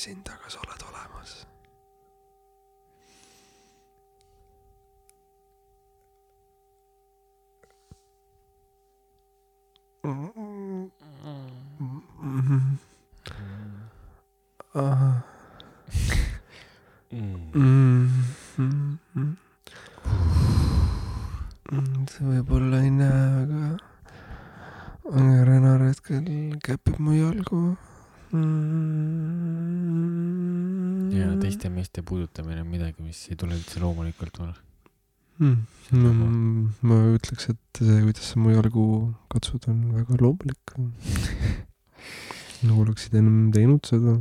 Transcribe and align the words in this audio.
näe 0.00 0.14
sind, 0.14 0.28
aga 0.28 0.48
sa 0.48 0.58
oled 0.64 0.82
olemas. 0.88 1.46
ahah. 14.74 15.20
Mm. 17.10 18.16
sa 22.10 22.24
võib-olla 22.24 22.80
ei 22.82 22.90
näe, 22.90 23.42
aga, 23.42 23.62
aga 25.10 25.44
Renar 25.44 25.82
hetkel 25.90 26.24
käpib 26.64 26.96
mu 27.02 27.12
jalgu 27.18 27.76
mm.. 28.32 28.70
ja 31.14 31.30
teiste 31.42 31.70
meeste 31.72 32.02
puudutamine 32.06 32.62
on 32.62 32.68
midagi, 32.70 33.02
mis 33.02 33.20
ei 33.30 33.36
tule 33.38 33.54
üldse 33.58 33.80
loomulikult 33.82 34.38
mulle. 34.42 34.56
mm.. 35.40 35.56
ma, 35.98 36.10
ma 36.90 36.96
ütleks, 37.16 37.44
et 37.52 37.80
see, 37.80 37.98
kuidas 38.06 38.26
sa 38.32 38.42
mu 38.42 38.48
jalgu 38.54 38.84
katsud, 39.32 39.62
on 39.72 39.78
väga 40.00 40.18
loomulik. 40.20 40.74
nagu 42.66 42.82
oleksid 42.84 43.16
ennem 43.20 43.48
teinud 43.54 43.88
seda. 43.88 44.16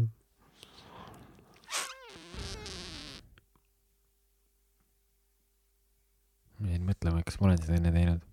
ma 6.60 6.74
jäin 6.74 6.88
mõtlema, 6.88 7.24
kas 7.24 7.40
ma 7.40 7.50
olen 7.50 7.62
seda 7.64 7.78
enne 7.80 7.92
teinud. 7.96 8.24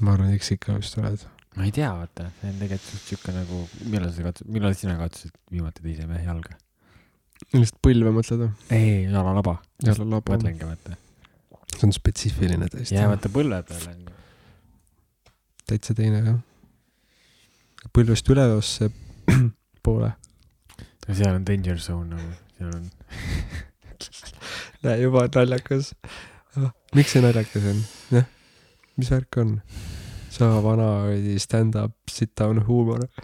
ma 0.00 0.14
arvan, 0.16 0.34
eks 0.36 0.54
ikka 0.56 0.78
vist 0.80 0.96
oled. 1.00 1.24
ma 1.56 1.68
ei 1.68 1.74
tea, 1.76 1.90
vaata, 1.96 2.30
see 2.40 2.52
on 2.52 2.60
tegelikult 2.62 2.92
suht 2.92 3.10
siuke 3.12 3.36
nagu, 3.36 3.64
millal 3.88 4.12
sa 4.16 4.28
katsud, 4.28 4.52
millal 4.56 4.76
sina 4.78 4.96
katsusid 5.00 5.36
viimati 5.52 5.84
teise 5.84 6.08
mehe 6.08 6.24
jalga? 6.24 6.56
lihtsalt 7.52 7.80
põlve 7.84 8.12
mõtled 8.16 8.46
või? 8.46 8.52
ei, 8.72 8.92
jalalaba. 9.12 9.58
jalalaba. 9.84 10.36
mõtlengi, 10.36 10.68
vaata. 10.68 11.00
see 11.76 11.88
on 11.88 11.96
spetsiifiline 11.96 12.70
tõesti 12.72 12.96
jää. 12.96 13.10
vaata 13.12 13.32
põlve 13.32 13.64
peale 13.68 13.96
täitsa 15.66 15.94
teine 15.98 16.20
jah. 16.22 16.36
Põlvest 17.94 18.30
üleosse 18.32 18.90
poole. 19.86 20.12
seal 21.08 21.34
on 21.34 21.44
danger 21.46 21.78
zone 21.82 22.14
nagu, 22.14 22.30
seal 22.56 22.72
on. 22.74 22.88
näe, 24.86 24.96
juba 25.02 25.26
naljakas. 25.34 25.92
miks 26.96 27.14
see 27.14 27.22
naljakas 27.24 27.68
on? 27.72 27.84
jah, 28.18 28.26
mis 28.96 29.12
värk 29.12 29.42
on? 29.42 29.58
sa 30.36 30.58
vana 30.60 31.06
stand-up 31.40 31.94
sit-down 32.12 32.60
huumor 32.66 33.06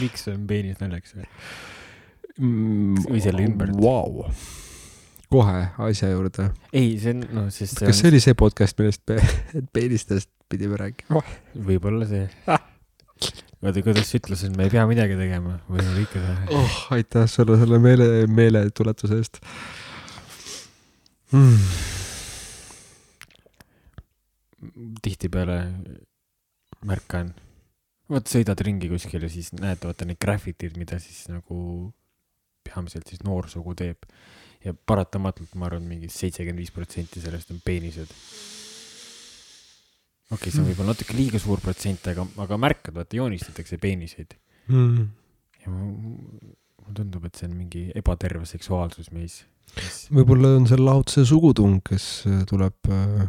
miks 0.00 0.24
on 0.32 0.46
peenis 0.48 0.78
naljakas 0.80 1.18
mm,. 2.38 3.08
Või 3.08 3.20
selle 3.20 3.44
ümbert. 3.44 3.76
Vau. 3.76 4.28
kohe 5.32 5.58
asja 5.88 6.12
juurde. 6.12 6.50
ei, 6.72 6.96
see 7.00 7.16
on, 7.16 7.24
noh, 7.36 7.50
sest 7.52 7.80
see 7.80 7.88
kas 7.88 8.00
see 8.00 8.08
on, 8.08 8.14
oli 8.14 8.22
see 8.24 8.38
podcast, 8.38 8.78
millest 8.80 9.02
me 9.08 9.20
peenistest 9.76 10.30
pidime 10.52 10.78
rääkima? 10.80 11.22
võib-olla 11.68 12.08
see. 12.10 12.26
vaata, 13.62 13.84
kuidas 13.84 14.10
sa 14.10 14.20
ütlesid, 14.20 14.52
et 14.52 14.58
me 14.60 14.68
ei 14.68 14.74
pea 14.74 14.84
midagi 14.90 15.18
tegema, 15.18 15.58
võime 15.70 15.96
kõike 16.00 16.18
teha. 16.18 16.50
oh, 16.58 16.80
aitäh 16.98 17.30
sulle 17.30 17.58
selle 17.60 17.80
meele, 17.82 18.10
meeletuletuse 18.30 19.20
eest 19.20 19.40
mm.. 21.32 21.58
tihtipeale 25.02 25.58
märkan, 26.88 27.32
vot 28.10 28.28
sõidad 28.28 28.60
ringi 28.66 28.90
kuskil 28.90 29.24
ja 29.24 29.30
siis 29.32 29.52
näed, 29.56 29.82
vaata 29.84 30.06
neid 30.08 30.20
graffitid, 30.22 30.76
mida 30.80 30.98
siis 31.02 31.24
nagu 31.30 31.58
peamiselt 32.66 33.08
siis 33.08 33.22
noorsugu 33.26 33.74
teeb. 33.78 34.08
ja 34.62 34.70
paratamatult 34.74 35.56
ma 35.58 35.66
arvan, 35.66 35.82
mingi 35.82 36.06
seitsekümmend 36.12 36.62
viis 36.62 36.70
protsenti 36.70 37.20
sellest 37.20 37.50
on 37.50 37.58
peenised. 37.64 38.12
Okei 40.32 40.38
okay,, 40.38 40.50
see 40.50 40.62
on 40.62 40.70
võib-olla 40.70 40.94
natuke 40.96 41.16
liiga 41.16 41.40
suur 41.42 41.60
protsent, 41.60 42.08
aga, 42.12 42.26
aga 42.44 42.58
märkad, 42.60 42.96
vaata 42.96 43.20
joonistatakse 43.20 43.78
peeniseid 43.82 44.38
Mm. 44.68 45.08
ja 45.64 45.70
mulle 45.70 46.94
tundub, 46.94 47.24
et 47.26 47.38
see 47.38 47.48
on 47.48 47.56
mingi 47.56 47.88
ebaterve 47.98 48.46
seksuaalsus 48.48 49.10
meis. 49.14 49.42
võib-olla 50.12 50.56
on 50.58 50.68
seal 50.68 50.84
lahutuse 50.84 51.24
sugutung, 51.28 51.80
kes 51.86 52.06
äh, 52.28 52.42
tuleb 52.48 52.90
äh, 52.92 53.26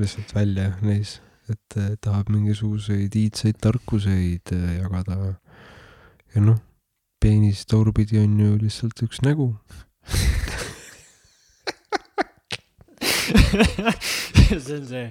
lihtsalt 0.00 0.34
välja 0.36 0.70
neis, 0.84 1.18
et 1.50 1.78
äh, 1.80 1.94
tahab 2.02 2.30
mingisuguseid 2.30 3.16
iidseid 3.16 3.58
tarkuseid 3.62 4.52
äh, 4.54 4.66
jagada. 4.78 5.36
ja 6.34 6.44
noh, 6.44 6.60
peenis 7.20 7.64
toorpidi 7.66 8.20
on 8.22 8.38
ju 8.40 8.58
lihtsalt 8.60 9.06
üks 9.06 9.24
nägu. 9.26 9.54
see 14.64 14.76
on 14.76 14.86
see 14.88 15.04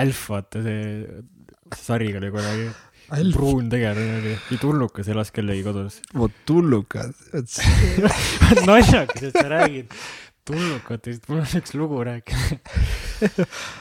Alf, 0.00 0.22
vaata 0.32 0.62
see 0.64 0.82
sari 1.76 2.12
oli 2.16 2.30
kunagi. 2.32 2.68
pruun 3.32 3.68
tegelane 3.72 4.18
oli, 4.20 4.32
ja 4.36 4.58
tulnukas 4.60 5.08
elas 5.08 5.32
kellegi 5.34 5.64
kodus. 5.66 6.00
vot 6.14 6.32
tulnukad, 6.48 7.12
vot 7.34 7.52
see, 7.52 8.12
naljakas, 8.68 9.28
et 9.30 9.36
sa 9.36 9.46
räägid 9.52 9.92
tulnukatest, 10.48 11.28
mul 11.28 11.44
on 11.44 11.54
üks 11.60 11.74
lugu 11.76 12.02
rääkida. 12.08 12.58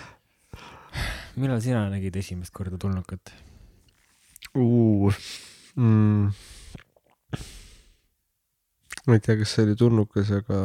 millal 1.41 1.61
sina 1.63 1.85
nägid 1.91 2.15
esimest 2.19 2.53
korda 2.55 2.79
tulnukat? 2.81 3.33
mm.. 5.77 6.31
ma 9.07 9.13
ei 9.13 9.21
tea, 9.23 9.37
kas 9.37 9.53
see 9.53 9.67
oli 9.67 9.75
tulnukas, 9.79 10.31
aga 10.39 10.57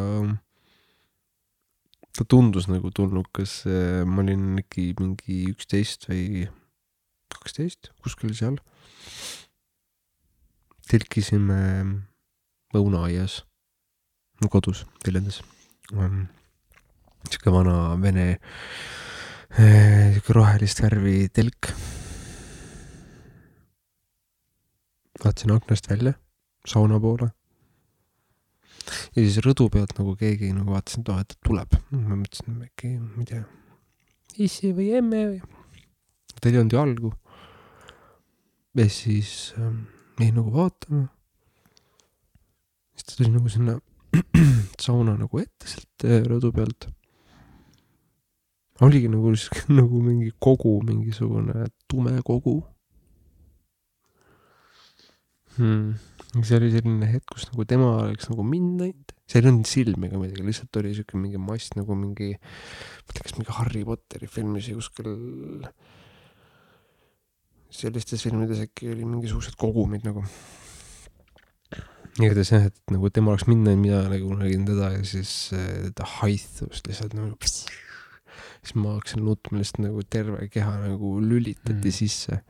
ta 2.13 2.25
tundus 2.29 2.69
nagu 2.69 2.91
tulnukas, 2.93 3.63
ma 4.05 4.21
olin 4.23 4.59
äkki 4.61 4.93
mingi 4.99 5.47
üksteist 5.53 6.09
või 6.11 6.47
kaksteist, 7.33 7.91
kuskil 8.05 8.35
seal. 8.37 8.59
telkisime 10.93 11.59
lõunaaias, 12.75 13.43
kodus 14.53 14.85
Viljandis. 15.07 15.41
sihuke 17.31 17.53
vana 17.55 17.97
vene, 18.03 18.27
sihuke 19.57 20.37
rohelist 20.37 20.83
värvi 20.85 21.29
telk. 21.33 21.73
vaatasin 25.23 25.53
aknast 25.55 25.89
välja, 25.89 26.13
sauna 26.67 26.99
poole. 27.01 27.31
Ja 29.15 29.23
siis 29.23 29.39
rõdu 29.45 29.69
pealt 29.73 29.95
nagu 29.99 30.15
keegi 30.19 30.53
nagu 30.55 30.75
vaatasin, 30.75 31.05
et 31.05 31.11
noh, 31.11 31.21
et 31.23 31.35
tuleb. 31.47 31.77
ma 31.95 32.19
mõtlesin, 32.19 32.61
äkki, 32.67 32.93
ma 33.01 33.25
ei 33.25 33.29
tea, 33.33 33.43
issi 34.47 34.73
või 34.77 34.93
emme 34.99 35.25
või. 35.31 35.41
tal 36.41 36.53
ei 36.53 36.61
olnud 36.63 36.77
ju 36.77 36.83
algu. 36.83 37.13
ja 38.79 38.89
siis 38.89 39.53
ähm, 39.59 39.85
jäin 40.21 40.35
nagu 40.39 40.53
vaatama. 40.55 41.07
siis 42.97 43.07
ta 43.07 43.17
tuli 43.19 43.31
nagu 43.37 43.53
sinna 43.53 43.79
sauna 44.85 45.17
nagu 45.17 45.41
ette 45.41 45.69
sealt 45.69 46.09
äh, 46.09 46.21
rõdu 46.29 46.53
pealt. 46.53 46.89
oligi 48.81 49.09
nagu 49.13 49.35
sihuke 49.37 49.67
nagu 49.81 50.03
mingi 50.03 50.33
kogu, 50.39 50.81
mingisugune 50.87 51.69
tume 51.89 52.19
kogu 52.25 52.63
hmm.. 55.59 56.43
see 56.43 56.59
oli 56.59 56.71
selline 56.73 57.09
hetk, 57.11 57.27
kus 57.35 57.49
nagu 57.51 57.67
tema 57.69 57.91
oleks 58.03 58.31
nagu 58.31 58.45
mind 58.47 58.85
näinud, 58.85 59.17
seal 59.29 59.47
ei 59.47 59.53
olnud 59.53 59.69
silmi 59.69 60.09
ega 60.09 60.21
midagi, 60.21 60.47
lihtsalt 60.47 60.81
oli 60.81 60.95
siuke 60.97 61.21
mingi 61.21 61.41
mass 61.41 61.75
nagu 61.79 61.97
mingi, 61.99 62.33
ma 62.37 63.09
ei 63.09 63.17
tea, 63.17 63.27
kas 63.27 63.37
mingi 63.39 63.57
Harry 63.59 63.85
Potteri 63.89 64.31
filmis 64.31 64.71
või 64.71 64.81
kuskil 64.81 65.13
sellistes 67.73 68.25
filmides 68.25 68.61
äkki 68.67 68.91
oli 68.93 69.07
mingisugused 69.09 69.57
kogumid 69.61 70.05
nagu. 70.07 70.25
igatahes 72.21 72.53
jah, 72.53 72.67
et 72.69 72.93
nagu 72.93 73.09
tema 73.09 73.33
oleks 73.33 73.47
mind 73.49 73.65
näinud, 73.65 73.85
mina 73.87 74.03
nagu 74.13 74.35
nägin 74.37 74.67
teda 74.69 74.93
ja 74.99 75.05
siis 75.09 75.33
äh, 75.57 75.89
ta 75.97 76.09
haihtus 76.19 76.85
lihtsalt 76.89 77.17
nagu. 77.17 77.37
siis 77.43 78.77
ma 78.77 78.99
hakkasin 78.99 79.25
nutma 79.25 79.61
lihtsalt 79.61 79.87
nagu 79.87 80.05
terve 80.05 80.49
keha 80.53 80.77
nagu 80.85 81.17
lülitati 81.21 81.89
mm. 81.89 81.97
sisse 81.97 82.43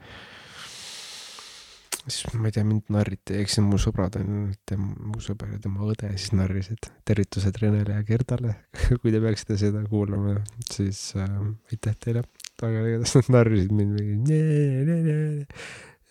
siis 2.09 2.35
ma 2.35 2.49
ei 2.49 2.55
tea, 2.55 2.65
mind 2.67 2.91
narriti, 2.93 3.37
eks 3.43 3.59
mu 3.63 3.79
sõbrad 3.81 4.17
on, 4.19 4.51
mu 4.81 5.21
sõber 5.23 5.55
ja 5.55 5.61
tema 5.63 5.85
õde 5.87 6.11
siis 6.17 6.33
narrisid. 6.35 6.89
tervitused 7.09 7.59
Renele 7.63 7.99
ja 7.99 8.07
Gerdale, 8.07 8.57
kui 9.03 9.13
te 9.15 9.21
peaksite 9.23 9.59
seda 9.61 9.85
kuulama, 9.89 10.41
siis 10.71 11.13
äh, 11.19 11.37
aitäh 11.71 11.97
teile. 12.03 12.25
aga 12.63 12.83
igatahes 12.87 13.15
nad 13.19 13.31
narrisid 13.37 13.73
mind 13.75 13.97
mingi. 13.99 15.47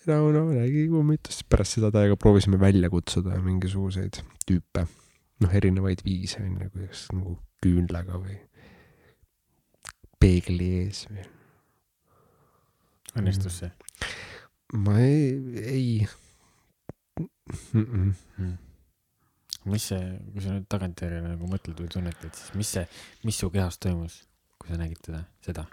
Rauno 0.08 0.48
nägi 0.50 0.88
kummitust, 0.90 1.44
pärast 1.52 1.78
seda 1.78 1.92
täiega 1.94 2.18
proovisime 2.20 2.58
välja 2.60 2.90
kutsuda 2.90 3.38
mingisuguseid 3.44 4.18
tüüpe, 4.48 4.88
noh, 5.44 5.54
erinevaid 5.60 6.02
viise 6.08 6.42
on 6.42 6.56
ju, 6.58 6.72
kuidas 6.74 7.04
nagu 7.14 7.36
küünlaga 7.62 8.18
või 8.18 8.40
peegli 10.22 10.72
ees 10.82 11.06
või. 11.12 11.28
õnnestus 13.22 13.62
see 13.62 13.72
ma 14.74 15.00
ei, 15.00 15.32
ei 15.56 16.08
mm. 17.74 18.14
-mm. 18.40 18.58
mis 19.66 19.88
see, 19.92 20.06
kui 20.32 20.44
sa 20.44 20.56
nüüd 20.56 20.68
tagantjärele 20.72 21.34
nagu 21.34 21.50
mõtled 21.50 21.82
või 21.84 21.92
tunnetad, 21.92 22.32
siis 22.38 22.56
mis 22.58 22.72
see, 22.78 22.86
mis 23.28 23.42
su 23.42 23.52
kehas 23.54 23.78
toimus, 23.84 24.22
kui 24.62 24.72
sa 24.72 24.80
nägid 24.80 25.02
teda, 25.04 25.26
seda? 25.46 25.68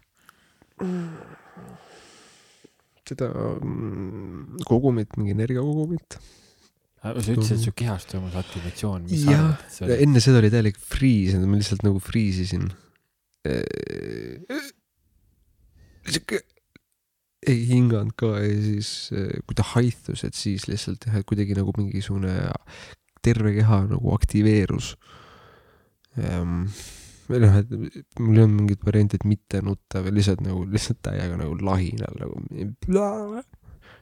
seda 3.08 3.30
mm, 3.30 4.66
kogumit, 4.68 5.16
mingi 5.16 5.32
energiakogumit. 5.34 6.18
sa 6.98 7.14
ütlesid, 7.14 7.54
et 7.54 7.64
su 7.64 7.72
kehas 7.78 8.04
toimus 8.10 8.36
aktivatsioon, 8.38 9.08
Jah, 9.08 9.56
enne 9.94 10.20
seda 10.20 10.42
oli 10.42 10.50
täielik 10.52 10.78
friis, 10.78 11.38
ma 11.38 11.56
lihtsalt 11.56 11.86
nagu 11.86 12.02
friisisin. 12.02 12.68
sihuke 16.08 16.42
ei 17.46 17.60
hinganud 17.68 18.14
ka 18.18 18.32
ja 18.42 18.54
siis, 18.62 19.10
kui 19.46 19.54
ta 19.54 19.62
haihtus, 19.74 20.24
et 20.26 20.34
siis 20.34 20.66
lihtsalt 20.68 21.06
jah, 21.06 21.20
et 21.20 21.26
kuidagi 21.28 21.54
nagu 21.54 21.72
mingisugune 21.76 22.32
terve 23.22 23.52
keha 23.54 23.84
nagu 23.92 24.14
aktiveerus. 24.14 24.96
või 27.28 27.40
noh, 27.44 27.54
et 27.60 27.70
mul 28.18 28.38
ei 28.38 28.42
olnud 28.42 28.56
mingit 28.62 28.84
varianti, 28.86 29.18
et 29.20 29.26
mitte 29.28 29.60
nutta 29.62 30.02
või 30.02 30.16
lihtsalt 30.18 30.42
nagu 30.42 30.64
lihtsalt 30.66 31.00
täiega 31.04 31.36
nagu 31.38 31.54
lahinal 31.62 32.14
nagu. 32.18 32.42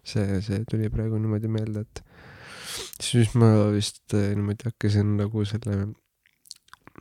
see, 0.07 0.41
see 0.47 0.63
tuli 0.71 0.89
praegu 0.93 1.19
niimoodi 1.19 1.51
meelde, 1.51 1.83
et 1.83 2.03
siis 3.03 3.35
ma 3.35 3.69
vist 3.75 4.15
eh, 4.15 4.33
niimoodi 4.39 4.69
hakkasin 4.71 5.17
nagu 5.19 5.45
selle 5.49 5.89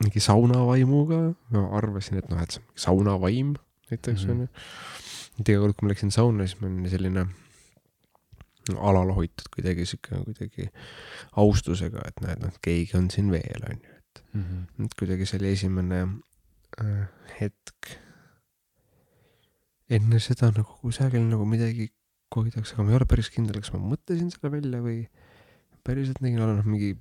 mingi 0.02 0.20
saunavaimuga, 0.20 1.20
ma 1.54 1.68
arvasin, 1.78 2.18
et 2.20 2.28
noh, 2.28 2.42
et 2.42 2.58
see 2.58 2.60
on 2.60 2.82
saunavaim 2.84 3.54
näiteks 3.90 4.26
Mhm. 4.26 4.30
onju 4.30 4.44
mm 4.44 4.48
-hmm.. 4.50 5.05
Et 5.40 5.50
kord, 5.60 5.74
kui 5.76 5.86
ma 5.86 5.92
läksin 5.92 6.12
sauna, 6.14 6.46
siis 6.46 6.60
ma 6.60 6.68
olin 6.70 6.88
selline 6.90 7.26
alalohitud 8.74 9.46
kuidagi 9.54 9.84
sihuke 9.86 10.18
kuidagi 10.24 10.68
austusega, 11.38 12.02
et 12.08 12.22
näed, 12.24 12.40
noh, 12.42 12.56
keegi 12.64 12.96
on 12.98 13.10
siin 13.14 13.30
veel 13.34 13.68
onju, 13.70 13.92
Mhm. 14.34 14.84
et 14.84 14.94
kuidagi 14.98 15.26
see 15.28 15.38
oli 15.38 15.52
esimene 15.52 16.00
äh, 16.80 17.06
hetk. 17.40 17.92
enne 19.90 20.18
seda 20.18 20.48
nagu 20.50 20.72
kusagil 20.82 21.22
nagu 21.22 21.44
midagi 21.46 21.92
koidaks, 22.34 22.72
aga 22.74 22.82
ma 22.82 22.90
ei 22.90 22.96
ole 22.98 23.06
päris 23.06 23.28
kindel, 23.30 23.60
kas 23.62 23.70
ma 23.72 23.78
mõtlesin 23.78 24.32
selle 24.34 24.50
välja 24.50 24.80
või 24.82 25.04
päriselt 25.86 26.18
nägin, 26.24 26.40
olen 26.42 26.56
noh 26.58 26.66
mingi 26.66 26.96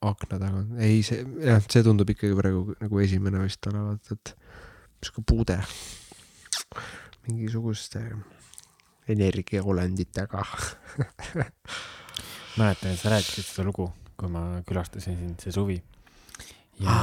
akna 0.00 0.38
taga, 0.40 0.62
ei 0.80 1.02
see, 1.04 1.20
jah, 1.44 1.60
see 1.68 1.82
tundub 1.84 2.08
ikkagi 2.08 2.32
praegu 2.38 2.72
nagu 2.80 3.02
esimene 3.04 3.42
vist 3.42 3.66
olevat, 3.68 4.08
et 4.14 4.32
sihuke 5.04 5.26
pude 5.28 5.58
mingisuguste 7.28 8.02
energiaolenditega. 9.08 10.44
mäletan, 12.58 12.92
et 12.92 13.00
sa 13.00 13.12
rääkisid 13.12 13.46
seda 13.46 13.66
lugu, 13.68 13.88
kui 14.18 14.30
ma 14.32 14.44
külastasin 14.66 15.16
sind 15.18 15.44
see 15.44 15.54
suvi. 15.54 15.78
ja, 16.82 16.96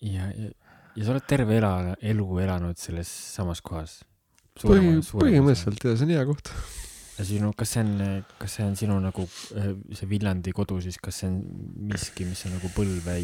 ja, 0.00 0.28
ja, 0.28 0.50
ja 0.96 1.06
sa 1.06 1.14
oled 1.14 1.26
terve 1.28 1.58
ela, 1.60 1.72
elu 2.12 2.28
elanud 2.44 2.80
selles 2.80 3.10
samas 3.36 3.62
kohas. 3.64 4.00
põhi, 4.60 4.98
põhimõtteliselt 5.08 5.88
jah, 5.88 5.96
see 5.96 6.08
on 6.08 6.14
hea 6.14 6.24
koht. 6.28 6.52
ja 7.18 7.26
sinu, 7.28 7.52
kas 7.56 7.76
see 7.76 7.84
on, 7.84 7.94
kas 8.40 8.58
see 8.58 8.66
on 8.66 8.76
sinu 8.80 8.98
nagu 9.04 9.26
äh, 9.56 9.72
see 9.96 10.10
Viljandi 10.10 10.54
kodu 10.56 10.80
siis, 10.84 11.00
kas 11.00 11.22
see 11.22 11.30
on 11.30 11.40
miski, 11.92 12.28
mis 12.28 12.44
on 12.48 12.58
nagu 12.58 12.72
põlve, 12.76 13.16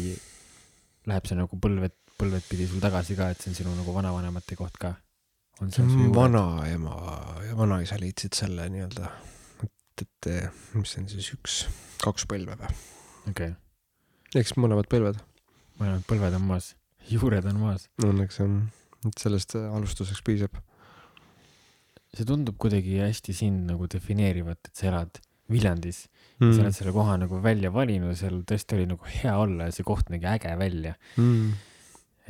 läheb 1.09 1.29
see 1.29 1.37
nagu 1.37 1.61
põlved, 1.61 1.95
põlved 2.19 2.49
pidi 2.49 2.67
sul 2.69 2.81
tagasi 2.83 3.17
ka, 3.19 3.31
et 3.33 3.41
see 3.41 3.53
on 3.53 3.61
sinu 3.61 3.77
nagu 3.77 3.93
vanavanemate 3.95 4.57
koht 4.59 4.81
ka? 4.81 4.95
On 5.61 5.71
su 5.71 5.83
juured? 5.83 6.15
vanaema 6.15 6.95
ja 7.47 7.57
vanaisa 7.57 7.99
leidsid 7.99 8.37
selle 8.37 8.67
nii-öelda, 8.71 9.09
et, 9.65 10.05
et 10.05 10.29
mis 10.77 10.93
see 10.93 11.03
on 11.03 11.09
siis 11.11 11.31
üks, 11.35 11.59
kaks 12.03 12.27
põlve 12.29 12.55
või? 12.59 12.75
okei 13.31 13.51
okay., 13.53 14.39
eks 14.39 14.55
mõlemad 14.59 14.89
põlved, 14.91 15.19
mõlemad 15.81 16.05
põlved 16.09 16.37
on 16.39 16.45
maas, 16.51 16.73
juured 17.13 17.47
on 17.51 17.61
maas. 17.63 17.87
õnneks 18.05 18.41
on, 18.45 18.59
et 19.07 19.21
sellest 19.21 19.57
alustuseks 19.59 20.23
piisab. 20.25 20.59
see 22.15 22.27
tundub 22.27 22.57
kuidagi 22.61 23.01
hästi 23.03 23.35
sind 23.37 23.67
nagu 23.69 23.89
defineerivat, 23.91 24.71
et 24.71 24.75
sa 24.75 24.93
elad 24.93 25.19
Viljandis 25.49 26.03
mm., 26.05 26.45
mm. 26.45 26.53
sa 26.53 26.61
oled 26.61 26.75
selle 26.77 26.93
koha 26.93 27.15
nagu 27.17 27.39
välja 27.41 27.71
valinud, 27.73 28.13
seal 28.17 28.43
tõesti 28.47 28.77
oli 28.77 28.85
nagu 28.91 29.09
hea 29.09 29.33
olla 29.33 29.67
ja 29.69 29.73
see 29.73 29.87
koht 29.87 30.11
nägi 30.13 30.29
äge 30.29 30.53
välja. 30.59 30.93
mm.. 31.17 31.51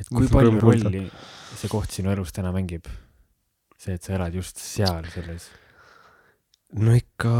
et 0.00 0.08
kui 0.08 0.28
palju 0.32 0.56
rolli 0.64 1.04
see 1.60 1.68
koht 1.68 1.92
sinu 1.92 2.12
elus 2.14 2.32
täna 2.32 2.52
mängib? 2.56 2.88
see, 3.80 3.96
et 3.96 4.04
sa 4.04 4.16
elad 4.18 4.34
just 4.36 4.60
seal 4.60 5.06
selles, 5.12 5.48
no 6.76 6.92
ikka, 6.96 7.32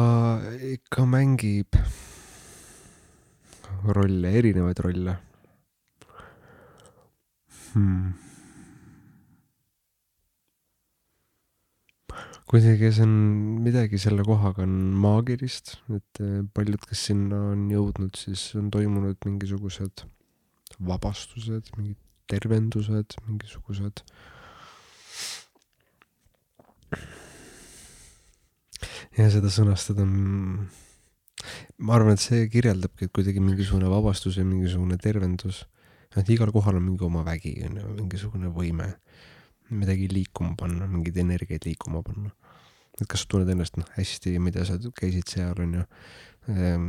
ikka 0.78 1.04
mängib 1.08 1.76
rolle, 3.96 4.32
erinevaid 4.40 4.80
rolle 4.84 5.14
hmm.. 7.74 8.16
kuidagi 12.50 12.90
see 12.96 13.04
on 13.04 13.14
midagi 13.62 14.00
selle 14.02 14.24
kohaga 14.26 14.64
on 14.64 14.74
maagilist, 15.04 15.76
et 15.92 16.24
eh, 16.24 16.40
paljud, 16.56 16.82
kes 16.88 17.04
sinna 17.12 17.44
on 17.52 17.68
jõudnud, 17.70 18.16
siis 18.18 18.48
on 18.58 18.72
toimunud 18.74 19.20
mingisugused 19.28 20.06
vabastused, 20.88 21.68
mingid 21.76 22.00
tervendused, 22.30 23.20
mingisugused 23.28 24.02
ja 29.18 29.28
seda 29.32 29.50
sõnastada 29.52 30.04
on, 30.06 30.14
ma 31.82 31.96
arvan, 31.96 32.16
et 32.16 32.24
see 32.24 32.46
kirjeldabki, 32.52 33.10
kuidagi 33.14 33.42
mingisugune 33.44 33.90
vabastus 33.90 34.38
ja 34.40 34.46
mingisugune 34.46 34.98
tervendus, 35.02 35.64
et 36.16 36.30
igal 36.32 36.50
kohal 36.54 36.78
on 36.80 36.86
mingi 36.88 37.06
oma 37.06 37.24
vägi, 37.26 37.54
on 37.68 37.78
ju, 37.80 37.92
mingisugune 38.02 38.50
võime 38.54 38.92
midagi 39.70 40.08
liikuma 40.10 40.56
panna, 40.58 40.88
mingeid 40.90 41.20
energiaid 41.22 41.66
liikuma 41.68 42.02
panna. 42.06 42.32
et 43.00 43.06
kas 43.08 43.22
sa 43.22 43.30
tunned 43.32 43.48
ennast 43.48 43.78
noh 43.80 43.86
hästi, 43.94 44.34
mida 44.42 44.64
sa 44.68 44.74
käisid 44.76 45.30
seal, 45.30 45.56
on 45.62 45.78
ju 45.78 45.84
ehm, 46.52 46.88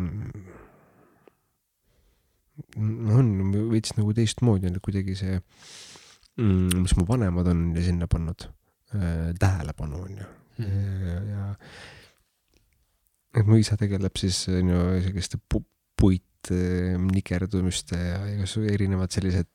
on 3.15 3.29
veits 3.71 3.95
nagu 3.97 4.11
teistmoodi 4.15 4.67
on 4.69 4.79
kuidagi 4.83 5.15
see, 5.15 5.37
mis 6.41 6.95
mu 6.97 7.05
vanemad 7.07 7.47
on 7.53 7.63
sinna 7.79 8.09
pannud, 8.11 8.49
tähelepanu 9.39 10.03
on 10.05 10.17
ju, 10.19 10.29
ja, 10.65 11.17
ja 11.31 11.45
et 13.39 13.47
mu 13.47 13.59
isa 13.61 13.77
tegeleb 13.79 14.19
siis 14.19 14.43
on 14.51 14.73
ju 14.73 14.83
selliste 15.05 15.39
pu- 15.53 15.63
puit 15.99 16.51
eh, 16.51 16.97
nikerdumiste 16.99 17.97
ja 17.97 18.21
igasugu 18.33 18.71
erinevad 18.73 19.13
sellised 19.13 19.49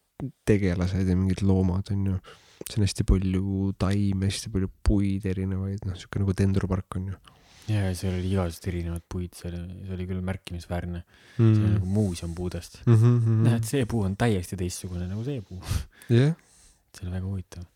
tegelased 0.49 1.05
ja 1.05 1.17
mingid 1.17 1.43
loomad 1.45 1.93
on 1.93 2.13
ju. 2.13 2.19
see 2.67 2.81
on 2.81 2.87
hästi 2.87 3.05
palju 3.05 3.73
taimi, 3.79 4.31
hästi 4.31 4.51
palju 4.51 4.71
puid 4.83 5.27
erinevaid, 5.29 5.83
noh, 5.85 5.97
sihuke 5.99 6.23
nagu 6.23 6.33
dendropark 6.35 6.97
on 6.97 7.11
ju 7.13 7.19
ja 7.67 7.91
seal 7.99 8.15
oli 8.15 8.31
igasuguseid 8.31 8.69
erinevaid 8.71 9.05
puid, 9.11 9.35
see 9.37 9.51
oli, 9.51 9.61
see 9.83 9.95
oli 9.97 10.07
küll 10.09 10.25
märkimisväärne, 10.25 11.03
see 11.37 11.47
oli 11.47 11.63
mm. 11.65 11.73
nagu. 11.77 11.89
muuseum 11.99 12.35
puudest. 12.39 12.81
Mm 12.87 13.43
näed, 13.47 13.67
see 13.67 13.87
puu 13.91 14.05
on 14.07 14.17
täiesti 14.19 14.59
teistsugune 14.59 15.09
nagu 15.11 15.25
see 15.27 15.43
puu, 15.45 15.59
jah, 16.15 16.37
see 16.95 17.07
oli 17.07 17.17
väga 17.17 17.27
huvitav. 17.27 17.67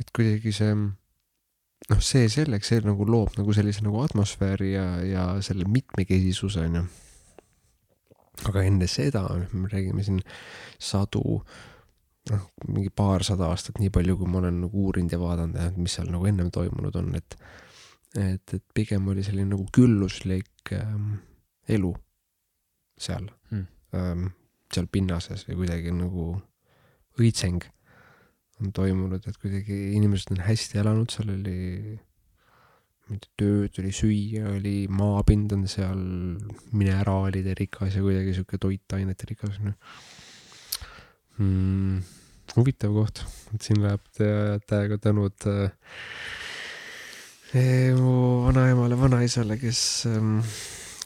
Et 0.00 0.12
kuidagi 0.14 0.52
see, 0.56 0.74
noh, 0.76 2.02
see 2.04 2.28
selleks, 2.32 2.72
see 2.72 2.84
nagu 2.84 3.06
loob 3.08 3.36
nagu 3.38 3.54
sellise 3.56 3.84
nagu 3.84 4.02
atmosfääri 4.04 4.72
ja, 4.74 4.86
ja 5.06 5.26
selle 5.44 5.68
mitmekesisuse 5.68 6.66
on 6.68 6.80
ju. 6.80 6.84
aga 8.48 8.62
enne 8.66 8.88
seda, 8.90 9.26
me 9.52 9.68
räägime 9.70 10.02
siin 10.02 10.22
sadu, 10.80 11.42
noh, 12.30 12.46
mingi 12.68 12.90
paarsada 12.96 13.50
aastat, 13.52 13.78
nii 13.78 13.92
palju, 13.92 14.16
kui 14.18 14.30
ma 14.30 14.40
olen 14.40 14.62
nagu 14.64 14.86
uurinud 14.86 15.12
ja 15.12 15.20
vaadanud, 15.20 15.58
et 15.60 15.76
mis 15.78 15.98
seal 15.98 16.08
nagu 16.10 16.26
ennem 16.26 16.50
toimunud 16.54 16.96
on, 17.02 17.12
et 17.18 17.36
et, 18.12 18.54
et 18.54 18.64
pigem 18.76 19.06
oli 19.08 19.22
selline 19.24 19.54
nagu 19.54 19.64
külluslik 19.72 20.72
ähm, 20.76 21.14
elu 21.68 21.94
seal 23.00 23.30
Hmm. 23.50 23.66
ähm,, 23.94 24.26
seal 24.72 24.86
pinnases 24.88 25.46
või 25.48 25.62
kuidagi 25.62 25.92
nagu 25.92 26.26
õitseng 27.20 27.64
on 28.60 28.72
toimunud, 28.74 29.24
et 29.26 29.38
kuidagi 29.40 29.78
inimesed 29.96 30.34
on 30.34 30.42
hästi 30.46 30.80
elanud, 30.82 31.10
seal 31.12 31.32
oli 31.34 31.96
mitte 33.10 33.30
tööd, 33.40 33.74
oli 33.82 33.92
süüa, 33.94 34.52
oli 34.56 34.74
maapind 34.92 35.54
on 35.56 35.66
seal, 35.70 36.02
mineraalide 36.76 37.56
rikas 37.58 37.96
ja 37.98 38.04
kuidagi 38.04 38.34
sihuke 38.36 38.60
toitainete 38.62 39.28
rikas 39.32 39.58
ju 39.58 39.72
mm,. 41.42 41.98
huvitav 42.56 42.94
koht, 42.96 43.24
et 43.54 43.66
siin 43.66 43.82
läheb 43.82 44.04
tä- 44.16 44.60
täiega 44.68 45.00
tänud 45.02 45.48
äh, 45.50 45.74
eh, 47.58 47.90
mu 47.98 48.46
vanaemale, 48.46 48.98
vanaisale, 49.00 49.58
kes 49.60 49.82
ähm,, 50.12 50.38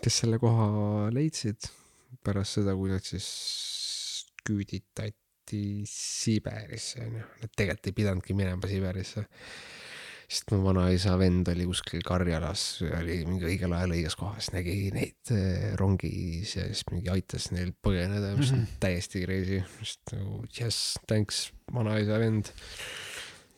kes 0.02 0.22
selle 0.22 0.38
koha 0.42 1.08
leidsid 1.14 1.70
pärast 2.26 2.60
seda, 2.60 2.74
kui 2.76 2.92
nad 2.92 3.04
siis 3.06 3.26
küüditati 4.46 5.25
Siberisse 5.86 7.00
onju, 7.04 7.24
nad 7.42 7.52
tegelikult 7.56 7.86
ei 7.90 7.96
pidanudki 8.00 8.34
minema 8.36 8.68
Siberisse. 8.70 9.26
sest 10.26 10.50
mu 10.50 10.58
vanaisa 10.64 11.12
vend 11.20 11.46
oli 11.52 11.64
kuskil 11.68 12.00
Karjalas, 12.02 12.82
oli 12.82 13.20
mingi 13.28 13.46
õigel 13.46 13.70
ajal 13.76 13.92
õiges 13.94 14.16
kohas, 14.18 14.48
nägi 14.50 14.90
neid 14.90 15.30
eh, 15.30 15.68
rongis 15.78 16.56
ja 16.56 16.64
siis 16.66 16.82
mingi 16.90 17.12
aitas 17.14 17.52
neil 17.54 17.70
põgeneda, 17.78 18.32
mis 18.36 18.50
on 18.50 18.64
Mhm. 18.64 18.80
täiesti 18.82 19.22
crazy, 19.22 19.60
just 19.78 20.00
nagu 20.12 20.42
jess, 20.50 20.96
thanks, 21.06 21.52
vanaisa 21.72 22.18
vend. 22.18 22.50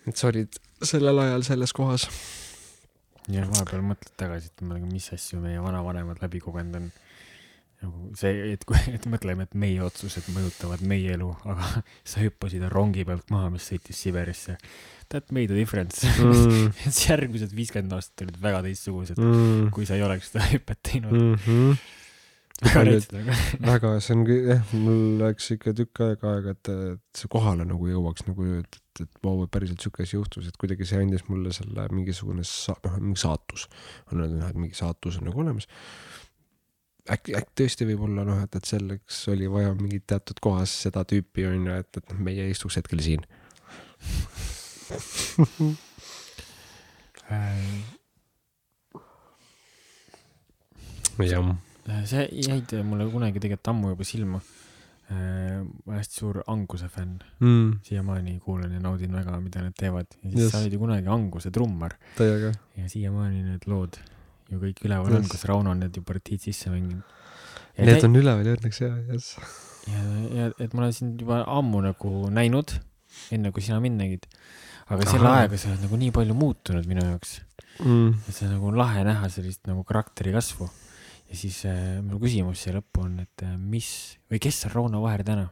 et 0.06 0.16
sa 0.16 0.28
olid 0.28 0.60
sellel 0.82 1.18
ajal 1.18 1.42
selles 1.42 1.72
kohas. 1.72 2.04
ja 3.28 3.46
vahepeal 3.48 3.80
mõtled 3.84 4.12
tagasi, 4.20 4.52
et 4.52 4.60
mis 4.92 5.08
asju 5.12 5.40
meie 5.40 5.60
vanavanemad 5.64 6.20
läbi 6.20 6.40
kogenud 6.40 6.76
on. 6.76 6.92
Nagu 7.82 8.10
see, 8.18 8.52
et 8.54 8.64
kui, 8.66 8.78
et 8.90 9.04
mõtleme, 9.10 9.44
et 9.46 9.54
meie 9.54 9.82
otsused 9.86 10.26
mõjutavad 10.34 10.82
meie 10.88 11.12
elu, 11.14 11.28
aga 11.46 11.82
sa 12.10 12.22
hüppasid 12.24 12.64
rongi 12.72 13.04
pealt 13.08 13.30
maha, 13.34 13.52
mis 13.54 13.68
sõitis 13.70 14.00
Siberisse. 14.02 14.56
That 15.08 15.30
made 15.32 15.52
a 15.54 15.56
difference 15.56 16.04
Mm. 16.18 16.72
et 16.88 16.98
järgmised 17.08 17.54
viiskümmend 17.56 17.94
aastat 17.96 18.26
olid 18.26 18.40
väga 18.42 18.64
teistsugused, 18.66 19.16
Mm. 19.22 19.70
kui 19.72 19.86
sa 19.88 19.96
ei 19.96 20.02
oleks 20.04 20.32
seda 20.32 20.44
hüpet 20.52 20.82
teinud. 20.82 21.14
Mm 21.14 21.38
-hmm. 21.44 21.78
väga 22.66 22.82
näitasid, 22.84 23.14
aga 23.20 23.38
väga, 23.70 23.94
see 24.02 24.14
on, 24.16 24.26
jah, 24.26 24.74
mul 24.74 25.00
läks 25.22 25.50
ikka 25.54 25.72
tükk 25.78 26.00
aega 26.08 26.34
aega, 26.34 26.50
et, 26.56 26.68
et 26.98 27.20
see 27.22 27.30
kohale 27.30 27.64
nagu 27.64 27.86
jõuaks 27.86 28.26
nagu, 28.26 28.44
et, 28.58 28.80
et, 28.98 29.04
et 29.06 29.22
vau, 29.22 29.46
päriselt 29.46 29.80
siuke 29.80 30.02
asi 30.02 30.16
juhtus, 30.18 30.48
et 30.50 30.56
kuidagi 30.58 30.84
see 30.84 30.98
andis 30.98 31.24
mulle 31.30 31.52
selle 31.54 31.86
mingisugune 31.94 32.42
sa-, 32.44 32.76
noh, 32.84 32.98
mingi 32.98 33.20
saatus. 33.22 33.68
on 34.12 34.20
öeldud, 34.24 34.42
et 34.50 34.58
mingi 34.58 34.74
saatus 34.74 35.18
on 35.22 35.30
nagu 35.30 35.40
olemas. 35.40 35.68
äkki, 37.14 37.34
äkki 37.38 37.54
tõesti 37.62 37.86
võib 37.88 38.04
olla 38.08 38.24
noh, 38.28 38.40
et, 38.44 38.54
et 38.58 38.68
selleks 38.68 39.20
oli 39.32 39.48
vaja 39.50 39.74
mingit 39.78 40.06
teatud 40.10 40.40
kohas 40.44 40.72
seda 40.86 41.04
tüüpi 41.08 41.46
on 41.48 41.68
ju, 41.70 41.76
et, 41.82 42.00
et 42.00 42.12
noh, 42.12 42.22
meie 42.28 42.48
istuks 42.52 42.78
hetkel 42.80 43.02
siin. 43.04 43.24
Äh, 47.28 47.82
jah. 51.28 51.50
see 52.08 52.24
jäid 52.46 52.72
mulle 52.86 53.08
kunagi 53.12 53.40
tegelikult 53.42 53.68
ammu 53.74 53.90
juba 53.94 54.04
silma. 54.08 54.40
ma 55.08 55.18
olen 55.88 55.98
hästi 55.98 56.18
suur 56.20 56.42
Anguse 56.52 56.88
fänn, 56.92 57.18
Mm, 57.40 57.78
siiamaani 57.82 58.34
kuulan 58.44 58.72
ja 58.72 58.80
naudin 58.80 59.12
väga, 59.16 59.38
mida 59.40 59.62
nad 59.64 59.72
teevad 59.76 60.06
ja 60.22 60.30
siis 60.30 60.42
Just. 60.42 60.52
sa 60.52 60.58
olid 60.60 60.72
ju 60.72 60.78
kunagi 60.78 61.08
Anguse 61.08 61.50
trummar 61.50 61.94
ja 62.76 62.88
siiamaani 62.88 63.42
need 63.42 63.64
lood 63.66 63.96
ju 64.48 64.58
kõik 64.62 64.82
üleval 64.86 65.18
on, 65.20 65.26
kas 65.30 65.44
Rauno 65.48 65.72
on 65.74 65.82
need 65.84 65.96
ju 65.96 66.02
partiid 66.06 66.42
sisse 66.44 66.70
mänginud. 66.72 67.02
Need 67.78 68.04
on 68.08 68.16
üleval 68.18 68.46
ja 68.46 68.54
õnneks 68.56 68.80
jah, 68.82 68.96
jess. 69.12 69.36
ja, 69.86 70.04
ja 70.34 70.46
et 70.58 70.72
ma 70.74 70.82
olen 70.84 70.94
sind 70.96 71.20
juba 71.22 71.42
ammu 71.46 71.82
nagu 71.84 72.14
näinud, 72.34 72.72
enne 73.34 73.52
kui 73.54 73.62
sina 73.64 73.78
mind 73.84 74.00
nägid. 74.02 74.26
aga 74.88 75.04
selle 75.04 75.28
Ahah. 75.28 75.42
ajaga 75.44 75.58
sa 75.60 75.68
oled 75.68 75.82
nagu 75.84 75.96
nii 76.00 76.12
palju 76.16 76.34
muutunud 76.34 76.86
minu 76.88 77.04
jaoks, 77.04 77.40
Mm. 77.78 78.14
et 78.26 78.34
see 78.34 78.48
on 78.48 78.56
nagu 78.56 78.70
lahe 78.74 79.04
näha 79.06 79.28
sellist 79.30 79.68
nagu 79.70 79.84
karakteri 79.86 80.32
kasvu. 80.34 80.66
ja 81.30 81.36
siis 81.36 81.60
äh, 81.68 82.00
minu 82.02 82.18
küsimus 82.18 82.64
siia 82.64 82.74
lõppu 82.74 83.04
on, 83.04 83.20
et 83.22 83.44
äh, 83.46 83.54
mis 83.56 84.16
või 84.32 84.40
kes 84.42 84.64
on 84.66 84.72
Rauno 84.74 85.02
Vaher 85.04 85.22
täna? 85.22 85.44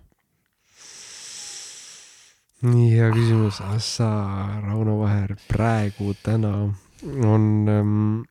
nii 2.67 2.89
hea 2.97 3.11
küsimus, 3.13 3.61
sa, 3.85 4.09
Rauno 4.65 4.97
Vaher, 5.03 5.37
praegu, 5.47 6.15
täna 6.25 6.53
on 7.29 7.45
ähm, 7.69 8.23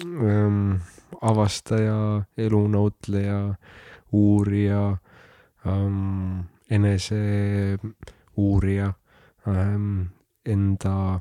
ähm, 0.00 0.80
avastaja, 1.20 2.24
elunautleja, 2.36 3.54
uurija 4.12 4.96
ähm,, 5.66 6.40
enese 6.70 7.78
uurija 8.36 8.92
ähm,, 9.46 10.02
enda 10.44 11.20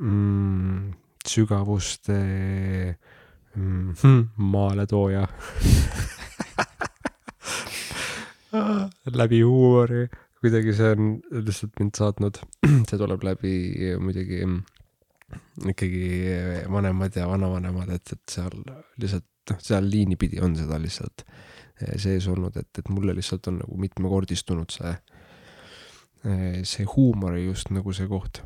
mm, 0.00 0.92
sügavuste 1.28 2.18
mm, 3.54 3.94
maaletooja. 4.36 5.28
Läbi 9.12 9.42
huumori. 9.42 10.08
Kuidagi 10.40 10.72
see 10.72 10.90
on 10.94 11.20
lihtsalt 11.34 11.72
mind 11.80 11.94
saatnud, 11.98 12.36
see 12.88 12.98
tuleb 12.98 13.24
läbi 13.26 13.54
muidugi 13.98 14.44
mm, 14.46 14.60
ikkagi 15.68 16.64
vanemad 16.72 17.16
ja 17.16 17.28
vanavanemad, 17.28 17.90
et, 17.96 18.14
et 18.14 18.34
seal 18.34 18.54
lihtsalt 19.00 19.26
noh, 19.50 19.60
seal 19.64 19.88
liini 19.90 20.16
pidi 20.20 20.40
on 20.44 20.56
seda 20.56 20.78
lihtsalt 20.80 21.24
sees 22.00 22.26
olnud, 22.30 22.56
et, 22.58 22.70
et 22.80 22.88
mulle 22.90 23.14
lihtsalt 23.14 23.46
on 23.50 23.60
nagu 23.60 23.76
mitmekordistunud 23.78 24.72
see, 24.74 24.94
see 26.66 26.86
huumor 26.94 27.36
just 27.38 27.70
nagu 27.74 27.94
see 27.94 28.08
koht. 28.10 28.42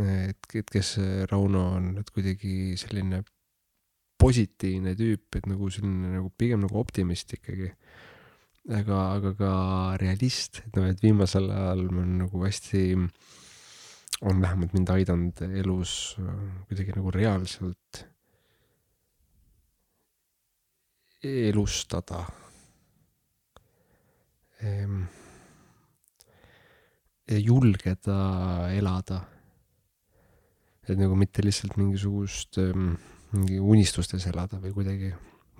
et, 0.00 0.50
et 0.54 0.70
kes 0.72 0.96
Rauno 1.30 1.64
on, 1.78 1.94
et 2.00 2.10
kuidagi 2.12 2.74
selline 2.80 3.22
positiivne 4.20 4.94
tüüp, 4.96 5.36
et 5.36 5.48
nagu 5.48 5.70
selline 5.72 6.16
nagu 6.18 6.30
pigem 6.38 6.62
nagu 6.64 6.78
optimist 6.80 7.32
ikkagi 7.36 7.72
aga, 8.72 9.00
aga 9.18 9.32
ka 9.38 9.52
realist, 10.00 10.62
et 10.64 10.78
noh, 10.78 10.88
et 10.88 11.02
viimasel 11.04 11.50
ajal 11.52 11.84
ma 11.90 12.02
olen 12.02 12.14
nagu 12.22 12.44
hästi, 12.44 12.84
on 14.24 14.40
vähemalt 14.40 14.72
mind 14.72 14.90
aidanud 14.94 15.42
elus 15.60 16.16
äh, 16.20 16.34
kuidagi 16.68 16.96
nagu 16.96 17.12
reaalselt 17.14 18.06
elustada. 21.24 22.24
ja 27.28 27.38
julgeda 27.38 28.18
elada. 28.72 29.20
et 30.88 30.98
nagu 30.98 31.16
mitte 31.16 31.44
lihtsalt 31.44 31.76
mingisugust 31.76 32.58
ähm, 32.58 32.94
mingi 33.32 33.58
unistustes 33.60 34.26
elada 34.28 34.56
või 34.60 34.72
kuidagi, 34.72 35.10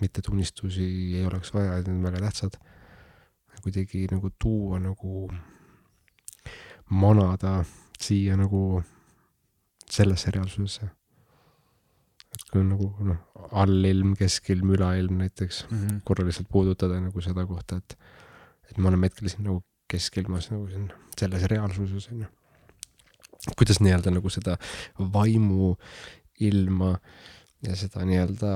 mitte 0.01 0.21
et 0.21 0.29
unistusi 0.33 0.87
ei 1.19 1.27
oleks 1.27 1.53
vaja, 1.53 1.77
need 1.81 1.93
on 1.93 2.03
väga 2.05 2.23
tähtsad 2.27 2.57
kuidagi 3.65 4.07
nagu 4.13 4.29
tuua 4.39 4.79
nagu, 4.83 5.29
manada 6.91 7.63
siia 8.05 8.37
nagu 8.41 8.83
sellesse 9.91 10.31
reaalsusesse. 10.35 10.89
et 12.35 12.45
kui 12.51 12.61
on 12.65 12.71
nagu 12.73 12.89
noh, 13.07 13.19
allilm, 13.63 14.15
keskilm, 14.19 14.73
ülailm 14.75 15.21
näiteks, 15.23 15.61
korra 16.09 16.25
lihtsalt 16.27 16.49
puudutada 16.51 16.97
nagu 17.01 17.21
seda 17.23 17.45
kohta, 17.47 17.77
et, 17.79 17.95
et 18.71 18.79
me 18.79 18.89
oleme 18.91 19.07
hetkel 19.11 19.29
siin 19.31 19.45
nagu 19.47 19.61
keskilmas 19.91 20.49
nagu 20.51 20.67
siin 20.73 20.89
selles 21.19 21.45
reaalsuses 21.53 22.09
on 22.11 22.25
ju. 22.25 22.31
kuidas 23.61 23.79
nii-öelda 23.85 24.11
nagu 24.17 24.31
seda 24.35 24.57
vaimu 24.99 25.75
ilma 26.43 26.95
ja 27.63 27.77
seda 27.79 28.03
nii-öelda 28.09 28.51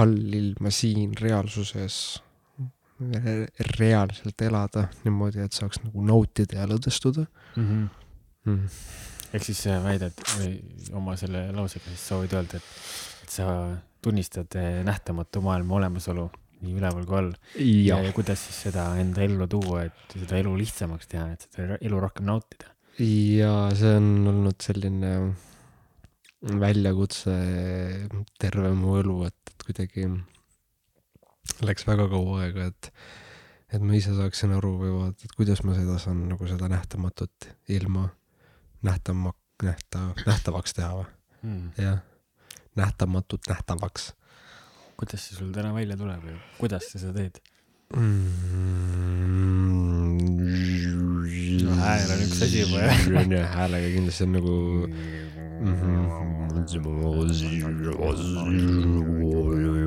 allilma 0.00 0.70
siin 0.72 1.12
reaalsuses 1.20 1.96
re- 3.00 3.48
reaalselt 3.78 4.42
elada 4.46 4.86
niimoodi, 5.04 5.42
et 5.44 5.52
saaks 5.56 5.82
nagu 5.84 6.04
nautida 6.06 6.62
ja 6.62 6.66
lõdvestuda 6.70 7.26
Mhm. 7.56 7.84
mm.. 8.48 8.80
ehk 9.34 9.46
siis 9.46 9.64
sa 9.66 9.78
väidad 9.84 10.24
või 10.36 10.54
oma 10.98 11.16
selle 11.20 11.48
lausega 11.56 11.88
siis 11.88 12.06
soovid 12.12 12.36
öelda, 12.38 12.60
et, 12.60 12.70
et 13.24 13.34
sa 13.36 13.48
tunnistad 14.02 14.56
eh, 14.58 14.80
nähtamatu 14.86 15.42
maailma 15.44 15.80
olemasolu 15.80 16.28
nii 16.60 16.76
üleval 16.76 17.06
kui 17.08 17.18
all 17.18 17.30
ja, 17.56 17.96
ja 17.96 18.00
ja 18.08 18.16
kuidas 18.16 18.42
siis 18.46 18.58
seda 18.66 18.90
enda 19.00 19.22
ellu 19.24 19.46
tuua, 19.50 19.86
et 19.88 20.16
seda 20.16 20.40
elu 20.40 20.52
lihtsamaks 20.60 21.08
teha, 21.10 21.30
et 21.34 21.46
seda 21.46 21.78
elu 21.80 22.02
rohkem 22.02 22.28
nautida. 22.28 22.72
ja 23.00 23.54
see 23.76 23.94
on 23.96 24.10
olnud 24.34 24.60
selline 24.64 25.14
väljakutse 26.40 27.32
terve 28.40 28.72
mu 28.76 28.96
elu, 29.00 29.16
et, 29.28 29.52
et 29.52 29.66
kuidagi 29.66 30.06
läks 31.64 31.84
väga 31.88 32.06
kaua 32.12 32.44
aega, 32.44 32.70
et, 32.70 32.92
et 33.72 33.84
ma 33.84 33.96
ise 33.96 34.14
saaksin 34.16 34.54
aru 34.56 34.76
või 34.80 34.94
vaata, 34.94 35.28
et 35.28 35.36
kuidas 35.36 35.64
ma 35.64 35.76
seda 35.76 35.98
saan 36.00 36.24
nagu 36.30 36.48
seda 36.48 36.70
nähtamatut 36.72 37.50
ilma 37.72 38.08
nähtama, 38.82 39.32
nähta, 39.62 39.98
nähtavaks 40.26 40.74
teha 40.74 40.94
või, 41.00 41.06
Mm. 41.42 41.70
jah. 41.78 41.98
nähtamatut 42.76 43.40
nähtavaks 43.48 44.12
kuidas 45.00 45.22
see 45.28 45.36
sul 45.38 45.52
täna 45.52 45.72
välja 45.74 45.96
tuleb 45.96 46.24
ja 46.28 46.36
kuidas 46.58 46.90
sa 46.92 46.98
seda 47.00 47.12
teed? 47.16 47.40
mm.. 47.96 48.30
No 51.64 51.76
hääl 51.76 52.10
on 52.12 52.20
üks 52.26 52.42
asi 52.44 52.60
juba, 52.60 52.82
jah. 52.84 53.00
on 53.22 53.32
jah, 53.32 53.48
häälega 53.56 53.88
kindlasti 53.94 54.24
on 54.26 54.32
nagu 54.36 54.54
ei 59.56 59.86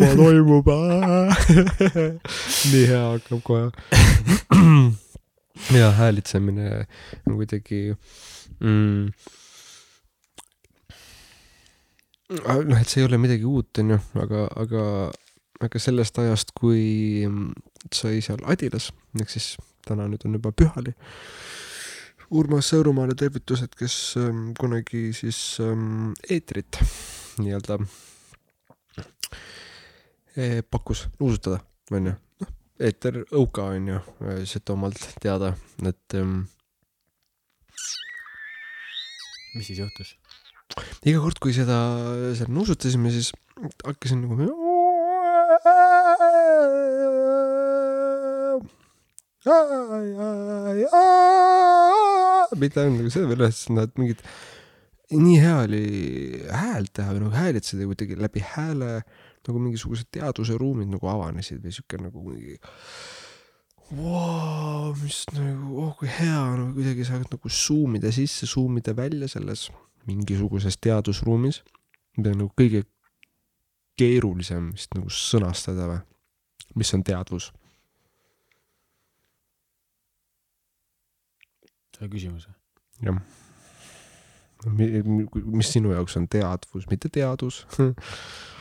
juba 0.00 0.16
toimub. 0.16 0.72
nii 2.72 2.86
hea 2.90 3.04
hakkab 3.04 3.44
kohe. 3.46 3.70
ja 5.80 5.90
häälitsemine 5.90 6.86
on 7.28 7.36
kuidagi 7.36 7.96
mm,, 8.60 9.12
noh, 12.30 12.80
et 12.80 12.88
see 12.88 13.02
ei 13.02 13.08
ole 13.08 13.18
midagi 13.20 13.46
uut, 13.48 13.70
onju, 13.82 13.98
aga, 14.24 14.46
aga, 14.62 14.84
aga 15.66 15.82
sellest 15.82 16.18
ajast, 16.22 16.54
kui 16.58 17.26
mm, 17.28 17.52
sai 17.94 18.20
seal 18.24 18.42
Adilas, 18.50 18.90
ehk 19.20 19.32
siis 19.32 19.54
täna 19.86 20.08
nüüd 20.10 20.26
on 20.26 20.38
juba 20.38 20.52
Pühali. 20.54 20.94
Urmas 22.30 22.68
Sõõrumaale 22.70 23.16
tervitused, 23.18 23.72
kes 23.74 23.94
ähm, 24.20 24.52
kunagi 24.58 25.08
siis 25.16 25.58
ähm, 25.64 26.12
eetrit 26.30 26.78
nii-öelda 27.42 27.80
pakkus 30.70 31.06
nuusutada, 31.20 31.60
onju. 31.92 32.14
noh, 32.42 32.54
eeter 32.80 33.20
Õuka 33.26 33.68
onju, 33.74 34.00
Setomaalt 34.48 35.00
teada, 35.22 35.52
et 35.84 36.18
ähm, 36.18 36.42
mis 39.54 39.70
siis 39.70 39.82
juhtus? 39.82 40.16
iga 41.04 41.20
kord, 41.22 41.40
kui 41.42 41.54
seda 41.56 41.76
seal 42.38 42.50
nuusutasime, 42.54 43.10
siis 43.14 43.32
hakkasin 43.84 44.22
nagu 44.22 44.36
mitte 52.60 52.82
ainult 52.82 53.00
nagu 53.00 53.12
selle 53.12 53.30
peale, 53.32 53.48
sest 53.54 53.72
nad 53.72 53.92
mingid, 54.00 54.20
nii 55.16 55.38
hea 55.42 55.56
oli 55.64 55.84
häält 56.52 56.92
teha 56.96 57.14
või 57.14 57.24
nagu 57.24 57.34
häälitseda 57.34 57.88
kuidagi 57.88 58.18
läbi 58.20 58.44
hääle 58.52 58.90
nagu 59.48 59.62
mingisugused 59.62 60.10
teaduse 60.12 60.56
ruumid 60.60 60.90
nagu 60.92 61.08
avanesid 61.10 61.62
või 61.64 61.72
siuke 61.74 62.00
nagu 62.00 62.22
mingi 62.24 62.58
wow,, 63.96 64.92
mis 65.02 65.24
nagu, 65.34 65.80
oh 65.82 65.94
kui 65.98 66.10
hea, 66.10 66.42
no 66.58 66.70
kuidagi 66.76 67.06
saad 67.08 67.26
nagu 67.30 67.50
zoom 67.50 67.96
ida 67.98 68.12
sisse, 68.14 68.48
zoom 68.50 68.78
ida 68.78 68.94
välja 68.96 69.28
selles 69.30 69.68
mingisuguses 70.08 70.78
teadusruumis, 70.82 71.62
mida 72.18 72.34
on 72.34 72.44
nagu 72.44 72.52
kõige 72.58 72.84
keerulisem 74.00 74.70
vist 74.74 74.94
nagu 74.96 75.10
sõnastada 75.12 75.88
või, 75.90 76.00
mis 76.80 76.94
on 76.96 77.04
teadvus. 77.06 77.50
see 82.00 82.06
on 82.06 82.12
küsimus 82.14 82.46
või? 82.48 82.54
jah. 83.10 83.18
mis 85.44 85.72
sinu 85.72 85.92
jaoks 85.92 86.16
on 86.16 86.28
teadvus, 86.32 86.86
mitte 86.92 87.10
teadus? 87.12 87.64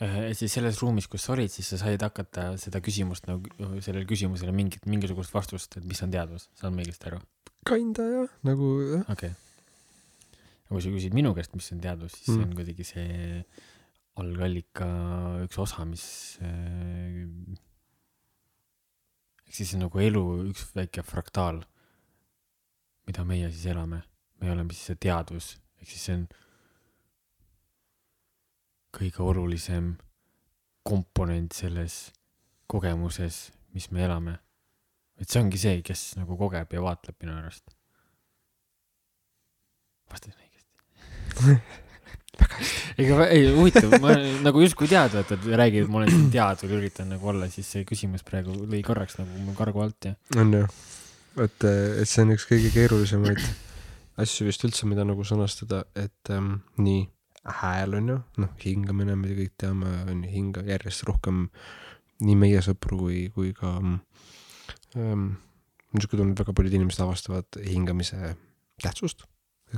et 0.00 0.38
siis 0.38 0.52
selles 0.56 0.78
ruumis, 0.80 1.06
kus 1.10 1.26
sa 1.26 1.34
olid, 1.34 1.52
siis 1.52 1.68
sa 1.74 1.78
said 1.82 2.00
hakata 2.00 2.54
seda 2.60 2.80
küsimust 2.84 3.26
nagu, 3.28 3.52
sellele 3.84 4.06
küsimusele 4.08 4.54
mingit, 4.56 4.86
mingisugust 4.88 5.34
vastust, 5.34 5.76
et 5.76 5.84
mis 5.88 6.00
on 6.04 6.12
teadvus, 6.14 6.48
saan 6.56 6.76
ma 6.76 6.84
õigesti 6.84 7.10
aru? 7.10 7.20
Kinda 7.68 8.06
jah, 8.08 8.36
nagu 8.48 8.70
jah. 8.86 9.02
okei 9.12 9.32
okay.. 9.34 10.38
aga 10.64 10.72
kui 10.72 10.84
sa 10.86 10.94
küsid 10.94 11.16
minu 11.16 11.34
käest, 11.36 11.52
mis 11.58 11.68
on 11.74 11.82
teadvus, 11.84 12.16
siis 12.16 12.30
see 12.30 12.38
Mm. 12.40 12.46
on 12.48 12.56
kuidagi 12.56 12.86
see 12.88 13.44
algallika 14.20 14.88
üks 15.44 15.58
osa, 15.60 15.84
mis 15.88 16.04
äh, 16.44 17.26
ehk 19.46 19.56
siis 19.58 19.74
nagu 19.80 20.00
elu 20.00 20.24
üks 20.48 20.70
väike 20.76 21.04
fraktaal, 21.04 21.60
mida 23.08 23.24
meie 23.26 23.50
siis 23.50 23.66
elame, 23.72 24.04
me 24.40 24.52
oleme 24.52 24.72
siis 24.72 24.92
see 24.92 25.00
teadvus, 25.08 25.56
ehk 25.82 25.92
siis 25.92 26.06
see 26.08 26.18
on 26.20 26.28
kõige 28.94 29.22
olulisem 29.24 29.94
komponent 30.86 31.54
selles 31.54 32.10
kogemuses, 32.70 33.50
mis 33.74 33.90
me 33.90 34.04
elame. 34.06 34.38
et 35.20 35.28
see 35.28 35.42
ongi 35.42 35.58
see, 35.60 35.82
kes 35.84 36.14
nagu 36.16 36.36
kogeb 36.40 36.72
ja 36.72 36.82
vaatleb 36.82 37.16
minu 37.20 37.36
arust. 37.36 37.64
vastasin 40.10 40.36
õigesti? 40.38 41.56
ega 43.02 43.18
ma- 43.18 43.28
ei 43.28 43.50
huvitav, 43.54 43.96
ma 44.02 44.14
nagu 44.46 44.62
justkui 44.64 44.88
tead, 44.90 45.12
vaata, 45.14 45.36
et 45.36 45.50
räägid, 45.60 45.90
ma 45.90 46.00
olen 46.00 46.14
siin 46.14 46.30
teadvul, 46.34 46.78
üritan 46.80 47.10
nagu 47.14 47.32
olla, 47.34 47.50
siis 47.52 47.68
see 47.76 47.84
küsimus 47.88 48.24
praegu 48.26 48.54
lõi 48.64 48.82
korraks 48.86 49.20
nagu 49.20 49.44
mu 49.44 49.56
kargu 49.58 49.84
alt 49.84 50.10
ja. 50.10 50.16
on 50.40 50.54
ju, 50.56 50.68
et, 51.44 51.68
et 51.68 52.08
see 52.08 52.24
on 52.24 52.34
üks 52.36 52.48
kõige 52.48 52.72
keerulisemaid 52.74 53.44
asju 54.20 54.48
vist 54.48 54.64
üldse, 54.66 54.88
mida 54.88 55.04
nagu 55.06 55.24
sõnastada, 55.26 55.84
et 55.98 56.32
ähm, 56.34 56.58
nii 56.80 57.04
hääl 57.44 57.94
on 57.96 58.08
ju, 58.08 58.18
noh, 58.42 58.50
hingamine, 58.64 59.16
me 59.16 59.32
kõik 59.36 59.54
teame, 59.60 59.92
on 60.10 60.24
ju, 60.24 60.32
hinga 60.32 60.64
järjest 60.68 61.06
rohkem 61.08 61.46
nii 62.20 62.36
meie 62.36 62.60
sõpru 62.64 62.98
kui, 63.00 63.20
kui 63.34 63.54
ka 63.56 63.78
ähm, 63.80 65.30
niisugune 65.94 66.20
tunne, 66.20 66.34
et 66.34 66.42
väga 66.42 66.54
paljud 66.56 66.76
inimesed 66.76 67.04
avastavad 67.04 67.60
hingamise 67.64 68.34
tähtsust, 68.82 69.24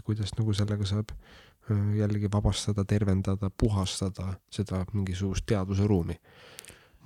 kuidas 0.02 0.34
nagu 0.38 0.54
sellega 0.56 0.88
saab 0.88 1.12
äh, 1.14 1.92
jällegi 2.00 2.30
vabastada, 2.32 2.84
tervendada, 2.88 3.50
puhastada 3.50 4.34
seda 4.50 4.82
mingisugust 4.92 5.46
teadvuse 5.46 5.86
ruumi, 5.86 6.18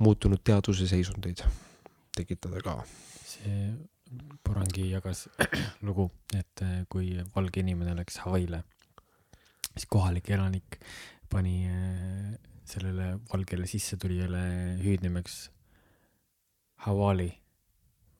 muutunud 0.00 0.40
teadvuse 0.44 0.88
seisundeid 0.88 1.44
tekitada 2.16 2.64
ka. 2.64 2.80
See 3.26 3.74
Porangi 4.46 4.90
jagas 4.92 5.24
lugu, 5.86 6.08
et 6.32 6.62
äh, 6.62 6.84
kui 6.88 7.16
valge 7.34 7.60
inimene 7.60 7.96
läks 7.98 8.20
Hawaii'le, 8.22 8.62
siis 9.76 9.88
kohalik 9.92 10.30
elanik 10.32 10.78
pani 11.30 11.66
äh, 11.68 12.32
sellele 12.66 13.16
valgele 13.32 13.68
sissetulijale 13.70 14.40
hüüdnimeks 14.82 15.36
Hawali, 16.86 17.28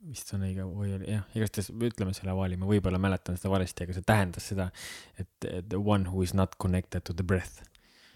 vist 0.07 0.31
on 0.35 0.45
õige 0.47 0.65
või 0.67 0.95
oli 0.97 1.11
jah, 1.11 1.25
igastahes 1.37 1.69
ütleme 1.71 2.15
selle 2.17 2.33
Hawali, 2.33 2.59
ma 2.61 2.69
võib-olla 2.69 3.01
mäletan 3.03 3.39
seda 3.39 3.53
valesti, 3.53 3.85
aga 3.85 3.97
see 3.97 4.07
tähendas 4.07 4.47
seda, 4.53 4.69
et 5.21 5.49
the 5.69 5.79
one 5.79 6.09
who 6.09 6.25
is 6.25 6.35
not 6.35 6.57
connected 6.63 7.05
to 7.07 7.15
the 7.17 7.27
breath. 7.27 7.63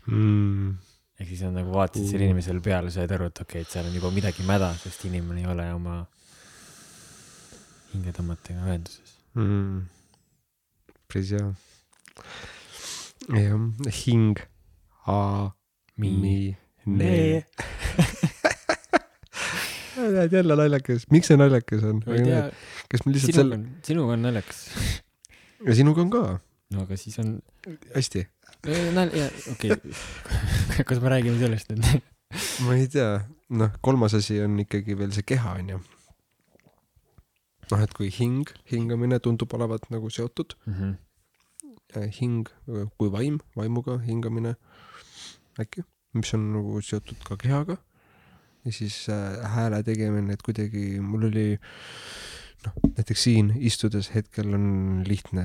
mm.. 0.06 0.78
ehk 1.20 1.28
siis 1.28 1.44
nad 1.46 1.58
nagu 1.60 1.74
vaatasid 1.74 2.08
sellele 2.08 2.30
inimesele 2.30 2.62
peale, 2.64 2.92
said 2.94 3.12
aru, 3.14 3.28
et 3.30 3.42
okei 3.42 3.60
okay,, 3.60 3.68
et 3.68 3.76
seal 3.76 3.90
on 3.90 3.98
juba 3.98 4.12
midagi 4.14 4.46
mäda, 4.48 4.72
sest 4.80 5.04
inimene 5.10 5.44
ei 5.44 5.50
ole 5.50 5.66
oma 5.74 5.98
hingetõmmetega 7.92 8.64
ühenduses. 8.64 9.18
Mm. 9.38 9.84
päris 11.10 11.34
hea. 11.36 11.52
jah, 13.28 13.60
hing, 14.06 14.38
a, 15.06 15.50
Mi- 16.00 16.56
ne. 16.86 17.44
näed 20.00 20.32
jälle 20.38 20.56
naljakas, 20.56 21.04
miks 21.12 21.28
see 21.30 21.36
naljakas 21.36 21.82
on? 21.84 22.00
ma 22.06 22.14
ei 22.16 22.24
tea, 22.24 22.44
kas 22.90 23.04
me 23.06 23.12
lihtsalt 23.14 23.34
sinuga 23.34 23.42
selle, 23.42 23.58
on, 23.58 23.66
sinuga 23.86 24.14
on 24.16 24.22
naljakas. 24.24 24.60
ja 25.66 25.74
sinuga 25.76 26.00
on 26.06 26.10
ka, 26.14 26.22
no 26.74 26.84
aga 26.86 26.96
siis 27.00 27.18
on, 27.22 27.34
hästi. 27.94 28.24
nalja, 28.96 29.28
okei 29.52 29.74
okay. 29.76 29.92
kas 30.88 31.02
me 31.04 31.12
räägime 31.12 31.38
sellest 31.42 31.72
nüüd? 31.76 32.00
ma 32.64 32.76
ei 32.78 32.88
tea, 32.92 33.10
noh, 33.60 33.72
kolmas 33.84 34.14
asi 34.16 34.40
on 34.44 34.56
ikkagi 34.64 34.96
veel 34.98 35.12
see 35.16 35.26
keha, 35.34 35.56
onju. 35.60 35.80
noh, 37.70 37.84
et 37.84 37.92
kui 37.94 38.08
hing, 38.14 38.48
hingamine 38.72 39.20
tundub 39.22 39.52
olevat 39.58 39.90
nagu 39.92 40.08
seotud 40.10 40.56
Mhm. 40.66 40.94
äh, 40.96 40.98
hing 42.20 42.48
äh, 42.68 42.86
kui 42.98 43.10
vaim, 43.12 43.38
vaimuga 43.56 43.98
hingamine 44.04 44.56
äkki, 45.60 45.84
mis 46.14 46.34
on 46.34 46.52
nagu 46.54 46.80
seotud 46.82 47.20
ka 47.26 47.36
kehaga. 47.36 47.78
ja 48.64 48.72
siis 48.72 49.06
äh, 49.08 49.40
hääle 49.54 49.82
tegemine, 49.82 50.32
et 50.36 50.42
kuidagi 50.44 51.00
mul 51.00 51.22
oli 51.30 51.46
noh, 52.66 52.74
näiteks 52.96 53.22
siin 53.24 53.52
istudes 53.56 54.10
hetkel 54.14 54.52
on 54.54 54.66
lihtne 55.08 55.44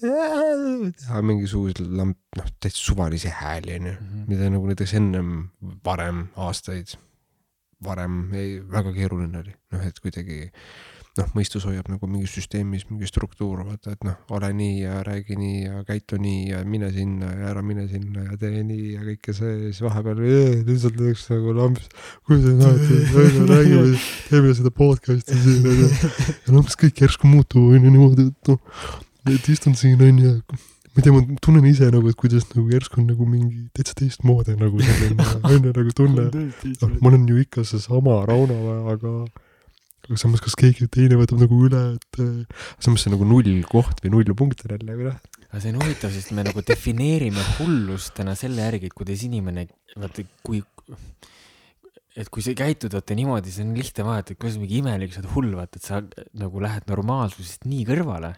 teha 0.00 1.20
mingisuguseid 1.28 1.82
lamp, 1.92 2.16
noh, 2.38 2.48
täitsa 2.60 2.84
suvalisi 2.88 3.28
hääli 3.28 3.74
onju, 3.76 3.92
Mhm. 4.00 4.24
mida 4.30 4.48
nagu 4.50 4.66
näiteks 4.70 4.94
ennem 4.96 5.50
varem 5.84 6.26
aastaid, 6.36 6.96
varem 7.84 8.32
ei, 8.34 8.58
väga 8.64 8.92
keeruline 8.96 9.38
oli, 9.44 9.54
noh 9.72 9.84
et 9.86 10.00
kuidagi 10.00 10.50
noh, 11.18 11.26
mõistus 11.36 11.64
hoiab 11.66 11.88
nagu 11.90 12.06
mingi 12.10 12.28
süsteemis 12.30 12.84
mingi 12.90 13.08
struktuur, 13.10 13.64
vaata, 13.66 13.92
et 13.96 14.04
noh, 14.06 14.14
ole 14.34 14.50
nii 14.54 14.76
ja 14.84 15.00
räägi 15.06 15.36
nii 15.38 15.58
ja 15.64 15.82
käitu 15.88 16.18
nii 16.22 16.44
ja 16.52 16.62
mine 16.64 16.88
sinna 16.94 17.32
ja 17.34 17.50
ära 17.52 17.62
mine 17.66 17.88
sinna 17.90 18.24
ja 18.28 18.38
tee 18.40 18.62
nii 18.62 18.92
ja 18.94 19.02
kõike 19.08 19.34
see 19.36 19.50
ja 19.52 19.58
siis 19.72 19.82
vahepeal 19.84 20.22
"Ee, 20.22 20.62
lihtsalt 20.68 20.96
lööks 21.02 21.26
nagu 21.32 21.52
lamps, 21.58 21.90
te 22.28 22.54
näete, 22.62 23.02
onju, 23.24 23.44
räägime, 23.50 23.98
teeme 24.30 24.54
seda 24.54 24.70
podcast'i 24.74 25.36
siin, 25.42 25.66
onju. 25.74 25.90
ja 26.46 26.56
mis 26.62 26.78
kõik 26.86 27.04
järsku 27.04 27.26
muutub, 27.30 27.68
onju 27.74 27.90
niimoodi, 27.92 28.28
et 28.32 28.50
noh, 28.54 28.58
et 29.34 29.48
istun 29.52 29.74
siin, 29.78 29.98
onju, 30.00 30.36
ma 30.48 31.02
ei 31.02 31.04
tea, 31.04 31.12
ma 31.14 31.20
tunnen 31.44 31.66
ise 31.68 31.90
nagu, 31.94 32.08
et 32.10 32.16
kuidas 32.18 32.46
nagu 32.54 32.64
järsku 32.72 33.02
on 33.02 33.10
nagu 33.12 33.26
mingi 33.28 33.66
täitsa 33.76 33.94
teistmoodi 33.98 34.54
nagu 34.58 34.80
selline, 34.82 35.26
onju, 35.50 35.74
nagu 35.76 35.92
tunne 35.98 36.30
noh, 36.32 36.96
ma 37.02 37.10
olen 37.12 37.26
ju 37.28 37.36
ikka 37.42 37.62
seesama 37.68 38.22
Rauno, 38.28 38.56
aga, 38.94 39.12
aga 40.08 40.20
samas, 40.20 40.42
kas 40.44 40.56
keegi 40.58 40.88
teine 40.92 41.18
võtab 41.20 41.42
nagu 41.42 41.58
üle, 41.68 41.82
et 41.98 42.20
äh, 42.24 42.68
samas 42.80 43.04
see 43.04 43.10
on 43.10 43.18
nagu 43.18 43.28
null 43.28 43.64
koht 43.68 44.00
või 44.04 44.14
null 44.14 44.36
punkt 44.38 44.64
on 44.64 44.74
jälle 44.74 44.96
või 44.96 45.10
noh. 45.10 45.18
aga 45.50 45.62
see 45.62 45.72
on 45.74 45.82
huvitav, 45.82 46.14
sest 46.14 46.32
me 46.36 46.46
nagu 46.46 46.64
defineerime 46.64 47.44
hullust 47.58 48.14
täna 48.16 48.36
selle 48.38 48.64
järgi, 48.64 48.88
et 48.88 48.96
kuidas 48.96 49.24
inimene, 49.28 49.68
vaata 49.96 50.24
kui, 50.46 50.62
et 52.18 52.30
kui 52.34 52.42
sa 52.42 52.54
käitud 52.58 52.94
vaata 52.96 53.14
niimoodi, 53.14 53.52
see 53.54 53.62
on 53.66 53.76
lihtne 53.78 54.06
vaadata, 54.06 54.34
et 54.34 54.40
kuidas 54.42 54.58
mingi 54.58 54.80
imelik, 54.80 55.14
sa 55.14 55.22
oled 55.22 55.30
hull, 55.36 55.54
vaata, 55.58 55.78
et 55.78 55.86
sa 55.86 56.02
nagu 56.42 56.64
lähed 56.64 56.90
normaalsusest 56.90 57.68
nii 57.70 57.86
kõrvale. 57.88 58.34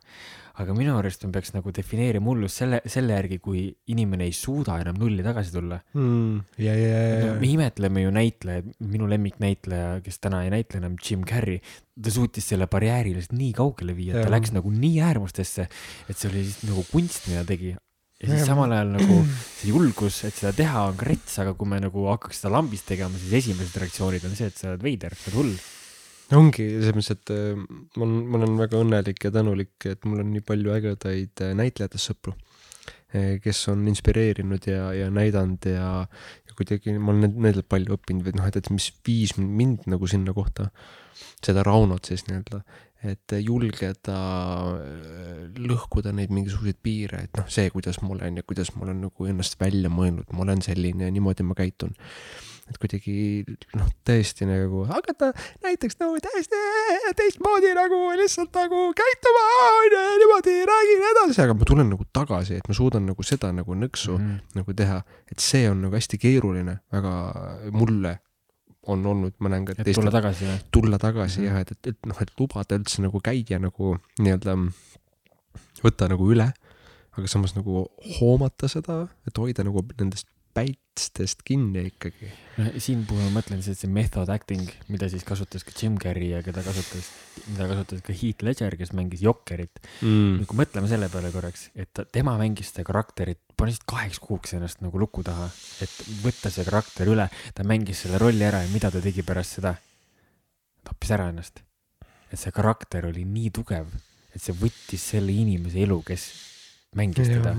aga 0.61 0.75
minu 0.77 0.93
arust 0.99 1.23
me 1.25 1.31
peaks 1.33 1.55
nagu 1.55 1.73
defineerima 1.73 2.29
hullust 2.29 2.61
selle, 2.61 2.83
selle 2.85 3.15
järgi, 3.15 3.39
kui 3.41 3.63
inimene 3.89 4.27
ei 4.29 4.35
suuda 4.37 4.75
enam 4.83 4.99
nulli 5.01 5.25
tagasi 5.25 5.55
tulla. 5.55 5.79
mm,. 5.95 6.43
ja, 6.61 6.75
ja, 6.77 6.99
ja, 7.01 7.21
No, 7.25 7.35
me 7.41 7.49
imetleme 7.49 8.03
ju 8.05 8.13
näitlejaid, 8.13 8.69
minu 8.85 9.09
lemmiknäitleja, 9.09 10.01
kes 10.05 10.21
täna 10.21 10.43
ei 10.45 10.53
näitle 10.53 10.83
enam, 10.83 10.99
Jim 11.01 11.25
Carrey, 11.25 11.63
ta 11.97 12.13
suutis 12.13 12.51
selle 12.53 12.69
barjääri 12.69 13.15
lihtsalt 13.17 13.39
nii 13.39 13.55
kaugele 13.57 13.97
viia, 13.97 14.19
et 14.19 14.29
ta 14.29 14.35
läks 14.35 14.53
nagu 14.53 14.73
nii 14.75 15.01
äärmustesse, 15.09 15.71
et 16.11 16.19
see 16.19 16.29
oli 16.29 16.45
lihtsalt 16.45 16.75
nagu 16.75 16.85
kunst, 16.93 17.31
mida 17.33 17.47
tegi. 17.49 17.79
Ja 18.21 18.31
siis 18.35 18.47
samal 18.49 18.73
ajal 18.77 18.91
nagu 18.99 19.19
see 19.33 19.71
julgus, 19.73 20.21
et 20.29 20.37
seda 20.37 20.53
teha 20.57 20.87
on 20.91 20.99
ka 21.01 21.09
rets, 21.09 21.39
aga 21.43 21.55
kui 21.57 21.69
me 21.71 21.81
nagu 21.81 22.07
hakkaks 22.11 22.43
seda 22.43 22.53
lambist 22.57 22.89
tegema, 22.91 23.17
siis 23.21 23.39
esimesed 23.41 23.79
reaktsioonid 23.81 24.27
on 24.29 24.37
see, 24.37 24.51
et 24.53 24.61
sa 24.61 24.73
oled 24.73 24.85
veider, 24.85 25.17
sa 25.17 25.31
oled 25.31 25.39
hull. 25.41 25.55
ongi 26.37 26.67
selles 26.77 26.95
mõttes, 26.95 27.17
et 27.17 27.33
äh, 27.35 27.65
ma 27.97 28.07
olen, 28.07 28.21
ma 28.29 28.41
olen 28.41 28.61
väga 28.61 28.83
õnnelik 28.85 29.25
ja 29.27 29.33
tänulik, 29.35 29.75
et 29.89 30.05
mul 30.07 30.23
on 30.23 30.31
nii 30.35 30.45
palju 30.47 30.77
ägedaid 30.77 31.45
äh, 31.47 31.57
näitlejatest 31.59 32.13
sõpru, 32.13 32.37
kes 33.43 33.65
on 33.73 33.89
inspireerinud 33.91 34.69
ja, 34.71 34.85
ja 34.95 35.09
näidanud 35.11 35.67
ja, 35.67 35.87
ja 36.07 36.55
kuidagi 36.55 36.93
ma 36.95 37.11
olen 37.11 37.25
nend- 37.25 37.41
nendelt 37.43 37.67
palju 37.67 37.97
õppinud 37.97 38.29
või 38.29 38.37
noh, 38.39 38.47
et, 38.47 38.61
et 38.61 38.71
mis 38.71 38.87
viis 39.03 39.33
mind, 39.35 39.51
mind 39.59 39.89
nagu 39.91 40.07
sinna 40.07 40.31
kohta, 40.37 40.69
seda 41.43 41.65
Raunot 41.67 42.07
siis 42.07 42.23
nii-öelda, 42.29 42.61
et 43.07 43.33
julgeda 43.41 44.19
äh, 44.77 45.41
lõhkuda 45.57 46.13
neid 46.17 46.33
mingisuguseid 46.35 46.79
piire, 46.85 47.25
et 47.27 47.41
noh, 47.41 47.49
see, 47.53 47.71
kuidas 47.73 48.01
ma 48.05 48.13
olen 48.17 48.41
ja 48.41 48.47
kuidas 48.47 48.75
ma 48.77 48.85
olen 48.87 49.01
nagu 49.07 49.29
ennast 49.31 49.57
välja 49.61 49.93
mõelnud, 49.93 50.29
ma 50.37 50.45
olen 50.45 50.61
selline 50.65 51.09
ja 51.09 51.15
niimoodi 51.15 51.47
ma 51.47 51.57
käitun. 51.59 51.97
et 52.71 52.77
kuidagi 52.79 53.43
noh, 53.75 53.89
tõesti 54.07 54.47
nagu 54.47 54.85
hakata 54.87 55.33
näiteks 55.65 55.97
nagu 55.99 56.21
täiesti 56.23 56.61
teistmoodi 57.19 57.73
nagu 57.75 57.99
lihtsalt 58.21 58.55
nagu 58.55 58.85
käituma, 58.95 59.47
ja 59.91 60.05
niimoodi 60.21 60.55
räägin 60.71 61.07
edasi, 61.11 61.41
aga 61.43 61.57
ma 61.59 61.67
tulen 61.67 61.91
nagu 61.91 62.07
tagasi, 62.13 62.61
et 62.61 62.69
ma 62.71 62.77
suudan 62.77 63.09
nagu 63.11 63.27
seda 63.27 63.51
nagu 63.57 63.75
nõksu 63.75 64.15
mm. 64.15 64.27
Mhm. 64.31 64.59
nagu 64.61 64.77
teha, 64.77 65.03
et 65.33 65.43
see 65.43 65.67
on 65.71 65.83
nagu 65.87 65.99
hästi 65.99 66.21
keeruline, 66.21 66.79
väga 66.93 67.15
mulle 67.75 68.21
on 68.95 69.05
olnud, 69.07 69.35
ka 69.69 69.75
et 69.79 69.91
tulla 69.97 70.13
tagasi 70.15 70.47
või? 70.49 70.59
tulla 70.75 70.99
tagasi 71.03 71.41
Mhm. 71.41 71.47
jah, 71.49 71.61
et, 71.65 71.71
et, 71.73 71.87
et 71.95 72.07
noh, 72.11 72.19
et 72.23 72.33
lubada 72.41 72.79
üldse 72.79 73.03
nagu 73.05 73.21
käia 73.25 73.59
nagu 73.63 73.97
nii-öelda 74.19 74.57
võtta 75.85 76.09
nagu 76.13 76.27
üle, 76.33 76.49
aga 77.17 77.27
samas 77.31 77.55
nagu 77.57 77.87
hoomata 78.19 78.69
seda, 78.71 79.03
et 79.27 79.39
hoida 79.41 79.65
nagu 79.67 79.83
nendest 79.99 80.27
päitstest 80.55 81.45
kinni 81.47 81.85
ikkagi. 81.91 82.29
no 82.59 82.71
siin 82.83 83.05
puhul 83.09 83.23
ma 83.29 83.39
mõtlen 83.39 83.61
siis, 83.63 83.79
et 83.79 83.85
see 83.85 83.93
method 83.93 84.31
acting, 84.33 84.71
mida 84.91 85.09
siis 85.13 85.25
kasutas 85.27 85.65
ka 85.67 85.75
Jim 85.77 85.99
Carrey 86.03 86.33
ja 86.33 86.41
keda 86.47 86.65
kasutas, 86.67 87.11
mida 87.47 87.69
kasutas 87.71 88.03
ka 88.07 88.15
Heath 88.17 88.45
Ledger, 88.47 88.77
kes 88.81 88.93
mängis 88.97 89.23
Jokkerit. 89.25 89.83
Mm. 90.03 90.43
kui 90.49 90.61
mõtleme 90.61 90.91
selle 90.91 91.11
peale 91.13 91.31
korraks, 91.35 91.69
et 91.75 91.93
ta, 91.95 92.05
tema 92.05 92.35
mängis 92.41 92.73
seda 92.73 92.87
karakterit, 92.89 93.41
pani 93.57 93.75
lihtsalt 93.75 93.89
kaheks 93.95 94.23
kuuks 94.25 94.57
ennast 94.59 94.83
nagu 94.85 95.01
luku 95.01 95.25
taha, 95.27 95.47
et 95.85 95.97
võtta 96.25 96.53
see 96.53 96.67
karakter 96.67 97.13
üle, 97.13 97.31
ta 97.55 97.67
mängis 97.67 98.05
selle 98.05 98.21
rolli 98.23 98.47
ära 98.47 98.65
ja 98.65 98.73
mida 98.75 98.93
ta 98.93 99.03
tegi 99.05 99.27
pärast 99.27 99.61
seda? 99.61 99.77
tappis 100.85 101.11
ära 101.13 101.29
ennast. 101.31 101.61
et 102.31 102.39
see 102.39 102.53
karakter 102.55 103.07
oli 103.09 103.25
nii 103.29 103.51
tugev, 103.55 103.89
et 104.35 104.43
see 104.43 104.55
võttis 104.57 105.03
selle 105.15 105.35
inimese 105.35 105.83
elu, 105.85 105.99
kes 106.07 106.27
mängis 106.99 107.31
teda. 107.31 107.55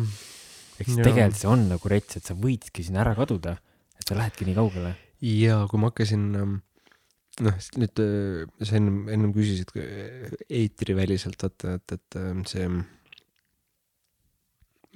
Ehk 0.81 0.89
siis 0.89 1.01
tegelikult 1.01 1.39
see 1.39 1.51
on 1.51 1.67
nagu 1.71 1.91
rets, 1.93 2.17
et 2.19 2.27
sa 2.27 2.37
võidki 2.37 2.85
sinna 2.85 3.03
ära 3.05 3.15
kaduda, 3.17 3.55
et 3.99 4.07
sa 4.07 4.17
lähedki 4.17 4.47
nii 4.49 4.57
kaugele. 4.57 4.95
ja 5.25 5.61
kui 5.71 5.81
ma 5.81 5.91
hakkasin, 5.91 6.29
noh, 6.35 7.59
nüüd 7.81 8.01
äh, 8.03 8.47
sa 8.65 8.79
ennem, 8.79 9.03
ennem 9.13 9.35
küsisid 9.35 9.71
äh, 9.79 10.33
eetriväliselt, 10.49 11.39
vaata, 11.41 11.77
et, 11.79 11.95
et 11.99 12.19
äh, 12.19 12.33
see 12.49 12.67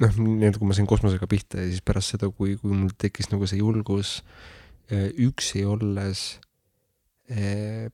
noh, 0.02 0.18
nii-öelda 0.20 0.60
kui 0.60 0.70
ma 0.70 0.78
sain 0.78 0.90
kosmosega 0.90 1.28
pihta 1.32 1.62
ja 1.62 1.70
siis 1.70 1.84
pärast 1.86 2.16
seda, 2.16 2.30
kui, 2.34 2.56
kui 2.60 2.74
mul 2.76 2.92
tekkis 3.00 3.32
nagu 3.32 3.48
see 3.50 3.62
julgus 3.62 4.18
äh, 4.92 5.08
üksi 5.28 5.64
olles 5.68 6.26
äh, 7.32 7.88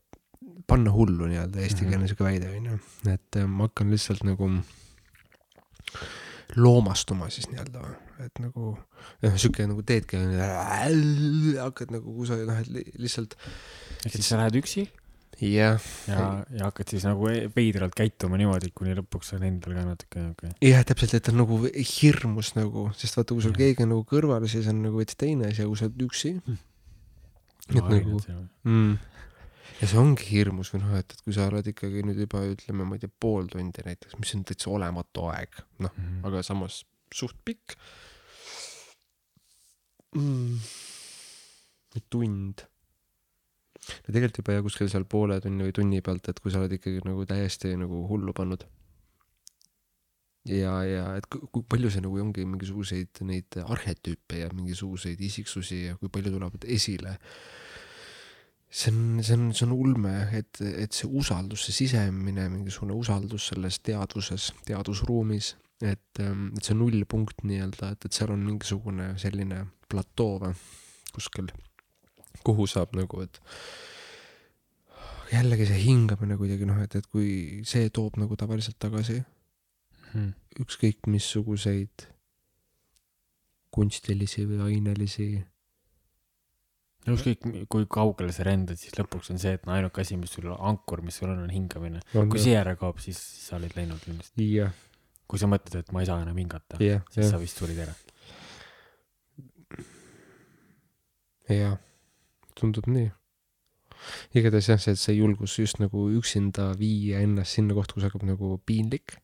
panna 0.70 0.94
hullu 0.96 1.30
nii-öelda 1.30 1.62
eestikeelne 1.66 2.10
sihuke 2.10 2.26
väide 2.26 2.50
onju, 2.56 2.80
et 3.12 3.40
äh, 3.40 3.48
ma 3.48 3.70
hakkan 3.70 3.94
lihtsalt 3.94 4.26
nagu 4.28 4.50
loomastuma 6.60 7.30
siis 7.34 7.48
nii-öelda, 7.52 7.84
et 8.26 8.42
nagu 8.44 8.74
noh, 8.76 9.36
sihuke 9.36 9.68
nagu 9.70 9.84
teedki, 9.88 10.20
hakkad 11.60 11.94
nagu 11.96 12.16
kusagil 12.18 12.50
noh, 12.50 12.60
et 12.62 12.72
li- 12.72 12.88
lihtsalt 13.02 13.38
ehk 14.06 14.18
siis 14.18 14.32
sa 14.32 14.42
lähed 14.42 14.60
üksi 14.62 14.88
jah, 15.42 15.82
ja, 16.10 16.26
ja 16.54 16.68
hakkad 16.68 16.92
siis 16.92 17.06
nagu 17.08 17.30
veidralt 17.56 17.96
käituma 17.98 18.38
niimoodi, 18.38 18.72
kuni 18.78 18.94
lõpuks 18.98 19.34
on 19.38 19.46
endal 19.48 19.74
ka 19.78 19.86
natuke 19.88 20.26
niuke. 20.26 20.52
jah, 20.66 20.84
täpselt, 20.88 21.16
et 21.18 21.32
on 21.32 21.40
nagu 21.42 21.62
hirmus 21.96 22.54
nagu, 22.58 22.90
sest 22.98 23.18
vaata, 23.18 23.34
kui 23.34 23.46
sul 23.48 23.56
keegi 23.58 23.88
on 23.88 23.96
nagu 23.96 24.06
kõrval, 24.10 24.46
siis 24.52 24.70
on 24.72 24.84
nagu 24.86 25.02
veits 25.02 25.18
teine 25.18 25.50
asi, 25.50 25.64
aga 25.64 25.72
kui 25.72 25.82
sa 25.82 25.90
oled 25.90 26.06
üksi 26.08 26.36
et 27.72 27.88
nagu 27.88 28.20
mm.. 28.20 29.00
Ja 29.82 29.88
see 29.89 29.98
ongi 29.98 30.28
hirmus 30.30 30.70
või 30.76 30.84
noh, 30.84 30.94
et, 31.00 31.13
et 31.15 31.22
kui 31.26 31.34
sa 31.36 31.48
oled 31.50 31.67
ikkagi 31.72 32.04
nüüd 32.06 32.20
juba 32.26 32.44
ütleme, 32.46 32.86
ma 32.86 32.98
ei 32.98 33.02
tea, 33.04 33.12
pool 33.22 33.48
tundi 33.52 33.84
näiteks, 33.88 34.17
mis 34.22 34.34
on 34.38 34.44
täitsa 34.48 34.70
olematu 34.74 35.28
aeg, 35.32 35.62
noh, 35.82 35.94
Mhm. 35.98 36.24
aga 36.30 36.44
samas 36.46 36.84
suht 37.13 37.38
pikk 37.46 37.76
mm.. 40.15 40.60
tund. 42.10 42.62
no 42.62 44.13
tegelikult 44.13 44.38
juba 44.44 44.54
ja 44.56 44.63
kuskil 44.63 44.91
seal 44.91 45.08
poole 45.10 45.39
tunni 45.44 45.65
või 45.67 45.74
tunni 45.76 46.02
pealt, 46.06 46.30
et 46.30 46.39
kui 46.39 46.54
sa 46.54 46.62
oled 46.62 46.78
ikkagi 46.78 47.02
nagu 47.08 47.26
täiesti 47.28 47.74
nagu 47.80 48.04
hullu 48.08 48.34
pannud. 48.38 48.63
ja, 50.46 50.76
ja 50.88 51.08
et 51.17 51.28
kui 51.32 51.65
palju 51.70 51.89
see 51.94 52.02
nagu 52.06 52.22
ongi 52.22 52.46
mingisuguseid 52.50 53.24
neid 53.28 53.60
arhetüüpe 53.65 54.39
ja 54.39 54.48
mingisuguseid 54.54 55.20
isiksusi 55.22 55.84
ja 55.89 55.98
kui 55.98 56.10
palju 56.10 56.32
tulevad 56.34 56.65
esile 56.65 57.17
see 58.72 58.92
on, 58.94 59.20
see 59.24 59.36
on, 59.36 59.50
see 59.54 59.66
on 59.68 59.74
ulme, 59.76 60.14
et, 60.38 60.62
et 60.64 60.96
see 60.96 61.10
usaldus, 61.10 61.66
see 61.68 61.76
sisemine 61.84 62.48
mingisugune 62.54 62.96
usaldus 62.96 63.50
selles 63.52 63.82
teadvuses, 63.84 64.52
teadusruumis, 64.68 65.56
et, 65.82 66.22
et 66.22 66.64
see 66.64 66.78
nullpunkt 66.78 67.44
nii-öelda, 67.44 67.92
et, 67.96 68.08
et 68.08 68.16
seal 68.16 68.32
on 68.32 68.46
mingisugune 68.46 69.12
selline 69.22 69.66
platoo 69.92 70.40
või 70.46 70.56
kuskil, 71.12 71.52
kuhu 72.48 72.70
saab 72.72 72.96
nagu, 72.96 73.26
et 73.26 73.42
jällegi 75.34 75.68
see 75.68 75.84
hingamine 75.84 76.40
kuidagi 76.40 76.68
noh, 76.68 76.80
et, 76.84 76.96
et 76.96 77.12
kui 77.12 77.62
see 77.68 77.92
toob 77.92 78.20
nagu 78.24 78.40
tavaliselt 78.40 78.80
tagasi 78.80 79.20
Mhm. 80.12 80.32
ükskõik 80.60 81.08
missuguseid 81.08 82.08
kunstilisi 83.72 84.44
või 84.50 84.60
ainelisi 84.66 85.28
ükskõik, 87.10 87.46
kui 87.72 87.88
kaugele 87.90 88.34
sa 88.36 88.46
rändad, 88.46 88.78
siis 88.80 88.94
lõpuks 88.98 89.32
on 89.34 89.42
see, 89.42 89.56
et 89.58 89.66
no 89.66 89.74
ainuke 89.74 90.04
asi, 90.04 90.18
mis 90.22 90.34
sul 90.36 90.52
ankur, 90.54 91.02
mis 91.06 91.18
sul 91.18 91.32
on, 91.32 91.42
on 91.48 91.54
hingamine. 91.54 92.04
kui 92.14 92.42
see 92.42 92.54
ära 92.58 92.76
kaob, 92.80 93.02
siis 93.02 93.18
sa 93.18 93.58
oled 93.58 93.74
läinud 93.78 94.02
kindlasti. 94.06 94.50
jah, 94.54 94.76
kui 95.32 95.42
sa 95.42 95.50
mõtled, 95.50 95.80
et 95.82 95.90
ma 95.96 96.04
ei 96.04 96.10
saa 96.10 96.22
enam 96.22 96.38
hingata, 96.38 96.78
jah, 96.84 97.02
siis 97.10 97.26
jah 97.26 97.34
sa, 97.34 97.42
vist 97.42 97.62
surid 97.62 97.82
ära. 97.82 97.96
jah, 101.52 101.80
tundub 102.60 102.86
nii. 102.92 103.10
igatahes 104.38 104.70
jah, 104.70 104.80
see, 104.82 104.96
see 105.00 105.18
julgus 105.18 105.58
just 105.58 105.82
nagu 105.82 106.06
üksinda 106.14 106.72
viia 106.78 107.26
ennast 107.26 107.58
sinna 107.58 107.76
kohta, 107.78 107.98
kus 107.98 108.08
hakkab 108.08 108.30
nagu 108.30 108.56
piinlik. 108.66 109.18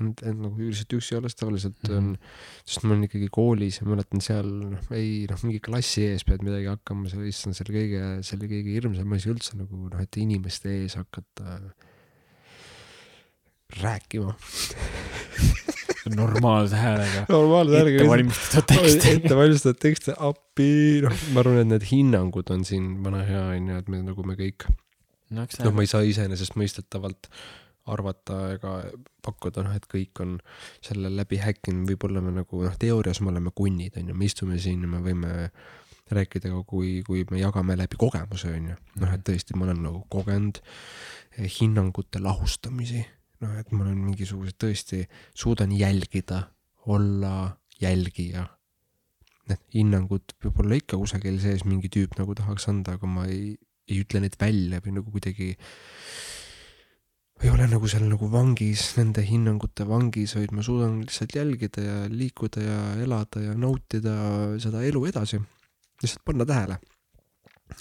end, 0.00 0.22
end 0.26 0.42
nagu 0.44 0.60
üldiselt 0.60 0.94
üksi 0.98 1.18
olles 1.18 1.36
tavaliselt 1.38 1.90
on 1.90 2.14
Mhm., 2.14 2.18
sest 2.64 2.84
ma 2.84 2.94
olin 2.94 3.06
ikkagi 3.08 3.28
koolis 3.32 3.80
ja 3.80 3.88
mäletan 3.88 4.22
seal, 4.24 4.48
noh, 4.74 4.92
ei 4.94 5.24
noh, 5.30 5.40
mingi 5.46 5.60
klassi 5.64 6.06
ees 6.10 6.24
pead 6.28 6.44
midagi 6.46 6.70
hakkama, 6.70 7.08
see 7.10 7.28
issand, 7.30 7.56
see 7.56 7.66
oli 7.66 7.76
kõige, 7.80 8.04
see 8.26 8.38
oli 8.38 8.50
kõige 8.52 8.76
hirmsam 8.78 9.16
asi 9.16 9.32
üldse 9.32 9.58
nagu 9.58 9.88
noh, 9.88 10.02
et 10.02 10.20
inimeste 10.20 10.72
ees 10.82 10.96
hakata 11.00 11.58
rääkima. 13.82 14.34
normaalse 16.14 16.76
häälega. 16.76 17.24
normaalse 17.32 17.80
ette 17.80 18.08
valmistatud 18.08 18.70
tekst. 18.76 19.06
ettevalmistatud 19.08 19.82
tekste 19.82 20.16
appi, 20.18 20.70
noh, 21.04 21.26
ma 21.32 21.44
arvan, 21.44 21.62
et 21.64 21.72
need 21.72 21.88
hinnangud 21.90 22.52
on 22.54 22.64
siin 22.68 22.96
vana 23.04 23.24
hea 23.26 23.44
onju, 23.56 23.80
et 23.80 23.92
me 23.92 24.02
nagu 24.04 24.26
me 24.28 24.36
kõik, 24.38 24.68
noh, 25.34 25.72
ma 25.72 25.84
ei 25.84 25.90
saa 25.90 26.04
iseenesestmõistetavalt 26.06 27.30
arvata 27.90 28.38
ega 28.54 28.74
pakkuda, 29.24 29.64
noh, 29.66 29.74
et 29.76 29.86
kõik 29.90 30.20
on 30.24 30.36
selle 30.84 31.10
läbi 31.12 31.40
häkkinud, 31.42 31.88
võib-olla 31.90 32.22
me 32.24 32.32
nagu 32.38 32.62
noh, 32.64 32.76
teoorias 32.80 33.20
me 33.20 33.32
oleme 33.32 33.52
kunnid 33.56 33.98
onju, 34.00 34.16
me 34.16 34.28
istume 34.28 34.58
siin 34.62 34.86
ja 34.86 34.90
me 34.90 35.02
võime 35.04 35.34
rääkida 36.14 36.52
kui, 36.68 37.02
kui 37.06 37.24
me 37.30 37.40
jagame 37.40 37.76
läbi 37.78 37.98
kogemuse 38.00 38.52
onju, 38.52 38.76
noh, 39.02 39.12
et 39.12 39.24
tõesti, 39.26 39.56
ma 39.56 39.68
olen 39.68 39.84
nagu 39.86 40.02
kogenud 40.12 40.60
eh, 40.60 41.48
hinnangute 41.58 42.22
lahustamisi, 42.24 43.04
noh, 43.44 43.54
et 43.60 43.72
ma 43.72 43.84
olen 43.86 44.00
mingisugused 44.00 44.58
tõesti, 44.60 45.04
suudan 45.36 45.72
jälgida, 45.76 46.46
olla 46.86 47.54
jälgija. 47.80 48.48
Need 49.48 49.60
hinnangud 49.74 50.32
võib-olla 50.40 50.78
ikka 50.80 50.96
kusagil 50.96 51.36
sees 51.42 51.66
mingi 51.68 51.90
tüüp 51.92 52.16
nagu 52.16 52.36
tahaks 52.36 52.64
anda, 52.72 52.96
aga 52.96 53.08
ma 53.08 53.26
ei, 53.28 53.58
ei 53.90 54.00
ütle 54.00 54.22
neid 54.24 54.38
välja 54.40 54.80
või 54.84 54.94
nagu 54.96 55.12
kuidagi 55.12 55.50
ei 57.42 57.50
ole 57.50 57.66
nagu 57.68 57.88
seal 57.90 58.06
nagu 58.08 58.28
vangis, 58.30 58.84
nende 58.98 59.24
hinnangute 59.26 59.86
vangis, 59.88 60.36
vaid 60.38 60.52
ma 60.54 60.62
suudan 60.62 61.00
lihtsalt 61.02 61.34
jälgida 61.34 61.82
ja 61.82 61.96
liikuda 62.08 62.62
ja 62.62 62.78
elada 63.02 63.42
ja 63.42 63.54
nautida 63.58 64.14
seda 64.62 64.82
elu 64.86 65.06
edasi. 65.10 65.40
lihtsalt 66.02 66.24
panna 66.24 66.46
tähele. 66.46 66.78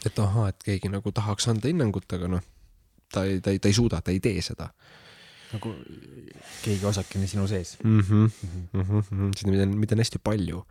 et 0.05 0.19
ahaa, 0.19 0.49
et 0.49 0.63
keegi 0.63 0.89
nagu 0.89 1.11
tahaks 1.11 1.47
anda 1.47 1.67
hinnangut, 1.67 2.07
aga 2.13 2.27
noh, 2.27 2.43
ta 3.11 3.25
ei, 3.29 3.41
ta 3.41 3.51
ei, 3.51 3.59
ta 3.59 3.67
ei 3.67 3.73
suuda, 3.73 4.01
ta 4.01 4.11
ei 4.11 4.19
tee 4.19 4.41
seda 4.41 4.71
nagu 5.53 5.73
keegi 6.63 6.85
osakene 6.89 7.27
sinu 7.29 7.45
sees 7.47 7.77
mm. 7.83 7.99
-hmm. 7.99 8.29
mm. 8.73 8.81
mm 8.81 9.01
-hmm. 9.01 9.31
seda, 9.37 9.51
mida 9.51 9.63
on, 9.63 9.77
mida 9.77 9.95
on 9.95 10.01
hästi 10.01 10.19
palju. 10.23 10.65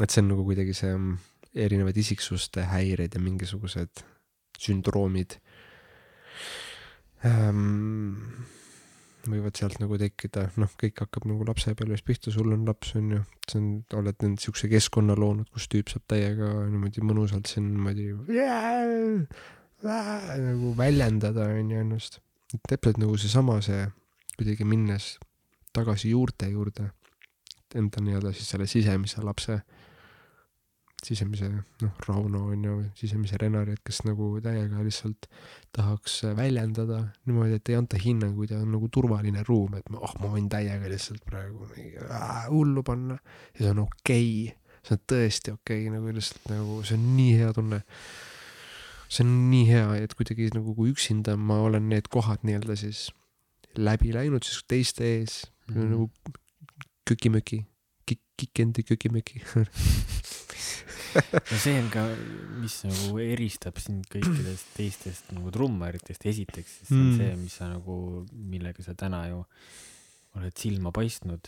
et 0.00 0.10
see 0.10 0.22
on 0.22 0.28
nagu 0.28 0.44
kuidagi 0.44 0.74
see 0.74 0.96
mm, 0.96 1.18
erinevad 1.54 1.96
isiksuste 1.96 2.64
häired 2.64 3.14
ja 3.14 3.20
mingisugused 3.20 4.04
sündroomid 4.58 5.36
ähm, 7.28 8.16
võivad 9.30 9.56
sealt 9.58 9.78
nagu 9.82 9.96
tekkida, 10.00 10.48
noh, 10.60 10.70
kõik 10.80 11.02
hakkab 11.04 11.26
nagu 11.30 11.46
lapsepõlves 11.46 12.02
pihta, 12.06 12.32
sul 12.34 12.52
on 12.54 12.64
laps, 12.66 12.94
on 12.98 13.10
ju, 13.16 13.20
see 13.48 13.60
on, 13.60 13.68
oled 14.00 14.24
nüüd 14.24 14.42
siukse 14.42 14.70
keskkonna 14.72 15.16
loonud, 15.18 15.50
kus 15.54 15.68
tüüp 15.70 15.92
saab 15.92 16.06
täiega 16.10 16.50
niimoodi 16.70 17.04
mõnusalt 17.06 17.50
siin 17.50 17.68
niimoodi 17.76 18.10
nagu 19.82 20.72
väljendada, 20.78 21.48
on 21.58 21.70
ju, 21.70 21.84
ennast. 21.84 22.18
et 22.54 22.64
täpselt 22.68 22.98
nagu 23.02 23.16
seesama, 23.18 23.60
see 23.64 23.84
kuidagi 24.36 24.66
minnes 24.66 25.14
tagasi 25.76 26.12
juurte 26.12 26.50
juurde, 26.50 26.90
enda 27.78 28.02
nii-öelda 28.04 28.34
siis 28.36 28.50
selle 28.52 28.66
sisemise 28.68 29.22
lapse 29.24 29.62
sisemise, 31.02 31.48
noh, 31.82 31.92
Rauno 32.06 32.44
on 32.52 32.64
ju, 32.64 32.76
sisemise 32.98 33.38
Renari, 33.40 33.74
et 33.76 33.82
kes 33.86 34.02
nagu 34.06 34.28
täiega 34.42 34.84
lihtsalt 34.86 35.26
tahaks 35.74 36.20
väljendada 36.38 37.00
niimoodi, 37.26 37.58
et 37.58 37.70
ei 37.72 37.78
anta 37.78 37.98
hinnanguid 38.00 38.54
ja 38.54 38.60
on 38.62 38.70
nagu 38.76 38.90
turvaline 38.92 39.42
ruum, 39.48 39.74
et 39.78 39.88
ma, 39.90 40.02
oh, 40.06 40.12
ma 40.22 40.32
võin 40.36 40.48
täiega 40.52 40.90
lihtsalt 40.92 41.24
praegu 41.26 41.66
mingi 41.72 41.96
äh, 42.06 42.44
hullu 42.50 42.84
panna 42.86 43.18
ja 43.56 43.64
see 43.64 43.72
on 43.74 43.82
okei 43.86 44.28
okay., 44.46 44.76
see 44.82 44.98
on 44.98 45.02
tõesti 45.14 45.54
okei 45.54 45.80
okay,, 45.86 45.94
nagu 45.94 46.14
lihtsalt 46.14 46.52
nagu 46.52 46.78
see 46.86 46.98
on 46.98 47.08
nii 47.16 47.32
hea 47.40 47.50
tunne. 47.56 47.82
see 49.08 49.26
on 49.26 49.34
nii 49.50 49.66
hea, 49.72 49.88
et 50.04 50.14
kuidagi 50.18 50.52
nagu 50.54 50.76
kui 50.78 50.94
üksinda 50.94 51.34
ma 51.36 51.58
olen 51.66 51.90
need 51.90 52.08
kohad 52.14 52.46
nii-öelda 52.46 52.78
siis 52.78 53.08
läbi 53.76 54.14
läinud 54.14 54.46
siis 54.46 54.62
teiste 54.68 55.04
ees 55.18 55.42
mm 55.66 55.74
-hmm. 55.74 55.90
nagu 55.96 56.10
köki-möki, 57.10 57.64
kikendi 58.38 58.82
köki-möki 58.86 59.42
no 59.52 59.64
see 61.60 61.76
on 61.78 61.88
ka, 61.92 62.02
mis 62.62 62.76
nagu 62.88 63.18
eristab 63.22 63.76
sind 63.82 64.02
kõikidest 64.12 64.66
teistest 64.76 65.24
nagu 65.36 65.48
trummaritest, 65.54 66.22
esiteks, 66.30 66.72
see 66.88 66.96
on 66.96 67.10
mm. 67.10 67.16
see, 67.20 67.32
mis 67.44 67.54
sa 67.60 67.64
nagu, 67.72 67.94
millega 68.32 68.80
sa 68.84 68.92
täna 68.98 69.20
ju 69.28 69.38
oled 70.38 70.54
silma 70.56 70.90
paistnud, 70.96 71.44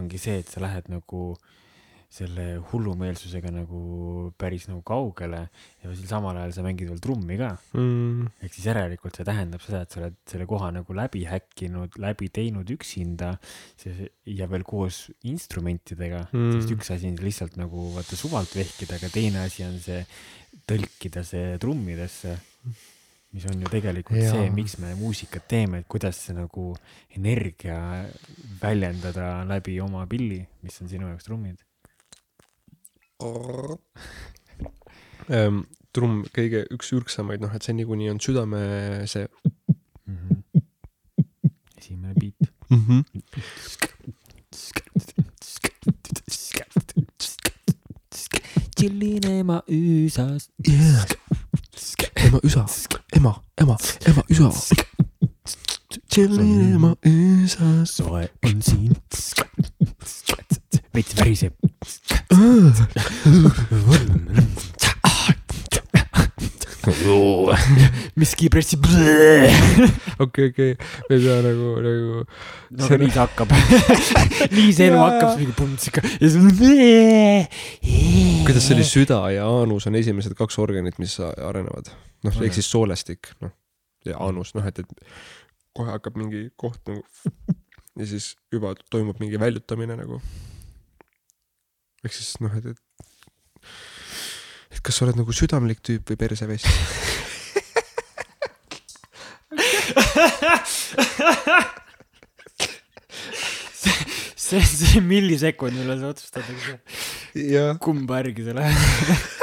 ongi 0.00 0.18
see, 0.18 0.36
et 0.42 0.48
sa 0.50 0.58
lähed 0.64 0.86
nagu 0.90 1.20
äh, 1.36 1.40
selle 2.10 2.56
hullumeelsusega 2.72 3.52
nagu 3.54 3.80
päris 4.38 4.66
nagu 4.66 4.82
kaugele 4.86 5.44
ja 5.78 5.92
siis 5.94 6.10
samal 6.10 6.34
ajal 6.40 6.56
sa 6.56 6.64
mängid 6.66 6.90
veel 6.90 7.02
trummi 7.02 7.36
ka 7.38 7.52
mm.. 7.76 8.26
ehk 8.42 8.56
siis 8.56 8.66
järelikult 8.66 9.14
see 9.14 9.26
tähendab 9.28 9.62
seda, 9.62 9.84
et 9.84 9.94
sa 9.94 10.02
oled 10.02 10.16
selle 10.32 10.48
koha 10.50 10.72
nagu 10.74 10.96
läbi 10.96 11.22
häkkinud, 11.30 12.00
läbi 12.02 12.32
teinud 12.34 12.72
üksinda 12.74 13.36
ja 14.26 14.50
veel 14.50 14.66
koos 14.66 15.04
instrumentidega 15.30 16.24
mm., 16.32 16.58
sest 16.58 16.74
üks 16.74 16.90
asi 16.96 17.12
on 17.14 17.22
lihtsalt 17.22 17.60
nagu 17.60 17.92
vaata 17.94 18.18
suvalt 18.18 18.58
vehkida, 18.58 18.98
aga 18.98 19.12
teine 19.14 19.46
asi 19.46 19.68
on 19.68 19.78
see 19.78 20.02
tõlkida 20.66 21.22
see 21.26 21.54
trummidesse 21.62 22.34
mis 23.30 23.46
on 23.46 23.62
ju 23.62 23.70
tegelikult 23.70 24.18
ja. 24.18 24.34
see, 24.34 24.50
miks 24.50 24.80
me 24.82 24.96
muusikat 24.98 25.46
teeme, 25.46 25.84
et 25.84 25.90
kuidas 25.90 26.18
see 26.26 26.34
nagu 26.34 26.72
energia 27.14 27.78
väljendada 28.58 29.44
läbi 29.46 29.78
oma 29.78 30.02
pilli, 30.10 30.42
mis 30.66 30.82
on 30.82 30.90
sinu 30.90 31.06
jaoks 31.12 31.30
trummid 31.30 31.62
trumm 35.94 36.24
kõige 36.34 36.64
üks 36.74 36.92
ürgsamaid, 36.94 37.40
noh, 37.42 37.52
et 37.54 37.62
see 37.66 37.74
niikuinii 37.78 38.10
on 38.12 38.20
südame 38.22 38.60
see 39.10 39.26
mm. 40.06 40.16
-hmm. 40.16 40.62
esimene 41.78 42.14
beat 42.14 42.38
mm. 42.70 42.82
-hmm. 42.86 43.02
chillin 48.80 49.26
ema 49.28 49.62
üsas 49.68 50.48
yeah.. 50.68 51.04
ema 52.16 52.40
üsa, 52.42 52.66
ema, 53.16 53.34
ema, 53.60 53.76
ema 54.06 54.22
üsa. 54.28 54.50
chillin 56.12 56.74
ema 56.74 56.96
üsas. 57.04 57.90
soe 57.90 58.28
on 58.44 58.62
siin. 58.62 58.96
Veits 60.94 61.16
väriseb 61.18 61.54
miski 68.16 68.48
pressib. 68.52 68.86
okei, 70.24 70.48
okei, 70.50 70.74
me 71.10 71.16
ei 71.16 71.22
pea 71.22 71.36
nagu, 71.44 71.68
nagu. 71.84 72.24
no 72.72 72.86
aga 72.86 72.98
nii 73.02 73.10
see 73.12 73.20
hakkab. 73.20 73.54
Nii 74.56 74.72
see 74.74 74.88
elu 74.88 75.00
hakkab, 75.02 75.36
mingi 75.40 75.54
puntsika 75.58 76.04
ja 76.06 76.30
siis. 76.32 76.44
kuidas 78.46 78.66
see 78.66 78.76
oli, 78.78 78.86
süda 78.88 79.20
ja 79.36 79.48
aanus 79.48 79.88
on 79.90 79.98
esimesed 80.00 80.34
kaks 80.38 80.58
organit, 80.62 80.96
mis 81.02 81.18
arenevad. 81.20 81.92
noh, 82.26 82.42
ehk 82.44 82.56
siis 82.56 82.70
soolestik, 82.72 83.34
noh 83.44 83.52
ja 84.08 84.16
aanus, 84.24 84.54
noh, 84.56 84.64
et, 84.64 84.80
et 84.80 84.88
kohe 85.76 85.92
hakkab 85.92 86.16
mingi 86.18 86.48
koht 86.60 86.80
nagu 86.88 87.04
ja 88.00 88.06
siis 88.08 88.32
juba 88.52 88.72
toimub 88.92 89.20
mingi 89.20 89.40
väljutamine 89.40 89.98
nagu 89.98 90.20
ehk 92.04 92.14
siis 92.16 92.40
noh, 92.40 92.52
et, 92.56 92.64
et, 92.72 92.78
et 94.76 94.80
kas 94.84 94.96
sa 94.96 95.04
oled 95.06 95.16
nagu 95.20 95.32
südamlik 95.36 95.80
tüüp 95.84 96.04
või 96.12 96.18
persevest 96.20 96.66
see, 104.36 104.62
see 104.62 105.00
millisekund, 105.04 105.76
millal 105.76 106.00
sa 106.00 106.08
otsustad, 106.14 106.44
kumba 107.82 108.22
järgi 108.22 108.42
sa 108.48 108.52
lähed 108.56 108.78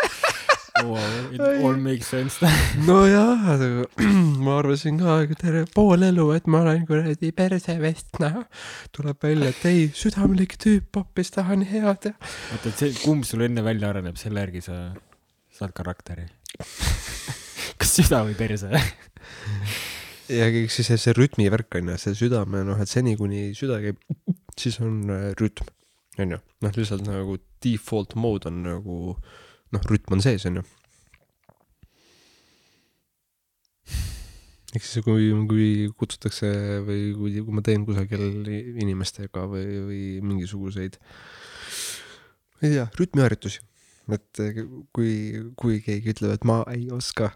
wow, 0.83 1.31
it 1.31 1.41
all 1.41 1.75
makes 1.75 2.07
sense 2.07 2.37
nojah, 2.87 3.57
ma 4.45 4.57
arvasin 4.59 4.99
ka 5.01 5.19
terve 5.39 5.65
pool 5.73 6.05
elu, 6.07 6.29
et 6.37 6.47
ma 6.51 6.61
olen 6.65 6.85
kuradi 6.89 7.31
persevest, 7.35 8.19
noh. 8.23 8.43
tuleb 8.95 9.21
välja, 9.23 9.51
et 9.53 9.67
ei, 9.69 9.87
südamlik 9.95 10.57
tüüp 10.61 10.99
hoopis 10.99 11.33
tahan 11.35 11.65
head. 11.69 12.11
oota, 12.13 12.13
et 12.69 12.73
see, 12.73 12.93
kumb 13.01 13.27
sul 13.27 13.45
enne 13.47 13.65
välja 13.65 13.91
areneb, 13.93 14.19
selle 14.19 14.45
järgi 14.45 14.63
sa 14.69 14.81
saad 15.57 15.73
karakteri 15.77 16.27
kas 17.79 17.95
süda 17.97 18.23
või 18.27 18.35
perse 18.37 18.69
ja 20.29 20.49
eks 20.51 20.79
siis 20.79 20.91
see, 20.91 20.99
see 21.01 21.15
rütmivärk 21.17 21.79
on 21.79 21.93
ju, 21.93 21.97
see 22.01 22.19
südame, 22.25 22.63
noh, 22.67 22.79
et 22.83 22.91
seni 22.91 23.15
kuni 23.19 23.49
süda 23.57 23.79
käib, 23.83 23.99
siis 24.59 24.79
on 24.83 25.01
äh, 25.13 25.27
rütm, 25.39 25.69
on 26.19 26.35
ju. 26.35 26.39
noh, 26.65 26.77
lihtsalt 26.77 27.05
nagu 27.07 27.37
default 27.63 28.15
mode 28.19 28.49
on 28.51 28.63
nagu 28.65 28.97
noh, 29.75 29.87
rütm 29.91 30.17
on 30.17 30.23
sees, 30.23 30.45
on 30.49 30.61
ju. 30.61 30.65
ehk 34.75 34.83
siis 34.85 35.05
kui, 35.05 35.29
kui 35.49 35.67
kutsutakse 35.97 36.49
või 36.85 37.13
kui, 37.17 37.37
kui 37.41 37.55
ma 37.55 37.63
teen 37.65 37.85
kusagil 37.87 38.45
inimestega 38.83 39.45
või, 39.49 39.65
või 39.87 40.01
mingisuguseid, 40.21 40.99
ma 42.57 42.67
ei 42.67 42.75
tea, 42.75 42.85
rütmiharjutusi, 42.99 43.63
et 44.13 44.41
kui, 44.93 45.13
kui 45.57 45.79
keegi 45.85 46.13
ütleb, 46.13 46.35
et 46.35 46.45
ma 46.47 46.59
ei 46.73 46.91
oska 46.93 47.31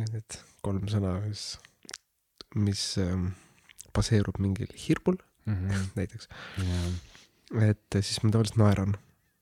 need 0.00 0.40
kolm 0.64 0.88
sõna, 0.90 1.18
mis, 1.28 1.44
mis 2.56 2.82
ähm, 3.04 3.28
baseerub 3.94 4.40
mingil 4.42 4.72
hirmul 4.86 5.20
mm 5.44 5.54
-hmm. 5.54 5.86
näiteks 6.00 6.28
yeah., 6.58 7.68
et 7.70 8.00
siis 8.00 8.22
ma 8.24 8.32
tavaliselt 8.32 8.58
naeran 8.58 8.96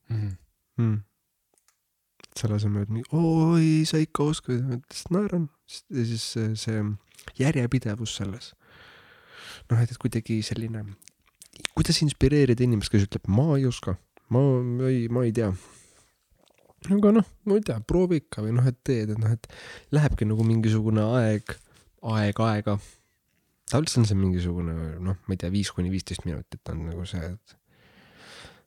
mm. 0.09 0.19
-hmm. 0.19 0.37
Mm 0.83 1.01
selle 2.39 2.57
asemel, 2.57 2.87
et 2.87 3.15
oi, 3.17 3.83
sa 3.89 4.01
ikka 4.01 4.27
oskad, 4.33 4.63
ma 4.65 4.79
lihtsalt 4.79 5.13
naeran. 5.15 5.49
ja 5.93 6.05
siis 6.09 6.25
see, 6.35 6.53
see 6.59 6.83
järjepidevus 7.39 8.17
selles. 8.17 8.53
noh, 9.71 9.81
et, 9.81 9.93
et 9.93 10.01
kuidagi 10.01 10.41
selline, 10.45 10.85
kuidas 11.77 12.01
inspireerida 12.05 12.65
inimest, 12.65 12.93
kes 12.93 13.07
ütleb, 13.07 13.29
ma 13.33 13.53
ei 13.57 13.69
oska, 13.69 13.97
ma 14.33 14.43
ei, 14.89 15.07
ma 15.13 15.27
ei 15.29 15.35
tea. 15.37 15.53
aga 16.91 17.15
noh, 17.19 17.29
ma 17.49 17.59
ei 17.59 17.67
tea, 17.69 17.79
proovi 17.87 18.23
ikka 18.25 18.45
või 18.47 18.57
noh, 18.57 18.67
et 18.69 18.81
teed, 18.85 19.15
et 19.15 19.23
noh, 19.23 19.33
et 19.33 19.49
lähebki 19.95 20.29
nagu 20.29 20.47
mingisugune 20.47 21.05
aeg, 21.21 21.57
aeg 22.17 22.45
aega. 22.49 22.79
tavaliselt 23.71 24.03
on 24.03 24.11
see 24.11 24.19
mingisugune 24.19 24.77
noh, 25.05 25.21
ma 25.21 25.37
ei 25.37 25.45
tea, 25.45 25.53
viis 25.53 25.71
kuni 25.75 25.93
viisteist 25.93 26.27
minutit 26.29 26.73
on 26.73 26.87
nagu 26.91 27.07
see, 27.09 27.35
et 27.35 27.59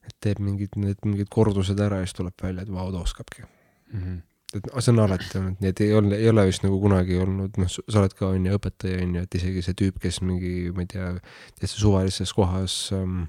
et 0.06 0.14
teeb 0.22 0.38
mingid 0.38 0.76
need 0.78 1.00
mingid 1.02 1.32
kordused 1.34 1.80
ära 1.82 1.98
ja 1.98 2.06
siis 2.06 2.14
tuleb 2.20 2.38
välja 2.38 2.62
et 2.62 2.70
vau 2.70 2.92
ta 2.94 3.00
oskabki 3.02 3.42
mm. 3.96 4.04
-hmm. 4.04 4.22
et 4.56 4.70
see 4.84 4.94
on 4.94 5.02
alati 5.04 5.38
olnud 5.40 5.62
nii 5.64 5.74
et 5.74 5.82
ei 5.84 5.94
ole 5.98 6.18
ei 6.20 6.30
ole 6.30 6.46
vist 6.50 6.64
nagu 6.64 6.80
kunagi 6.80 7.18
olnud 7.20 7.60
noh 7.62 7.72
sa 7.76 8.00
oled 8.02 8.16
ka 8.20 8.32
onju 8.36 8.58
õpetaja 8.60 9.04
onju 9.04 9.26
et 9.26 9.38
isegi 9.42 9.66
see 9.66 9.78
tüüp 9.82 10.00
kes 10.04 10.22
mingi 10.22 10.56
ma 10.76 10.86
ei 10.86 10.92
tea 10.94 11.12
täitsa 11.60 11.80
suvalises 11.82 12.34
kohas 12.38 12.78
ähm, 12.96 13.28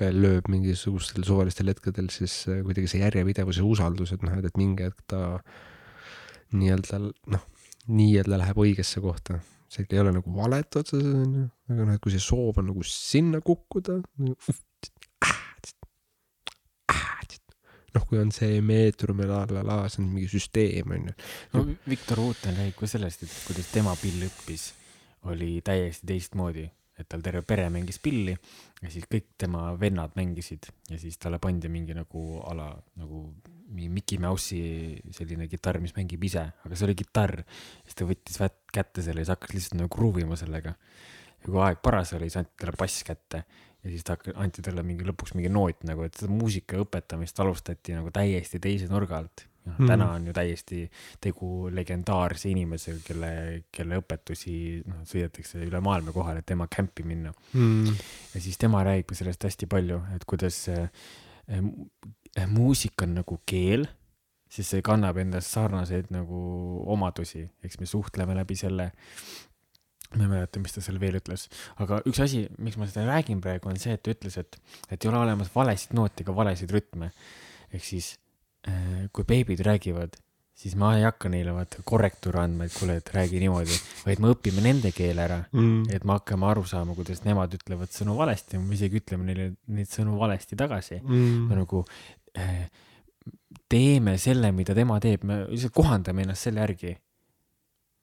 lööb 0.00 0.48
mingisugustel 0.48 1.26
suvalistel 1.28 1.68
hetkedel 1.72 2.08
siis 2.14 2.42
äh, 2.48 2.62
kuidagi 2.66 2.90
see 2.90 3.02
järjepidevus 3.02 3.60
ja 3.60 3.68
usaldus 3.68 4.14
et 4.16 4.22
noh 4.26 4.38
et 4.38 4.48
et 4.48 4.60
mingi 4.60 4.88
hetk 4.88 5.02
ta 5.12 5.22
nii-öelda 6.52 7.02
noh 7.34 7.48
nii-öelda 7.88 8.38
läheb 8.40 8.62
õigesse 8.64 9.02
kohta 9.04 9.40
seal 9.72 9.88
ei 9.90 10.02
ole 10.02 10.12
nagu 10.14 10.32
valet 10.36 10.80
otseses 10.80 11.14
onju 11.24 11.48
aga 11.72 11.88
noh 11.88 11.96
et 11.96 12.04
kui 12.04 12.14
see 12.14 12.22
soov 12.22 12.60
on 12.60 12.70
nagu 12.70 12.84
sinna 12.86 13.40
kukkuda 13.44 14.00
nagu, 14.00 14.36
noh 17.96 18.04
kui 18.08 18.20
on 18.20 18.32
see 18.34 18.60
meetrum 18.64 19.22
ja 19.24 19.30
la 19.30 19.40
la 19.58 19.62
la 19.68 19.78
see 19.92 20.02
on 20.02 20.12
mingi 20.12 20.28
süsteem 20.32 20.94
onju 20.96 21.14
no 21.54 21.64
Viktor 21.88 22.22
Uuten 22.24 22.56
räägib 22.58 22.78
ka 22.80 22.90
sellest, 22.90 23.26
et 23.26 23.34
kuidas 23.46 23.72
tema 23.72 23.94
pill 24.00 24.28
õppis, 24.28 24.70
oli 25.30 25.60
täiesti 25.64 26.08
teistmoodi, 26.08 26.64
et 26.98 27.08
tal 27.08 27.24
terve 27.24 27.42
pere 27.46 27.68
mängis 27.72 28.00
pilli 28.02 28.34
ja 28.82 28.90
siis 28.90 29.06
kõik 29.10 29.34
tema 29.38 29.70
vennad 29.78 30.16
mängisid 30.18 30.68
ja 30.90 30.98
siis 31.00 31.18
talle 31.20 31.40
pandi 31.42 31.70
mingi 31.72 31.96
nagu 31.96 32.42
ala 32.48 32.72
nagu 33.00 33.26
mingi 33.72 33.88
Mickey 33.88 34.20
Mouse'i 34.20 35.00
selline 35.16 35.46
kitarr, 35.48 35.80
mis 35.80 35.94
mängib 35.96 36.24
ise, 36.28 36.44
aga 36.64 36.76
see 36.76 36.86
oli 36.88 36.96
kitarr. 36.98 37.40
siis 37.86 37.96
ta 37.96 38.08
võttis 38.08 38.40
kätte 38.72 39.04
selle 39.04 39.22
ja 39.22 39.26
siis 39.26 39.32
hakkas 39.32 39.54
lihtsalt 39.56 39.78
nagu 39.80 39.92
kruuvima 39.92 40.36
sellega. 40.36 40.74
ja 41.40 41.44
kui 41.46 41.60
aeg 41.64 41.80
paras 41.84 42.12
oli, 42.18 42.28
siis 42.28 42.42
anti 42.42 42.52
talle 42.60 42.76
bass 42.78 43.04
kätte 43.06 43.44
ja 43.82 43.90
siis 43.90 44.04
ta 44.06 44.16
anti 44.38 44.62
talle 44.62 44.84
mingi 44.86 45.06
lõpuks 45.06 45.34
mingi 45.34 45.50
noot 45.52 45.82
nagu, 45.88 46.04
et 46.06 46.18
seda 46.18 46.32
muusika 46.32 46.78
õpetamist 46.82 47.40
alustati 47.42 47.96
nagu 47.96 48.12
täiesti 48.14 48.60
teise 48.62 48.90
nurga 48.90 49.22
alt. 49.22 49.48
noh, 49.62 49.76
Mhm. 49.78 49.86
täna 49.86 50.06
on 50.10 50.24
ju 50.26 50.32
täiesti 50.34 50.90
tegu 51.20 51.68
legendaarse 51.70 52.48
inimesega, 52.50 52.98
kelle, 53.04 53.28
kelle 53.70 54.00
õpetusi 54.00 54.82
noh, 54.84 55.04
sõidetakse 55.06 55.62
üle 55.62 55.80
maailma 55.80 56.10
kohale, 56.10 56.40
et 56.42 56.46
tema 56.46 56.66
kämpi 56.66 57.04
minna. 57.06 57.32
mm. 57.54 57.86
ja 58.34 58.40
siis 58.40 58.58
tema 58.58 58.82
räägib 58.82 59.14
sellest 59.14 59.44
hästi 59.46 59.66
palju, 59.70 60.00
et 60.16 60.24
kuidas 60.26 60.68
äh, 60.68 60.90
muusika 62.50 63.06
on 63.06 63.14
nagu 63.20 63.38
keel, 63.46 63.86
siis 64.52 64.68
see 64.74 64.82
kannab 64.84 65.20
endas 65.22 65.48
sarnaseid 65.52 66.10
nagu 66.12 66.38
omadusi, 66.92 67.44
eks 67.64 67.80
me 67.80 67.86
suhtleme 67.86 68.36
läbi 68.36 68.56
selle. 68.58 68.90
Ma 70.16 70.24
ei 70.26 70.30
mäleta, 70.34 70.60
mis 70.62 70.74
ta 70.74 70.82
seal 70.84 70.98
veel 71.00 71.16
ütles, 71.20 71.46
aga 71.82 72.00
üks 72.08 72.20
asi, 72.24 72.42
miks 72.58 72.76
ma 72.80 72.88
seda 72.90 73.06
räägin 73.08 73.40
praegu, 73.44 73.70
on 73.70 73.78
see, 73.80 73.94
et 73.96 74.02
ta 74.04 74.12
ütles, 74.14 74.36
et, 74.40 74.58
et 74.90 74.98
ei 75.04 75.10
ole 75.12 75.18
olemas 75.22 75.48
valesid 75.54 75.94
noote 75.96 76.24
ega 76.26 76.34
valesid 76.36 76.70
rütme. 76.74 77.12
ehk 77.72 77.84
siis 77.84 78.16
äh, 78.68 79.08
kui 79.12 79.24
beebid 79.24 79.62
räägivad, 79.64 80.18
siis 80.62 80.74
ma 80.76 80.92
ei 80.98 81.02
hakka 81.06 81.30
neile 81.32 81.54
vaata 81.56 81.80
korrektuure 81.88 82.42
andma, 82.42 82.66
et 82.68 82.74
kuule, 82.76 82.98
et 83.00 83.08
räägi 83.14 83.40
niimoodi, 83.40 83.78
vaid 84.04 84.20
me 84.20 84.28
õpime 84.34 84.60
nende 84.62 84.92
keele 84.92 85.24
ära 85.24 85.40
Mm. 85.52 85.88
et 85.90 86.04
me 86.04 86.12
hakkame 86.18 86.46
aru 86.46 86.64
saama, 86.68 86.94
kuidas 86.94 87.24
nemad 87.24 87.54
ütlevad 87.56 87.90
sõnu 87.90 88.14
valesti, 88.18 88.58
me 88.60 88.74
isegi 88.76 89.00
ütleme 89.00 89.24
neile 89.24 89.54
neid 89.68 89.88
sõnu 89.88 90.18
valesti 90.20 90.56
tagasi. 90.56 91.00
me 91.02 91.16
Mm. 91.16 91.48
nagu 91.64 91.84
äh, 92.38 92.68
teeme 93.68 94.18
selle, 94.18 94.52
mida 94.52 94.74
tema 94.76 94.98
teeb, 95.00 95.24
me 95.24 95.42
lihtsalt 95.48 95.72
kohandame 95.74 96.22
ennast 96.26 96.48
selle 96.48 96.60
järgi. 96.60 96.96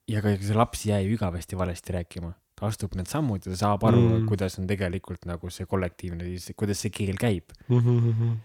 Ja 0.10 0.22
ka 0.26 0.36
see 0.42 0.58
laps 0.58 0.86
ei 0.86 0.92
jää 0.92 1.00
ju 1.06 1.14
igavesti 1.14 1.58
valesti 1.58 1.94
rääkima, 1.94 2.34
ta 2.58 2.68
astub 2.68 2.96
need 2.98 3.08
sammud 3.08 3.46
ja 3.46 3.54
ta 3.54 3.58
saab 3.64 3.84
aru 3.88 4.02
Mm. 4.02 4.16
mm., 4.18 4.28
kuidas 4.28 4.60
on 4.60 4.68
tegelikult 4.68 5.26
nagu 5.30 5.50
see 5.54 5.66
kollektiivne, 5.70 6.28
kuidas 6.58 6.82
see 6.86 6.90
keel 6.90 7.18
käib. 7.20 7.54
Mm-hmm. 7.70 8.38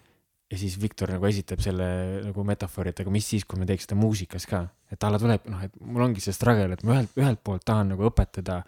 Ja 0.54 0.60
siis 0.60 0.76
Viktor 0.78 1.10
nagu 1.10 1.26
esitab 1.26 1.60
selle 1.64 1.86
nagu 2.22 2.44
metafoori, 2.46 2.92
et 2.92 3.00
aga 3.02 3.12
mis 3.12 3.26
siis, 3.26 3.44
kui 3.48 3.58
me 3.58 3.66
teeks 3.66 3.88
seda 3.88 3.96
muusikas 3.98 4.46
ka, 4.46 4.60
et 4.92 5.00
talle 5.02 5.18
tuleb, 5.18 5.48
noh, 5.50 5.64
et 5.66 5.74
mul 5.82 6.04
ongi 6.06 6.22
see 6.22 6.34
struggle, 6.36 6.68
et 6.76 6.84
ma 6.86 6.94
ühelt, 6.94 7.16
ühelt 7.18 7.42
poolt 7.46 7.64
tahan 7.66 7.90
nagu 7.94 8.06
õpetada 8.06 8.60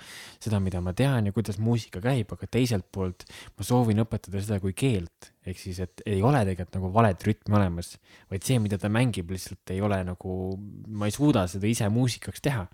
seda, 0.43 0.59
mida 0.63 0.83
ma 0.83 0.95
tean 0.99 1.29
ja 1.29 1.35
kuidas 1.37 1.61
muusika 1.63 2.03
käib, 2.03 2.33
aga 2.35 2.51
teiselt 2.59 2.89
poolt 2.93 3.27
ma 3.57 3.69
soovin 3.69 4.03
õpetada 4.03 4.43
seda 4.43 4.59
kui 4.63 4.75
keelt, 4.77 5.31
ehk 5.47 5.63
siis, 5.63 5.79
et 5.85 6.03
ei 6.09 6.19
ole 6.27 6.43
tegelikult 6.49 6.81
nagu 6.81 6.93
valet 6.97 7.29
rütmi 7.29 7.61
olemas, 7.61 7.95
vaid 8.33 8.47
see, 8.47 8.59
mida 8.63 8.81
ta 8.83 8.91
mängib, 8.93 9.31
lihtsalt 9.31 9.75
ei 9.77 9.83
ole 9.85 10.03
nagu, 10.09 10.37
ma 10.91 11.07
ei 11.07 11.15
suuda 11.15 11.47
seda 11.51 11.71
ise 11.71 11.91
muusikaks 11.93 12.43
teha 12.43 12.67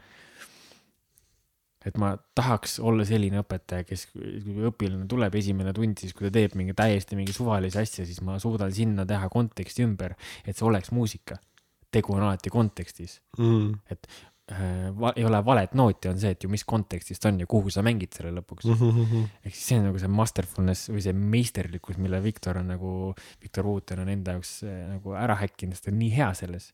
et 1.86 1.96
ma 1.98 2.12
tahaks 2.34 2.78
olla 2.80 3.04
selline 3.08 3.40
õpetaja, 3.42 3.84
kes, 3.88 4.06
kui 4.12 4.66
õpilane 4.70 5.06
tuleb 5.10 5.34
esimene 5.40 5.72
tund, 5.76 5.98
siis 5.98 6.14
kui 6.14 6.28
ta 6.28 6.34
teeb 6.38 6.54
mingi 6.58 6.74
täiesti 6.78 7.16
mingi 7.18 7.32
suvalise 7.34 7.80
asja, 7.82 8.04
siis 8.06 8.20
ma 8.22 8.38
suudan 8.42 8.72
sinna 8.72 9.06
teha 9.08 9.28
konteksti 9.32 9.82
ümber, 9.86 10.14
et 10.46 10.56
see 10.56 10.66
oleks 10.68 10.92
muusika. 10.92 11.36
tegu 11.92 12.14
on 12.14 12.22
alati 12.22 12.48
kontekstis 12.50 13.20
Mm. 13.38 13.74
äh,. 14.50 14.90
Va- 15.00 15.12
ei 15.16 15.24
ole 15.24 15.44
valet 15.44 15.74
nooti, 15.74 16.08
on 16.08 16.18
see, 16.18 16.30
et 16.30 16.42
ju 16.44 16.48
mis 16.48 16.64
kontekstis 16.64 17.20
ta 17.20 17.28
on 17.28 17.38
ja 17.40 17.46
kuhu 17.46 17.70
sa 17.70 17.82
mängid 17.82 18.12
selle 18.12 18.32
lõpuks 18.40 18.64
mm. 18.66 18.80
Mm-hmm. 18.80 19.28
ehk 19.44 19.54
siis 19.54 19.66
see 19.68 19.78
on 19.78 19.84
nagu 19.86 19.98
see 19.98 20.08
masterfulness 20.08 20.88
või 20.90 21.02
see 21.04 21.12
meisterlikkus, 21.12 21.96
mille 21.98 22.22
Viktor 22.22 22.58
on 22.58 22.66
nagu, 22.72 23.14
Viktor 23.42 23.64
Wooten 23.66 24.00
on 24.02 24.08
enda 24.08 24.32
jaoks 24.36 24.62
äh, 24.64 24.88
nagu 24.94 25.14
ära 25.14 25.36
häkkinud, 25.40 25.74
sest 25.76 25.84
ta 25.86 25.92
on 25.92 25.98
nii 25.98 26.10
hea 26.16 26.30
selles. 26.34 26.72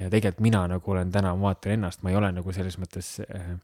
ja 0.00 0.08
tegelikult 0.10 0.40
mina 0.44 0.66
nagu 0.68 0.90
olen 0.92 1.10
täna, 1.12 1.34
ma 1.36 1.50
vaatan 1.50 1.72
ennast, 1.72 2.02
ma 2.02 2.10
ei 2.10 2.16
ole 2.16 2.32
nagu 2.32 2.52
selles 2.52 2.78
mõttes 2.78 3.16
äh, 3.26 3.56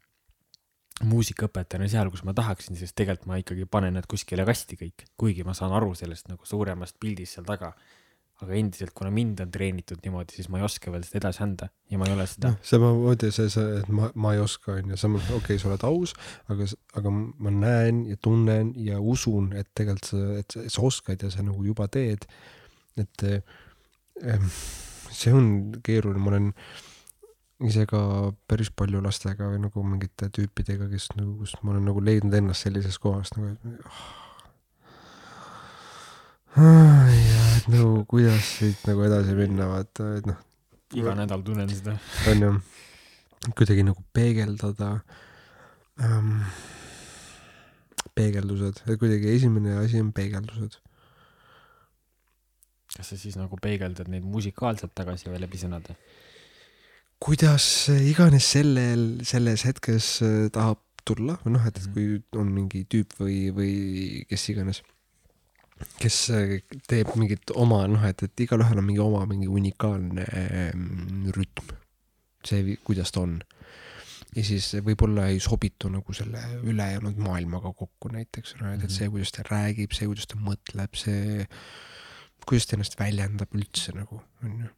muusikaõpetajana 1.01 1.89
seal, 1.89 2.11
kus 2.13 2.23
ma 2.27 2.35
tahaksin, 2.37 2.77
sest 2.77 2.95
tegelikult 2.97 3.29
ma 3.31 3.39
ikkagi 3.41 3.65
panen 3.69 3.97
nad 3.97 4.05
kuskile 4.09 4.45
kasti 4.45 4.77
kõik, 4.77 5.07
kuigi 5.19 5.45
ma 5.47 5.55
saan 5.57 5.73
aru 5.73 5.93
sellest 5.97 6.29
nagu 6.29 6.45
suuremast 6.45 6.99
pildist 7.01 7.37
seal 7.37 7.49
taga. 7.49 7.73
aga 8.43 8.57
endiselt, 8.59 8.91
kuna 8.97 9.07
mind 9.13 9.39
on 9.39 9.51
treenitud 9.53 10.01
niimoodi, 10.03 10.33
siis 10.35 10.49
ma 10.51 10.57
ei 10.59 10.65
oska 10.65 10.91
veel 10.91 11.03
seda 11.05 11.19
edasi 11.21 11.43
anda 11.45 11.67
ja 11.87 11.99
ma 12.01 12.07
ei 12.09 12.15
ole 12.15 12.25
seda 12.27 12.49
noh, 12.49 12.57
samamoodi 12.65 13.29
see, 13.31 13.45
see, 13.53 13.77
et 13.79 13.91
ma, 13.93 14.09
ma 14.19 14.33
ei 14.35 14.41
oska, 14.43 14.73
onju, 14.81 14.97
samas 14.99 15.29
okei 15.29 15.37
okay,, 15.37 15.61
sa 15.61 15.69
oled 15.69 15.85
aus, 15.87 16.11
aga, 16.51 16.67
aga 16.99 17.13
ma 17.13 17.53
näen 17.53 18.01
ja 18.09 18.17
tunnen 18.19 18.73
ja 18.83 18.97
usun, 18.99 19.53
et 19.55 19.69
tegelikult 19.77 20.09
sa, 20.09 20.23
et 20.41 20.57
sa- 20.57 20.83
oskad 20.89 21.23
ja 21.23 21.31
sa 21.31 21.45
nagu 21.45 21.63
juba 21.63 21.87
teed. 21.93 22.25
et 22.99 23.23
eh, 23.29 24.59
see 25.13 25.31
on 25.33 25.47
keeruline, 25.85 26.19
ma 26.19 26.33
olen 26.33 26.51
ise 27.63 27.85
ka 27.87 27.99
päris 28.49 28.69
palju 28.75 28.99
lastega 29.03 29.47
või 29.51 29.61
nagu 29.63 29.83
mingite 29.87 30.29
tüüpidega, 30.33 30.89
kes 30.91 31.09
nagu, 31.17 31.37
kus 31.43 31.55
ma 31.61 31.73
olen 31.73 31.87
nagu 31.87 32.03
leidnud 32.03 32.35
ennast 32.35 32.65
sellises 32.65 32.99
kohas 33.01 33.31
nagu, 33.37 33.53
et 33.53 33.59
ah, 36.59 37.07
ja 37.07 37.43
et 37.59 37.69
nagu 37.71 38.03
kuidas 38.09 38.43
siit 38.59 38.83
nagu 38.89 39.05
edasi 39.07 39.35
minna, 39.37 39.69
vaata, 39.71 40.09
et 40.19 40.27
noh, 40.29 40.39
iga 40.99 41.15
nädal 41.17 41.45
tunnen 41.45 41.71
seda. 41.71 41.95
onju, 42.31 42.53
kuidagi 43.55 43.87
nagu 43.87 44.03
peegeldada 44.15 44.95
ähm,. 46.03 46.39
peegeldused, 48.13 48.83
kuidagi 49.01 49.31
esimene 49.33 49.77
asi 49.79 50.01
on 50.03 50.11
peegeldused. 50.13 50.75
kas 52.93 53.07
sa 53.09 53.17
siis 53.17 53.39
nagu 53.39 53.57
peegeldad 53.57 54.11
neid 54.11 54.27
musikaalselt 54.27 54.93
tagasi 54.93 55.31
või 55.31 55.41
läbi 55.41 55.57
sõnade? 55.57 55.95
Kuidas 57.23 57.65
iganes 57.93 58.47
sellel, 58.55 59.03
selles 59.27 59.63
hetkes 59.67 60.07
äh, 60.25 60.49
tahab 60.53 60.81
tulla 61.07 61.37
või 61.43 61.53
noh, 61.57 61.63
et, 61.67 61.77
et 61.79 61.87
Mhm. 61.87 61.93
kui 61.93 62.39
on 62.41 62.51
mingi 62.55 62.83
tüüp 62.91 63.15
või, 63.19 63.37
või 63.55 63.71
kes 64.29 64.45
iganes, 64.53 64.81
kes 65.99 66.17
äh, 66.35 66.53
teeb 66.87 67.11
mingit 67.19 67.51
oma 67.59 67.81
noh, 67.91 68.03
et, 68.07 68.23
et 68.27 68.43
igalühel 68.45 68.79
on 68.79 68.87
mingi 68.87 69.01
oma 69.03 69.25
mingi 69.29 69.47
unikaalne 69.51 70.25
ähm, 70.39 71.25
rütm, 71.35 71.73
see, 72.47 72.77
kuidas 72.87 73.11
ta 73.15 73.23
on. 73.23 73.39
ja 74.33 74.41
siis 74.43 74.71
võib-olla 74.81 75.27
ei 75.29 75.39
sobitu 75.43 75.91
nagu 75.93 76.13
selle 76.17 76.39
ülejäänud 76.65 77.19
maailmaga 77.21 77.69
kokku 77.77 78.09
näiteks, 78.15 78.55
et, 78.55 78.61
et 78.61 78.87
Mhm. 78.87 78.93
see, 78.99 79.09
kuidas 79.09 79.31
ta 79.35 79.43
räägib, 79.49 79.93
see, 79.93 80.07
kuidas 80.09 80.27
ta 80.27 80.39
mõtleb, 80.41 80.95
see, 80.97 81.45
kuidas 82.47 82.65
ta 82.67 82.75
ennast 82.79 82.97
väljendab 82.99 83.53
üldse 83.55 83.93
nagu, 83.95 84.21
onju 84.43 84.71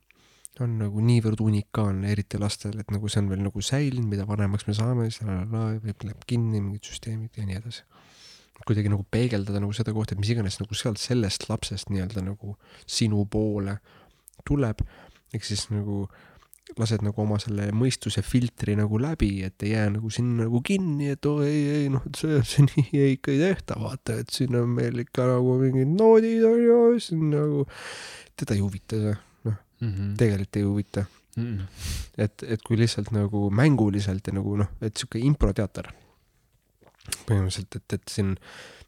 on 0.63 0.77
nagu 0.79 1.03
niivõrd 1.03 1.41
unikaalne, 1.43 2.11
eriti 2.13 2.39
lastel, 2.41 2.77
et 2.79 2.91
nagu 2.93 3.09
see 3.11 3.21
on 3.23 3.31
veel 3.31 3.43
nagu 3.45 3.63
säilinud, 3.63 4.07
mida 4.11 4.27
vanemaks 4.29 4.67
me 4.69 4.75
saame, 4.77 5.07
siis 5.09 5.25
võib 5.25 6.05
läheb 6.07 6.27
kinni 6.29 6.61
mingid 6.61 6.87
süsteemid 6.87 7.35
ja 7.39 7.47
nii 7.47 7.59
edasi. 7.61 7.83
kuidagi 8.65 8.89
nagu 8.89 9.03
peegeldada 9.11 9.59
nagu 9.61 9.75
seda 9.75 9.93
kohta, 9.93 10.15
et 10.15 10.21
mis 10.21 10.31
iganes 10.33 10.55
nagu 10.61 10.77
sealt 10.77 10.97
sellest 10.97 11.49
lapsest 11.49 11.91
nii-öelda 11.91 12.23
nagu 12.25 12.55
sinu 12.87 13.25
poole 13.29 13.75
tuleb, 14.47 14.81
ehk 15.35 15.43
siis 15.45 15.67
nagu 15.69 16.05
lased 16.79 17.03
nagu 17.05 17.21
oma 17.21 17.37
selle 17.41 17.67
mõistuse 17.77 18.23
filtri 18.25 18.73
nagu 18.77 18.97
läbi, 18.97 19.43
et 19.45 19.61
ei 19.67 19.75
jää 19.75 19.91
nagu 19.97 20.09
sinna 20.09 20.45
nagu 20.45 20.61
kinni, 20.65 21.11
et 21.13 21.25
oo 21.29 21.43
ei, 21.45 21.61
ei 21.75 21.91
noh, 21.93 22.07
see, 22.17 22.39
see 22.47 22.65
nii 22.71 23.11
ikka 23.17 23.35
ei 23.35 23.43
tehta, 23.43 23.77
vaata, 23.81 24.17
et 24.23 24.33
siin 24.33 24.57
on 24.57 24.73
meil 24.79 25.03
ikka 25.05 25.27
nagu 25.29 25.59
mingid 25.61 25.93
noodid 25.93 26.47
on 26.47 26.59
ju, 26.63 26.81
siis 26.97 27.13
on 27.19 27.29
nagu, 27.35 27.63
teda 28.39 28.57
ei 28.57 28.63
huvita 28.65 29.01
see, 29.03 29.15
Mm 29.79 30.15
tegelikult 30.17 30.55
ei 30.55 30.63
huvita 30.63 31.05
-hmm. 31.35 31.65
et, 32.17 32.43
et 32.43 32.61
kui 32.63 32.77
lihtsalt 32.77 33.11
nagu 33.11 33.49
mänguliselt 33.51 34.27
ja 34.27 34.33
nagu 34.33 34.55
noh, 34.57 34.71
et 34.81 34.97
sihuke 34.97 35.19
improteater 35.19 35.91
põhimõtteliselt, 37.25 37.75
et, 37.75 37.93
et 37.93 38.09
siin 38.09 38.35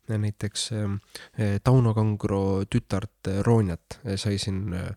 näiteks 0.07 0.69
äh, 0.73 1.57
Tauno 1.63 1.93
Kangro 1.93 2.63
tütart 2.65 3.27
äh, 3.27 3.41
Roonjat 3.45 3.99
äh, 4.05 4.15
sai 4.17 4.37
siin 4.41 4.73
äh, 4.73 4.93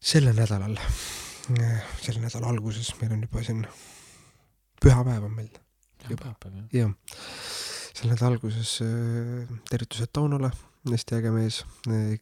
sellel 0.00 0.36
nädalal 0.36 0.76
äh,, 0.80 1.82
selle 2.02 2.20
nädala 2.24 2.50
alguses, 2.50 2.92
meil 3.00 3.14
on 3.16 3.22
juba 3.28 3.44
siin 3.46 3.66
pühapäev 4.82 5.28
on 5.28 5.36
meil, 5.38 5.52
pühapäev 6.08 6.58
jah. 6.58 6.68
jah. 6.82 6.94
selle 7.94 8.14
nädala 8.14 8.34
alguses 8.34 8.80
äh, 8.84 9.56
tervitused 9.70 10.12
Taunole, 10.12 10.50
hästi 10.94 11.16
äge 11.18 11.32
mees, 11.34 11.60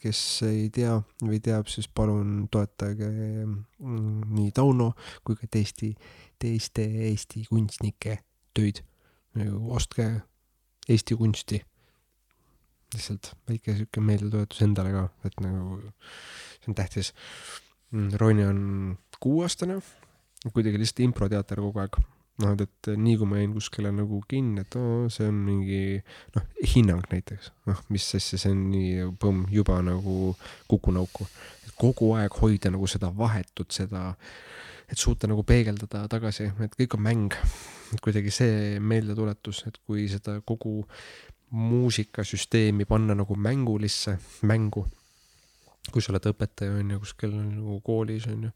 kes 0.01 0.21
ei 0.47 0.69
tea 0.73 0.95
või 1.23 1.41
teab, 1.45 1.69
siis 1.73 1.89
palun 1.89 2.47
toetage 2.53 3.09
mm, 3.45 4.25
nii 4.37 4.53
Tauno 4.57 4.93
kui 5.27 5.37
ka 5.39 5.49
teiste, 5.51 5.93
teiste 6.41 6.85
Eesti 7.11 7.45
kunstnike 7.51 8.19
töid. 8.57 8.81
ostke 9.75 10.09
Eesti 10.89 11.17
kunsti. 11.19 11.61
lihtsalt 12.95 13.33
väike 13.51 13.75
sihuke 13.75 14.01
meeldetuletus 14.01 14.63
endale 14.63 14.93
ka, 14.95 15.09
et 15.27 15.41
nagu 15.43 15.81
see 15.83 16.71
on 16.71 16.77
tähtis. 16.79 17.13
Ronja 18.21 18.49
on 18.49 18.99
kuueaastane, 19.21 19.81
kuidagi 20.53 20.79
lihtsalt 20.79 21.03
improteater 21.09 21.59
kogu 21.59 21.83
aeg. 21.83 21.99
noh, 22.43 22.55
et, 22.55 22.65
et 22.65 22.91
nii 22.99 23.19
kui 23.21 23.29
ma 23.31 23.39
jäin 23.39 23.53
kuskile 23.55 23.93
nagu 23.95 24.21
kinni, 24.31 24.65
et 24.65 24.77
oo, 24.79 25.05
see 25.13 25.29
on 25.31 25.37
mingi 25.47 25.81
noh, 26.35 26.47
hinnang 26.75 27.05
näiteks, 27.13 27.53
noh, 27.71 27.83
mis 27.95 28.09
asja, 28.19 28.41
see 28.41 28.55
on 28.55 28.65
nii 28.73 29.11
põmm, 29.23 29.45
juba 29.55 29.81
nagu 29.87 30.35
kukunauku. 30.71 31.29
kogu 31.79 32.13
aeg 32.15 32.35
hoida 32.39 32.71
nagu 32.71 32.87
seda 32.87 33.09
vahetut, 33.11 33.73
seda, 33.75 34.13
et 34.91 34.99
suuta 34.99 35.27
nagu 35.31 35.43
peegeldada 35.47 36.05
tagasi, 36.11 36.51
et 36.63 36.77
kõik 36.79 36.99
on 36.99 37.07
mäng. 37.07 37.39
kuidagi 38.03 38.31
see 38.35 38.81
meeldetuletus, 38.81 39.61
et 39.69 39.77
kui 39.87 40.09
seda 40.11 40.41
kogu 40.43 40.81
muusikasüsteemi 41.55 42.85
panna 42.91 43.15
nagu 43.15 43.37
mängulisse, 43.39 44.17
mängu, 44.43 44.83
kui 45.93 46.03
sa 46.03 46.11
oled 46.11 46.27
õpetaja 46.33 46.81
on 46.81 46.91
ju 46.91 46.99
kuskil 47.05 47.37
nagu 47.37 47.79
koolis 47.85 48.27
on 48.33 48.49
ju, 48.49 48.53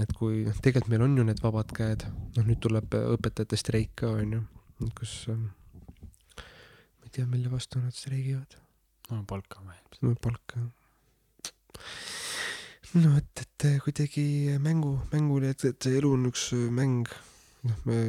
et 0.00 0.12
kui 0.18 0.42
noh, 0.46 0.56
tegelikult 0.58 0.90
meil 0.92 1.04
on 1.06 1.18
ju 1.18 1.26
need 1.28 1.42
vabad 1.42 1.72
käed, 1.76 2.06
noh 2.36 2.46
nüüd 2.46 2.60
tuleb 2.62 2.96
õpetajate 2.98 3.58
streik 3.60 3.92
ka 4.02 4.10
on 4.18 4.38
ju, 4.38 4.40
kus 4.98 5.12
ähm, 5.32 5.50
ma 6.34 7.08
ei 7.08 7.12
tea, 7.14 7.26
mille 7.30 7.52
vastu 7.52 7.82
nad 7.82 7.94
streigivad, 7.94 8.56
no 9.10 9.22
palka 9.30 9.60
on 9.62 9.70
vähem. 9.70 10.00
no 10.02 10.14
palka. 10.24 10.64
no 12.98 13.12
et, 13.20 13.44
et 13.44 13.68
kuidagi 13.84 14.24
mängu, 14.62 14.96
mängul, 15.12 15.46
et, 15.50 15.62
et 15.68 15.78
see 15.86 16.00
elu 16.00 16.10
on 16.16 16.26
üks 16.30 16.50
mäng, 16.74 17.06
noh, 17.68 17.86
me 17.86 18.00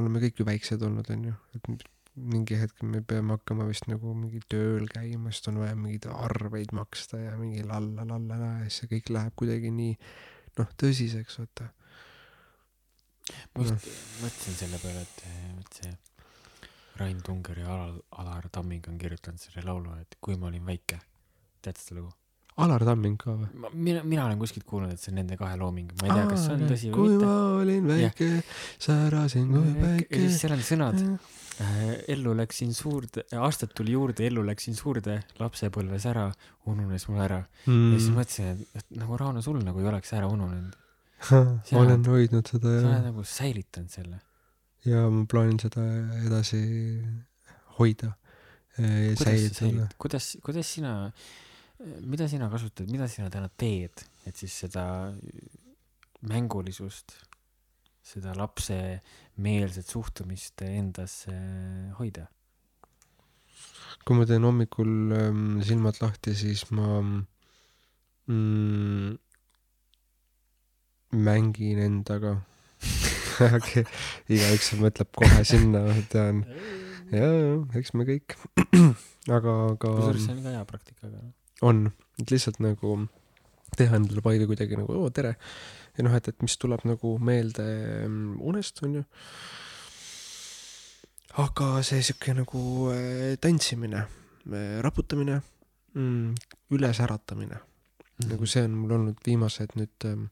oleme 0.00 0.24
kõik 0.26 0.42
ju 0.42 0.48
väiksed 0.48 0.82
olnud, 0.88 1.14
on 1.14 1.30
ju, 1.30 1.38
et 1.54 1.86
mingi 2.18 2.56
hetk 2.58 2.82
me 2.82 3.00
peame 3.06 3.36
hakkama 3.36 3.68
vist 3.68 3.86
nagu 3.86 4.10
mingi 4.16 4.40
tööl 4.50 4.88
käima, 4.90 5.30
sest 5.30 5.52
on 5.52 5.60
vaja 5.62 5.76
mingeid 5.78 6.08
arveid 6.10 6.74
maksta 6.74 7.20
ja 7.20 7.36
mingi 7.38 7.62
lalla-lalla-la 7.66 8.50
ja 8.56 8.66
siis 8.66 8.82
see 8.82 8.90
kõik 8.96 9.12
läheb 9.14 9.36
kuidagi 9.38 9.70
nii 9.74 9.94
noh, 10.60 10.70
tõsiseks, 10.80 11.38
vaata. 11.40 11.70
ma 13.54 13.64
just 13.66 13.88
mõtlesin 14.22 14.60
selle 14.62 14.78
peale, 14.82 15.02
et 15.04 15.24
vot 15.56 15.80
see 15.80 15.96
Rain 16.98 17.18
Tunger 17.22 17.60
ja 17.62 17.68
Alar, 17.74 17.98
Alar 18.22 18.48
Tamming 18.52 18.88
on 18.90 18.96
kirjutanud 18.98 19.40
selle 19.42 19.62
laulu, 19.66 19.94
et 20.02 20.18
kui 20.20 20.36
ma 20.36 20.48
olin 20.50 20.64
väike. 20.66 20.98
tead 21.62 21.78
seda 21.78 22.00
lugu? 22.00 22.12
Alar 22.58 22.82
Tamming 22.86 23.18
ka 23.20 23.34
või? 23.38 23.48
ma, 23.62 23.70
mina, 23.72 24.02
mina 24.02 24.24
olen 24.26 24.40
kuskilt 24.40 24.66
kuulnud, 24.66 24.94
et 24.94 25.02
see 25.02 25.12
on 25.12 25.20
nende 25.20 25.38
kahe 25.38 25.58
looming, 25.60 25.92
ma 26.00 26.08
ei 26.08 26.14
tea, 26.16 26.24
kas 26.32 26.46
see 26.46 26.56
on 26.56 26.64
tõsi 26.66 26.92
kui 26.94 27.12
või 27.12 27.20
ma 27.22 27.34
olin 27.60 27.90
väike, 27.92 28.30
särasin 28.82 29.50
kui 29.52 29.62
mitte. 29.62 29.78
ja 29.78 29.84
päike 29.84 30.22
siis. 30.24 30.40
seal 30.42 30.56
on 30.56 30.64
sõnad, 30.66 31.04
ellu 32.08 32.34
läksin 32.38 32.74
suurde, 32.74 33.24
aastad 33.38 33.72
tuli 33.76 33.94
juurde, 33.96 34.26
ellu 34.28 34.44
läksin 34.46 34.76
suurde, 34.78 35.18
lapsepõlves 35.40 36.06
ära, 36.10 36.28
ununes 36.70 37.08
mul 37.10 37.22
ära 37.24 37.40
mm.. 37.66 37.88
ja 37.92 37.98
siis 37.98 38.10
Mm. 38.10 38.20
mõtlesin, 38.20 38.52
et, 38.52 38.78
et 38.78 39.00
nagu 39.00 39.18
Rauno, 39.18 39.42
sul 39.42 39.58
nagu 39.64 39.82
ei 39.82 39.90
oleks 39.90 40.12
ära 40.14 40.30
ununenud. 40.30 40.76
olen 41.80 42.06
hoidnud 42.06 42.46
seda 42.46 42.70
sa 42.70 42.78
ja 42.78 42.88
oled, 42.92 43.06
nagu 43.08 43.24
säilitanud 43.26 43.90
selle. 43.90 44.20
ja 44.86 45.02
ma 45.10 45.24
plaanin 45.26 45.58
seda 45.58 45.82
edasi 46.22 46.62
hoida 47.78 48.12
ja 48.78 48.86
kuidas 48.86 49.18
sa 49.18 49.24
säilitada. 49.24 49.58
säilitad, 49.58 49.96
kuidas, 49.98 50.28
kuidas 50.46 50.74
sina, 50.74 50.92
mida 52.06 52.28
sina 52.30 52.50
kasutad, 52.52 52.90
mida 52.90 53.08
sina 53.10 53.30
täna 53.34 53.50
teed, 53.58 54.04
et 54.26 54.36
siis 54.38 54.54
seda 54.66 54.84
mängulisust, 56.28 57.16
seda 58.08 58.32
lapsemeelset 58.38 59.94
suhtumist 59.94 60.62
endasse 60.66 61.34
hoida? 61.98 62.24
kui 64.06 64.16
ma 64.16 64.24
teen 64.24 64.44
hommikul 64.46 64.92
ähm, 65.12 65.58
silmad 65.64 65.98
lahti, 66.00 66.32
siis 66.38 66.62
ma 66.72 67.02
mm, 67.04 67.18
mängin 71.26 71.78
endaga 71.84 72.32
okay.. 73.58 73.84
igaüks 74.32 74.68
mõtleb 74.80 75.10
kohe 75.18 75.42
sinna, 75.44 75.80
ma 75.90 76.02
tean. 76.12 76.36
ja, 77.12 77.28
ja 77.28 77.80
eks 77.80 77.90
me 77.98 78.02
kõik. 78.08 78.28
aga, 79.36 79.52
kusjuures 79.82 80.24
see 80.24 80.32
aga 80.32 80.38
on 80.38 80.44
ka 80.46 80.50
hea 80.56 80.64
praktika, 80.72 81.02
aga 81.10 81.20
on, 81.68 81.76
et 82.22 82.28
lihtsalt 82.32 82.58
nagu 82.62 82.88
teha 83.76 83.98
endale 83.98 84.22
palju 84.24 84.48
kuidagi 84.48 84.78
nagu 84.78 84.96
oo 84.96 85.10
tere. 85.14 85.34
Ja 85.98 86.06
noh, 86.06 86.14
et, 86.14 86.30
et 86.30 86.44
mis 86.44 86.54
tuleb 86.60 86.84
nagu 86.86 87.16
meelde 87.22 87.64
mm, 88.06 88.38
unest, 88.46 88.82
onju. 88.86 89.02
aga 91.42 91.70
see 91.86 92.02
sihuke 92.06 92.34
nagu 92.38 92.62
äh, 92.94 93.34
tantsimine, 93.42 94.04
raputamine 94.84 95.40
mm,, 95.94 96.34
ülesäratamine, 96.74 97.60
nagu 98.30 98.48
see 98.50 98.64
on 98.66 98.78
mul 98.78 98.96
olnud 98.98 99.20
viimased 99.26 99.74
nüüd 99.78 100.08
ähm, 100.08 100.28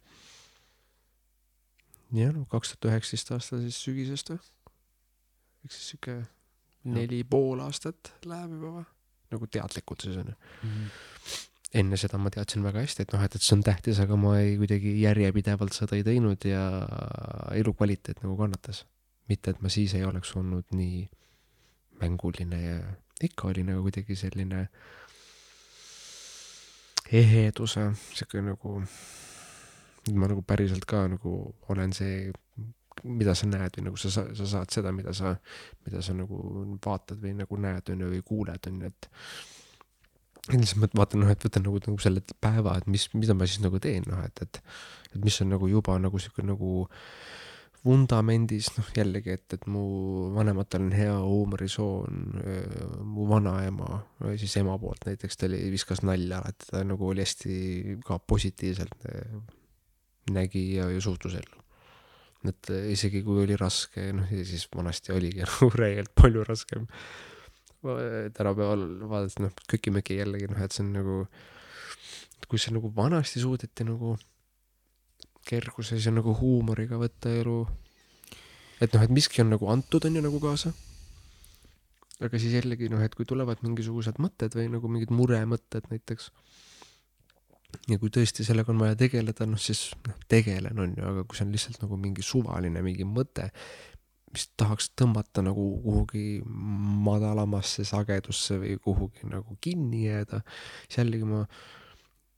jah, 2.14 2.32
no 2.32 2.46
kaks 2.50 2.74
tuhat 2.74 2.92
üheksateist 2.92 3.34
aasta 3.34 3.60
siis 3.62 3.78
sügisest 3.82 4.32
või? 4.32 4.40
ehk 5.66 5.74
siis 5.74 5.92
sihuke 5.92 6.20
neli 6.86 7.22
pool 7.26 7.62
aastat 7.64 8.12
läheb 8.26 8.54
juba 8.56 8.72
või? 8.78 8.86
nagu 9.34 9.48
teadlikult 9.50 10.06
siis 10.06 10.18
onju. 10.22 10.34
Mhm. 10.62 10.90
Enne 11.76 11.98
seda 12.00 12.18
ma 12.20 12.30
teadsin 12.32 12.64
väga 12.64 12.82
hästi, 12.84 13.04
et 13.04 13.14
noh, 13.14 13.22
et, 13.24 13.36
et 13.36 13.44
see 13.44 13.56
on 13.56 13.64
tähtis, 13.66 14.00
aga 14.02 14.16
ma 14.20 14.36
ei 14.40 14.54
kuidagi 14.60 14.94
järjepidevalt 15.02 15.76
seda 15.76 15.98
ei 15.98 16.04
teinud 16.06 16.46
ja 16.48 16.62
elukvaliteet 17.56 18.22
nagu 18.24 18.36
kannatas. 18.38 18.84
mitte, 19.26 19.50
et 19.50 19.62
ma 19.62 19.68
siis 19.68 19.90
ei 19.98 20.04
oleks 20.06 20.36
olnud 20.38 20.70
nii 20.70 21.00
mänguline 21.98 22.60
ja 22.62 22.76
ikka 23.26 23.48
olin, 23.48 23.72
aga 23.72 23.82
kuidagi 23.82 24.16
selline 24.16 24.60
eheduse, 27.10 27.88
sihuke 28.14 28.42
nagu, 28.46 28.76
ma 30.14 30.30
nagu 30.30 30.44
päriselt 30.46 30.86
ka 30.86 31.06
nagu 31.10 31.32
olen 31.74 31.94
see, 31.96 32.30
mida 33.02 33.34
sa 33.34 33.48
näed 33.50 33.78
või 33.78 33.88
nagu 33.88 33.98
sa, 34.00 34.10
sa, 34.14 34.26
sa 34.38 34.48
saad 34.52 34.72
seda, 34.74 34.94
mida 34.94 35.14
sa, 35.14 35.34
mida 35.86 36.02
sa 36.02 36.14
nagu 36.14 36.38
vaatad 36.86 37.18
või 37.22 37.34
nagu 37.42 37.58
näed, 37.66 37.92
on 37.92 38.06
ju, 38.06 38.12
või 38.14 38.24
kuuled, 38.30 38.70
on 38.70 38.80
ju, 38.82 38.92
et 38.94 39.10
ja 40.46 40.60
lihtsalt 40.60 40.82
ma 40.82 40.90
vaatan, 41.02 41.24
noh, 41.24 41.32
et 41.32 41.46
võtan 41.46 41.66
nagu, 41.66 41.80
nagu 41.86 42.02
selle 42.02 42.22
päeva, 42.42 42.76
et 42.78 42.86
mis, 42.90 43.08
mida 43.14 43.34
ma 43.34 43.48
siis 43.48 43.62
nagu 43.64 43.80
teen, 43.82 44.06
noh, 44.10 44.22
et, 44.26 44.44
et, 44.44 44.60
et 45.12 45.18
mis 45.24 45.40
on 45.42 45.52
nagu 45.54 45.70
juba 45.70 45.98
nagu 46.02 46.20
sihuke 46.22 46.44
nagu 46.46 46.86
vundamendis, 47.86 48.72
noh 48.76 48.88
jällegi, 48.96 49.36
et, 49.36 49.46
et 49.54 49.66
mu 49.70 49.82
vanematel 50.34 50.88
on 50.88 50.94
hea 50.96 51.12
huumorisoon, 51.22 52.24
mu 53.06 53.26
vanaema, 53.30 54.00
siis 54.40 54.56
ema 54.60 54.74
poolt 54.82 55.06
näiteks, 55.06 55.38
ta 55.38 55.46
oli, 55.50 55.60
viskas 55.74 56.02
nalja 56.06 56.40
alati, 56.40 56.70
ta 56.72 56.82
nagu 56.86 57.12
oli 57.12 57.22
hästi 57.22 58.00
ka 58.06 58.18
positiivselt 58.18 59.06
nägi 60.34 60.64
ja, 60.74 60.88
ja 60.90 61.00
suhtus 61.00 61.38
ellu. 61.38 61.62
et 62.46 62.70
isegi 62.92 63.22
kui 63.26 63.40
oli 63.42 63.56
raske, 63.58 64.10
noh 64.14 64.30
ja 64.30 64.44
siis 64.46 64.66
vanasti 64.74 65.14
oligi 65.14 65.42
nagu 65.46 65.70
reegelt 65.74 66.14
palju 66.14 66.44
raskem. 66.46 66.86
Tänapäeval 68.36 68.86
vaadates, 69.10 69.38
noh, 69.42 69.52
köki-möki 69.70 70.18
jällegi, 70.20 70.48
noh, 70.50 70.62
et 70.64 70.74
see 70.74 70.84
on 70.84 70.92
nagu, 70.96 71.18
kui 72.46 72.60
see 72.62 72.74
nagu 72.74 72.90
vanasti 72.94 73.42
suudeti 73.42 73.86
nagu 73.88 74.14
kerguses 75.46 76.06
ja 76.06 76.12
nagu 76.14 76.34
huumoriga 76.36 76.98
võtta 77.00 77.30
elu. 77.40 77.60
et 78.82 78.92
noh, 78.92 79.04
et 79.06 79.14
miski 79.14 79.42
on 79.44 79.54
nagu 79.54 79.70
antud, 79.72 80.04
on 80.04 80.18
ju 80.18 80.24
nagu 80.24 80.42
kaasa. 80.42 80.72
aga 82.20 82.40
siis 82.40 82.56
jällegi 82.58 82.90
noh, 82.92 83.02
et 83.04 83.14
kui 83.14 83.28
tulevad 83.28 83.62
mingisugused 83.62 84.18
mõtted 84.22 84.56
või 84.56 84.70
nagu 84.72 84.88
mingid 84.90 85.12
muremõtted 85.14 85.90
näiteks. 85.92 86.30
ja 87.92 87.98
kui 88.02 88.10
tõesti 88.10 88.46
sellega 88.46 88.72
on 88.72 88.82
vaja 88.82 88.98
tegeleda, 88.98 89.46
noh 89.46 89.60
siis 89.60 89.90
noh, 90.06 90.18
tegelen 90.28 90.82
on 90.82 90.96
ju, 90.96 91.04
aga 91.12 91.24
kui 91.24 91.38
see 91.38 91.46
on 91.46 91.54
lihtsalt 91.54 91.82
nagu 91.84 92.00
mingi 92.00 92.26
suvaline 92.26 92.82
mingi 92.82 93.06
mõte, 93.06 93.50
mis 94.36 94.50
tahaks 94.60 94.90
tõmmata 95.00 95.42
nagu 95.44 95.64
kuhugi 95.84 96.42
madalamasse 97.06 97.86
sagedusse 97.88 98.60
või 98.60 98.76
kuhugi 98.84 99.30
nagu 99.32 99.56
kinni 99.64 100.04
jääda, 100.06 100.42
siis 100.84 101.00
jällegi 101.00 101.28
ma 101.28 101.46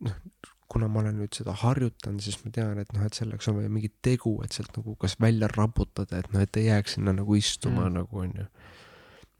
noh, 0.06 0.20
kuna 0.68 0.88
ma 0.92 1.00
olen 1.00 1.16
nüüd 1.22 1.32
seda 1.36 1.54
harjutanud, 1.56 2.22
siis 2.22 2.38
ma 2.44 2.52
tean, 2.54 2.78
et 2.80 2.90
noh, 2.92 3.04
et 3.08 3.16
selleks 3.16 3.48
on 3.50 3.56
vaja 3.58 3.70
mingit 3.72 3.94
tegu, 4.04 4.34
et 4.44 4.52
sealt 4.54 4.74
nagu 4.76 4.94
kas 5.00 5.16
välja 5.20 5.48
raputada, 5.54 6.20
et 6.20 6.28
noh, 6.34 6.42
et 6.44 6.60
ei 6.60 6.68
jääks 6.68 6.98
sinna 6.98 7.14
nagu 7.16 7.38
istuma 7.38 7.88
Mm. 7.88 7.94
nagu 8.00 8.24
onju. 8.24 8.46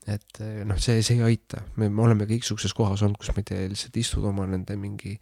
et 0.09 0.39
eh, 0.41 0.63
noh, 0.65 0.77
see, 0.81 1.03
see 1.05 1.19
ei 1.19 1.21
aita, 1.21 1.61
me, 1.77 1.89
me 1.89 2.01
oleme 2.01 2.25
kõik 2.25 2.47
siukses 2.47 2.73
kohas 2.73 3.03
olnud, 3.05 3.19
kus 3.21 3.29
ma 3.29 3.43
ei 3.43 3.49
tea, 3.51 3.67
lihtsalt 3.69 3.97
istud 4.01 4.25
oma 4.25 4.47
nende 4.49 4.73
mingi, 4.79 5.19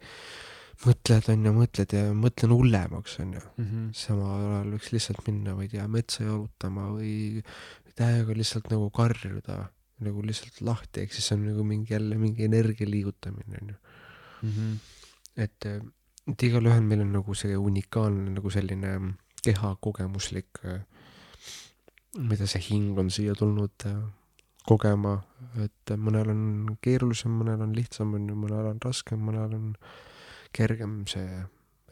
mõtled 0.84 1.30
on 1.32 1.48
ju, 1.48 1.52
mõtled 1.56 1.94
ja 1.96 2.04
mõtlen 2.14 2.54
hullemaks 2.54 3.18
on 3.22 3.34
ju. 3.38 3.42
Mhm. 3.56 3.90
samal 3.98 4.44
ajal 4.44 4.72
võiks 4.76 4.92
lihtsalt 4.94 5.26
minna, 5.26 5.54
ma 5.54 5.66
ei 5.66 5.72
tea, 5.72 5.86
metsa 5.88 6.24
jalutama 6.24 6.90
või 6.94 7.42
täiega 7.98 8.36
lihtsalt 8.36 8.70
nagu 8.70 8.90
karjuda 8.94 9.68
nagu 10.06 10.22
lihtsalt 10.22 10.60
lahti, 10.62 11.02
ehk 11.02 11.14
siis 11.14 11.32
on 11.34 11.44
nagu 11.48 11.64
mingi 11.66 11.94
jälle 11.94 12.18
mingi 12.18 12.46
energia 12.46 12.86
liigutamine 12.86 13.62
on 13.62 13.72
ju. 13.72 13.78
Mhm. 14.42 14.74
et, 15.36 15.66
et 15.66 16.42
igalühel 16.46 16.84
meil 16.86 17.02
on 17.02 17.12
nagu 17.16 17.34
see 17.34 17.56
unikaalne 17.56 18.30
nagu 18.30 18.50
selline 18.50 18.92
kehakogemuslik, 19.42 20.62
mida 22.18 22.46
see 22.46 22.62
hing 22.68 22.98
on 22.98 23.10
siia 23.10 23.34
tulnud 23.38 23.86
äh, 23.86 23.98
kogema, 24.68 25.16
et 25.64 25.94
mõnel 25.96 26.30
on 26.32 26.42
keerulisem, 26.84 27.34
mõnel 27.40 27.62
on 27.64 27.74
lihtsam, 27.76 28.14
on 28.14 28.28
ju, 28.28 28.36
mõnel 28.36 28.70
on 28.72 28.80
raskem, 28.84 29.22
mõnel 29.24 29.54
on 29.56 29.72
kergem 30.54 31.00
see 31.10 31.42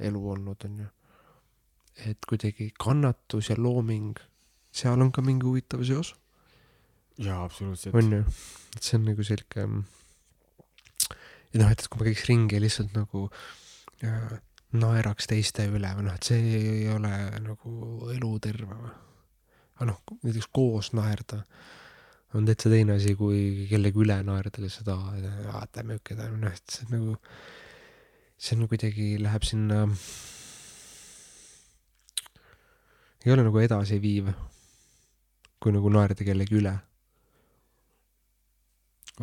elu 0.07 0.23
olnud, 0.35 0.65
on 0.69 0.79
ju. 0.85 0.89
et 2.11 2.29
kuidagi 2.29 2.71
kannatus 2.79 3.51
ja 3.51 3.57
looming, 3.59 4.17
seal 4.73 5.01
on 5.01 5.13
ka 5.13 5.25
mingi 5.25 5.47
huvitav 5.49 5.85
seos, 5.89 6.15
jaa, 7.17 7.45
absoluutselt. 7.45 7.95
on 7.97 8.13
ju, 8.13 8.25
et 8.77 8.83
see 8.83 8.99
on 8.99 9.07
nagu 9.09 9.25
sihuke 9.25 9.65
ja 11.57 11.63
noh, 11.63 11.73
et, 11.73 11.87
kui 11.89 12.03
ma 12.03 12.09
käiks 12.11 12.27
ringi 12.29 12.61
lihtsalt 12.61 12.93
nagu 12.97 13.27
äh, 14.05 14.37
naeraks 14.77 15.29
teiste 15.31 15.67
üle 15.71 15.91
või 15.97 16.07
noh, 16.09 16.17
et 16.19 16.29
see 16.29 16.61
ei 16.61 16.87
ole 16.93 17.13
nagu 17.45 18.13
eluterve 18.13 18.69
või. 18.69 18.95
aga 19.77 19.91
noh, 19.93 20.01
näiteks 20.23 20.51
koos 20.53 20.93
naerda 20.97 21.43
on 22.37 22.45
täitsa 22.49 22.69
teine 22.73 22.97
asi, 22.99 23.15
kui 23.17 23.67
kellegi 23.71 24.03
üle 24.03 24.17
naerda 24.27 24.61
lihtsalt, 24.61 24.91
aa, 24.93 25.63
ta 25.73 25.85
on, 25.85 25.95
noh, 26.43 26.53
et 26.53 26.75
see 26.75 26.85
on 26.89 26.93
nagu, 26.97 27.15
see 28.37 28.57
on 28.57 28.69
kuidagi, 28.69 29.15
läheb 29.23 29.47
sinna, 29.49 29.85
ei 33.25 33.33
ole 33.33 33.47
nagu 33.47 33.63
edasiviiv, 33.63 34.29
kui 35.63 35.73
nagu 35.75 35.91
naerda 35.91 36.27
kellegi 36.27 36.61
üle 36.61 36.75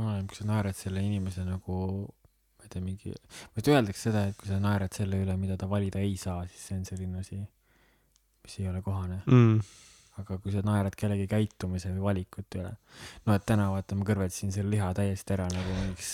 oleneb, 0.01 0.29
kui 0.29 0.39
sa 0.39 0.47
naerad 0.49 0.77
selle 0.77 1.03
inimese 1.05 1.45
nagu, 1.45 1.77
ma 2.57 2.65
ei 2.65 2.71
tea, 2.73 2.83
mingi, 2.83 3.13
vot 3.55 3.69
öeldakse 3.69 4.09
seda, 4.09 4.25
et 4.29 4.37
kui 4.39 4.49
sa 4.49 4.59
naerad 4.61 4.93
selle 4.95 5.19
üle, 5.21 5.35
mida 5.39 5.57
ta 5.59 5.69
valida 5.69 6.01
ei 6.01 6.15
saa, 6.17 6.43
siis 6.49 6.67
see 6.69 6.79
on 6.79 6.85
selline 6.89 7.21
asi, 7.21 7.39
mis 8.43 8.59
ei 8.61 8.69
ole 8.71 8.81
kohane. 8.85 9.21
mm.. 9.27 9.59
Aga 10.21 10.37
kui 10.37 10.53
sa 10.53 10.61
naerad 10.65 10.93
kellegi 10.97 11.25
käitumise 11.31 11.89
või 11.95 12.03
valikute 12.07 12.61
üle, 12.61 12.73
no 13.25 13.33
et 13.33 13.45
täna 13.49 13.71
vaata, 13.73 13.97
ma 13.97 14.05
kõrvetasin 14.05 14.53
selle 14.53 14.69
liha 14.75 14.91
täiesti 14.97 15.33
ära 15.35 15.47
nagu 15.49 15.77
mingiks. 15.79 16.11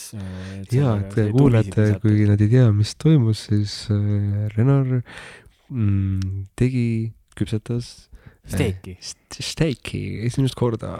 ja, 0.71 0.93
et 1.01 1.15
te 1.17 1.27
kuulete, 1.35 1.89
kui 2.03 2.27
nad 2.29 2.39
ei 2.39 2.51
tea, 2.53 2.69
mis 2.75 2.93
toimus, 2.99 3.47
siis 3.49 3.81
äh, 3.91 4.47
Renar 4.55 5.01
mm, 5.01 6.45
tegi, 6.59 6.87
küpsetas 7.35 8.09
steeki. 8.49 8.95
st- 9.01 9.43
steiki 9.43 10.03
esimest 10.27 10.57
korda. 10.59 10.93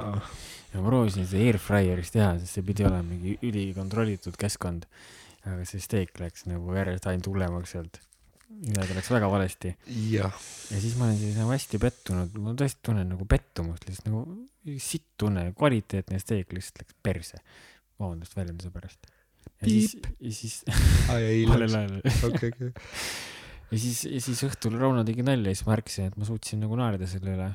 ja 0.73 0.81
ma 0.81 0.91
proovisin 0.91 1.27
seda 1.27 1.47
airfryeris 1.47 2.13
teha, 2.13 2.33
sest 2.41 2.59
see 2.59 2.67
pidi 2.67 2.85
olema 2.87 3.05
mingi 3.05 3.37
ülikontrollitud 3.45 4.37
keskkond. 4.39 4.85
aga 5.47 5.63
see 5.65 5.81
steek 5.81 6.19
läks 6.19 6.45
nagu 6.51 6.75
järjest 6.75 7.07
ainult 7.09 7.31
hullemaks 7.31 7.75
sealt. 7.75 8.01
Midagi 8.49 8.95
läks 8.97 9.09
väga 9.13 9.29
valesti 9.29 9.71
ja 10.09 10.29
siis 10.69 10.95
ma 10.97 11.07
olen 11.07 11.19
siis 11.19 11.37
nagu 11.37 11.53
hästi 11.53 11.79
pettunud, 11.81 12.37
ma 12.41 12.53
tõesti 12.57 12.81
tunnen 12.89 13.11
nagu 13.13 13.27
pettumust 13.29 13.85
lihtsalt 13.85 14.09
nagu 14.09 14.23
sitt 14.81 15.05
tunne, 15.19 15.49
kvaliteetne 15.57 16.19
steek 16.21 16.51
lihtsalt 16.55 16.83
läks 16.83 16.97
perse. 17.05 17.41
vabandust 17.99 18.35
väljenduse 18.37 18.71
pärast. 18.71 19.09
ja 19.61 19.67
siis, 19.67 19.95
ja 20.19 20.33
siis, 20.33 20.55
ei 21.15 21.45
vale 21.49 21.69
läks, 21.69 22.23
okei, 22.27 22.51
okei. 22.53 22.71
ja 23.71 23.81
siis, 23.85 24.03
ja 24.09 24.21
siis 24.23 24.43
õhtul 24.47 24.77
Rauno 24.79 25.05
tegi 25.07 25.25
nalja 25.25 25.53
ja 25.53 25.57
siis 25.57 25.67
ma 25.67 25.75
märkasin, 25.75 26.11
et 26.11 26.17
ma 26.19 26.27
suutsin 26.27 26.63
nagu 26.63 26.79
naerda 26.79 27.09
selle 27.09 27.35
üle. 27.35 27.51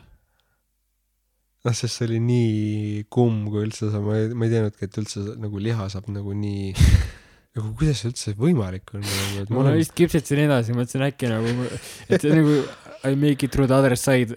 noh, 1.64 1.74
sest 1.74 1.98
see 1.98 2.08
oli 2.10 2.22
nii 2.22 3.04
kumm, 3.12 3.48
kui 3.50 3.66
üldse 3.66 3.90
sa, 3.90 4.02
ma 4.04 4.20
ei, 4.20 4.30
ma 4.30 4.46
ei 4.46 4.54
teadnudki, 4.54 4.86
et 4.86 5.02
üldse 5.02 5.26
nagu 5.42 5.60
liha 5.68 5.90
saab 5.92 6.08
nagu 6.14 6.38
nii, 6.38 6.72
nagu 7.54 7.70
kuidas 7.78 8.00
see 8.02 8.10
üldse 8.10 8.34
võimalik 8.38 8.94
on 8.96 9.04
nagu, 9.04 9.42
et 9.44 9.50
ma 9.54 9.62
olen 9.62 9.76
vist 9.78 9.94
kipsetasin 9.94 10.44
edasi, 10.48 10.74
mõtlesin 10.74 11.06
äkki 11.06 11.30
nagu, 11.30 11.68
et 12.08 12.24
see 12.24 12.34
nagu 12.34 12.62
I 13.04 13.18
make 13.20 13.44
it 13.44 13.52
through 13.52 13.68
the 13.68 13.76
other 13.76 13.96
side. 14.00 14.32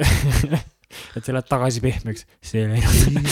et 1.15 1.23
see 1.23 1.33
läheb 1.33 1.47
tagasi 1.47 1.81
pehmeks, 1.83 2.25
see 2.43 2.63
ei 2.63 2.69
läinud. 2.71 3.31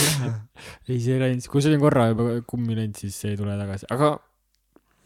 ei, 0.88 0.98
see 1.04 1.14
ei 1.14 1.22
läinud, 1.22 1.46
kui 1.50 1.62
see 1.64 1.72
oli 1.72 1.80
korra 1.80 2.08
juba 2.10 2.40
kummi 2.48 2.76
läinud, 2.76 2.98
siis 3.00 3.16
see 3.20 3.32
ei 3.32 3.38
tule 3.38 3.56
tagasi, 3.58 3.88
aga 3.94 4.10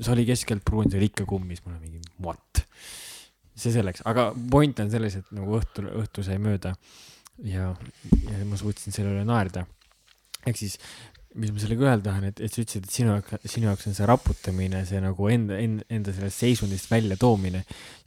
see 0.01 0.15
oli 0.15 0.25
keskelt 0.29 0.65
pruun, 0.67 0.89
see 0.91 1.01
oli 1.01 1.11
ikka 1.11 1.27
kummis, 1.31 1.63
mul 1.65 1.77
on 1.77 1.83
mingi 1.85 2.01
what. 2.25 2.65
see 3.61 3.75
selleks, 3.75 4.03
aga 4.09 4.31
point 4.51 4.81
on 4.83 4.91
selles, 4.93 5.19
et 5.21 5.33
nagu 5.37 5.59
õhtul, 5.59 5.91
õhtu 6.01 6.25
sai 6.25 6.41
mööda 6.43 6.73
ja, 7.45 7.71
ja 8.25 8.45
ma 8.49 8.59
suutsin 8.59 8.95
selle 8.95 9.13
üle 9.15 9.27
naerda. 9.29 9.67
ehk 10.47 10.57
siis, 10.57 10.79
mis 11.39 11.53
ma 11.55 11.61
sellega 11.63 11.85
öelda 11.87 12.03
tahan, 12.09 12.25
et, 12.27 12.41
et 12.43 12.51
sa 12.51 12.59
ütlesid, 12.65 12.87
et 12.89 12.95
sinu 12.95 13.13
jaoks, 13.13 13.37
sinu 13.53 13.69
jaoks 13.69 13.87
on 13.87 13.95
see 13.95 14.07
raputamine, 14.09 14.81
see 14.89 14.99
nagu 15.05 15.29
enda, 15.31 15.59
enda, 15.63 16.15
sellest 16.17 16.43
seisundist 16.43 16.89
välja 16.91 17.15
toomine, 17.21 17.61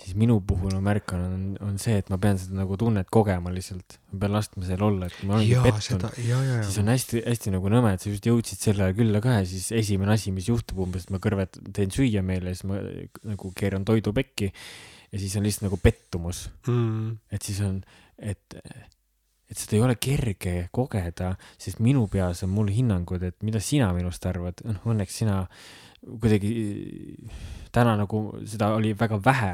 siis 0.03 0.17
minu 0.19 0.35
puhul 0.43 0.73
ma 0.75 0.81
märkan, 0.89 1.21
on, 1.29 1.45
on 1.63 1.77
see, 1.79 1.95
et 2.01 2.09
ma 2.11 2.17
pean 2.19 2.35
seda 2.41 2.57
nagu 2.59 2.75
tunnet 2.81 3.07
kogema 3.13 3.53
lihtsalt. 3.55 3.95
ma 4.11 4.19
pean 4.25 4.35
laskma 4.35 4.67
seal 4.67 4.83
olla, 4.83 5.07
et 5.07 5.15
kui 5.19 5.29
ma 5.29 5.37
olengi 5.39 5.53
pettunud 5.63 6.03
siis 6.67 6.79
on 6.83 6.91
hästi-hästi 6.91 7.53
nagu 7.55 7.71
nõme, 7.71 7.93
et 7.95 8.03
sa 8.03 8.11
just 8.11 8.27
jõudsid 8.27 8.59
selle 8.67 8.89
külla 8.99 9.21
ka 9.23 9.37
ja 9.39 9.45
siis 9.47 9.69
esimene 9.71 10.17
asi, 10.17 10.35
mis 10.35 10.49
juhtub 10.51 10.83
umbes, 10.83 11.07
et 11.07 11.15
ma 11.15 11.21
kõrvet 11.23 11.61
teen 11.73 11.95
süüa 11.95 12.21
meile 12.27 12.51
siis 12.57 12.67
ma 12.67 12.81
nagu 13.31 13.53
keeran 13.55 13.87
toidu 13.87 14.11
pekki 14.19 14.51
ja 15.13 15.19
siis 15.21 15.35
on 15.39 15.47
lihtsalt 15.47 15.69
nagu 15.69 15.79
pettumus, 15.79 16.49
Mm. 16.67 17.15
et 17.31 17.41
siis 17.45 17.59
on, 17.63 17.79
et, 18.19 18.59
et 19.53 19.61
seda 19.61 19.77
ei 19.77 19.85
ole 19.85 19.95
kerge 20.01 20.67
kogeda, 20.73 21.35
sest 21.61 21.77
minu 21.85 22.07
peas 22.09 22.41
on 22.45 22.49
mul 22.55 22.71
hinnangud, 22.73 23.21
et 23.21 23.37
mida 23.45 23.61
sina 23.61 23.91
minust 23.93 24.25
arvad, 24.25 24.63
noh 24.65 24.87
õnneks 24.89 25.19
sina 25.21 25.43
kuidagi 26.03 26.49
täna 27.73 27.93
nagu 27.97 28.21
seda 28.49 28.71
oli 28.75 28.91
väga 28.97 29.19
vähe, 29.23 29.51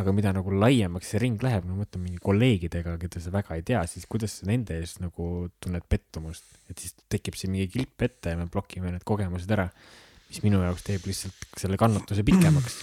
aga 0.00 0.14
mida 0.14 0.32
nagu 0.34 0.54
laiemaks 0.54 1.10
see 1.12 1.20
ring 1.22 1.42
läheb, 1.42 1.66
ma 1.68 1.80
mõtlen 1.82 2.04
mingi 2.04 2.22
kolleegidega, 2.22 2.96
keda 3.02 3.22
sa 3.22 3.34
väga 3.34 3.58
ei 3.58 3.66
tea, 3.66 3.82
siis 3.90 4.06
kuidas 4.10 4.38
sa 4.38 4.48
nende 4.48 4.78
ees 4.80 4.96
nagu 5.02 5.26
tunned 5.62 5.86
pettumust, 5.90 6.46
et 6.70 6.78
siis 6.78 6.94
tekib 7.12 7.38
siin 7.38 7.52
mingi 7.54 7.68
kilp 7.74 8.06
ette 8.06 8.34
ja 8.34 8.40
me 8.40 8.48
blokime 8.50 8.94
need 8.94 9.06
kogemused 9.06 9.50
ära, 9.54 9.68
mis 10.30 10.42
minu 10.46 10.62
jaoks 10.64 10.86
teeb 10.86 11.10
lihtsalt 11.10 11.60
selle 11.60 11.78
kannatuse 11.80 12.24
pikemaks, 12.26 12.80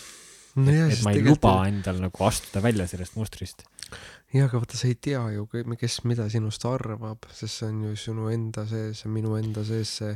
nojah, 0.59 0.89
et 0.89 0.97
sest 0.97 1.07
ma 1.07 1.13
ei 1.15 1.23
luba 1.25 1.53
endal 1.69 2.01
nagu 2.01 2.27
astuda 2.27 2.61
välja 2.65 2.87
sellest 2.89 3.17
mustrist. 3.19 3.63
jaa, 4.33 4.47
aga 4.47 4.59
vaata, 4.59 4.77
sa 4.79 4.89
ei 4.89 4.97
tea 4.99 5.21
ju, 5.35 5.45
kes 5.79 6.01
mida 6.09 6.27
sinust 6.31 6.65
arvab, 6.67 7.27
sest 7.31 7.61
see 7.61 7.69
on 7.71 7.83
ju 7.87 7.95
sinu 7.99 8.27
enda 8.33 8.65
sees 8.69 9.03
ja 9.05 9.11
minu 9.11 9.37
enda 9.39 9.63
sees 9.67 9.93
see 10.01 10.13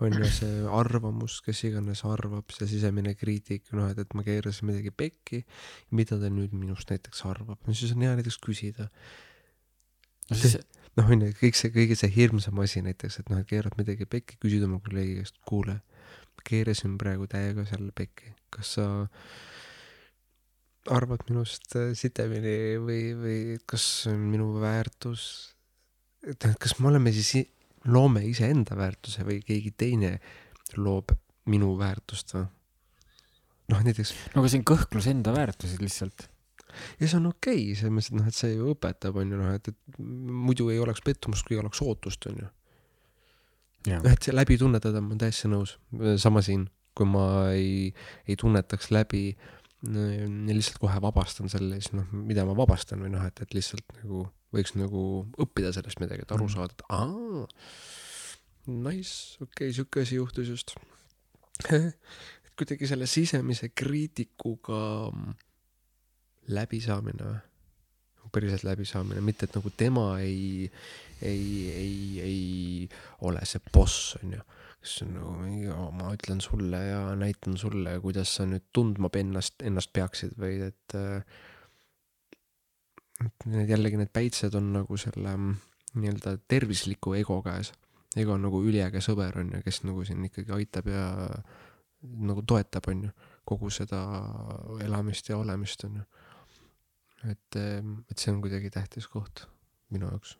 on 0.00 0.16
ju 0.16 0.30
see 0.32 0.62
arvamus, 0.80 1.40
kes 1.44 1.64
iganes 1.68 2.04
arvab, 2.08 2.48
see 2.56 2.68
sisemine 2.70 3.14
kriitik, 3.18 3.66
noh, 3.76 3.90
et, 3.92 4.00
et 4.00 4.16
ma 4.16 4.24
keerasin 4.26 4.70
midagi 4.70 4.94
pekki, 4.94 5.42
mida 5.96 6.16
ta 6.20 6.32
nüüd 6.32 6.54
minust 6.56 6.92
näiteks 6.92 7.26
arvab, 7.28 7.60
no 7.66 7.76
siis 7.76 7.92
on 7.96 8.06
hea 8.06 8.14
näiteks 8.16 8.40
küsida. 8.40 8.88
no 10.30 10.40
siis, 10.40 10.56
noh, 10.96 11.12
on 11.12 11.26
ju, 11.26 11.36
kõik 11.42 11.58
see, 11.58 11.74
kõige 11.74 11.98
see 11.98 12.12
hirmsam 12.16 12.64
asi 12.64 12.82
näiteks, 12.86 13.20
et 13.20 13.30
noh, 13.32 13.42
et 13.42 13.50
keerad 13.50 13.76
midagi 13.80 14.08
pekki, 14.08 14.40
küsid 14.40 14.64
oma 14.64 14.80
kolleegi 14.84 15.20
käest, 15.20 15.36
kuule, 15.48 15.80
keerasin 16.48 16.96
praegu 17.00 17.28
täiega 17.28 17.66
selle 17.68 17.92
pekki, 17.92 18.32
kas 18.54 18.76
sa 18.78 18.86
arvad 20.88 21.24
minust 21.28 21.74
äh, 21.76 21.92
sitemini 21.98 22.78
või, 22.80 23.00
või 23.18 23.40
kas 23.68 23.84
minu 24.16 24.54
väärtus, 24.62 25.24
et 26.24 26.46
kas 26.60 26.78
me 26.80 26.88
oleme 26.92 27.12
siis, 27.12 27.50
loome 27.90 28.22
iseenda 28.28 28.76
väärtuse 28.76 29.24
või 29.24 29.40
keegi 29.44 29.72
teine 29.76 30.14
loob 30.76 31.12
minu 31.50 31.74
väärtust 31.80 32.34
või? 32.36 32.46
noh, 33.70 33.80
näiteks 33.86 34.12
no 34.34 34.42
aga 34.42 34.50
see 34.50 34.60
on 34.60 34.66
kõhklus 34.72 35.08
enda 35.10 35.34
väärtused 35.34 35.82
lihtsalt. 35.84 36.26
ja 37.00 37.06
see 37.06 37.18
on 37.18 37.28
okei 37.30 37.60
okay,, 37.60 37.76
selles 37.78 37.94
mõttes, 37.94 38.10
et 38.10 38.18
noh, 38.18 38.30
et 38.32 38.40
see 38.40 38.56
ju 38.56 38.72
õpetab, 38.74 39.20
on 39.20 39.30
ju 39.30 39.38
noh, 39.40 39.52
et, 39.56 39.70
et 39.70 40.00
muidu 40.00 40.70
ei 40.72 40.80
oleks 40.82 41.04
pettumust, 41.06 41.46
kui 41.46 41.60
oleks 41.60 41.82
ootust, 41.84 42.26
on 42.30 42.42
ju. 42.42 42.50
noh, 43.92 44.10
et 44.10 44.26
see 44.26 44.36
läbi 44.36 44.58
tunnetada 44.60 45.04
ma 45.04 45.12
olen 45.12 45.24
täiesti 45.24 45.52
nõus, 45.52 45.76
sama 46.20 46.42
siin, 46.44 46.68
kui 46.96 47.08
ma 47.08 47.24
ei, 47.54 47.92
ei 48.26 48.36
tunnetaks 48.40 48.90
läbi 48.92 49.28
ja 49.30 49.59
lihtsalt 49.82 50.78
kohe 50.82 50.98
vabastan 51.02 51.48
selle, 51.48 51.78
siis 51.80 51.94
noh, 51.96 52.08
mida 52.12 52.44
ma 52.44 52.52
vabastan 52.58 53.00
või 53.04 53.12
noh, 53.14 53.24
et, 53.26 53.40
et 53.40 53.54
lihtsalt 53.56 53.86
nagu 54.02 54.26
võiks 54.52 54.74
nagu 54.76 55.02
õppida 55.40 55.70
sellest 55.72 56.00
midagi, 56.02 56.26
et 56.26 56.32
aru 56.34 56.44
Mhm. 56.48 56.52
saada, 56.52 56.74
et 56.74 56.82
aa, 56.90 57.46
nice, 58.66 59.36
okei 59.40 59.70
okay,, 59.70 59.72
sihuke 59.72 60.02
asi 60.02 60.18
juhtus 60.18 60.48
just. 60.52 60.74
et 61.70 62.52
kuidagi 62.58 62.86
selle 62.90 63.06
sisemise 63.06 63.70
kriitikuga 63.72 65.10
läbisaamine 66.48 67.24
või? 67.24 67.38
päriselt 68.30 68.62
läbisaamine, 68.62 69.20
mitte 69.26 69.48
et 69.48 69.56
nagu 69.58 69.70
tema 69.74 70.20
ei, 70.22 70.70
ei, 71.22 71.46
ei, 71.74 72.20
ei 72.22 72.88
ole 73.26 73.40
see 73.42 73.58
boss, 73.74 74.12
onju. 74.22 74.38
Kes 74.80 75.02
on 75.04 75.10
nagu 75.18 75.32
mingi, 75.36 75.66
ma 75.98 76.12
ütlen 76.16 76.40
sulle 76.40 76.78
ja 76.86 77.00
näitan 77.18 77.58
sulle, 77.60 77.98
kuidas 78.00 78.32
sa 78.38 78.46
nüüd 78.48 78.64
tundma 78.72 79.10
ennast, 79.20 79.60
ennast 79.62 79.92
peaksid 79.96 80.36
või 80.40 80.60
et. 80.70 80.96
et 83.20 83.46
need 83.52 83.68
jällegi 83.68 84.00
need 84.00 84.12
päitsed 84.12 84.54
on 84.56 84.72
nagu 84.78 84.96
selle 85.00 85.34
mm, 85.36 85.58
nii-öelda 86.00 86.38
tervisliku 86.48 87.12
ego 87.18 87.42
käes. 87.44 87.74
ego 88.16 88.34
on 88.34 88.46
nagu 88.46 88.62
üliäge 88.64 89.02
sõber 89.04 89.36
onju, 89.42 89.60
kes 89.66 89.82
nagu 89.84 90.04
siin 90.08 90.24
ikkagi 90.30 90.56
aitab 90.56 90.88
ja 90.88 91.04
nagu 92.00 92.42
toetab 92.42 92.88
onju 92.88 93.12
kogu 93.44 93.70
seda 93.74 94.00
elamist 94.84 95.28
ja 95.28 95.36
olemist 95.36 95.84
onju. 95.84 96.04
et, 97.28 97.56
et 97.56 98.16
see 98.16 98.32
on 98.32 98.40
kuidagi 98.40 98.70
tähtis 98.72 99.08
koht 99.12 99.44
minu 99.92 100.08
jaoks. 100.08 100.38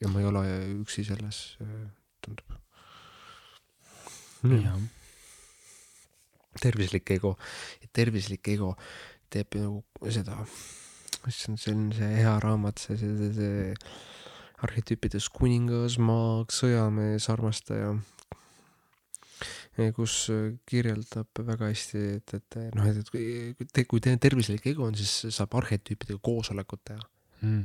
ja 0.00 0.08
ma 0.08 0.22
ei 0.22 0.30
ole 0.30 0.46
üksi 0.80 1.04
selles, 1.04 1.44
tundub. 2.24 2.58
jah, 4.44 4.78
tervislik 6.60 7.10
ego, 7.16 7.34
tervislik 7.96 8.48
ego 8.52 8.74
teeb 9.32 9.56
nagu 9.58 10.10
seda, 10.14 10.36
issand, 11.26 11.58
see 11.58 11.72
on 11.74 11.86
see 11.96 12.10
hea 12.20 12.34
raamat, 12.44 12.78
see, 12.82 12.96
see, 13.00 13.14
see, 13.18 13.30
see 13.38 14.64
arhetüüpides 14.64 15.26
kuningas, 15.34 15.96
maag, 16.00 16.52
sõjamees, 16.54 17.26
armastaja. 17.32 17.94
kus 19.96 20.28
kirjeldab 20.70 21.40
väga 21.48 21.66
hästi, 21.72 22.02
et, 22.20 22.34
et 22.38 22.58
noh, 22.78 22.86
et, 22.86 23.00
et 23.02 23.10
kui 23.10 23.66
te- 23.74 23.84
kui 23.90 24.00
teil 24.04 24.20
tervislik 24.22 24.68
ego 24.70 24.86
on, 24.86 24.94
siis 24.94 25.34
saab 25.34 25.56
arhetüüpidega 25.58 26.20
koosolekut 26.22 26.84
teha. 26.86 27.02
mm. 27.42 27.64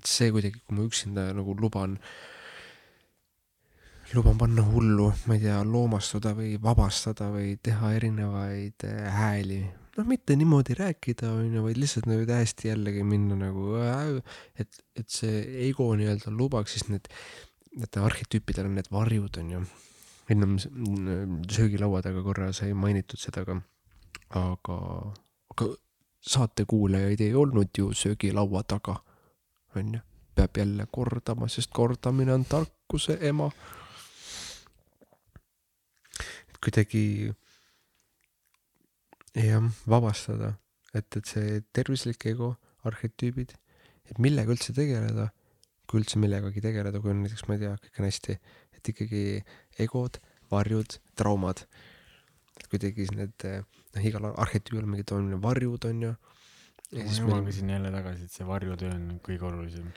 et 0.00 0.08
see 0.10 0.30
kuidagi, 0.32 0.58
kui 0.64 0.78
ma 0.78 0.86
üksinda 0.88 1.26
nagu 1.36 1.54
luban, 1.60 1.98
luban 4.12 4.36
panna 4.38 4.62
hullu, 4.62 5.08
ma 5.26 5.34
ei 5.36 5.40
tea, 5.46 5.62
loomastuda 5.64 6.34
või 6.36 6.58
vabastada 6.62 7.30
või 7.32 7.54
teha 7.62 7.92
erinevaid 7.96 8.84
äh, 8.84 9.08
hääli. 9.16 9.62
noh, 9.96 10.06
mitte 10.10 10.34
niimoodi 10.36 10.74
rääkida, 10.78 11.30
onju, 11.38 11.62
vaid 11.64 11.78
lihtsalt 11.78 12.06
nagu 12.10 12.26
täiesti 12.28 12.68
jällegi 12.68 13.04
minna 13.06 13.36
nagu, 13.38 13.76
et, 14.58 14.80
et 14.98 15.08
see 15.08 15.42
ego 15.68 15.86
nii-öelda 15.96 16.32
lubaks 16.34 16.74
siis 16.76 16.88
need, 16.90 17.06
need 17.78 17.98
arhetüüpidel 18.02 18.66
on 18.70 18.74
need 18.78 18.90
varjud, 18.92 19.38
onju. 19.42 19.62
ennem 20.30 20.56
s- 20.58 20.68
m- 20.72 21.40
söögilaua 21.50 22.02
taga 22.02 22.22
korra 22.26 22.52
sai 22.56 22.72
mainitud 22.74 23.20
seda 23.22 23.44
ka, 23.46 23.58
aga, 24.40 24.78
aga 25.54 25.68
saatekuulajaid 26.24 27.20
ei 27.20 27.34
olnud 27.36 27.70
ju 27.78 27.90
söögilaua 27.94 28.62
taga 28.68 28.96
onju, 29.76 30.00
peab 30.34 30.56
jälle 30.58 30.86
kordama, 30.90 31.48
sest 31.48 31.70
kordamine 31.72 32.32
on 32.34 32.44
tarkuse 32.44 33.18
ema. 33.20 33.50
Kuidagi 36.64 37.04
jah, 39.34 39.64
vabastada, 39.90 40.54
et, 40.94 41.08
et 41.18 41.28
see 41.28 41.62
tervislik 41.74 42.26
ego, 42.30 42.54
arhetüübid, 42.88 43.54
et 44.10 44.20
millega 44.22 44.52
üldse 44.54 44.74
tegeleda, 44.76 45.30
kui 45.90 46.00
üldse 46.00 46.20
millegagi 46.20 46.62
tegeleda, 46.64 47.00
kui 47.02 47.12
on 47.12 47.24
näiteks, 47.24 47.46
ma 47.48 47.56
ei 47.56 47.64
tea, 47.64 47.74
kõik 47.82 48.00
on 48.00 48.08
hästi, 48.08 48.36
et 48.78 48.92
ikkagi 48.92 49.24
egod, 49.84 50.20
varjud, 50.52 50.98
traumad. 51.18 51.64
et 52.54 52.68
kuidagi 52.70 53.08
need, 53.16 53.46
noh, 53.96 54.04
igal 54.06 54.28
arhetüübil 54.30 54.84
on 54.84 54.92
mingid 54.92 55.12
on 55.16 55.32
varjud, 55.42 55.88
onju. 55.90 56.12
ma 56.94 57.38
hüppasin 57.40 57.72
jälle 57.74 57.90
tagasi, 57.90 58.28
et 58.28 58.36
see 58.36 58.46
varjutöö 58.46 58.92
on 58.94 59.08
kõige 59.24 59.48
olulisem. 59.50 59.88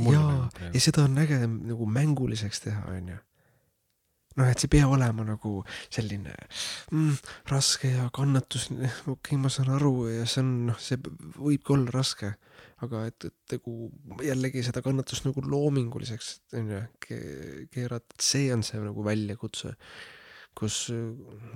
jaa, 0.00 0.48
ja 0.72 0.80
seda 0.80 1.04
on 1.04 1.18
äge 1.20 1.42
nagu 1.44 1.86
mänguliseks 1.98 2.64
teha, 2.64 2.86
onju. 2.94 3.18
noh, 4.38 4.46
et 4.50 4.60
see 4.60 4.68
ei 4.68 4.74
pea 4.76 4.90
olema 4.90 5.24
nagu 5.26 5.56
selline 5.88 6.34
mm, 6.92 7.16
raske 7.50 7.90
ja 7.94 8.06
kannatus, 8.14 8.68
okei 8.70 9.12
okay,, 9.14 9.40
ma 9.40 9.50
saan 9.52 9.72
aru 9.74 9.94
ja 10.10 10.28
see 10.28 10.44
on, 10.44 10.52
noh, 10.70 10.78
see 10.82 11.00
võibki 11.38 11.74
olla 11.74 11.96
raske, 11.96 12.34
aga 12.84 13.02
et, 13.10 13.26
et 13.30 13.56
nagu 13.56 13.90
jällegi 14.24 14.64
seda 14.66 14.84
kannatust 14.84 15.26
nagu 15.26 15.44
loominguliseks, 15.44 16.32
onju, 16.60 16.84
keerata, 17.06 18.16
et 18.16 18.30
see 18.30 18.48
on 18.54 18.64
see 18.66 18.80
nagu 18.82 19.04
väljakutse 19.06 19.74
kus, 20.60 20.88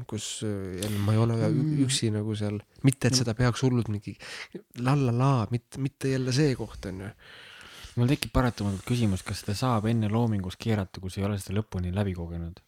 kus 0.09 0.29
jälle 0.45 1.01
ma 1.03 1.15
ei 1.15 1.19
ole 1.19 1.35
ü- 1.49 1.81
üksi 1.85 2.13
nagu 2.15 2.37
seal, 2.39 2.61
mitte 2.87 3.11
et 3.11 3.19
seda 3.19 3.35
peaks 3.39 3.65
hullult 3.67 3.91
mingi 3.93 4.15
la-la-la, 4.87 5.49
mitte, 5.51 5.83
mitte 5.83 6.15
jälle 6.15 6.33
see 6.35 6.55
koht 6.59 6.87
onju 6.91 7.11
mul 7.99 8.11
tekib 8.11 8.33
paratamatult 8.35 8.85
küsimus, 8.89 9.25
kas 9.27 9.43
seda 9.43 9.57
saab 9.59 9.89
enne 9.91 10.11
loomingus 10.13 10.59
keerata, 10.61 11.03
kui 11.03 11.13
sa 11.13 11.23
ei 11.23 11.29
ole 11.29 11.41
seda 11.41 11.59
lõpuni 11.61 11.93
läbi 11.95 12.15
kogenud. 12.17 12.63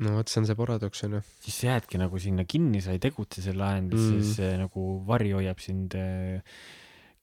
no 0.00 0.16
vot, 0.16 0.30
see 0.30 0.40
on 0.42 0.48
see 0.48 0.58
paradoks 0.58 1.04
onju. 1.06 1.22
siis 1.44 1.56
sa 1.62 1.72
jäädki 1.72 2.00
nagu 2.00 2.20
sinna 2.22 2.46
kinni, 2.48 2.82
sa 2.84 2.94
ei 2.94 3.02
tegutse 3.02 3.42
selle 3.44 3.66
ajendis 3.66 4.00
mm., 4.00 4.20
siis 4.20 4.36
see 4.38 4.52
nagu 4.60 4.86
vari 5.08 5.34
hoiab 5.36 5.62
sind 5.62 5.96
äh, 5.98 6.60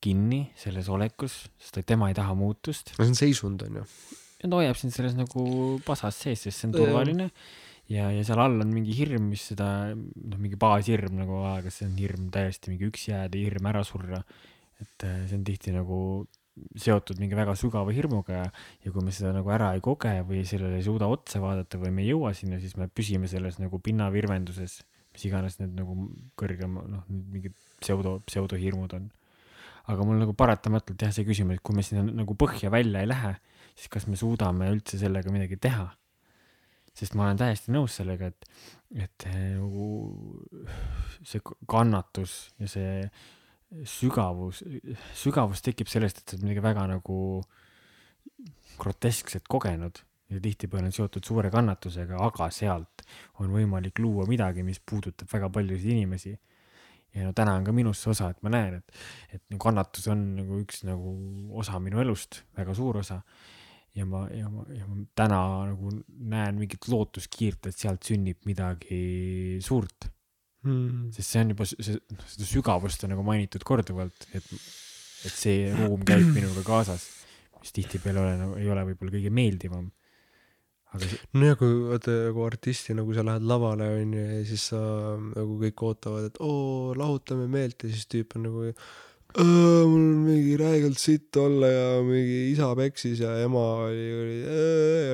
kinni 0.03 0.43
selles 0.59 0.89
olekus, 0.93 1.45
sest 1.61 1.81
tema 1.87 2.11
ei 2.11 2.17
taha 2.17 2.35
muutust 2.37 2.93
no 2.97 3.05
see 3.05 3.13
on 3.13 3.21
seisund 3.21 3.63
onju. 3.65 3.85
ja 4.43 4.49
ta 4.49 4.59
hoiab 4.59 4.77
sind 4.79 4.93
selles 4.95 5.15
nagu 5.17 5.45
pasas 5.87 6.19
sees, 6.25 6.43
sest 6.43 6.59
see 6.59 6.69
on 6.69 6.75
turvaline 6.75 7.31
ja, 7.89 8.09
ja 8.11 8.25
seal 8.27 8.41
all 8.43 8.59
on 8.61 8.73
mingi 8.73 8.93
hirm, 8.97 9.31
mis 9.31 9.47
seda, 9.53 9.69
noh, 9.95 10.37
mingi 10.41 10.59
baashirm 10.59 11.15
nagu, 11.21 11.39
kas 11.63 11.79
see 11.79 11.87
on 11.89 11.95
hirm 12.01 12.27
täiesti 12.33 12.73
mingi 12.73 12.91
üksi 12.91 13.13
jääda, 13.13 13.39
hirm 13.39 13.71
ära 13.71 13.83
surra. 13.87 14.21
et 14.77 15.07
äh, 15.07 15.23
see 15.29 15.39
on 15.39 15.47
tihti 15.47 15.73
nagu 15.73 15.99
seotud 16.79 17.19
mingi 17.21 17.37
väga 17.37 17.55
sügava 17.59 17.93
hirmuga 17.95 18.39
ja, 18.39 18.45
ja 18.83 18.93
kui 18.93 19.03
me 19.05 19.13
seda 19.15 19.33
nagu 19.35 19.51
ära 19.53 19.73
ei 19.75 19.83
koge 19.83 20.13
või 20.27 20.43
sellele 20.47 20.79
ei 20.79 20.85
suuda 20.85 21.09
otsa 21.11 21.41
vaadata 21.43 21.79
või 21.81 21.93
me 21.95 22.05
ei 22.05 22.11
jõua 22.13 22.33
sinna, 22.37 22.61
siis 22.61 22.77
me 22.79 22.89
püsime 22.89 23.29
selles 23.31 23.59
nagu 23.61 23.79
pinnavirvenduses, 23.83 24.79
mis 25.13 25.27
iganes 25.29 25.59
need 25.61 25.75
nagu 25.77 25.97
kõrgem, 26.39 26.79
noh, 26.93 27.05
mingid 27.09 27.55
pseudo, 27.81 28.17
pseudohirmud 28.29 28.97
on. 28.97 29.11
aga 29.87 30.03
mul 30.03 30.19
nagu 30.19 30.33
paratamatult 30.35 31.01
jah, 31.01 31.13
see 31.15 31.27
küsimus, 31.27 31.59
et 31.59 31.63
kui 31.63 31.77
me 31.77 31.85
sinna 31.85 32.03
nagu 32.11 32.35
põhja 32.35 32.71
välja 32.73 33.03
ei 33.03 33.09
lähe, 33.09 33.37
siis 33.75 33.93
kas 33.93 34.07
me 34.07 34.19
suudame 34.19 34.69
üldse 34.73 34.99
sellega 34.99 35.31
midagi 35.33 35.59
teha? 35.61 35.91
sest 36.97 37.13
ma 37.13 37.27
olen 37.27 37.37
täiesti 37.37 37.69
nõus 37.69 37.93
sellega, 37.99 38.31
et, 38.31 38.47
et 39.05 39.25
eh, 39.29 39.53
nagu 39.53 39.89
see 41.21 41.43
kannatus 41.69 42.47
ja 42.57 42.69
see 42.71 42.93
sügavus, 43.87 44.63
sügavus 45.17 45.63
tekib 45.65 45.89
sellest, 45.91 46.21
et 46.21 46.29
sa 46.29 46.37
oled 46.37 46.47
midagi 46.47 46.63
väga 46.63 46.85
nagu 46.93 47.17
groteskset 48.77 49.47
kogenud 49.49 50.03
ja 50.31 50.41
tihtipeale 50.43 50.89
on 50.89 50.95
seotud 50.95 51.25
suure 51.25 51.51
kannatusega, 51.51 52.19
aga 52.27 52.49
sealt 52.51 53.05
on 53.41 53.51
võimalik 53.53 53.99
luua 54.03 54.27
midagi, 54.29 54.65
mis 54.67 54.79
puudutab 54.83 55.29
väga 55.31 55.49
paljusid 55.53 55.93
inimesi. 55.95 56.37
ja 57.15 57.23
no 57.25 57.31
täna 57.33 57.55
on 57.57 57.63
ka 57.65 57.73
minust 57.73 58.03
see 58.03 58.11
osa, 58.11 58.29
et 58.29 58.41
ma 58.43 58.51
näen, 58.53 58.81
et, 58.81 58.97
et 59.33 59.43
nagu 59.49 59.61
kannatus 59.63 60.09
on 60.11 60.25
nagu 60.37 60.59
üks 60.61 60.83
nagu 60.85 61.13
osa 61.57 61.79
minu 61.79 62.01
elust, 62.03 62.43
väga 62.57 62.75
suur 62.77 62.99
osa 62.99 63.21
ja 63.97 64.05
ma, 64.05 64.25
ja 64.33 64.51
ma, 64.51 64.65
ja 64.75 64.85
ma 64.85 64.99
täna 65.17 65.39
nagu 65.71 65.93
näen 66.33 66.59
mingit 66.59 66.87
lootuskiirt, 66.91 67.71
et 67.71 67.79
sealt 67.79 68.05
sünnib 68.05 68.43
midagi 68.45 69.57
suurt, 69.63 70.11
Mm. 70.67 71.11
sest 71.15 71.31
see 71.31 71.41
on 71.45 71.53
juba, 71.55 71.65
see, 71.69 71.97
seda 72.35 72.47
sügavust 72.49 73.05
on 73.07 73.13
nagu 73.15 73.23
mainitud 73.23 73.63
korduvalt, 73.67 74.27
et, 74.35 74.47
et 75.23 75.31
see 75.33 75.69
ruum 75.77 76.01
käib 76.07 76.27
minuga 76.35 76.63
kaasas, 76.67 77.05
mis 77.61 77.71
tihtipeale 77.77 78.19
ole, 78.23 78.33
nagu, 78.41 78.57
ei 78.59 78.67
ole 78.73 78.83
võib-olla 78.89 79.13
kõige 79.15 79.31
meeldivam. 79.31 79.87
aga 80.93 81.03
see, 81.07 81.19
no 81.39 81.49
ja 81.49 81.55
kui 81.59 81.71
vaata 81.89 82.13
nagu 82.29 82.43
artisti 82.47 82.93
nagu 82.97 83.15
sa 83.15 83.23
lähed 83.27 83.43
lavale 83.47 83.87
onju 84.01 84.21
ja 84.23 84.39
siis 84.47 84.69
sa 84.73 84.79
nagu 85.19 85.57
kõik 85.63 85.83
ootavad, 85.89 86.29
et 86.31 86.37
oo 86.43 86.93
lahutame 86.99 87.47
meelt 87.51 87.83
ja 87.83 87.91
siis 87.91 88.07
tüüp 88.11 88.35
on 88.39 88.45
nagu 88.47 88.67
"Aa, 88.67 89.43
mul 89.43 89.99
on 89.99 90.21
mingi 90.25 90.55
räigelt 90.57 90.97
sitt 91.01 91.35
olla 91.37 91.67
ja 91.67 91.87
mingi 92.07 92.37
isa 92.53 92.69
peksis 92.79 93.19
ja 93.19 93.33
ema 93.43 93.63
oli, 93.87 94.05
oli 94.21 94.37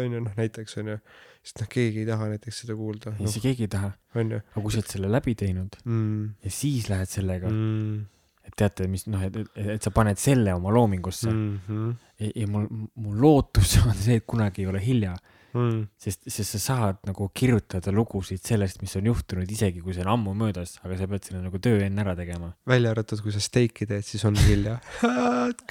onju 0.06 0.22
noh 0.28 0.36
näiteks 0.38 0.78
onju. 0.84 1.00
Sest 1.44 1.60
noh, 1.60 1.70
keegi 1.72 2.04
ei 2.04 2.08
taha 2.08 2.30
näiteks 2.32 2.64
seda 2.64 2.78
kuulda 2.80 3.14
ei, 3.18 3.26
noh 3.26 3.34
see 3.34 3.44
keegi 3.44 3.68
ei 3.68 3.74
taha, 3.76 3.92
aga 4.16 4.42
kui 4.56 4.72
sa 4.72 4.80
oled 4.80 4.96
selle 4.96 5.12
läbi 5.12 5.36
teinud 5.40 5.78
mm.. 5.84 6.26
ja 6.46 6.56
siis 6.62 6.90
lähed 6.92 7.12
sellega 7.12 7.52
mm., 7.52 8.02
et 8.44 8.56
teate, 8.60 8.88
mis 8.92 9.06
noh, 9.08 9.22
et, 9.24 9.38
et, 9.40 9.70
et 9.78 9.86
sa 9.86 9.92
paned 9.96 10.20
selle 10.20 10.56
oma 10.56 10.72
loomingusse 10.76 11.30
mm. 11.32 11.44
Mm 11.44 11.62
-hmm. 11.68 11.94
ja, 12.20 12.32
ja 12.44 12.48
mul, 12.48 12.68
mul 12.96 13.22
lootus 13.22 13.78
on 13.88 13.96
see, 13.96 14.20
et 14.20 14.28
kunagi 14.28 14.64
ei 14.64 14.68
ole 14.72 14.82
hilja, 14.84 15.16
mm. 15.54 15.84
sest, 15.98 16.28
sest 16.28 16.58
sa 16.58 16.60
saad 16.60 17.00
nagu 17.08 17.30
kirjutada 17.34 17.92
lugusid 17.92 18.44
sellest, 18.44 18.82
mis 18.82 18.96
on 19.00 19.08
juhtunud, 19.12 19.52
isegi 19.52 19.84
kui 19.84 19.96
see 19.96 20.04
on 20.06 20.12
ammu 20.16 20.34
möödas, 20.38 20.76
aga 20.84 20.98
sa 21.00 21.08
pead 21.12 21.30
selle 21.30 21.44
nagu 21.44 21.60
töö 21.60 21.80
enne 21.86 22.04
ära 22.04 22.16
tegema. 22.20 22.54
välja 22.68 22.92
arvatud, 22.92 23.22
kui 23.24 23.36
sa 23.36 23.44
steiki 23.44 23.88
teed, 23.90 24.04
siis 24.04 24.26
on 24.26 24.36
hilja. 24.36 24.80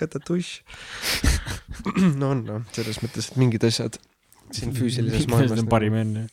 katatuš. 0.01 0.63
no 2.21 2.33
on 2.33 2.45
noh, 2.49 2.65
selles 2.73 3.03
mõttes, 3.05 3.31
et 3.31 3.41
mingid 3.41 3.69
asjad 3.69 4.01
siin 4.57 4.75
füüsilises 4.77 5.29
maailmas. 5.31 5.57
see 5.57 5.67
on 5.67 5.71
parim 5.73 5.99
enne. 5.99 6.27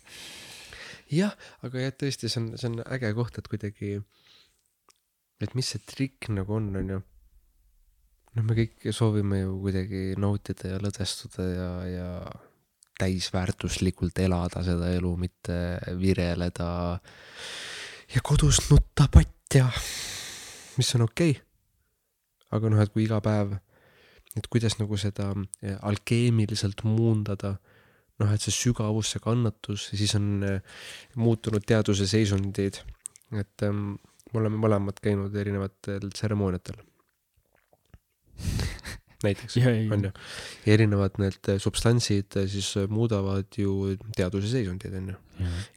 jah, 1.13 1.35
aga 1.65 1.87
jah, 1.87 1.95
tõesti, 2.03 2.31
see 2.31 2.41
on, 2.43 2.51
see 2.59 2.71
on 2.71 2.81
äge 2.85 3.13
koht, 3.17 3.39
et 3.41 3.49
kuidagi 3.51 3.97
et 5.43 5.55
mis 5.55 5.71
see 5.73 5.81
trikk 5.87 6.29
nagu 6.35 6.57
on, 6.57 6.69
on 6.75 6.93
ju. 6.95 6.99
noh, 8.35 8.45
me 8.45 8.55
kõik 8.57 8.89
soovime 8.95 9.41
ju 9.41 9.55
kuidagi 9.63 10.03
nautida 10.19 10.75
ja 10.75 10.83
lõdvestuda 10.83 11.47
ja, 11.49 11.71
ja 11.89 12.09
täisväärtuslikult 12.99 14.19
elada 14.19 14.63
seda 14.65 14.91
elu, 14.91 15.13
mitte 15.19 15.55
vireleda 15.99 16.69
ja 18.11 18.23
kodus 18.25 18.65
nutta 18.67 19.07
patja, 19.11 19.69
mis 20.77 20.91
on 20.97 21.07
okei 21.07 21.31
okay. 21.37 21.45
aga 22.57 22.73
noh, 22.73 22.83
et 22.83 22.91
kui 22.93 23.05
iga 23.07 23.21
päev, 23.23 23.55
et 24.35 24.51
kuidas 24.51 24.75
nagu 24.81 24.99
seda 24.99 25.31
alkeemiliselt 25.87 26.83
muundada, 26.87 27.55
noh, 28.19 28.35
et 28.35 28.43
see 28.43 28.55
sügavus, 28.55 29.13
see 29.13 29.23
kannatus, 29.23 29.89
siis 29.95 30.15
on 30.19 30.29
eh, 30.47 30.61
muutunud 31.19 31.65
teaduse 31.67 32.07
seisundid, 32.09 32.81
et 33.39 33.67
ähm, 33.67 33.97
me 34.33 34.41
oleme 34.41 34.61
mõlemad 34.61 34.99
käinud 35.03 35.35
erinevatel 35.37 36.11
tseremooniatel 36.13 36.79
näiteks, 39.23 39.57
on 39.91 40.05
ju. 40.07 40.11
ja 40.65 40.73
erinevad 40.73 41.17
need 41.19 41.49
substantsid 41.59 42.37
siis 42.51 42.69
muudavad 42.91 43.57
ju 43.57 43.95
teaduse 44.15 44.51
seisundit, 44.51 44.93
on 44.95 45.09
ju. 45.11 45.17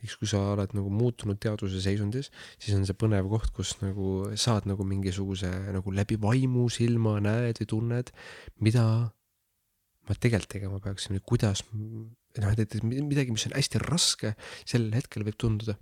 eks 0.05 0.17
kui 0.21 0.31
sa 0.31 0.43
oled 0.53 0.77
nagu 0.79 0.93
muutunud 0.93 1.41
teaduse 1.43 1.83
seisundis, 1.83 2.31
siis 2.59 2.77
on 2.79 2.87
see 2.87 2.99
põnev 2.99 3.31
koht, 3.33 3.51
kus 3.57 3.75
nagu 3.83 4.31
saad 4.39 4.69
nagu 4.71 4.87
mingisuguse 4.87 5.51
nagu 5.75 5.95
läbi 5.95 6.19
vaimu 6.23 6.69
silma 6.73 7.19
näed 7.25 7.63
või 7.63 7.71
tunned, 7.75 8.15
mida 8.63 8.87
ma 10.09 10.19
tegelikult 10.19 10.55
tegema 10.55 10.81
peaksin 10.83 11.19
kuidas, 11.27 11.65
noh, 12.41 12.55
et 12.57 12.77
midagi, 12.85 13.35
mis 13.35 13.47
on 13.49 13.57
hästi 13.57 13.83
raske, 13.83 14.35
sel 14.65 14.89
hetkel 14.95 15.27
võib 15.27 15.37
tunduda, 15.41 15.77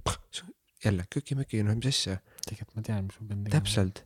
jälle 0.85 1.05
köki-möki, 1.13 1.63
noh, 1.67 1.77
mis 1.79 1.93
asja. 1.93 2.21
tegelikult 2.47 2.77
ma 2.81 2.83
tean, 2.83 3.07
mis 3.07 3.21
ma 3.21 3.29
pean 3.29 3.45
tegema. 3.45 3.61
täpselt, 3.61 4.05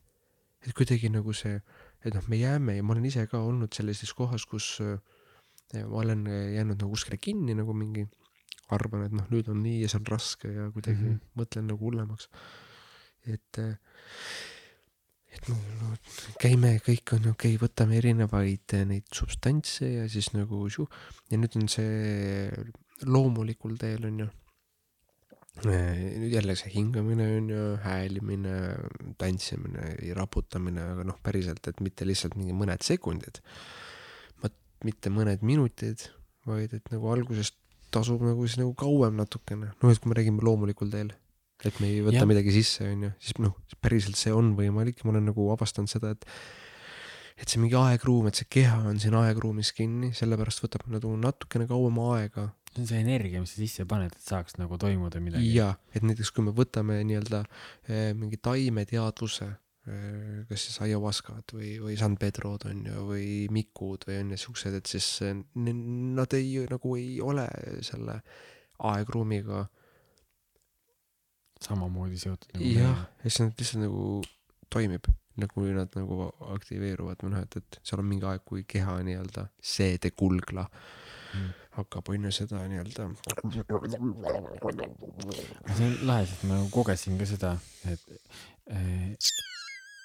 et 0.64 0.76
kuidagi 0.76 1.12
nagu 1.12 1.32
see 1.36 1.60
et 2.04 2.12
noh, 2.12 2.24
me 2.28 2.38
jääme 2.38 2.76
ja 2.76 2.84
ma 2.84 2.94
olen 2.94 3.08
ise 3.08 3.24
ka 3.30 3.40
olnud 3.40 3.72
sellises 3.76 4.12
kohas, 4.16 4.44
kus 4.48 4.76
äh, 4.84 4.98
ma 5.88 6.02
olen 6.02 6.26
jäänud 6.28 6.76
nagu 6.82 6.92
kuskile 6.92 7.18
kinni 7.18 7.56
nagu 7.56 7.74
mingi, 7.76 8.04
arvan, 8.74 9.06
et 9.08 9.14
noh, 9.16 9.26
nüüd 9.32 9.48
on 9.52 9.62
nii 9.64 9.82
ja 9.82 9.90
see 9.90 10.00
on 10.00 10.08
raske 10.12 10.50
ja 10.52 10.68
kuidagi 10.74 11.00
mm 11.00 11.14
-hmm. 11.14 11.40
mõtlen 11.40 11.70
nagu 11.70 11.84
hullemaks. 11.84 12.28
et, 13.26 13.58
äh, 13.58 13.78
et 15.34 15.50
no, 15.50 15.58
no 15.80 15.90
käime, 16.42 16.76
kõik 16.84 17.16
on 17.16 17.30
okei 17.32 17.56
okay,, 17.56 17.60
võtame 17.62 17.98
erinevaid 18.00 18.76
äh, 18.78 18.86
neid 18.88 19.10
substantse 19.14 19.90
ja 19.90 20.08
siis 20.10 20.32
nagu 20.36 20.64
ja 21.30 21.40
nüüd 21.40 21.60
on 21.60 21.68
see 21.70 22.48
loomulikul 23.04 23.76
teel 23.80 24.08
on 24.08 24.24
ju 24.24 24.30
nüüd 25.62 26.32
jälle 26.32 26.56
see 26.58 26.72
hingamine 26.74 27.26
on 27.36 27.50
ju, 27.52 27.64
häälimine, 27.84 28.54
tantsimine, 29.20 29.94
raputamine, 30.18 30.82
aga 30.96 31.04
noh, 31.06 31.18
päriselt, 31.22 31.62
et 31.70 31.78
mitte 31.84 32.06
lihtsalt 32.06 32.34
mingi 32.34 32.56
mõned 32.56 32.82
sekundid. 32.82 33.38
mitte 34.84 35.12
mõned 35.14 35.44
minutid, 35.46 36.08
vaid 36.44 36.74
et 36.76 36.90
nagu 36.92 37.08
algusest 37.12 37.56
tasub 37.94 38.24
nagu 38.26 38.42
siis 38.44 38.58
nagu 38.58 38.74
kauem 38.76 39.14
natukene, 39.16 39.70
noh, 39.80 39.92
et 39.92 40.02
kui 40.02 40.10
me 40.10 40.18
räägime 40.18 40.42
loomulikul 40.44 40.90
teel, 40.90 41.14
et 41.64 41.80
me 41.80 41.90
ei 41.92 42.02
võta 42.04 42.22
ja. 42.22 42.28
midagi 42.28 42.54
sisse, 42.54 42.86
on 42.90 43.08
ju, 43.08 43.14
siis 43.22 43.40
noh, 43.42 43.56
päriselt 43.84 44.20
see 44.20 44.34
on 44.34 44.52
võimalik 44.58 45.02
ma 45.04 45.14
olen 45.14 45.30
nagu 45.32 45.48
avastanud 45.54 45.90
seda, 45.90 46.14
et 46.16 46.28
et 47.34 47.50
see 47.50 47.58
mingi 47.58 47.74
aegruum, 47.74 48.28
et 48.30 48.38
see 48.38 48.46
keha 48.60 48.76
on 48.86 49.00
siin 49.02 49.16
aegruumis 49.18 49.72
kinni, 49.74 50.12
sellepärast 50.14 50.62
võtab 50.62 50.86
nagu 50.92 51.16
natukene 51.18 51.66
kauem 51.70 51.98
aega 52.12 52.52
see 52.74 52.82
on 52.82 52.88
see 52.88 53.00
energia, 53.00 53.40
mis 53.40 53.52
sa 53.54 53.60
sisse 53.60 53.84
paned, 53.86 54.14
et 54.14 54.24
saaks 54.24 54.56
nagu 54.58 54.78
toimuda 54.80 55.20
midagi. 55.22 55.52
jaa, 55.54 55.74
et 55.94 56.02
näiteks 56.02 56.32
kui 56.34 56.44
me 56.46 56.54
võtame 56.54 57.00
nii-öelda 57.06 57.44
eh, 57.86 58.10
mingi 58.18 58.40
taimeteadvuse, 58.42 59.46
eh, 59.86 60.40
kas 60.48 60.66
siis 60.66 60.80
ayahuascad 60.86 61.54
või, 61.54 61.76
või 61.84 61.98
San 62.00 62.16
Pedrod 62.18 62.66
on 62.70 62.82
ju, 62.88 63.06
või 63.12 63.28
mikud 63.54 64.08
või 64.08 64.18
on 64.24 64.34
ju 64.34 64.40
siuksed, 64.46 64.74
et 64.80 64.90
siis 64.90 65.06
eh, 65.22 65.36
nad 65.54 66.34
ei, 66.34 66.50
nagu 66.70 66.96
ei 66.98 67.20
ole 67.22 67.46
selle 67.86 68.20
aegruumiga. 68.90 69.68
Samamoodi 71.64 72.20
seotud 72.20 72.56
nagu. 72.56 72.70
jah, 72.76 73.04
ja 73.24 73.30
siis 73.30 73.42
nad 73.44 73.60
lihtsalt 73.60 73.84
nagu 73.86 74.06
toimib 74.72 75.10
nagu 75.40 75.66
nad 75.74 75.98
nagu 75.98 76.30
aktiveeruvad 76.54 77.24
või 77.24 77.34
noh, 77.34 77.42
et, 77.42 77.58
et 77.58 77.80
seal 77.82 78.02
on 78.02 78.06
mingi 78.06 78.28
aeg, 78.30 78.44
kui 78.46 78.62
keha 78.68 79.00
nii-öelda 79.06 79.48
seedekulgla 79.74 80.68
mm 80.68 81.52
hakkab 81.74 82.08
on 82.12 82.26
ju 82.28 82.32
seda 82.34 82.62
nii-öelda. 82.70 83.08
see 85.74 85.86
on 85.86 85.96
lahe, 86.06 86.26
sest 86.26 86.44
ma 86.48 86.60
kogesin 86.74 87.18
ka 87.18 87.26
seda, 87.28 87.54
et, 87.90 88.04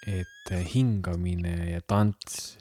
et 0.10 0.54
hingamine 0.74 1.56
ja 1.70 1.82
tants, 1.86 2.58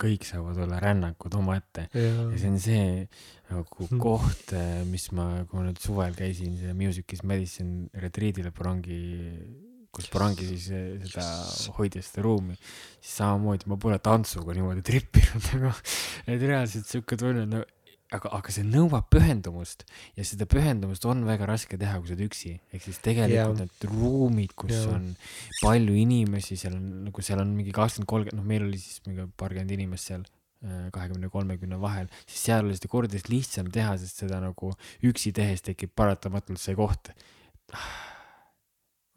kõik 0.00 0.24
saavad 0.24 0.56
olla 0.64 0.78
rännakud 0.80 1.34
omaette. 1.36 1.88
ja 1.92 2.38
see 2.38 2.48
on 2.48 2.60
see 2.62 2.84
nagu 3.50 3.86
hmm. 3.86 4.00
koht, 4.00 4.54
mis 4.88 5.10
ma, 5.12 5.26
kui 5.44 5.60
ma 5.60 5.66
nüüd 5.68 5.82
suvel 5.82 6.16
käisin 6.16 6.56
Music 6.78 7.12
is 7.12 7.24
Medicine 7.26 7.90
retriidile 8.00 8.54
Porangi 8.56 9.00
kus 9.90 10.06
Porangi 10.10 10.46
siis 10.46 10.68
seda 10.70 11.26
hoidis 11.76 12.08
seda 12.08 12.24
ruumi, 12.24 12.54
siis 13.00 13.16
samamoodi 13.18 13.68
ma 13.70 13.78
pole 13.80 13.98
tantsuga 14.02 14.54
niimoodi 14.54 14.84
trippinud 14.86 15.48
nagu, 15.50 15.72
et 16.30 16.44
reaalselt 16.46 16.88
siuke 16.88 17.18
tunne, 17.20 17.44
no 17.50 17.64
aga, 18.14 18.30
aga 18.38 18.52
see 18.54 18.64
nõuab 18.66 19.06
pühendumust 19.12 19.84
ja 20.18 20.24
seda 20.26 20.46
pühendumust 20.50 21.04
on 21.08 21.22
väga 21.28 21.46
raske 21.48 21.78
teha, 21.80 22.00
kui 22.00 22.10
sa 22.10 22.16
oled 22.16 22.26
üksi, 22.26 22.56
ehk 22.74 22.84
siis 22.86 22.98
tegelikult 23.04 23.60
yeah. 23.60 23.70
need 23.70 23.86
ruumid, 23.92 24.54
kus 24.58 24.74
yeah. 24.74 24.96
on 24.96 25.06
palju 25.60 25.96
inimesi, 26.02 26.58
seal 26.60 26.76
on 26.78 26.90
nagu 27.06 27.24
seal 27.26 27.42
on 27.42 27.54
mingi 27.54 27.74
kakskümmend, 27.76 28.10
kolmkümmend, 28.10 28.40
noh, 28.40 28.50
meil 28.50 28.66
oli 28.66 28.80
siis 28.82 29.02
mingi 29.06 29.28
paarkümmend 29.40 29.74
inimest 29.76 30.10
seal 30.10 30.26
äh, 30.26 30.88
kahekümne, 30.94 31.30
kolmekümne 31.32 31.80
vahel, 31.82 32.10
siis 32.26 32.48
seal 32.50 32.66
oli 32.66 32.78
seda 32.78 32.90
kordades 32.92 33.28
lihtsam 33.30 33.70
teha, 33.74 33.94
sest 34.02 34.24
seda 34.24 34.42
nagu 34.42 34.74
üksi 35.06 35.34
tehes 35.36 35.62
tekib 35.66 35.94
paratamatult 35.98 36.62
see 36.62 36.74
koht. 36.78 37.14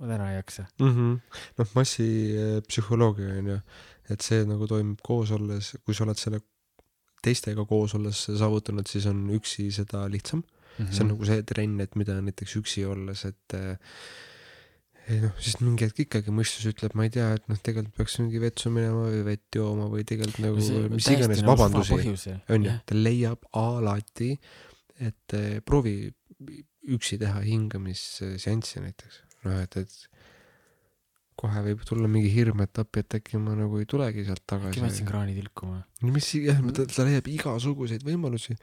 ma 0.02 0.10
täna 0.10 0.32
ei 0.34 0.36
jaksa 0.36 0.66
mm 0.82 0.89
-hmm.. 0.94 1.41
noh, 1.58 1.76
massipsühholoogia 1.78 3.38
on 3.39 3.54
ju, 3.54 3.60
et 4.14 4.22
see 4.22 4.46
nagu 4.46 4.68
toimub 4.68 5.02
koos 5.02 5.32
olles, 5.34 5.74
kui 5.86 5.96
sa 5.96 6.06
oled 6.06 6.20
selle 6.20 6.41
teistega 7.24 7.65
koos 7.69 7.95
olles 7.97 8.26
saavutanud, 8.28 8.89
siis 8.89 9.07
on 9.09 9.26
üksi 9.38 9.69
seda 9.76 10.05
lihtsam 10.11 10.43
mm. 10.43 10.86
-hmm. 10.86 10.91
see 10.91 11.03
on 11.05 11.11
nagu 11.13 11.26
see 11.30 11.43
trenn, 11.49 11.82
et 11.84 11.95
mida 11.99 12.19
näiteks 12.21 12.57
üksi 12.61 12.86
olles, 12.89 13.26
et 13.30 13.57
eh, 13.57 15.19
noh, 15.24 15.34
siis 15.39 15.59
mingi 15.61 15.88
hetk 15.88 16.03
ikkagi 16.05 16.34
mõistus 16.36 16.67
ütleb, 16.71 16.95
ma 16.97 17.07
ei 17.07 17.13
tea, 17.13 17.30
et 17.38 17.47
noh, 17.51 17.59
tegelikult 17.59 17.97
peaks 17.99 18.19
mingi 18.21 18.41
vetsu 18.43 18.71
minema 18.74 19.07
või 19.07 19.24
vett 19.28 19.59
jooma 19.59 19.89
või 19.91 20.05
tegelikult 20.07 20.43
nagu 20.45 20.63
see, 20.63 20.88
mis 20.93 21.09
iganes 21.13 21.43
vabandusi, 21.47 22.38
onju, 22.55 22.78
ta 22.89 22.99
leiab 22.99 23.49
alati, 23.59 24.34
et 25.03 25.38
eh, 25.38 25.59
proovi 25.65 25.97
üksi 26.93 27.19
teha 27.21 27.43
hingamisseanssi 27.45 28.84
näiteks, 28.84 29.21
noh 29.47 29.61
et, 29.63 29.78
et 29.80 30.12
kohe 31.44 31.64
võib 31.66 31.82
tulla 31.88 32.08
mingi 32.12 32.32
hirm, 32.32 32.64
et 32.64 32.80
äkki 33.20 33.39
ma 33.41 33.56
nagu 33.58 33.80
ei 33.82 33.88
tulegi 33.89 34.24
sealt 34.28 34.46
tagasi. 34.48 34.72
äkki 34.72 34.84
ma 34.84 34.89
jätsin 34.89 35.10
kraani 35.10 35.36
tilkuma. 35.36 35.82
no 36.02 36.14
mis, 36.16 36.30
jah, 36.39 36.62
ta, 36.76 36.86
ta 36.88 37.06
leiab 37.08 37.28
igasuguseid 37.34 38.06
võimalusi. 38.08 38.56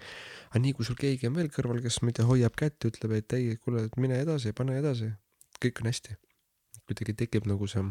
aga 0.49 0.63
nii 0.65 0.77
kui 0.79 0.89
sul 0.89 0.99
keegi 1.01 1.29
on 1.29 1.37
veel 1.37 1.51
kõrval, 1.53 1.83
kes, 1.85 2.01
tea, 2.17 2.27
hoiab 2.29 2.57
kätt, 2.57 2.89
ütleb, 2.89 3.17
et 3.19 3.37
ei, 3.37 3.57
kuule, 3.61 3.85
et 3.91 4.01
mine 4.01 4.21
edasi, 4.25 4.55
pane 4.57 4.79
edasi, 4.81 5.13
kõik 5.61 5.83
on 5.85 5.93
hästi. 5.93 6.17
kuidagi 6.89 7.17
tekib 7.25 7.47
nagu 7.47 7.69
see 7.71 7.85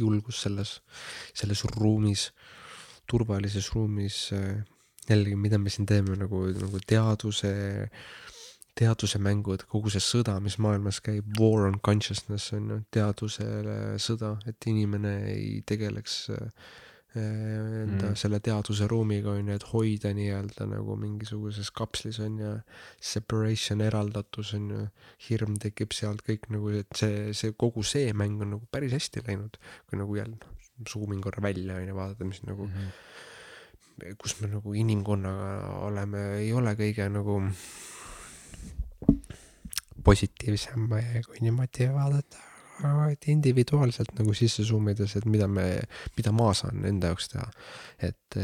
julgus 0.00 0.40
selles, 0.46 0.78
selles 1.36 1.62
ruumis, 1.76 2.30
turvalises 3.10 3.68
ruumis 3.74 4.24
äh, 4.32 4.62
jällegi, 5.08 5.36
mida 5.36 5.58
me 5.58 5.70
siin 5.72 5.86
teeme 5.86 6.16
nagu, 6.16 6.46
nagu 6.56 6.80
teaduse 6.86 7.52
teadusemängud, 8.78 9.66
kogu 9.68 9.92
see 9.92 10.00
sõda, 10.04 10.38
mis 10.40 10.56
maailmas 10.62 11.02
käib, 11.04 11.26
war 11.40 11.66
on 11.68 11.76
consciousness 11.84 12.54
on 12.56 12.70
ju, 12.70 12.78
teadusele 12.94 13.98
sõda, 14.00 14.36
et 14.48 14.70
inimene 14.70 15.12
ei 15.34 15.60
tegeleks 15.68 16.16
äh, 16.32 16.70
enda 17.12 18.08
mm. 18.08 18.16
selle 18.16 18.40
teaduse 18.40 18.86
ruumiga 18.88 19.34
on 19.36 19.50
ju, 19.50 19.56
et 19.58 19.66
hoida 19.68 20.14
nii-öelda 20.16 20.66
nagu 20.70 20.96
mingisuguses 20.96 21.68
kapslis 21.76 22.20
on 22.24 22.38
ju, 22.40 22.54
separation, 23.12 23.84
eraldatus 23.84 24.54
on 24.56 24.70
ju, 24.72 24.86
hirm 25.28 25.58
tekib 25.60 25.92
sealt 25.96 26.24
kõik 26.24 26.48
nagu, 26.54 26.72
et 26.80 26.88
see, 26.96 27.30
see 27.36 27.52
kogu 27.58 27.84
see 27.84 28.14
mäng 28.16 28.40
on 28.40 28.54
nagu 28.56 28.68
päris 28.72 28.96
hästi 28.96 29.26
läinud, 29.28 29.60
kui 29.88 30.00
nagu 30.00 30.16
jälle 30.16 30.38
noh, 30.38 30.56
suumin 30.88 31.20
korra 31.22 31.44
välja 31.44 31.76
on 31.76 31.90
ju, 31.90 31.96
vaadata, 32.00 32.24
mis 32.24 32.40
nagu 32.48 32.66
mm, 32.66 32.72
-hmm. 32.80 34.16
kus 34.18 34.40
me 34.40 34.48
nagu 34.48 34.72
inimkonnaga 34.72 35.50
oleme, 35.84 36.24
ei 36.40 36.52
ole 36.56 36.72
kõige 36.80 37.12
nagu 37.12 37.42
positiivsem, 40.04 40.88
kui 41.26 41.44
niimoodi 41.44 41.88
vaadata, 41.92 42.40
et 43.12 43.28
individuaalselt 43.30 44.14
nagu 44.18 44.34
sisse 44.34 44.64
zoom 44.66 44.90
ides, 44.92 45.16
et 45.18 45.26
mida 45.28 45.48
me, 45.48 45.66
mida 46.16 46.32
ma 46.34 46.50
saan 46.56 46.84
enda 46.88 47.12
jaoks 47.12 47.30
teha, 47.34 47.48
et 48.08 48.40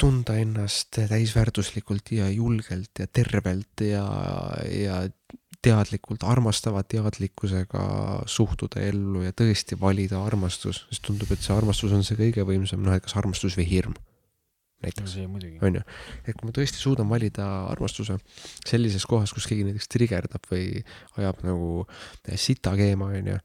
tunda 0.00 0.36
ennast 0.40 0.96
täisväärtuslikult 0.96 2.10
ja 2.16 2.28
julgelt 2.32 2.98
ja 2.98 3.06
tervelt 3.06 3.84
ja, 3.86 4.06
ja 4.68 5.02
teadlikult, 5.64 6.24
armastava 6.28 6.82
teadlikkusega 6.82 7.84
suhtuda 8.28 8.82
ellu 8.84 9.22
ja 9.24 9.32
tõesti 9.36 9.78
valida 9.80 10.20
armastus, 10.24 10.84
sest 10.90 11.06
tundub, 11.06 11.30
et 11.32 11.44
see 11.44 11.54
armastus 11.56 11.94
on 11.96 12.04
see 12.04 12.18
kõige 12.18 12.44
võimsam, 12.48 12.82
noh, 12.84 12.96
et 12.96 13.06
kas 13.06 13.16
armastus 13.20 13.56
või 13.60 13.68
hirm 13.70 13.96
näiteks, 14.84 15.16
muidugi. 15.30 15.58
on 15.64 15.78
ju. 15.78 15.82
et 16.24 16.34
kui 16.36 16.48
ma 16.48 16.54
tõesti 16.56 16.78
suudan 16.80 17.08
valida 17.10 17.46
armastuse 17.72 18.18
sellises 18.66 19.06
kohas, 19.10 19.32
kus 19.34 19.48
keegi 19.50 19.66
näiteks 19.68 19.90
trigerdab 19.92 20.44
või 20.50 20.66
ajab 21.18 21.44
nagu 21.46 21.68
sita 22.40 22.76
keema, 22.78 23.06
on 23.18 23.26
ju, 23.34 23.38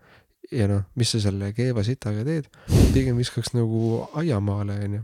ja 0.51 0.65
noh, 0.71 0.83
mis 0.99 1.09
sa 1.15 1.19
selle 1.23 1.53
keeva 1.57 1.81
sitaga 1.87 2.21
teed, 2.27 2.45
pigem 2.93 3.17
viskaks 3.19 3.53
nagu 3.57 3.79
aiamaale, 4.19 4.73
on 4.85 4.93
ju. 4.99 5.03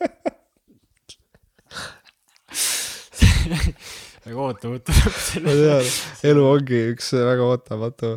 väga 4.30 4.46
ootamatu 4.46 4.94
ma 5.44 5.56
tean, 5.58 5.90
elu 6.30 6.46
ongi 6.46 6.80
üks 6.94 7.12
väga 7.18 7.46
ootamatu 7.50 8.14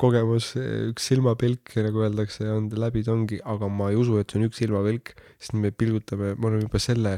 kogemus, 0.00 0.50
üks 0.90 1.08
silmapilk, 1.08 1.72
nagu 1.80 2.04
öeldakse, 2.04 2.44
on 2.52 2.68
läbi 2.76 3.00
tongi, 3.06 3.40
aga 3.48 3.70
ma 3.72 3.88
ei 3.92 3.96
usu, 3.96 4.18
et 4.20 4.28
see 4.28 4.42
on 4.42 4.48
üks 4.50 4.60
silmapilk, 4.60 5.14
sest 5.40 5.56
me 5.56 5.72
pilgutame, 5.72 6.34
me 6.36 6.50
oleme 6.50 6.66
juba 6.66 6.80
selle 6.82 7.14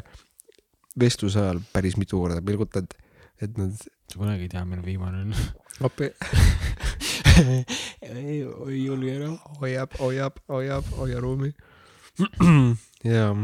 vestluse 0.98 1.40
ajal 1.42 1.58
päris 1.74 1.98
mitu 1.98 2.20
korda 2.22 2.38
pilgutanud, 2.44 2.94
et 3.42 3.58
nad 3.58 3.74
sa 3.78 4.20
kunagi 4.20 4.46
ei 4.46 4.52
tea, 4.52 4.62
millal 4.66 4.86
viimane 4.86 5.24
on. 5.26 5.34
appi 5.88 6.12
ei 8.08 8.38
julge 8.84 9.14
enam. 9.16 9.36
hoiab, 9.58 9.98
hoiab, 9.98 10.38
hoiab, 10.50 10.94
hoia 10.98 11.20
ruumi. 11.22 11.50
jaa. 13.14 13.34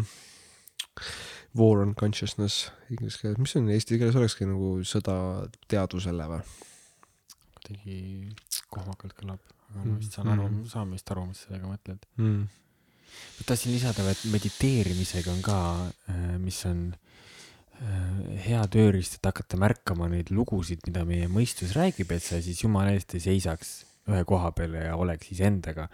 War 1.54 1.84
on 1.84 1.94
consciousness 1.94 2.70
inglise 2.90 3.20
keeles, 3.20 3.38
mis 3.38 3.54
on 3.60 3.70
eesti 3.70 3.98
keeles 4.00 4.16
olekski 4.18 4.48
nagu 4.50 4.76
sõda 4.88 5.16
teadvusele 5.70 6.26
või? 6.32 6.40
kuidagi 7.64 7.98
kohmakalt 8.72 9.14
kõlab, 9.16 9.54
aga 9.70 9.86
ma 9.86 9.94
vist 9.96 10.18
saan 10.18 10.32
aru, 10.34 10.48
saan 10.68 10.92
vist 10.92 11.14
aru, 11.14 11.24
mis 11.30 11.40
sa 11.40 11.48
sellega 11.48 11.70
mõtled. 11.70 12.04
mm.. 12.20 12.42
ma 13.38 13.46
tahtsin 13.48 13.72
lisada, 13.72 14.04
et 14.10 14.26
mediteerimisega 14.32 15.32
on 15.32 15.40
ka, 15.46 15.56
mis 16.42 16.60
on 16.68 16.84
äh, 16.92 18.36
hea 18.48 18.60
tööriist, 18.74 19.18
et 19.18 19.30
hakata 19.30 19.60
märkama 19.60 20.10
neid 20.12 20.34
lugusid, 20.34 20.84
mida 20.88 21.06
meie 21.08 21.30
mõistus 21.32 21.72
räägib, 21.78 22.12
et 22.12 22.26
sa 22.26 22.42
siis 22.44 22.60
jumala 22.66 22.92
eest 22.98 23.16
ei 23.16 23.24
seisaks 23.30 23.74
ühe 24.10 24.24
koha 24.28 24.52
peal 24.56 24.76
ja 24.76 24.96
oleks 25.00 25.30
iseendaga. 25.32 25.88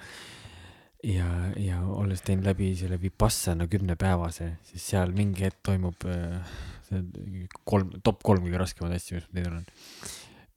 ja, 1.07 1.29
ja 1.57 1.81
olles 1.85 2.23
teinud 2.27 2.47
läbi 2.49 2.73
selle 2.79 3.01
Vipassana 3.01 3.67
kümnepäevase, 3.71 4.51
siis 4.69 4.89
seal 4.93 5.15
mingi 5.17 5.47
hetk 5.47 5.63
toimub 5.71 6.05
äh, 6.09 6.59
see 6.89 7.47
kolm, 7.69 7.95
top 8.05 8.23
kolm 8.27 8.45
kõige 8.45 8.61
raskemat 8.61 8.97
asja, 8.97 9.19
mis 9.19 9.29
ma 9.29 9.39
teinud 9.39 9.53
olen. 9.55 9.67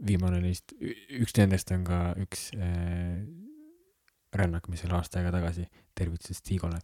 viimane 0.04 0.42
neist, 0.44 0.74
üks 1.22 1.36
nendest 1.38 1.72
on 1.76 1.86
ka 1.88 2.02
üks 2.20 2.50
äh, 2.58 3.24
rännak, 4.34 4.68
mis 4.72 4.84
oli 4.88 4.98
aasta 4.98 5.22
aega 5.22 5.32
tagasi, 5.36 5.68
tervitused 5.96 6.42
Stigole. 6.42 6.80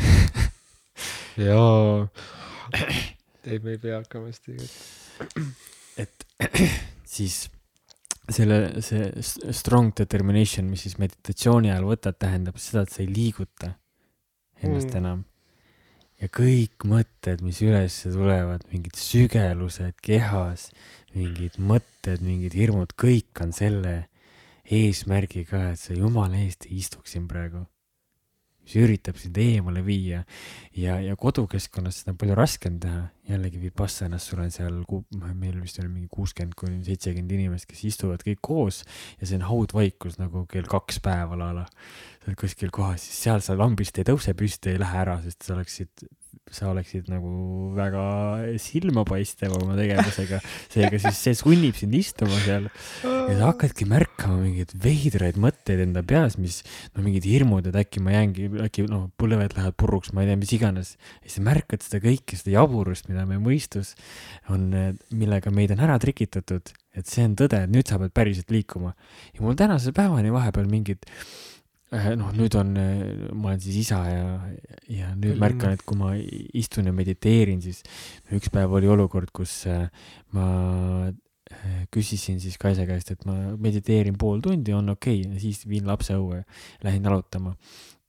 jaa. 1.48 2.06
ei, 3.44 3.58
me 3.58 3.74
ei 3.74 3.80
pea 3.82 3.98
hakkama 3.98 4.32
stiigat. 4.32 4.70
et 5.98 6.26
siis 7.16 7.48
selle, 8.34 8.82
see 8.84 9.52
strong 9.56 9.92
determination, 9.96 10.68
mis 10.70 10.86
siis 10.86 10.98
meditatsiooni 11.00 11.72
ajal 11.72 11.88
võtad, 11.88 12.18
tähendab 12.20 12.60
seda, 12.60 12.84
et 12.84 12.94
sa 12.94 13.02
ei 13.04 13.10
liiguta 13.10 13.74
ennast 14.60 14.92
mm. 14.92 15.00
enam. 15.00 15.24
ja 16.20 16.28
kõik 16.28 16.84
mõtted, 16.84 17.40
mis 17.44 17.62
üles 17.64 17.96
tulevad, 18.04 18.66
mingid 18.72 18.98
sügelused 19.00 20.00
kehas, 20.04 20.68
mingid 21.16 21.56
mõtted, 21.56 22.20
mingid 22.24 22.56
hirmud, 22.58 22.92
kõik 23.00 23.40
on 23.40 23.54
selle 23.56 23.94
eesmärgiga, 24.70 25.70
et 25.72 25.80
sa 25.80 25.96
jumala 25.96 26.42
eest 26.44 26.68
ei 26.68 26.82
istuks 26.84 27.16
siin 27.16 27.26
praegu. 27.30 27.64
Mis 28.70 28.78
üritab 28.78 29.18
sind 29.18 29.38
eemale 29.42 29.82
viia 29.82 30.22
ja, 30.76 31.00
ja 31.02 31.16
kodukeskkonnas 31.18 32.02
seda 32.02 32.14
on 32.14 32.20
palju 32.20 32.36
raskem 32.38 32.78
teha. 32.82 33.08
jällegi 33.30 33.60
Vipassanas 33.62 34.26
sul 34.26 34.40
on 34.42 34.50
seal, 34.50 34.80
meil 35.38 35.58
vist 35.62 35.78
oli 35.78 35.88
mingi 35.88 36.08
kuuskümmend 36.10 36.54
kuni 36.58 36.80
seitsekümmend 36.86 37.34
inimest, 37.34 37.66
kes 37.70 37.82
istuvad 37.86 38.22
kõik 38.26 38.40
koos 38.42 38.82
ja 39.20 39.26
see 39.26 39.38
on 39.38 39.46
haudvaikus 39.48 40.18
nagu 40.18 40.46
kell 40.50 40.70
kaks 40.70 41.02
päeval 41.02 41.42
a 41.46 41.50
la. 41.60 41.66
sa 42.20 42.30
oled 42.30 42.38
kuskil 42.38 42.70
kohas, 42.74 43.02
siis 43.06 43.26
seal 43.26 43.42
sa 43.42 43.58
lambist 43.58 43.98
ei 43.98 44.06
tõuse 44.06 44.34
püsti, 44.38 44.74
ei 44.74 44.82
lähe 44.82 45.02
ära, 45.02 45.20
sest 45.24 45.46
sa 45.46 45.54
oleksid, 45.56 46.06
sa 46.50 46.70
oleksid 46.72 47.06
nagu 47.10 47.30
väga 47.76 48.04
silmapaistev 48.60 49.54
oma 49.54 49.76
tegevusega. 49.78 50.40
seega 50.72 50.98
siis 51.02 51.20
see 51.24 51.36
sunnib 51.38 51.78
sind 51.78 51.94
istuma 51.94 52.38
seal 52.42 52.66
ja 53.04 53.36
sa 53.38 53.50
hakkadki 53.52 53.86
märkama 53.90 54.40
mingeid 54.42 54.74
veidraid 54.82 55.38
mõtteid 55.40 55.84
enda 55.86 56.02
peas, 56.06 56.36
mis 56.42 56.60
no 56.96 57.04
mingid 57.04 57.26
hirmud, 57.28 57.68
et 57.70 57.78
äkki 57.82 58.02
ma 58.02 58.14
jäängi, 58.16 58.48
äkki 58.66 58.86
noh, 58.90 59.08
põlved 59.20 59.54
lähevad 59.56 59.78
puruks, 59.80 60.14
ma 60.14 60.24
ei 60.24 60.30
tea, 60.30 60.40
mis 60.40 60.54
iganes. 60.56 60.94
ja 61.22 61.28
siis 61.28 61.44
märkad 61.46 61.86
seda 61.86 62.02
kõike, 62.04 62.38
seda 62.40 62.56
jaburust, 62.56 63.10
mida 63.10 63.26
meie 63.28 63.42
mõistus 63.42 63.94
on, 64.50 64.70
millega 65.14 65.54
meid 65.54 65.74
on 65.76 65.84
ära 65.86 66.00
trikitatud, 66.02 66.74
et 66.96 67.06
see 67.06 67.28
on 67.28 67.38
tõde, 67.38 67.62
et 67.64 67.72
nüüd 67.72 67.90
sa 67.90 68.00
pead 68.02 68.14
päriselt 68.16 68.50
liikuma. 68.50 68.96
ja 69.34 69.46
mul 69.46 69.58
tänase 69.58 69.94
päevani 69.96 70.34
vahepeal 70.34 70.68
mingid 70.70 71.06
noh, 71.90 72.30
nüüd 72.36 72.54
on, 72.58 72.74
ma 73.34 73.50
olen 73.50 73.62
siis 73.62 73.80
isa 73.82 73.98
ja, 74.06 74.26
ja 74.90 75.10
nüüd 75.16 75.34
Küll, 75.34 75.40
märkan, 75.42 75.74
et 75.74 75.82
kui 75.86 75.98
ma 75.98 76.12
istun 76.58 76.86
ja 76.90 76.94
mediteerin, 76.94 77.62
siis 77.64 77.82
üks 78.36 78.52
päev 78.52 78.76
oli 78.78 78.90
olukord, 78.90 79.32
kus 79.34 79.64
äh, 79.70 79.88
ma 80.36 80.46
äh, 81.10 81.82
küsisin 81.90 82.38
siis 82.42 82.60
Kaisa 82.62 82.86
käest, 82.88 83.10
et 83.14 83.26
ma 83.26 83.56
mediteerin 83.58 84.18
pool 84.20 84.42
tundi, 84.44 84.74
on 84.76 84.94
okei 84.94 85.24
okay., 85.26 85.42
siis 85.42 85.64
viin 85.70 85.88
lapse 85.90 86.14
õue, 86.14 86.44
lähen 86.86 87.10
jalutama. 87.10 87.56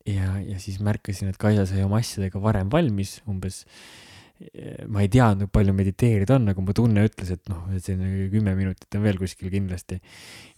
ja, 0.06 0.38
ja 0.46 0.62
siis 0.62 0.80
märkasin, 0.82 1.34
et 1.34 1.42
Kaisa 1.42 1.66
sai 1.70 1.84
oma 1.86 2.02
asjadega 2.02 2.42
varem 2.42 2.70
valmis, 2.74 3.20
umbes 3.30 3.66
ma 4.90 5.04
ei 5.04 5.10
teadnud, 5.12 5.52
palju 5.54 5.74
mediteerida 5.78 6.36
on, 6.38 6.50
aga 6.50 6.64
mu 6.64 6.74
tunne 6.74 7.04
ütles, 7.06 7.30
et 7.36 7.50
noh, 7.52 7.68
et 7.76 7.86
see 7.86 7.94
on 7.94 8.32
kümme 8.32 8.56
minutit 8.58 8.98
on 8.98 9.04
veel 9.06 9.20
kuskil 9.22 9.52
kindlasti. 9.54 10.00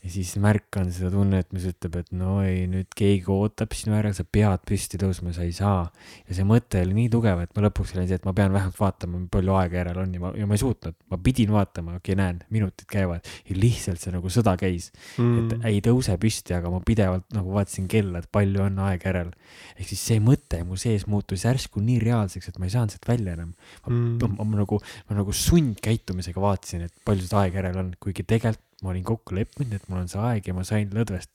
Ja 0.03 0.11
siis 0.11 0.33
märkan 0.43 0.91
seda 0.91 1.09
tunnet, 1.13 1.47
mis 1.55 1.65
ütleb, 1.69 1.95
et 2.01 2.09
no 2.11 2.41
ei, 2.43 2.65
nüüd 2.67 2.89
keegi 2.97 3.29
ootab 3.31 3.71
sinu 3.77 3.95
järel, 3.95 4.13
sa 4.17 4.25
pead 4.27 4.65
püsti 4.67 4.99
tõusma, 4.99 5.31
sa 5.35 5.45
ei 5.47 5.53
saa. 5.55 5.85
ja 6.27 6.35
see 6.35 6.43
mõte 6.47 6.81
oli 6.83 6.97
nii 6.97 7.09
tugev, 7.13 7.39
et 7.45 7.53
ma 7.55 7.63
lõpuks 7.67 7.95
olin 7.95 8.07
see, 8.09 8.19
et 8.19 8.25
ma 8.27 8.33
pean 8.35 8.51
vähemalt 8.53 8.79
vaatama, 8.79 9.21
palju 9.31 9.55
aega 9.61 9.79
järel 9.79 10.01
on 10.03 10.13
ja 10.13 10.23
ma, 10.23 10.33
ja 10.37 10.47
ma 10.49 10.57
ei 10.57 10.63
suutnud, 10.63 10.97
ma 11.09 11.19
pidin 11.23 11.53
vaatama, 11.55 11.97
okei 11.99 12.13
okay,, 12.13 12.19
näen, 12.19 12.41
minutid 12.53 12.89
käivad 12.91 13.29
ja 13.47 13.57
lihtsalt 13.57 14.01
see 14.03 14.11
nagu 14.15 14.31
sõda 14.33 14.57
käis 14.59 14.91
Mm. 15.17 15.51
et 15.53 15.65
ei 15.69 15.79
tõuse 15.83 16.15
püsti, 16.17 16.55
aga 16.55 16.69
ma 16.73 16.79
pidevalt 16.85 17.27
nagu 17.35 17.53
vaatasin 17.53 17.85
kella, 17.91 18.19
et 18.23 18.29
palju 18.33 18.63
on 18.65 18.79
aega 18.87 19.11
järel. 19.11 19.31
ehk 19.77 19.87
siis 19.87 20.01
see 20.09 20.19
mõte 20.23 20.63
mu 20.65 20.77
sees 20.79 21.05
muutus 21.07 21.45
järsku 21.45 21.81
nii 21.83 21.99
reaalseks, 22.01 22.49
et 22.49 22.59
ma 22.59 22.65
ei 22.65 22.73
saanud 22.73 22.93
sealt 22.95 23.07
välja 23.07 23.33
enam. 23.37 23.53
ma, 23.85 23.93
Mm. 23.93 24.17
ma, 24.37 24.43
ma 24.43 24.57
nagu, 24.63 24.79
ma 25.09 25.15
nagu 25.17 25.31
sundkäitumisega 25.31 26.41
vaatasin, 26.41 26.81
et 26.87 26.93
palju 27.05 27.27
seda 27.27 27.43
aega 27.43 27.61
järel 27.61 27.77
on, 27.83 27.93
kuigi 27.99 28.23
tegelikult 28.25 28.61
ma 28.83 28.91
olin 28.91 29.05
kokku 29.07 29.35
leppinud, 29.37 29.73
et 29.73 29.87
mul 29.89 30.03
on 30.03 30.11
see 30.11 30.21
aeg 30.21 30.47
ja 30.47 30.53
ma 30.57 30.67
sain 30.67 30.91
lõdvest. 30.93 31.31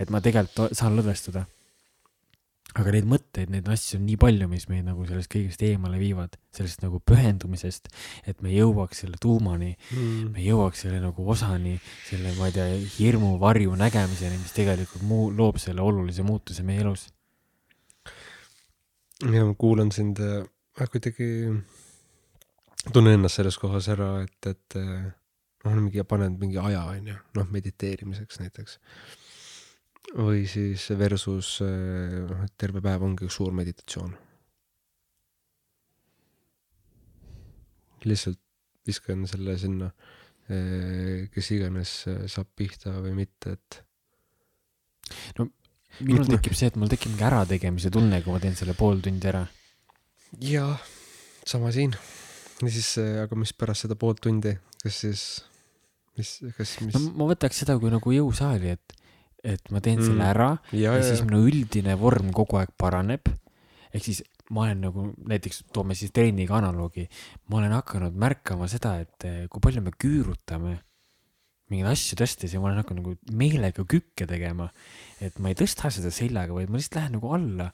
et 0.00 0.10
ma 0.10 0.20
tegelikult 0.24 0.76
saan 0.76 0.96
lõdvestuda. 0.98 1.46
aga 2.70 2.92
neid 2.94 3.06
mõtteid, 3.10 3.50
neid 3.50 3.66
asju 3.66 3.98
on 3.98 4.04
nii 4.06 4.16
palju, 4.22 4.46
mis 4.46 4.68
meid 4.70 4.84
nagu 4.86 5.02
sellest 5.06 5.30
kõigest 5.32 5.62
eemale 5.66 5.98
viivad, 5.98 6.36
sellest 6.54 6.84
nagu 6.84 7.00
pühendumisest, 7.02 7.88
et 8.30 8.42
me 8.46 8.52
jõuaks 8.54 9.02
selle 9.02 9.18
tuumani 9.20 9.72
Mm. 9.90 10.30
me 10.36 10.44
jõuaks 10.44 10.84
selle 10.84 11.00
nagu 11.02 11.24
osani, 11.34 11.80
selle, 12.06 12.30
ma 12.38 12.46
ei 12.46 12.52
tea, 12.54 12.68
hirmu 12.98 13.32
varju 13.42 13.74
nägemiseni, 13.74 14.38
mis 14.38 14.54
tegelikult 14.54 15.02
muu, 15.02 15.30
loob 15.34 15.58
selle 15.58 15.82
olulise 15.82 16.22
muutuse 16.22 16.62
meie 16.62 16.80
elus. 16.84 17.08
ja 19.32 19.44
ma 19.44 19.54
kuulan 19.58 19.90
sind 19.92 20.20
äh, 20.22 20.46
kuidagi, 20.88 21.26
tunnen 22.92 23.18
ennast 23.18 23.40
selles 23.40 23.58
kohas 23.60 23.88
ära, 23.92 24.22
et, 24.22 24.46
et 24.46 24.78
äh, 24.78 25.10
noh, 25.64 25.76
mingi 25.76 26.04
paned 26.08 26.38
mingi 26.40 26.60
aja, 26.62 26.84
onju, 26.94 27.16
noh, 27.36 27.50
mediteerimiseks 27.56 28.40
näiteks. 28.42 28.78
või 30.16 30.46
siis 30.50 30.88
versus 30.98 31.58
äh, 31.64 32.20
noh, 32.26 32.44
et 32.46 32.56
terve 32.58 32.82
päev 32.84 33.04
ongi 33.06 33.28
üks 33.28 33.38
suur 33.40 33.54
meditatsioon. 33.56 34.16
lihtsalt 38.00 38.40
viskan 38.88 39.26
selle 39.28 39.58
sinna, 39.60 39.90
kes 41.30 41.50
iganes 41.52 41.90
äh, 42.08 42.22
saab 42.32 42.48
pihta 42.56 42.94
või 43.04 43.12
mitte, 43.18 43.52
et 43.58 43.82
minul 46.00 46.24
Noh. 46.24 46.32
tekib 46.32 46.56
see, 46.56 46.70
et 46.70 46.78
mul 46.80 46.90
tekib 46.90 47.12
mingi 47.12 47.26
ärategemise 47.28 47.92
tunne, 47.92 48.22
kui 48.24 48.32
ma 48.34 48.40
teen 48.42 48.56
selle 48.58 48.74
pool 48.78 49.02
tundi 49.04 49.28
ära. 49.28 49.44
jaa, 50.40 50.72
sama 51.44 51.72
siin. 51.74 51.94
ja 52.62 52.72
siis, 52.72 52.94
aga 53.26 53.38
mis 53.38 53.52
pärast 53.56 53.86
seda 53.86 53.98
poolt 54.00 54.22
tundi, 54.24 54.54
kas 54.82 55.00
siis, 55.04 55.24
mis, 56.18 56.32
kas, 56.56 56.76
mis 56.84 56.96
no 56.96 57.12
ma 57.20 57.30
võtaks 57.32 57.62
seda 57.62 57.76
kui 57.80 57.92
nagu 57.92 58.16
jõusaali, 58.16 58.74
et 58.76 58.96
et 59.40 59.70
ma 59.72 59.80
teen 59.80 59.96
mm. 59.96 60.04
selle 60.04 60.26
ära 60.28 60.50
ja, 60.76 60.92
ja 60.98 61.04
siis 61.04 61.22
minu 61.24 61.40
üldine 61.48 61.94
vorm 61.96 62.28
kogu 62.36 62.58
aeg 62.60 62.74
paraneb. 62.76 63.30
ehk 63.90 64.04
siis 64.04 64.20
ma 64.50 64.66
olen 64.66 64.82
nagu 64.84 65.06
näiteks 65.30 65.64
toome 65.72 65.94
siis 65.96 66.12
trenniga 66.12 66.58
analoogi, 66.58 67.06
ma 67.48 67.60
olen 67.60 67.72
hakanud 67.78 68.16
märkama 68.18 68.68
seda, 68.68 68.96
et 69.04 69.26
eh, 69.28 69.44
kui 69.48 69.62
palju 69.62 69.82
me 69.86 69.94
küürutame 69.94 70.76
mingeid 71.70 71.90
asju 71.92 72.18
tõstes 72.20 72.54
ja 72.54 72.60
ma 72.60 72.70
olen 72.70 72.80
hakanud 72.82 73.04
nagu 73.04 73.36
meelega 73.38 73.84
kükke 73.88 74.26
tegema. 74.28 74.70
et 75.20 75.36
ma 75.38 75.50
ei 75.50 75.56
tõsta 75.58 75.90
seda 75.92 76.08
seljaga, 76.14 76.54
vaid 76.56 76.70
ma 76.72 76.78
lihtsalt 76.80 76.96
lähen 76.96 77.14
nagu 77.18 77.30
alla 77.36 77.66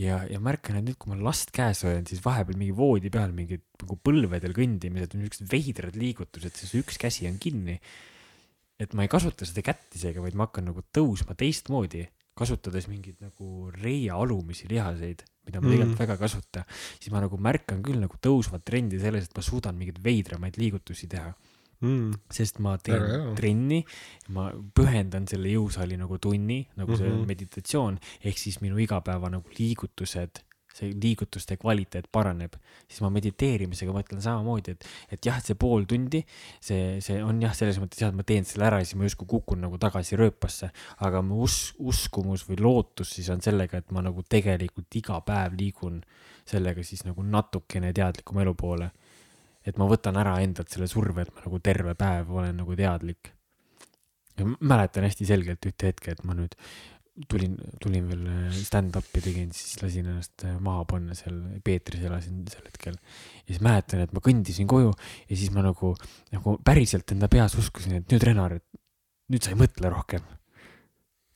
ja, 0.00 0.22
ja 0.30 0.40
märkan, 0.40 0.78
et 0.80 0.86
nüüd, 0.86 0.96
kui 0.96 1.12
ma 1.12 1.18
last 1.20 1.52
käes 1.52 1.82
hoian, 1.84 2.06
siis 2.08 2.22
vahepeal 2.24 2.56
mingi 2.56 2.72
voodi 2.76 3.12
peal 3.12 3.34
mingid 3.36 3.64
nagu 3.82 3.98
põlvedel 4.00 4.56
kõndimised, 4.56 5.16
niisugused 5.18 5.50
veidrad 5.52 5.98
liigutused, 6.00 6.56
siis 6.56 6.72
üks 6.80 6.96
käsi 7.00 7.28
on 7.28 7.36
kinni. 7.42 7.80
et 8.80 8.94
ma 8.96 9.04
ei 9.04 9.12
kasuta 9.12 9.46
seda 9.46 9.62
kätt 9.62 9.94
isegi, 9.94 10.18
vaid 10.18 10.34
ma 10.34 10.48
hakkan 10.48 10.64
nagu 10.72 10.82
tõusma 10.96 11.36
teistmoodi, 11.38 12.08
kasutades 12.34 12.88
mingeid 12.90 13.20
nagu 13.22 13.70
reia 13.70 14.16
alumisi 14.18 14.66
lihaseid, 14.70 15.22
mida 15.46 15.60
ma 15.60 15.68
Mm. 15.68 15.74
tegelikult 15.74 16.00
väga 16.00 16.16
ei 16.16 16.22
kasuta, 16.24 16.64
siis 16.98 17.12
ma 17.12 17.20
nagu 17.20 17.38
märkan 17.38 17.82
küll 17.82 18.00
nagu 18.00 18.16
tõusvat 18.18 18.64
trendi 18.64 18.98
selles, 18.98 19.28
et 19.28 19.36
ma 19.36 19.42
suudan 19.42 19.76
mingeid 19.78 20.00
veidramaid 20.02 20.58
liigutusi 20.58 21.06
teha, 21.06 21.34
mm. 21.80 22.24
sest 22.32 22.60
ma 22.64 22.76
teen 22.78 23.34
trenni, 23.38 23.82
ma 24.36 24.48
pühendan 24.76 25.28
selle 25.30 25.52
jõusaali 25.52 25.98
nagu 26.00 26.18
tunni, 26.22 26.62
nagu 26.78 26.96
see 26.96 27.08
mm. 27.08 27.14
-hmm. 27.14 27.30
meditatsioon, 27.34 28.00
ehk 28.24 28.40
siis 28.40 28.60
minu 28.64 28.78
igapäeva 28.82 29.30
nagu 29.32 29.56
liigutused, 29.58 30.42
see 30.74 30.90
liigutuste 30.98 31.56
kvaliteet 31.60 32.08
paraneb, 32.12 32.56
siis 32.88 33.00
ma 33.04 33.10
mediteerimisega 33.14 33.94
mõtlen 33.94 34.22
samamoodi, 34.24 34.74
et, 34.74 34.86
et 35.14 35.28
jah, 35.28 35.38
see 35.42 35.54
pool 35.58 35.86
tundi, 35.90 36.24
see, 36.58 36.98
see 37.04 37.20
on 37.22 37.38
jah, 37.42 37.54
selles 37.54 37.78
mõttes 37.82 38.02
jah, 38.02 38.10
et 38.10 38.18
ma 38.18 38.26
teen 38.26 38.46
selle 38.48 38.66
ära 38.66 38.80
ja 38.82 38.88
siis 38.88 38.98
ma 38.98 39.06
justkui 39.06 39.30
kukun 39.36 39.62
nagu 39.62 39.78
tagasi 39.78 40.18
rööpasse, 40.18 40.72
aga 41.06 41.22
mu 41.22 41.44
us-, 41.46 41.76
uskumus 41.78 42.46
või 42.48 42.58
lootus 42.66 43.14
siis 43.18 43.30
on 43.30 43.44
sellega, 43.44 43.78
et 43.78 43.94
ma 43.94 44.02
nagu 44.02 44.26
tegelikult 44.26 44.98
iga 44.98 45.20
päev 45.26 45.54
liigun 45.60 46.02
sellega 46.44 46.82
siis 46.84 47.06
nagu 47.06 47.22
natukene 47.22 47.92
teadlikuma 47.94 48.42
elu 48.44 48.54
poole. 48.58 48.90
Et 49.64 49.78
ma 49.80 49.88
võtan 49.88 50.18
ära 50.20 50.36
endalt 50.44 50.72
selle 50.72 50.88
surve, 50.90 51.24
et 51.24 51.32
ma 51.34 51.44
nagu 51.46 51.60
terve 51.64 51.94
päev 51.98 52.32
olen 52.34 52.56
nagu 52.62 52.76
teadlik. 52.76 53.32
mäletan 54.60 55.04
hästi 55.06 55.26
selgelt 55.26 55.66
ühte 55.66 55.86
hetke, 55.92 56.10
et 56.10 56.24
ma 56.24 56.34
nüüd 56.34 56.56
tulin, 57.30 57.54
tulin 57.82 58.08
veel 58.10 58.24
äh, 58.26 58.54
stand-up'i 58.58 59.22
tegin, 59.22 59.52
siis 59.54 59.78
lasin 59.82 60.08
ennast 60.10 60.44
äh, 60.46 60.56
maha 60.62 60.84
panna 60.90 61.14
seal, 61.18 61.36
Peetris 61.64 62.02
elasin 62.08 62.42
sel 62.50 62.64
hetkel. 62.66 62.96
ja 62.96 63.46
siis 63.52 63.62
mäletan, 63.62 64.02
et 64.02 64.14
ma 64.16 64.22
kõndisin 64.24 64.68
koju 64.70 64.90
ja 65.28 65.36
siis 65.36 65.52
ma 65.54 65.62
nagu, 65.66 65.94
nagu 66.34 66.56
päriselt 66.66 67.14
enda 67.14 67.30
peas 67.30 67.54
uskusin, 67.60 68.00
et 68.00 68.10
nüüd 68.10 68.26
Renar, 68.26 68.58
et 68.58 68.66
nüüd 69.30 69.46
sa 69.46 69.54
ei 69.54 69.60
mõtle 69.60 69.92
rohkem. 69.94 70.26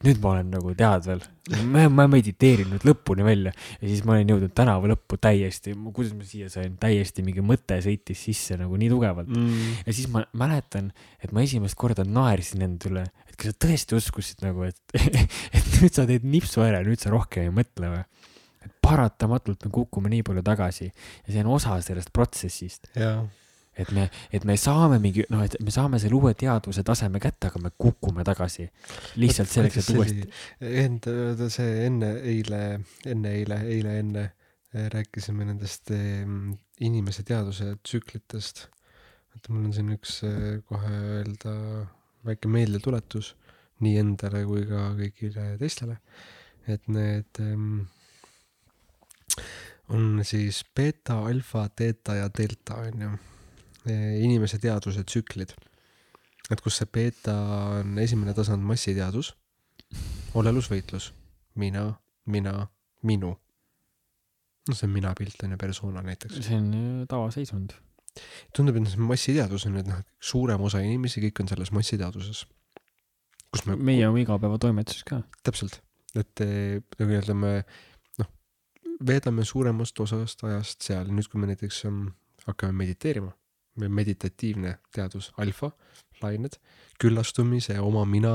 Nüüd 0.07 0.20
ma 0.22 0.30
olen 0.36 0.53
nagu 0.53 0.72
teadvel, 0.78 1.22
ma, 1.66 1.88
ma 1.90 2.05
mediteerin 2.11 2.68
nüüd 2.70 2.84
lõpuni 2.86 3.24
välja 3.26 3.51
ja 3.51 3.80
siis 3.82 4.05
ma 4.07 4.14
olin 4.14 4.30
jõudnud 4.30 4.53
tänava 4.55 4.90
lõppu 4.92 5.18
täiesti, 5.18 5.74
kuidas 5.94 6.12
ma 6.14 6.26
siia 6.28 6.51
sain, 6.53 6.76
täiesti 6.78 7.24
mingi 7.26 7.42
mõte 7.42 7.80
sõitis 7.82 8.22
sisse 8.28 8.59
nagu 8.61 8.78
nii 8.78 8.92
tugevalt. 8.92 9.32
Mm. 9.32 9.80
ja 9.82 9.96
siis 9.96 10.07
ma 10.12 10.22
mäletan, 10.38 10.92
et 11.18 11.34
ma 11.34 11.42
esimest 11.42 11.78
korda 11.78 12.07
naersin 12.07 12.62
enda 12.68 12.92
üle, 12.92 13.05
et 13.26 13.34
kas 13.34 13.51
sa 13.51 13.59
tõesti 13.66 13.99
uskusid 13.99 14.46
nagu, 14.46 14.68
et, 14.70 14.78
et 15.57 15.74
nüüd 15.80 15.90
sa 15.90 16.07
teed 16.07 16.26
nipsu 16.30 16.62
ära, 16.62 16.84
nüüd 16.86 17.03
sa 17.03 17.11
rohkem 17.14 17.49
ei 17.49 17.57
mõtle 17.59 17.90
või? 17.96 18.07
et 18.62 18.72
paratamatult 18.82 19.66
me 19.66 19.74
kukume 19.74 20.11
nii 20.12 20.24
palju 20.26 20.42
tagasi 20.46 20.88
ja 20.88 21.28
see 21.30 21.42
on 21.42 21.53
osa 21.59 21.76
sellest 21.82 22.11
protsessist, 22.14 22.90
jaa, 22.99 23.22
et 23.79 23.91
me, 23.95 24.09
et 24.35 24.45
me 24.49 24.57
saame 24.59 24.99
mingi, 25.03 25.24
noh, 25.33 25.45
et 25.47 25.57
me 25.64 25.74
saame 25.74 26.01
selle 26.03 26.18
uue 26.18 26.35
teadvuse 26.39 26.85
taseme 26.87 27.20
kätte, 27.22 27.51
aga 27.51 27.62
me 27.62 27.72
kukume 27.79 28.24
tagasi 28.26 28.68
lihtsalt 29.22 29.53
selleks, 29.53 29.83
et 29.83 29.93
uuesti. 29.95 30.26
Enda, 30.85 31.51
see 31.55 31.85
enne, 31.87 32.14
eile, 32.33 32.62
enne 33.07 33.35
eile, 33.41 33.61
eile 33.76 33.99
enne 34.03 34.24
eh, 34.26 34.89
rääkisime 34.95 35.47
nendest 35.49 35.93
eh, 35.95 36.26
inimese 36.85 37.24
teadvuse 37.29 37.76
tsüklitest. 37.83 38.66
et 39.39 39.53
mul 39.53 39.68
on 39.68 39.74
siin 39.74 39.93
üks 39.95 40.22
eh, 40.26 40.59
kohe 40.66 40.97
öelda 41.20 41.53
väike 42.26 42.51
meeldetuletus 42.51 43.37
nii 43.85 44.01
endale 44.01 44.43
kui 44.49 44.64
ka 44.66 44.91
kõigile 44.99 45.53
teistele, 45.61 45.99
et 46.66 46.85
need 46.91 47.41
em, 47.43 47.87
on 49.95 50.22
siis 50.26 50.64
beeta, 50.74 51.20
alfa, 51.31 51.68
teeta 51.79 52.18
ja 52.18 52.29
delta 52.35 52.81
on 52.83 53.05
ju, 53.07 53.12
inimese 53.95 54.59
teadvuse 54.62 55.05
tsüklid. 55.05 55.55
et 56.49 56.61
kus 56.64 56.78
see 56.80 56.89
beeta 56.89 57.34
on 57.80 57.99
esimene 58.01 58.32
tasand 58.34 58.64
massiteadvus, 58.64 59.34
olelusvõitlus, 60.39 61.11
mina, 61.61 61.91
mina, 62.26 62.55
minu. 63.03 63.34
no 64.68 64.76
see 64.76 64.86
on 64.89 64.95
mina 64.95 65.12
pilt 65.16 65.43
on 65.45 65.53
ju 65.55 65.59
persona 65.61 66.03
näiteks. 66.05 66.41
see 66.47 66.57
on 66.57 66.70
ju 66.74 67.07
tavaseisund. 67.11 67.74
tundub, 68.57 68.76
et 68.76 68.89
see 68.93 69.09
massiteadvus 69.11 69.66
on, 69.68 69.76
et 69.82 69.91
noh, 69.91 70.01
suurem 70.20 70.64
osa 70.64 70.80
inimesi, 70.84 71.22
kõik 71.26 71.43
on 71.43 71.53
selles 71.53 71.72
massiteadvuses. 71.72 72.47
kus 73.53 73.66
me 73.66 73.76
meie 73.91 74.09
oma 74.09 74.22
igapäevatoimetuses 74.24 75.05
ka. 75.09 75.22
täpselt, 75.45 75.80
et 76.14 76.45
eh, 76.45 76.80
nagu 76.99 77.18
öelda, 77.18 77.34
me 77.34 77.53
noh, 78.22 78.32
veedame 79.11 79.45
suuremast 79.45 80.01
osast 80.01 80.45
ajast 80.45 80.89
seal, 80.89 81.12
nüüd 81.12 81.28
kui 81.28 81.41
me 81.41 81.53
näiteks 81.53 81.84
um, 81.91 82.09
hakkame 82.49 82.72
mediteerima, 82.84 83.32
meditatiivne 83.87 84.74
teadvus, 84.95 85.31
alfa, 85.39 85.70
lained, 86.22 86.59
küllastumise 86.99 87.79
oma 87.81 88.03
mina 88.05 88.35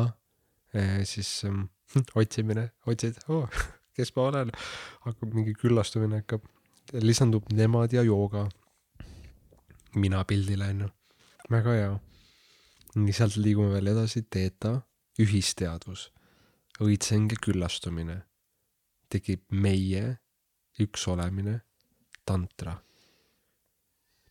eh,, 0.74 1.02
siis 1.04 1.44
um, 1.50 1.68
otsimine, 2.22 2.70
otsid 2.88 3.20
oh, 3.28 3.50
kes 3.98 4.14
ma 4.16 4.30
olen, 4.32 4.56
hakkab 5.04 5.36
mingi 5.36 5.54
küllastumine 5.60 6.24
hakkab, 6.24 6.48
lisandub 7.04 7.52
nemad 7.52 7.94
ja 7.94 8.04
jooga 8.08 8.48
mina 10.00 10.24
pildile 10.26 10.72
onju, 10.72 10.90
väga 11.52 11.78
hea. 11.78 11.94
nii 12.96 13.14
sealt 13.14 13.38
liigume 13.42 13.74
veel 13.74 13.90
edasi, 13.90 14.24
teeta, 14.30 14.78
ühisteadvus 15.22 16.12
õitseng 16.82 17.34
ja 17.34 17.40
küllastumine, 17.42 18.18
tekib 19.12 19.44
meie 19.52 20.18
üks 20.82 21.06
olemine, 21.12 21.60
tantra. 22.26 22.80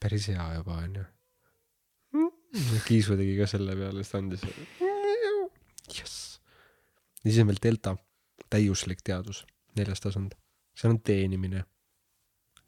Päris 0.02 0.28
hea 0.32 0.46
juba 0.58 0.78
onju. 0.82 1.04
Kiisu 2.86 3.16
tegi 3.16 3.36
ka 3.38 3.48
selle 3.48 3.76
peale, 3.78 4.02
siis 4.02 4.12
ta 4.12 4.20
andis. 4.20 4.44
jess. 5.92 6.40
ja 7.24 7.30
siis 7.30 7.40
on 7.42 7.50
veel 7.50 7.60
delta, 7.64 7.96
täiuslik 8.52 9.00
teadvus, 9.04 9.44
neljas 9.78 10.04
tasand, 10.04 10.36
seal 10.76 10.96
on 10.96 11.00
teenimine. 11.00 11.64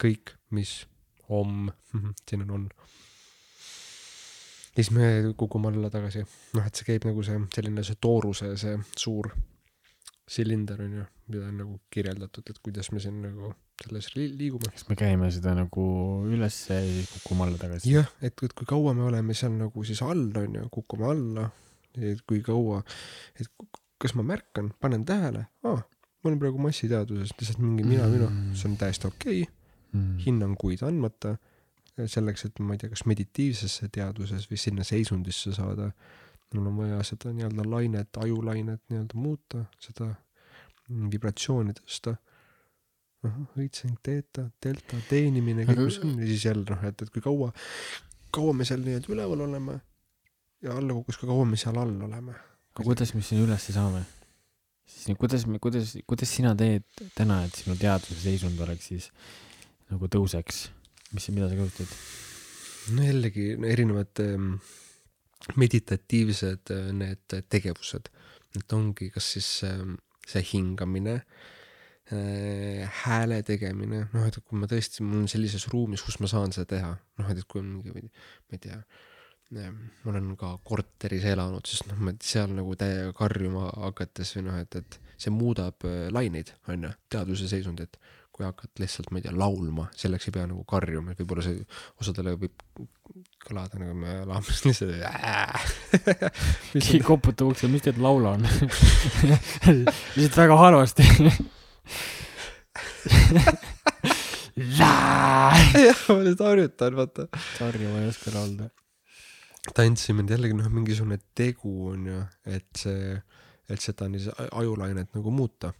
kõik, 0.00 0.34
mis 0.50 0.84
om, 1.28 1.70
siin 2.28 2.46
on 2.46 2.54
on. 2.58 2.68
ja 4.74 4.82
siis 4.82 4.90
me 4.96 5.34
kukume 5.36 5.70
alla 5.70 5.90
tagasi, 5.90 6.24
noh, 6.56 6.66
et 6.66 6.74
see 6.74 6.88
käib 6.92 7.06
nagu 7.08 7.22
see 7.22 7.40
selline 7.54 7.84
see 7.86 8.00
tooruse 8.00 8.54
see 8.60 8.78
suur 8.96 9.30
silinder 10.30 10.80
on 10.80 10.96
ju, 11.00 11.04
mida 11.32 11.48
on 11.50 11.60
nagu 11.60 11.78
kirjeldatud, 11.92 12.48
et 12.50 12.60
kuidas 12.64 12.90
me 12.92 13.02
siin 13.02 13.20
nagu 13.24 13.52
selles 13.82 14.10
li 14.14 14.28
liigume. 14.38 14.70
kas 14.72 14.86
me 14.88 14.96
käime 14.98 15.28
seda 15.34 15.54
nagu 15.58 15.84
ülesse 16.30 16.78
ja 16.78 16.84
siis 16.86 17.10
kukume 17.16 17.46
alla 17.48 17.60
tagasi? 17.60 17.92
jah, 17.92 18.08
et, 18.24 18.36
et 18.46 18.54
kui 18.56 18.68
kaua 18.68 18.94
me 18.96 19.04
oleme 19.08 19.36
seal 19.36 19.56
nagu 19.58 19.84
siis 19.86 20.02
all 20.06 20.28
on 20.40 20.60
ju, 20.60 20.68
kukume 20.72 21.08
alla, 21.10 21.48
et 21.98 22.22
kui 22.28 22.40
kaua, 22.44 22.82
et 23.38 23.50
kas 24.00 24.14
ma 24.18 24.24
märkan, 24.26 24.72
panen 24.80 25.04
tähele, 25.08 25.46
aa, 25.66 25.80
ma 25.80 26.30
olen 26.30 26.40
praegu 26.40 26.62
massiteaduses, 26.62 27.34
lihtsalt 27.38 27.60
mingi 27.62 27.86
mina, 27.86 28.06
minu, 28.10 28.30
see 28.56 28.70
on 28.70 28.78
täiesti 28.80 29.10
okei 29.10 29.42
okay,, 29.44 29.52
mm.. 29.92 30.14
hinnanguid 30.24 30.84
andmata, 30.86 31.36
selleks, 32.10 32.48
et 32.48 32.60
ma 32.64 32.74
ei 32.74 32.82
tea, 32.82 32.90
kas 32.92 33.04
meditiivsesse 33.10 33.90
teadvuses 33.94 34.48
või 34.50 34.58
sinna 34.60 34.86
seisundisse 34.86 35.54
saada, 35.54 35.92
mul 36.54 36.70
on 36.70 36.76
vaja 36.82 37.00
seda 37.06 37.32
nii-öelda 37.34 37.66
lainet, 37.68 38.20
ajulainet 38.22 38.82
nii-öelda 38.90 39.18
muuta, 39.18 39.64
seda 39.82 40.12
vibratsiooni 40.88 41.74
tõsta. 41.78 42.16
ahah, 43.24 43.44
õitseng, 43.56 43.96
teeta, 44.04 44.50
delta, 44.62 44.98
teenimine, 45.08 45.64
kõik 45.64 45.78
mis 45.86 45.96
on 46.04 46.18
ja 46.20 46.26
siis 46.28 46.44
jälle 46.44 46.64
noh, 46.68 46.82
et, 46.84 47.02
et 47.06 47.12
kui 47.12 47.22
kaua, 47.24 47.48
kaua 48.34 48.52
me 48.56 48.66
seal 48.68 48.84
nii-öelda 48.84 49.12
üleval 49.14 49.46
oleme 49.46 49.78
ja 50.64 50.76
alla 50.76 50.96
kukkus, 50.98 51.16
kui 51.20 51.30
kaua 51.30 51.46
me 51.48 51.56
seal 51.60 51.78
all 51.80 52.04
oleme. 52.04 52.34
aga 52.74 52.84
kuidas 52.84 53.14
me 53.14 53.22
sinna 53.24 53.46
ülesse 53.46 53.72
saame? 53.72 54.04
siis 54.84 55.08
nii, 55.08 55.16
kuidas 55.20 55.46
me, 55.48 55.58
kuidas, 55.62 55.96
kuidas 56.06 56.36
sina 56.36 56.52
teed 56.58 56.84
täna, 57.16 57.42
et 57.46 57.56
sinu 57.62 57.78
teadvuse 57.80 58.20
seisund 58.26 58.60
oleks 58.66 58.92
siis 58.92 59.08
nagu 59.92 60.10
tõuseks? 60.12 60.66
mis, 61.16 61.28
mida 61.32 61.48
sa 61.48 61.58
kasutad? 61.58 61.96
no 62.96 63.08
jällegi 63.08 63.54
no 63.56 63.70
erinevad 63.72 64.24
ähm, 64.24 64.54
meditatiivsed 65.60 66.72
äh, 66.74 66.90
need 66.96 67.36
tegevused, 67.52 68.10
et 68.58 68.76
ongi 68.76 69.10
kas 69.14 69.34
siis 69.36 69.48
ähm, 69.68 69.96
see 70.28 70.44
hingamine 70.52 71.16
äh,, 71.20 72.84
hääle 73.04 73.42
tegemine, 73.46 74.06
noh, 74.12 74.28
et 74.28 74.38
kui 74.42 74.60
ma 74.60 74.68
tõesti, 74.70 75.04
mul 75.06 75.24
on 75.24 75.30
sellises 75.30 75.68
ruumis, 75.72 76.04
kus 76.04 76.20
ma 76.22 76.30
saan 76.30 76.54
seda 76.56 76.70
teha, 76.76 76.92
noh, 77.20 77.32
et 77.32 77.44
kui 77.48 77.62
on 77.62 77.76
mingi, 77.78 78.08
ma 78.08 78.58
ei 78.58 78.62
tea, 78.68 78.80
ma 79.54 80.12
olen 80.12 80.32
ka 80.40 80.54
korteris 80.66 81.24
elanud, 81.30 81.66
siis 81.68 81.84
noh, 81.90 82.00
seal 82.24 82.52
nagu 82.56 82.74
täiega 82.80 83.12
karjuma 83.16 83.68
hakates 83.86 84.34
või 84.38 84.48
noh, 84.48 84.60
et, 84.64 84.80
et 84.80 85.00
see 85.20 85.32
muudab 85.34 85.84
äh, 85.86 86.08
laineid, 86.14 86.54
onju, 86.70 86.92
teadvuse 87.12 87.48
seisundit. 87.50 87.98
Kui 88.34 88.42
hakkad 88.42 88.82
lihtsalt, 88.82 89.12
ma 89.14 89.20
ei 89.20 89.24
tea, 89.28 89.32
laulma, 89.38 89.84
selleks 89.94 90.26
ei 90.26 90.34
pea 90.34 90.46
nagu 90.50 90.64
karjuma, 90.66 91.12
et 91.12 91.20
võib-olla 91.22 91.44
see 91.46 91.60
osadele 92.02 92.34
võib 92.40 92.54
kõlada 93.44 93.78
nagu 93.78 93.94
me 93.94 94.16
laulame 94.26 94.56
lihtsalt. 94.64 94.90
keegi 96.74 97.00
koputab 97.06 97.52
ukse, 97.52 97.70
mis 97.70 97.84
teed 97.84 98.00
laulan? 98.02 98.42
lihtsalt 100.16 100.40
väga 100.40 100.56
halvasti. 100.58 101.06
jah, 104.80 105.54
ma 106.10 106.18
lihtsalt 106.26 106.42
harjutan, 106.48 106.98
vaata. 106.98 107.28
Sorry, 107.58 107.86
ma 107.86 108.02
ei 108.02 108.10
oska 108.10 108.34
laulda. 108.34 108.66
tantsimine 109.78 110.34
jällegi 110.34 110.58
noh, 110.58 110.68
mingisugune 110.74 111.18
tegu 111.38 111.76
on 111.92 112.10
ju, 112.10 112.26
et 112.50 112.82
see, 112.82 113.14
et 113.70 113.80
seda 113.80 114.10
nii 114.10 114.34
ajulainet 114.50 115.14
nagu 115.14 115.30
muuta. 115.30 115.70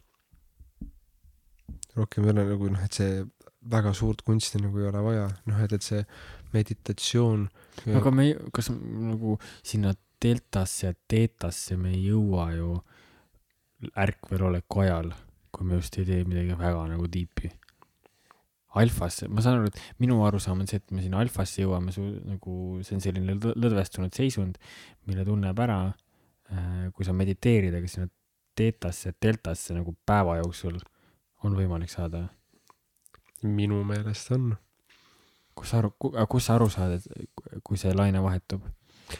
Rohkem 1.96 2.26
ei 2.26 2.34
ole 2.34 2.46
nagu 2.48 2.70
noh, 2.72 2.84
et 2.84 2.96
see 2.96 3.24
väga 3.70 3.94
suurt 3.96 4.22
kunsti 4.26 4.60
nagu 4.60 4.80
ei 4.80 4.88
ole 4.90 5.02
vaja, 5.04 5.28
noh 5.48 5.60
et, 5.64 5.72
et 5.72 5.84
see 5.84 6.02
meditatsioon. 6.54 7.46
aga 7.98 8.12
me 8.14 8.30
kas 8.54 8.70
nagu 8.70 9.38
sinna 9.62 9.94
deltasse 10.24 10.86
ja 10.88 10.94
teetasse 11.08 11.76
me 11.80 11.92
ei 11.94 12.06
jõua 12.08 12.48
ju 12.56 12.76
ärkveloleku 14.00 14.84
ajal, 14.84 15.10
kui 15.52 15.66
me 15.68 15.78
just 15.80 15.98
ei 16.00 16.06
tee 16.08 16.22
midagi 16.28 16.56
väga 16.58 16.86
nagu 16.92 17.08
tiipi. 17.10 17.50
alfasse, 18.74 19.28
ma 19.30 19.38
saan 19.38 19.60
aru, 19.60 19.68
et 19.70 20.00
minu 20.02 20.16
arusaam 20.26 20.64
on 20.64 20.66
see, 20.66 20.80
et 20.80 20.90
me 20.90 21.02
sinna 21.04 21.20
alfasse 21.22 21.60
jõuame, 21.62 21.92
nagu 22.26 22.54
see 22.82 22.96
on 22.96 23.02
selline 23.04 23.36
lõ- 23.36 23.52
lõdvestunud 23.54 24.10
seisund, 24.16 24.56
mille 25.06 25.22
tunneb 25.28 25.60
ära, 25.62 25.76
kui 26.96 27.06
sa 27.06 27.14
mediteerid, 27.14 27.76
aga 27.78 27.90
sinna 27.92 28.08
teetasse, 28.58 29.12
deltasse 29.22 29.76
nagu 29.76 29.94
päeva 30.06 30.40
jooksul 30.40 30.80
on 31.44 31.56
võimalik 31.58 31.92
saada. 31.92 32.28
minu 33.44 33.82
meelest 33.84 34.30
on. 34.32 34.54
kus 35.54 35.70
sa 35.70 35.78
aru, 35.82 35.92
kus 36.00 36.46
sa 36.46 36.54
aru 36.56 36.70
saad, 36.72 36.96
et 36.98 37.60
kui 37.62 37.78
see 37.78 37.92
laine 37.94 38.22
vahetub? 38.22 38.64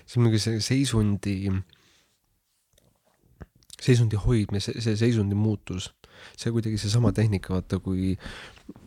see 0.06 0.18
on 0.18 0.28
nagu 0.28 0.40
see 0.40 0.60
seisundi, 0.64 1.36
seisundi 3.80 4.16
hoidmine, 4.16 4.62
see, 4.64 4.80
see 4.82 4.96
seisundi 4.98 5.36
muutus, 5.38 5.90
see 6.38 6.52
kuidagi 6.54 6.80
seesama 6.80 7.12
tehnika, 7.14 7.54
vaata 7.54 7.78
kui 7.84 8.14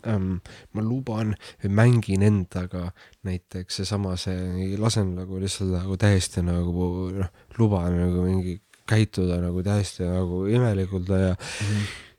ähm, 0.09 0.39
ma 0.73 0.83
luban 0.83 1.35
mängin 1.69 2.25
endaga 2.25 2.89
näiteks 3.27 3.81
seesama, 3.81 4.15
see 4.19 4.73
lasen 4.81 5.13
nagu 5.19 5.39
lihtsalt 5.41 5.75
nagu 5.75 5.99
täiesti 6.01 6.43
nagu 6.45 6.89
noh, 7.13 7.31
luban 7.59 7.93
nagu 8.01 8.25
mingi 8.25 8.57
käituda 8.87 9.41
nagu 9.43 9.63
täiesti 9.63 10.07
nagu 10.07 10.45
imelikult 10.49 11.09
ja 11.11 11.35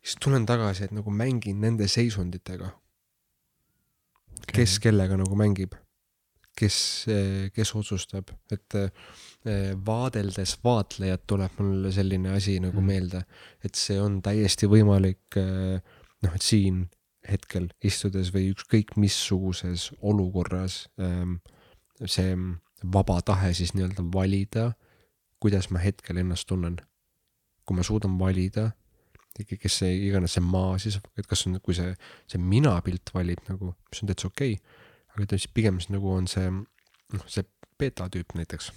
siis 0.09 0.17
tulen 0.25 0.47
tagasi, 0.49 0.87
et 0.87 0.95
nagu 0.97 1.13
mängin 1.13 1.61
nende 1.61 1.85
seisunditega, 1.91 2.71
kes 4.49 4.79
kellega 4.81 5.19
nagu 5.21 5.37
mängib, 5.37 5.75
kes, 6.59 6.79
kes 7.55 7.73
otsustab, 7.77 8.33
et 8.53 8.77
eh, 8.81 9.75
vaadeldes 9.87 10.57
vaatlejat 10.65 11.27
tuleb 11.29 11.61
mulle 11.61 11.93
selline 11.93 12.33
asi 12.35 12.57
nagu 12.61 12.81
Mhm. 12.81 12.87
meelde, 12.87 13.25
et 13.65 13.75
see 13.75 14.01
on 14.01 14.23
täiesti 14.25 14.67
võimalik 14.67 15.37
eh, 15.37 15.81
noh, 16.23 16.35
et 16.35 16.43
siin 16.43 16.89
hetkel 17.29 17.69
istudes 17.85 18.33
või 18.33 18.49
ükskõik 18.55 18.97
missuguses 18.97 19.91
olukorras 20.01 20.89
ehm, 20.99 21.37
see 22.07 22.35
vaba 22.83 23.21
tahe 23.21 23.53
siis 23.55 23.75
nii-öelda 23.75 24.07
valida, 24.15 24.73
kuidas 25.43 25.69
ma 25.71 25.79
hetkel 25.83 26.17
ennast 26.17 26.49
tunnen. 26.49 26.79
kui 27.69 27.77
ma 27.77 27.83
suudan 27.85 28.15
valida, 28.19 28.71
kes 29.47 29.79
see 29.83 29.95
iganes 30.09 30.35
see 30.39 30.43
maa 30.45 30.79
siis, 30.83 30.99
et 31.19 31.27
kas 31.27 31.47
on, 31.47 31.61
kui 31.63 31.75
see, 31.77 31.95
see 32.27 32.41
minapilt 32.43 33.13
valib 33.15 33.43
nagu, 33.49 33.75
mis 33.91 34.03
on 34.03 34.11
täitsa 34.11 34.27
okei 34.31 34.57
okay,, 34.59 34.85
aga 35.15 35.25
ütleme 35.27 35.39
siis 35.45 35.55
pigem 35.55 35.79
siis 35.81 35.93
nagu 35.95 36.11
on 36.13 36.27
see, 36.31 36.51
noh, 36.51 37.27
see 37.31 37.45
beeta 37.79 38.09
tüüp 38.11 38.35
näiteks, 38.35 38.73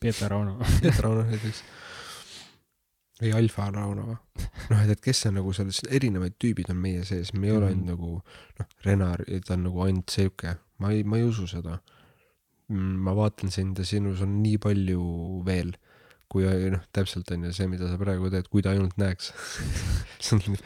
Peeter 0.00 0.30
Rauno. 0.30 0.58
beeta 0.82 1.02
Rauno 1.02 1.22
näiteks 1.28 1.62
või 3.22 3.32
alfa 3.38 3.68
Rauno 3.70 4.06
või, 4.08 4.16
noh, 4.70 4.80
et, 4.82 4.90
et 4.96 5.02
kes 5.04 5.20
see 5.24 5.32
nagu 5.34 5.52
selles, 5.54 5.82
erinevaid 5.90 6.34
tüübid 6.42 6.70
on 6.72 6.80
meie 6.82 7.04
sees, 7.06 7.32
me 7.34 7.46
ei 7.50 7.56
ole 7.56 7.68
ainult 7.70 7.86
Mhm. 7.86 7.90
nagu 7.94 8.12
noh, 8.58 8.70
Renar, 8.86 9.22
ta 9.46 9.54
on 9.54 9.66
nagu 9.68 9.82
ainult 9.86 10.10
sihuke, 10.10 10.56
ma 10.82 10.90
ei, 10.94 11.04
ma 11.04 11.18
ei 11.20 11.28
usu 11.28 11.46
seda. 11.50 11.80
ma 12.72 13.12
vaatan 13.12 13.50
sind 13.52 13.76
ja 13.78 13.84
sinus 13.84 14.22
on 14.24 14.38
nii 14.42 14.56
palju 14.58 15.02
veel, 15.44 15.74
kui 16.32 16.48
noh, 16.72 16.82
täpselt 16.96 17.30
on 17.34 17.46
ju 17.48 17.52
see, 17.56 17.68
mida 17.70 17.90
sa 17.90 18.00
praegu 18.00 18.30
teed, 18.32 18.48
kui 18.52 18.64
ta 18.64 18.72
ainult 18.72 18.96
näeks. 19.00 19.32
see 20.24 20.38
on, 20.38 20.58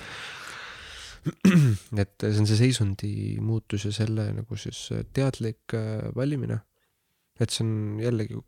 et 2.03 2.15
see 2.23 2.41
on 2.41 2.49
see 2.49 2.61
seisundi 2.61 3.13
muutus 3.43 3.87
ja 3.89 3.93
selle 3.95 4.29
nagu 4.37 4.59
siis 4.61 4.87
teadlik 5.17 5.75
äh, 5.75 6.09
valimine. 6.17 6.61
et 7.41 7.53
see 7.53 7.67
on 7.67 7.99
jällegi, 8.01 8.39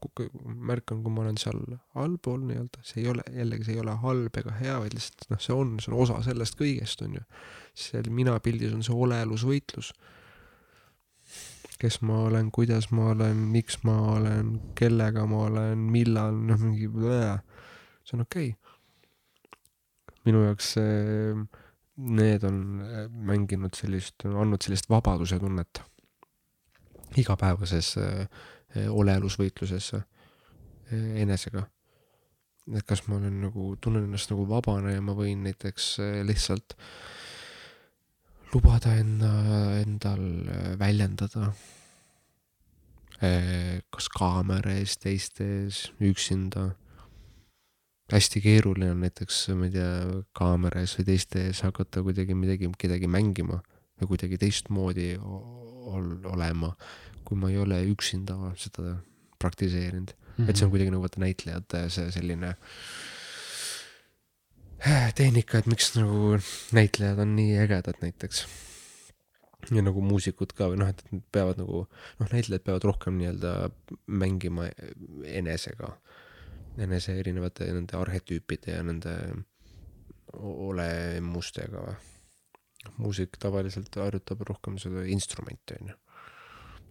märkan, 0.71 1.03
kui 1.05 1.13
ma 1.13 1.21
olen 1.27 1.37
seal 1.37 1.59
allpool 2.01 2.39
nii-öelda, 2.49 2.81
see 2.89 3.03
ei 3.03 3.11
ole 3.11 3.25
jällegi, 3.35 3.67
see 3.67 3.75
ei 3.77 3.83
ole 3.83 3.97
halb 4.01 4.39
ega 4.41 4.55
hea, 4.63 4.79
vaid 4.81 4.95
lihtsalt 4.97 5.27
noh, 5.29 5.43
see 5.45 5.53
on, 5.53 5.75
see 5.85 5.93
on 5.93 5.99
osa 6.07 6.23
sellest 6.25 6.57
kõigest, 6.57 7.03
on 7.05 7.19
ju. 7.19 7.25
seal 7.77 8.09
minapildis 8.09 8.73
on 8.79 8.87
see 8.87 8.97
olelusvõitlus. 8.97 9.93
Kes 11.79 12.01
ma 12.03 12.23
olen, 12.27 12.51
kuidas 12.55 12.91
ma 12.91 13.11
olen, 13.13 13.37
miks 13.53 13.83
ma 13.87 13.97
olen, 14.17 14.57
kellega 14.79 15.27
ma 15.31 15.45
olen, 15.47 15.85
millal, 15.93 16.35
noh 16.49 16.59
mingi, 16.63 16.89
see 18.05 18.17
on 18.19 18.25
okei 18.27 18.51
okay.. 18.55 19.53
minu 20.27 20.43
jaoks 20.47 20.73
see, 20.75 21.37
need 22.19 22.45
on 22.47 22.59
äh, 22.83 23.07
mänginud 23.11 23.79
sellist, 23.79 24.27
andnud 24.27 24.63
sellist 24.63 24.91
vabaduse 24.91 25.39
tunnet 25.39 25.83
igapäevases 27.17 27.97
äh, 27.97 28.29
äh, 30.93 31.21
enesega. 31.23 31.67
et 32.77 32.85
kas 32.85 33.07
ma 33.09 33.17
olen 33.17 33.39
nagu, 33.41 33.77
tunnen 33.81 34.05
ennast 34.05 34.29
nagu 34.29 34.45
vabane 34.49 34.93
ja 34.93 35.01
ma 35.01 35.15
võin 35.17 35.41
näiteks 35.47 35.87
äh, 36.05 36.19
lihtsalt 36.29 36.77
lubada 38.53 38.95
enda, 38.99 39.31
endal 39.83 40.23
äh, 40.49 40.73
väljendada. 40.81 41.53
kas 43.91 44.07
kaamera 44.15 44.77
ees, 44.79 44.93
teiste 45.03 45.43
ees, 45.65 45.89
üksinda. 45.99 46.69
hästi 48.13 48.41
keeruline 48.41 48.93
on 48.95 49.01
näiteks, 49.03 49.41
ma 49.59 49.67
ei 49.67 49.73
tea, 49.75 49.89
kaamera 50.39 50.81
ees 50.81 50.95
või 50.97 51.09
teiste 51.11 51.43
ees 51.49 51.65
hakata 51.67 52.01
kuidagi 52.07 52.37
midagi, 52.39 52.71
kedagi 52.79 53.11
mängima 53.11 53.59
või 53.99 54.13
kuidagi 54.15 54.39
teistmoodi 54.39 55.09
ol- 55.19 56.25
olema, 56.31 56.71
kui 57.27 57.37
ma 57.37 57.51
ei 57.51 57.59
ole 57.59 57.83
üksinda 57.91 58.39
seda 58.57 58.95
praktiseerinud. 59.43 60.15
et 60.47 60.55
see 60.55 60.65
on 60.65 60.71
kuidagi 60.71 60.95
nagu 60.95 61.03
vaata 61.03 61.19
näitlejate 61.19 61.89
see 61.91 62.11
selline 62.15 62.55
tehnika, 65.19 65.59
et 65.59 65.67
miks 65.67 65.91
nagu 65.97 66.39
näitlejad 66.77 67.19
on 67.23 67.35
nii 67.37 67.57
ägedad 67.59 67.99
näiteks. 68.03 68.47
ja 69.75 69.83
nagu 69.83 70.01
muusikud 70.01 70.53
ka 70.55 70.69
või 70.71 70.79
noh, 70.79 70.91
et 70.93 71.01
nad 71.11 71.23
peavad 71.35 71.59
nagu, 71.59 71.81
noh, 72.21 72.29
näitlejad 72.31 72.63
peavad 72.65 72.87
rohkem 72.87 73.19
nii-öelda 73.19 73.55
mängima 74.07 74.69
enesega, 75.27 75.91
enese 76.79 77.17
erinevate 77.19 77.67
nende 77.75 77.99
arhetüüpide 77.99 78.77
ja 78.77 78.85
nende 78.87 79.17
olemustega. 80.39 81.97
muusik 82.97 83.35
tavaliselt 83.43 83.97
harjutab 83.99 84.47
rohkem 84.47 84.79
seda 84.79 85.03
instrumenti, 85.11 85.75
onju. 85.81 85.95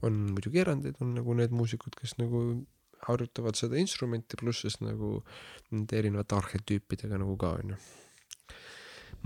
on 0.02 0.20
muidugi 0.36 0.60
erandeid, 0.60 1.00
on 1.02 1.16
nagu 1.16 1.34
need 1.34 1.56
muusikud, 1.56 1.96
kes 1.96 2.18
nagu 2.20 2.42
harjutavad 3.06 3.58
seda 3.58 3.78
instrumenti, 3.80 4.38
pluss 4.40 4.64
siis 4.66 4.80
nagu 4.82 5.22
nende 5.72 5.98
erinevate 6.00 6.38
arhetüüpidega 6.38 7.20
nagu 7.22 7.38
ka 7.40 7.54
onju. 7.62 7.80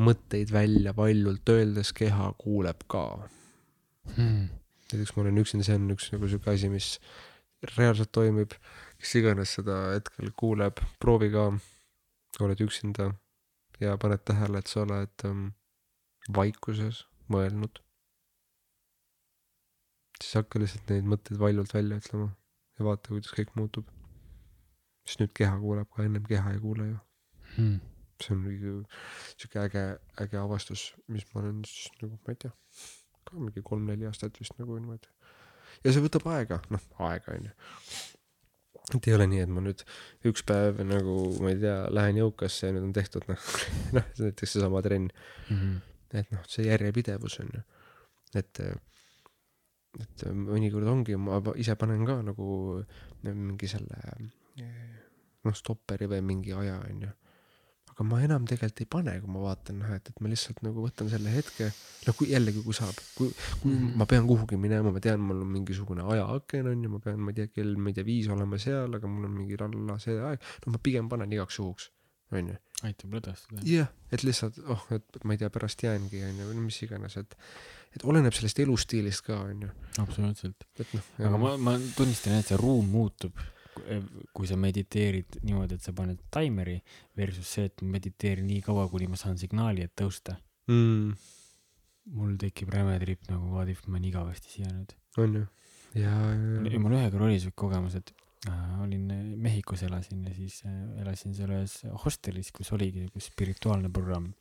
mõtteid 0.01 0.51
välja 0.53 0.93
valjult 0.97 1.49
öeldes 1.51 1.91
keha 1.93 2.31
kuuleb 2.39 2.85
ka. 2.89 3.03
Hmm. 4.15 4.47
näiteks 4.91 5.15
ma 5.15 5.23
olen 5.23 5.41
üksinda, 5.43 5.65
see 5.67 5.77
on 5.77 5.91
üks 5.93 6.09
nagu 6.13 6.29
siuke 6.31 6.51
asi, 6.51 6.69
mis 6.69 6.95
reaalselt 7.75 8.11
toimib. 8.11 8.55
kes 9.01 9.15
iganes 9.17 9.55
seda 9.57 9.77
hetkel 9.95 10.31
kuuleb, 10.37 10.81
proovi 11.01 11.31
ka, 11.33 11.47
oled 12.39 12.59
üksinda 12.61 13.11
ja 13.81 13.97
paned 13.97 14.21
tähele, 14.25 14.61
et 14.61 14.69
sa 14.69 14.83
oled 14.85 15.25
ähm, 15.25 15.47
vaikuses 16.33 17.05
mõelnud. 17.29 17.81
siis 20.21 20.37
hakka 20.37 20.61
lihtsalt 20.61 20.93
neid 20.93 21.07
mõtteid 21.09 21.39
valjult 21.41 21.73
välja 21.73 21.97
ütlema 21.97 22.29
ja 22.81 22.87
vaata, 22.87 23.13
kuidas 23.13 23.33
kõik 23.37 23.53
muutub. 23.59 23.87
sest 25.05 25.21
nüüd 25.21 25.31
keha 25.37 25.55
kuuleb 25.61 25.89
ka, 25.93 26.03
ennem 26.05 26.25
keha 26.25 26.51
ei 26.55 26.59
kuule 26.61 26.91
ju. 26.91 26.99
Hmm. 27.55 27.79
see 28.21 28.35
on 28.35 28.43
mingi 28.43 28.71
siuke 29.41 29.57
äge, 29.63 29.85
äge 30.21 30.37
avastus, 30.37 30.91
mis 31.09 31.25
ma 31.33 31.41
olen 31.41 31.63
siis 31.65 31.89
nagu, 32.03 32.19
ma 32.21 32.35
ei 32.35 32.37
tea, 32.43 32.51
ka 33.25 33.39
mingi 33.39 33.63
kolm-neli 33.65 34.05
aastat 34.05 34.37
vist 34.37 34.53
nagu 34.61 34.77
niimoodi 34.77 35.09
ja 35.81 35.93
see 35.93 36.03
võtab 36.03 36.27
aega, 36.35 36.59
noh 36.73 36.83
aega 37.07 37.35
onju. 37.35 37.53
et 38.97 39.07
ei 39.07 39.15
ole 39.15 39.27
nii, 39.31 39.41
et 39.45 39.53
ma 39.53 39.63
nüüd 39.65 39.83
üks 40.29 40.45
päev 40.47 40.83
nagu 40.85 41.15
ma 41.41 41.53
ei 41.53 41.59
tea, 41.63 41.77
lähen 41.93 42.21
jõukasse 42.21 42.69
ja 42.69 42.75
nüüd 42.75 42.89
on 42.89 42.93
tehtud 42.97 43.25
noh, 43.31 43.49
noh 43.97 44.13
näiteks 44.19 44.57
seesama 44.57 44.83
trenn 44.85 45.09
mm. 45.09 45.57
-hmm. 45.57 45.81
et 46.21 46.31
noh, 46.35 46.45
see 46.51 46.67
järjepidevus 46.67 47.39
on 47.43 47.53
ju, 47.57 47.63
et, 48.35 48.63
et 49.99 50.23
mõnikord 50.31 50.87
ongi, 50.87 51.15
ma 51.19 51.41
ise 51.59 51.75
panen 51.75 52.05
ka 52.07 52.21
nagu 52.23 52.83
mingi 53.23 53.67
selle 53.67 53.97
noh, 55.43 55.55
stopperi 55.57 56.07
või 56.11 56.21
mingi 56.25 56.53
aja 56.53 56.77
onju. 56.85 57.09
aga 57.91 58.05
ma 58.07 58.21
enam 58.23 58.45
tegelikult 58.47 58.81
ei 58.85 58.87
pane, 58.87 59.13
kui 59.19 59.29
ma 59.33 59.41
vaatan 59.43 59.81
noh, 59.81 59.89
et, 59.97 60.07
et 60.07 60.19
ma 60.23 60.29
lihtsalt 60.31 60.61
nagu 60.63 60.79
võtan 60.85 61.09
selle 61.11 61.29
hetke, 61.33 61.67
noh 62.07 62.15
kui 62.15 62.29
jällegi, 62.31 62.61
kui 62.63 62.73
saab, 62.77 62.95
kui, 63.17 63.27
kui 63.61 63.73
Mhm. 63.73 63.97
ma 63.99 64.05
pean 64.07 64.27
kuhugi 64.29 64.55
minema, 64.57 64.93
ma 64.95 65.01
tean, 65.03 65.19
mul 65.19 65.41
on 65.43 65.51
mingisugune 65.51 66.01
ajaaken 66.13 66.69
onju, 66.71 66.89
ma 66.93 66.99
pean, 67.03 67.19
ma 67.19 67.33
ei 67.33 67.41
tea, 67.41 67.47
kell, 67.51 67.75
ma 67.75 67.91
ei 67.91 67.97
tea, 67.97 68.05
viis 68.07 68.29
olema 68.31 68.57
seal, 68.57 68.95
aga 68.95 69.07
mul 69.11 69.25
on 69.27 69.35
mingi 69.35 69.59
ralla 69.59 69.99
see 69.99 70.15
aeg, 70.29 70.39
no 70.65 70.71
ma 70.77 70.79
pigem 70.87 71.09
panen 71.11 71.35
igaks 71.35 71.59
juhuks 71.59 71.89
onju 72.31 72.55
aitab 72.87 73.11
lõdvestada. 73.13 73.59
jah, 73.67 73.91
et 74.09 74.23
lihtsalt 74.23 74.57
oh, 74.71 74.87
et 74.95 75.19
ma 75.27 75.35
ei 75.35 75.41
tea, 75.43 75.49
pärast 75.51 75.83
jäängi 75.83 76.23
onju 76.31 76.47
või 76.47 76.55
no 76.61 76.67
mis 76.69 76.79
iganes, 76.87 77.17
et 77.19 77.35
et 77.95 78.05
oleneb 78.07 78.35
sellest 78.35 78.61
elustiilist 78.63 79.25
ka 79.27 79.39
onju, 79.45 79.71
absoluutselt. 80.03 80.67
et 80.79 80.93
noh. 80.95 81.09
aga 81.29 81.41
ma, 81.41 81.55
ma 81.69 81.75
tunnistan, 81.97 82.37
et 82.39 82.51
see 82.51 82.59
ruum 82.59 82.87
muutub, 82.91 83.39
kui 84.35 84.47
sa 84.49 84.57
mediteerid 84.59 85.39
niimoodi, 85.45 85.77
et 85.79 85.85
sa 85.85 85.93
paned 85.95 86.19
taimeri 86.33 86.77
versus 87.17 87.47
see, 87.55 87.69
et 87.71 87.83
ma 87.85 87.97
mediteerin 87.97 88.47
nii 88.47 88.63
kaua, 88.65 88.89
kuni 88.91 89.07
ma 89.11 89.19
saan 89.19 89.39
signaali, 89.41 89.87
et 89.87 89.95
tõusta. 89.97 90.35
mm, 90.71 91.15
mul 92.17 92.35
tekib 92.41 92.71
räme 92.73 92.97
tripp 93.01 93.29
nagu 93.31 93.55
what 93.55 93.71
if 93.71 93.83
ma 93.87 93.97
olen 93.97 94.11
igavesti 94.11 94.55
siia 94.57 94.71
nüüd. 94.71 94.95
onju 95.21 95.45
ja, 95.95 96.11
ja 96.11 96.71
ja, 96.71 96.81
mul 96.81 96.95
ühe 96.95 97.07
korra 97.11 97.27
oli 97.27 97.39
siuke 97.41 97.57
kogemus, 97.63 97.97
et 97.99 98.11
äh, 98.49 98.81
olin 98.83 99.09
äh, 99.13 99.23
Mehhikos 99.37 99.83
elasin 99.87 100.23
ja 100.27 100.33
siis 100.35 100.61
äh, 100.67 100.77
elasin 101.03 101.35
seal 101.37 101.51
ühes 101.55 101.81
hostelis, 102.05 102.51
kus 102.55 102.71
oligi 102.75 103.05
siuke 103.05 103.23
spirituaalne 103.23 103.91
programm. 103.93 104.31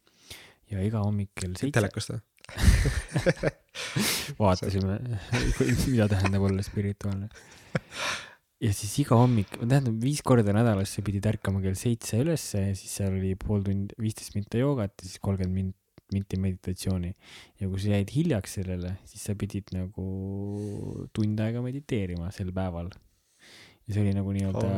ja 0.71 0.83
iga 0.87 1.03
hommik 1.03 1.33
kell 1.35 1.57
seitse 1.59 1.75
telekast 1.81 2.15
või? 2.15 2.21
vaatasime, 4.41 4.99
mida 5.91 6.07
tähendab 6.11 6.47
olla 6.49 6.65
spirituaalne. 6.65 7.29
ja 8.61 8.73
siis 8.77 8.95
iga 9.05 9.19
hommik, 9.21 9.53
tähendab 9.61 10.01
viis 10.03 10.23
korda 10.27 10.55
nädalas 10.57 10.95
sa 10.97 11.05
pidid 11.07 11.27
ärkama 11.31 11.63
kell 11.65 11.79
seitse 11.79 12.21
ülesse 12.23 12.65
ja 12.69 12.79
siis 12.79 12.97
seal 13.01 13.17
oli 13.17 13.35
pool 13.41 13.65
tundi, 13.67 13.97
viisteist 14.01 14.37
minti 14.37 14.63
joogat 14.63 14.97
ja 15.01 15.09
siis 15.09 15.23
kolmkümmend 15.23 15.57
min-, 15.57 15.77
minti 16.15 16.41
meditatsiooni. 16.41 17.13
ja 17.61 17.69
kui 17.69 17.83
sa 17.83 17.95
jäid 17.95 18.15
hiljaks 18.15 18.59
sellele, 18.61 18.97
siis 19.09 19.29
sa 19.29 19.37
pidid 19.39 19.73
nagu 19.77 20.09
tund 21.17 21.41
aega 21.41 21.63
mediteerima 21.65 22.33
sel 22.37 22.53
päeval. 22.57 22.91
ja 23.87 23.95
see 23.95 24.05
oli 24.05 24.17
nagu 24.17 24.35
nii-öelda 24.37 24.73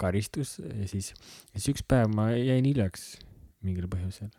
karistus 0.00 0.56
ja 0.58 0.88
siis, 0.90 1.12
siis 1.54 1.68
üks 1.74 1.84
päev 1.86 2.10
ma 2.10 2.32
jäin 2.34 2.66
hiljaks 2.66 3.12
mingil 3.62 3.86
põhjusel 3.90 4.32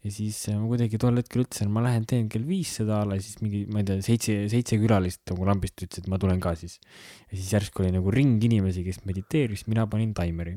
ja 0.00 0.10
siis 0.12 0.38
äh, 0.48 0.56
ma 0.56 0.68
kuidagi 0.70 0.98
tol 1.00 1.18
hetkel 1.20 1.42
ütlesin, 1.44 1.70
ma 1.72 1.82
lähen 1.84 2.06
teen 2.08 2.28
kell 2.32 2.46
viis 2.48 2.72
seda 2.78 3.02
a 3.02 3.08
la, 3.08 3.18
siis 3.20 3.40
mingi, 3.44 3.66
ma 3.68 3.82
ei 3.82 3.88
tea, 3.88 4.00
seitse, 4.04 4.36
seitse 4.52 4.78
külalist 4.80 5.22
nagu 5.28 5.44
lambist 5.48 5.76
ütles, 5.84 6.00
et 6.00 6.08
ma 6.12 6.18
tulen 6.20 6.40
ka 6.40 6.54
siis. 6.58 6.78
ja 7.28 7.36
siis 7.36 7.50
järsku 7.52 7.84
oli 7.84 7.92
nagu 7.92 8.14
ring 8.14 8.40
inimesi, 8.48 8.84
kes 8.86 9.02
mediteeris, 9.08 9.66
mina 9.68 9.86
panin 9.90 10.14
taimeri. 10.16 10.56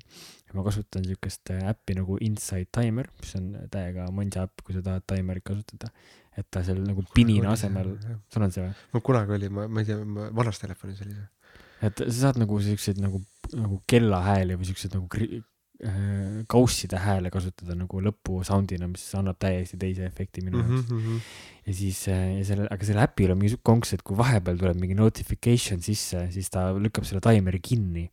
ma 0.53 0.61
kasutan 0.61 1.01
siukest 1.07 1.49
äh, 1.49 1.63
äppi 1.71 1.95
nagu 1.97 2.19
Insight 2.21 2.69
Timer, 2.75 3.07
mis 3.19 3.35
on 3.39 3.53
täiega 3.73 4.05
mõnsa 4.13 4.47
äpp, 4.47 4.61
kui 4.63 4.75
sa 4.75 4.83
tahad 4.85 5.05
taimerit 5.09 5.43
kasutada. 5.47 5.91
et 6.37 6.47
ta 6.49 6.63
seal 6.65 6.79
nagu 6.81 7.03
pinina 7.13 7.51
asemel, 7.53 7.95
sul 8.33 8.45
on 8.45 8.53
see 8.53 8.63
või? 8.63 8.75
mul 8.93 9.03
kunagi 9.05 9.35
oli, 9.35 9.49
ma, 9.53 9.67
ma 9.67 9.83
ei 9.83 9.89
tea, 9.91 9.99
vanas 10.33 10.61
telefonis 10.61 11.03
oli 11.03 11.17
see. 11.17 11.27
et 11.89 12.05
sa 12.05 12.19
saad 12.19 12.39
nagu 12.41 12.61
siukseid 12.63 13.01
nagu, 13.03 13.19
nagu 13.57 13.81
kellahääli 13.89 14.55
või 14.55 14.71
siukseid 14.71 14.95
nagu 14.95 15.09
kausside 16.47 16.99
hääle 17.03 17.29
kasutada 17.33 17.75
nagu 17.75 17.99
lõpu 18.01 18.39
sound'ina, 18.47 18.87
mis 18.87 19.03
annab 19.19 19.35
täiesti 19.41 19.77
teise 19.81 20.05
efekti 20.05 20.41
minu 20.45 20.61
Mhm. 20.61 20.73
jaoks. 20.73 21.23
ja 21.67 21.73
siis 21.73 22.07
äh, 22.07 22.37
ja 22.37 22.45
selle, 22.45 22.67
aga 22.71 22.85
sellel 22.85 23.03
äpil 23.03 23.31
on 23.31 23.37
mingi 23.39 23.53
siuke 23.53 23.63
konks, 23.63 23.93
et 23.93 24.01
kui 24.03 24.17
vahepeal 24.17 24.57
tuleb 24.59 24.79
mingi 24.79 24.95
notification 24.95 25.81
sisse, 25.81 26.27
siis 26.31 26.49
ta 26.49 26.69
lükkab 26.73 27.05
selle 27.05 27.21
taimeri 27.21 27.59
kinni. 27.59 28.09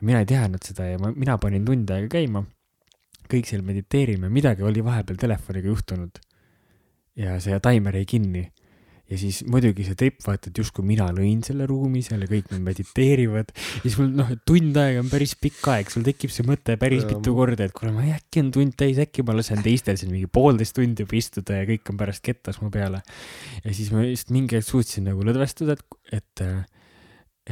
mina 0.00 0.18
ei 0.20 0.26
teadnud 0.26 0.62
seda 0.62 0.84
ja 0.90 0.98
ma, 0.98 1.12
mina 1.16 1.38
panin 1.38 1.64
tund 1.64 1.90
aega 1.90 2.08
käima. 2.18 2.44
kõik 3.30 3.46
seal 3.48 3.62
mediteerime, 3.62 4.28
midagi 4.28 4.62
oli 4.62 4.82
vahepeal 4.84 5.16
telefoniga 5.16 5.68
juhtunud. 5.68 6.18
ja 7.16 7.38
see 7.40 7.58
taimer 7.60 7.94
jäi 7.94 8.04
kinni. 8.04 8.50
Ja 9.14 9.20
siis 9.20 9.40
muidugi 9.50 9.86
see 9.86 9.96
trip, 9.98 10.18
vaata, 10.24 10.50
et 10.50 10.58
justkui 10.58 10.84
mina 10.86 11.06
lõin 11.14 11.40
selle 11.46 11.68
ruumi 11.70 12.02
seal 12.04 12.24
ja 12.24 12.28
kõik 12.30 12.50
nad 12.50 12.62
mediteerivad. 12.66 13.52
ja 13.54 13.82
siis 13.84 13.96
mul 14.00 14.10
noh, 14.18 14.32
tund 14.48 14.78
aega 14.80 15.02
on 15.04 15.10
päris 15.12 15.36
pikk 15.38 15.70
aeg, 15.70 15.92
sul 15.92 16.04
tekib 16.06 16.32
see 16.34 16.46
mõte 16.48 16.76
päris 16.80 17.04
Jaa. 17.04 17.14
mitu 17.14 17.34
korda, 17.36 17.68
et 17.68 17.74
kuule, 17.76 17.94
ma 17.94 18.06
äkki 18.16 18.42
on 18.42 18.50
tund 18.54 18.76
täis, 18.80 18.98
äkki 19.02 19.24
ma 19.26 19.36
lasen 19.38 19.62
teistel 19.64 19.98
siin 20.00 20.12
mingi 20.14 20.30
poolteist 20.30 20.76
tundi 20.76 21.06
juba 21.06 21.18
istuda 21.20 21.60
ja 21.60 21.68
kõik 21.68 21.92
on 21.92 22.00
pärast 22.00 22.24
kettas 22.26 22.60
mu 22.62 22.70
peale. 22.74 23.02
ja 23.62 23.74
siis 23.76 23.92
ma 23.94 24.06
just 24.08 24.34
mingi 24.34 24.58
hetk 24.58 24.68
suutsin 24.68 25.06
nagu 25.10 25.26
lõdvestuda, 25.26 25.78
et, 25.78 26.16
et, 26.18 26.46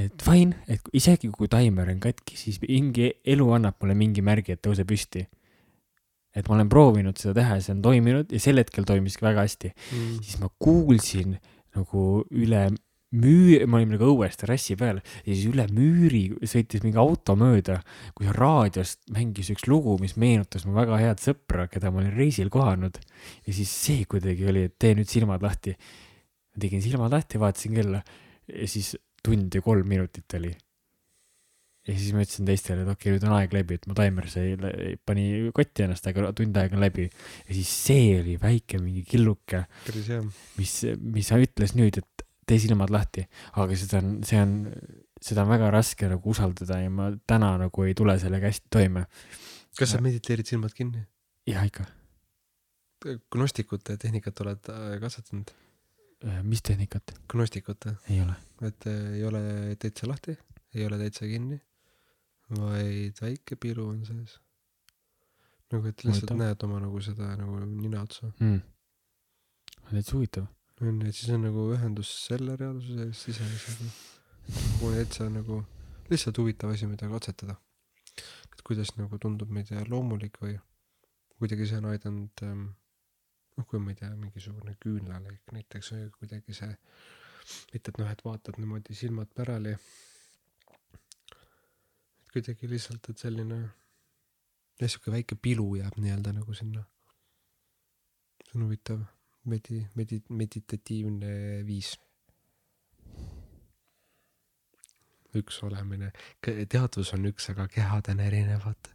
et 0.06 0.26
fine, 0.26 0.58
et 0.72 0.92
isegi 0.96 1.30
kui 1.30 1.50
taimer 1.52 1.94
on 1.94 2.02
katki, 2.02 2.38
siis 2.40 2.58
mingi 2.64 3.12
elu 3.22 3.52
annab 3.54 3.78
mulle 3.82 3.98
mingi 3.98 4.24
märgi, 4.24 4.56
et 4.56 4.64
tõuse 4.64 4.86
püsti. 4.88 5.28
Et 6.34 6.48
ma 6.48 6.56
olen 6.56 6.70
proovinud 6.72 7.18
seda 7.20 7.34
teha 7.40 7.58
ja 7.58 7.64
see 7.66 7.74
on 7.76 7.82
toiminud 7.84 8.32
ja 8.32 8.40
sel 8.40 8.60
hetkel 8.60 8.88
toimis 8.88 9.18
väga 9.22 9.44
hästi 9.44 9.72
Mm. 9.72 10.22
siis 10.22 10.38
ma 10.40 10.48
kuulsin 10.62 11.36
nagu 11.76 12.24
üle 12.30 12.70
müür, 13.12 13.66
me 13.68 13.78
olime 13.78 13.96
nagu 13.96 14.08
õues 14.14 14.38
terrassi 14.40 14.76
peal 14.80 15.00
ja 15.02 15.28
siis 15.28 15.44
üle 15.50 15.66
müüri 15.72 16.22
sõitis 16.48 16.84
mingi 16.84 17.00
auto 17.00 17.36
mööda, 17.38 17.80
kus 18.16 18.32
raadiost 18.36 19.02
mängis 19.12 19.52
üks 19.52 19.68
lugu, 19.68 19.98
mis 20.00 20.16
meenutas 20.20 20.64
mu 20.66 20.74
väga 20.76 21.00
head 21.00 21.22
sõpra, 21.22 21.68
keda 21.72 21.92
ma 21.92 22.00
olin 22.02 22.16
reisil 22.16 22.48
kohanud. 22.52 22.98
ja 23.46 23.52
siis 23.52 23.68
see 23.68 24.06
kuidagi 24.08 24.48
oli, 24.48 24.66
et 24.70 24.78
tee 24.78 24.94
nüüd 24.96 25.10
silmad 25.10 25.44
lahti. 25.44 25.76
ma 26.52 26.64
tegin 26.64 26.82
silmad 26.84 27.12
lahti, 27.12 27.40
vaatasin 27.40 27.74
kella 27.76 28.02
ja 28.48 28.68
siis 28.68 28.96
tund 29.22 29.54
ja 29.54 29.62
kolm 29.62 29.88
minutit 29.88 30.34
oli. 30.40 30.52
Ja 31.82 31.94
siis 31.98 32.12
ma 32.14 32.22
ütlesin 32.22 32.46
teistele, 32.46 32.84
et 32.84 32.90
okei 32.92 33.10
okay,, 33.10 33.16
nüüd 33.16 33.24
on 33.26 33.36
aeg 33.36 33.54
läbi, 33.56 33.78
et 33.80 33.86
ma 33.90 33.96
taimer 33.98 34.28
sai, 34.30 34.52
pani 35.06 35.24
kotti 35.54 35.86
ennast, 35.86 36.06
aga 36.06 36.30
tund 36.38 36.58
aega 36.60 36.78
läbi. 36.78 37.08
ja 37.48 37.56
siis 37.56 37.70
see 37.88 38.12
oli 38.20 38.36
väike 38.40 38.78
mingi 38.82 39.02
killuke 39.08 39.64
mis, 40.58 40.76
mis 41.02 41.32
ütles 41.34 41.74
nüüd, 41.78 41.98
et 41.98 42.26
tee 42.48 42.60
silmad 42.62 42.92
lahti, 42.92 43.24
aga 43.58 43.78
seda 43.78 44.02
on, 44.02 44.12
see 44.26 44.38
on, 44.42 44.54
seda 45.22 45.44
on 45.44 45.50
väga 45.50 45.70
raske 45.74 46.10
nagu 46.10 46.30
usaldada 46.34 46.78
ja 46.82 46.92
ma 46.92 47.10
täna 47.28 47.54
nagu 47.64 47.86
ei 47.86 47.96
tule 47.98 48.14
sellega 48.20 48.50
hästi 48.50 48.72
toime. 48.72 49.06
kas 49.78 49.94
sa 49.94 50.02
mediteerid 50.04 50.50
silmad 50.50 50.74
kinni? 50.76 51.02
jah, 51.48 51.66
ikka. 51.66 51.86
gnostikute 53.34 53.98
tehnikat 53.98 54.44
oled 54.44 54.70
äh, 54.70 54.96
katsetanud? 55.02 55.50
mis 56.46 56.62
tehnikat? 56.62 57.14
gnostikute, 57.30 57.96
ei 58.10 58.22
ole. 58.22 58.38
et 58.62 58.86
äh, 58.86 59.04
ei 59.18 59.26
ole 59.26 59.42
täitsa 59.82 60.10
lahti, 60.10 60.36
ei 60.74 60.86
ole 60.86 60.98
täitsa 60.98 61.26
kinni, 61.30 61.58
vaid 62.58 63.20
väike 63.22 63.56
pilu 63.56 63.88
on 63.88 64.02
sees. 64.06 64.38
nagu, 65.72 65.86
et 65.88 66.04
lihtsalt 66.04 66.30
Huvitav. 66.30 66.40
näed 66.42 66.64
oma 66.66 66.80
nagu 66.84 67.00
seda 67.00 67.30
nagu 67.36 67.60
nina 67.64 68.02
otsa. 68.02 68.32
mm.. 68.38 68.60
täitsa 69.90 70.16
huvitav. 70.16 70.48
on 70.80 71.02
et 71.06 71.14
siis 71.14 71.30
on 71.36 71.46
nagu 71.48 71.68
ühendus 71.76 72.10
selle 72.26 72.56
reaalsuse 72.56 73.08
ja 73.08 73.14
sisemisega. 73.22 73.90
nagu 74.58 74.92
täitsa 74.96 75.30
nagu 75.30 75.62
lihtsalt 76.10 76.38
huvitav 76.38 76.74
asi, 76.74 76.86
mida 76.86 77.08
katsetada. 77.08 77.56
et 78.52 78.62
kuidas 78.66 78.96
nagu 78.98 79.18
tundub, 79.18 79.50
ma 79.50 79.64
ei 79.64 79.72
tea, 79.72 79.84
loomulik 79.88 80.38
või 80.42 80.58
kuidagi 81.38 81.66
see 81.66 81.80
on 81.80 81.90
aidanud 81.90 82.42
ähm, 82.46 82.66
noh, 83.56 83.66
kui 83.68 83.80
ma 83.82 83.92
ei 83.92 83.98
tea, 83.98 84.12
mingisugune 84.18 84.76
küünlalõik 84.82 85.52
näiteks 85.56 85.92
või 85.94 86.08
kuidagi 86.18 86.56
see, 86.56 86.72
mitte 87.72 87.92
et 87.92 88.00
noh, 88.00 88.10
et 88.12 88.24
vaatad 88.24 88.58
niimoodi 88.60 88.96
silmad 88.96 89.32
pärali. 89.36 89.74
Kuidagi 92.32 92.68
lihtsalt, 92.70 93.08
et 93.12 93.18
selline 93.20 93.58
jah, 94.80 94.88
sihuke 94.88 95.12
väike 95.14 95.36
pilu 95.36 95.66
jääb 95.78 95.98
nii-öelda 96.00 96.32
nagu 96.36 96.54
sinna. 96.56 96.84
see 98.42 98.56
on 98.58 98.64
huvitav 98.66 99.02
medi-, 99.48 99.86
medi-, 99.98 100.24
meditatiivne 100.28 101.62
viis. 101.66 101.98
üks 105.32 105.62
olemine, 105.64 106.10
teadvus 106.44 107.14
on 107.16 107.24
üks, 107.30 107.46
aga 107.54 107.64
kehad 107.72 108.10
on 108.12 108.20
erinevad. 108.20 108.90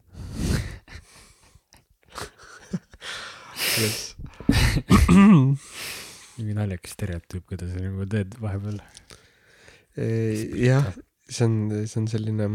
yes. 3.82 4.16
mingi 6.38 6.54
naljakas 6.54 6.94
stereotüüp, 6.94 7.48
keda 7.50 7.66
sa 7.72 7.82
nagu 7.82 8.06
teed 8.12 8.38
vahepeal. 8.42 8.78
jah, 10.62 10.92
see 11.26 11.48
on, 11.50 11.58
see 11.90 12.00
on 12.04 12.08
selline, 12.12 12.50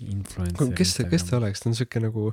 influencer. 0.00 0.74
kes 0.76 0.96
ta, 0.96 1.08
kes 1.10 1.28
ta 1.28 1.38
oleks, 1.40 1.62
ta 1.62 1.70
on 1.70 1.78
siuke 1.78 2.02
nagu 2.02 2.30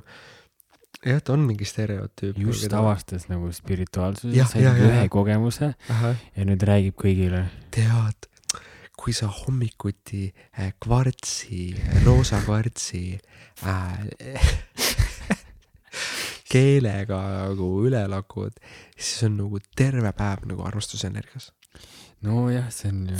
jah, 1.04 1.20
ta 1.22 1.34
on 1.34 1.44
mingi 1.46 1.66
stereotüüp. 1.68 2.38
just 2.42 2.72
avastas 2.74 3.28
nagu 3.30 3.50
spirituaalsuse, 3.54 4.46
sai 4.50 4.64
ühe 4.66 5.04
kogemuse 5.12 5.72
ahah, 5.92 6.18
ja 6.36 6.48
nüüd 6.48 6.64
räägib 6.66 6.98
kõigile. 6.98 7.44
tead, 7.74 8.28
kui 8.98 9.14
sa 9.16 9.30
hommikuti 9.30 10.26
äh, 10.58 10.72
kvartsi, 10.82 11.76
roosa 12.06 12.40
kvartsi 12.46 13.04
äh, 13.66 14.48
keelega 16.52 17.20
nagu 17.50 17.72
üle 17.86 18.02
lakud, 18.10 18.58
siis 18.96 19.28
on 19.28 19.38
nagu 19.44 19.62
terve 19.76 20.12
päev 20.16 20.48
nagu 20.50 20.66
armastusenergias. 20.66 21.52
nojah, 22.26 22.72
see 22.74 22.90
on 22.90 23.04
ju 23.12 23.18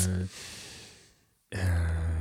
äh, 1.54 2.17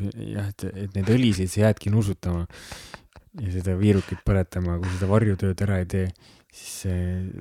jah, 0.00 0.48
et, 0.50 0.64
et 0.74 0.94
neid 0.96 1.10
õlisid 1.14 1.48
sa 1.52 1.60
jäädki 1.68 1.90
nuusutama 1.94 2.46
ja 3.40 3.50
seda 3.54 3.74
viirukit 3.78 4.20
põletama, 4.26 4.78
kui 4.82 4.90
seda 4.96 5.06
varjutööd 5.10 5.62
ära 5.66 5.78
ei 5.82 5.86
tee, 5.90 6.08
siis 6.54 6.74
see, 6.84 6.98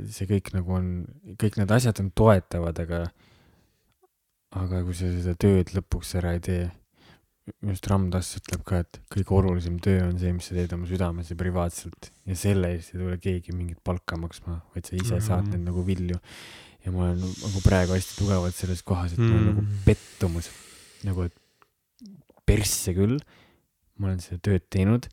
see 0.10 0.26
kõik 0.30 0.54
nagu 0.56 0.74
on, 0.74 0.88
kõik 1.42 1.58
need 1.62 1.72
asjad 1.76 2.00
on 2.04 2.12
toetavad, 2.18 2.80
aga 2.86 3.04
aga 4.54 4.84
kui 4.86 4.94
sa 4.98 5.10
seda 5.10 5.34
tööd 5.40 5.72
lõpuks 5.74 6.14
ära 6.20 6.36
ei 6.38 6.42
tee, 6.46 6.64
minu 7.60 7.74
arust 7.74 7.88
Ram 7.92 8.06
Dass 8.14 8.30
ütleb 8.40 8.62
ka, 8.68 8.84
et 8.86 9.00
kõige 9.12 9.34
olulisem 9.40 9.80
töö 9.84 10.04
on 10.08 10.20
see, 10.22 10.32
mis 10.36 10.46
sa 10.48 10.56
teed 10.56 10.74
oma 10.78 10.88
südames 10.88 11.32
ja 11.34 11.38
privaatselt 11.40 12.12
ja 12.30 12.38
selle 12.40 12.70
eest 12.76 12.94
ei 12.94 13.02
tule 13.02 13.18
keegi 13.22 13.56
mingit 13.56 13.82
palka 13.84 14.16
maksma, 14.22 14.62
vaid 14.76 14.88
sa 14.88 14.96
ise 15.00 15.20
saad 15.26 15.48
Mhm. 15.50 15.56
neid 15.58 15.66
nagu 15.72 15.84
vilju. 15.88 16.20
ja 16.86 16.92
ma 16.92 17.06
olen 17.06 17.20
nagu 17.24 17.60
praegu 17.64 17.94
hästi 17.96 18.18
tugevalt 18.20 18.56
selles 18.56 18.82
kohas, 18.84 19.14
et 19.14 19.20
mul 19.20 19.38
on 19.38 19.46
nagu 19.46 19.62
Mm. 19.62 19.78
pettumus, 19.86 20.50
nagu 21.08 21.22
et 21.24 21.34
persse 22.48 22.94
küll, 22.96 23.20
ma 24.00 24.10
olen 24.10 24.20
seda 24.24 24.40
tööd 24.44 24.66
teinud, 24.74 25.08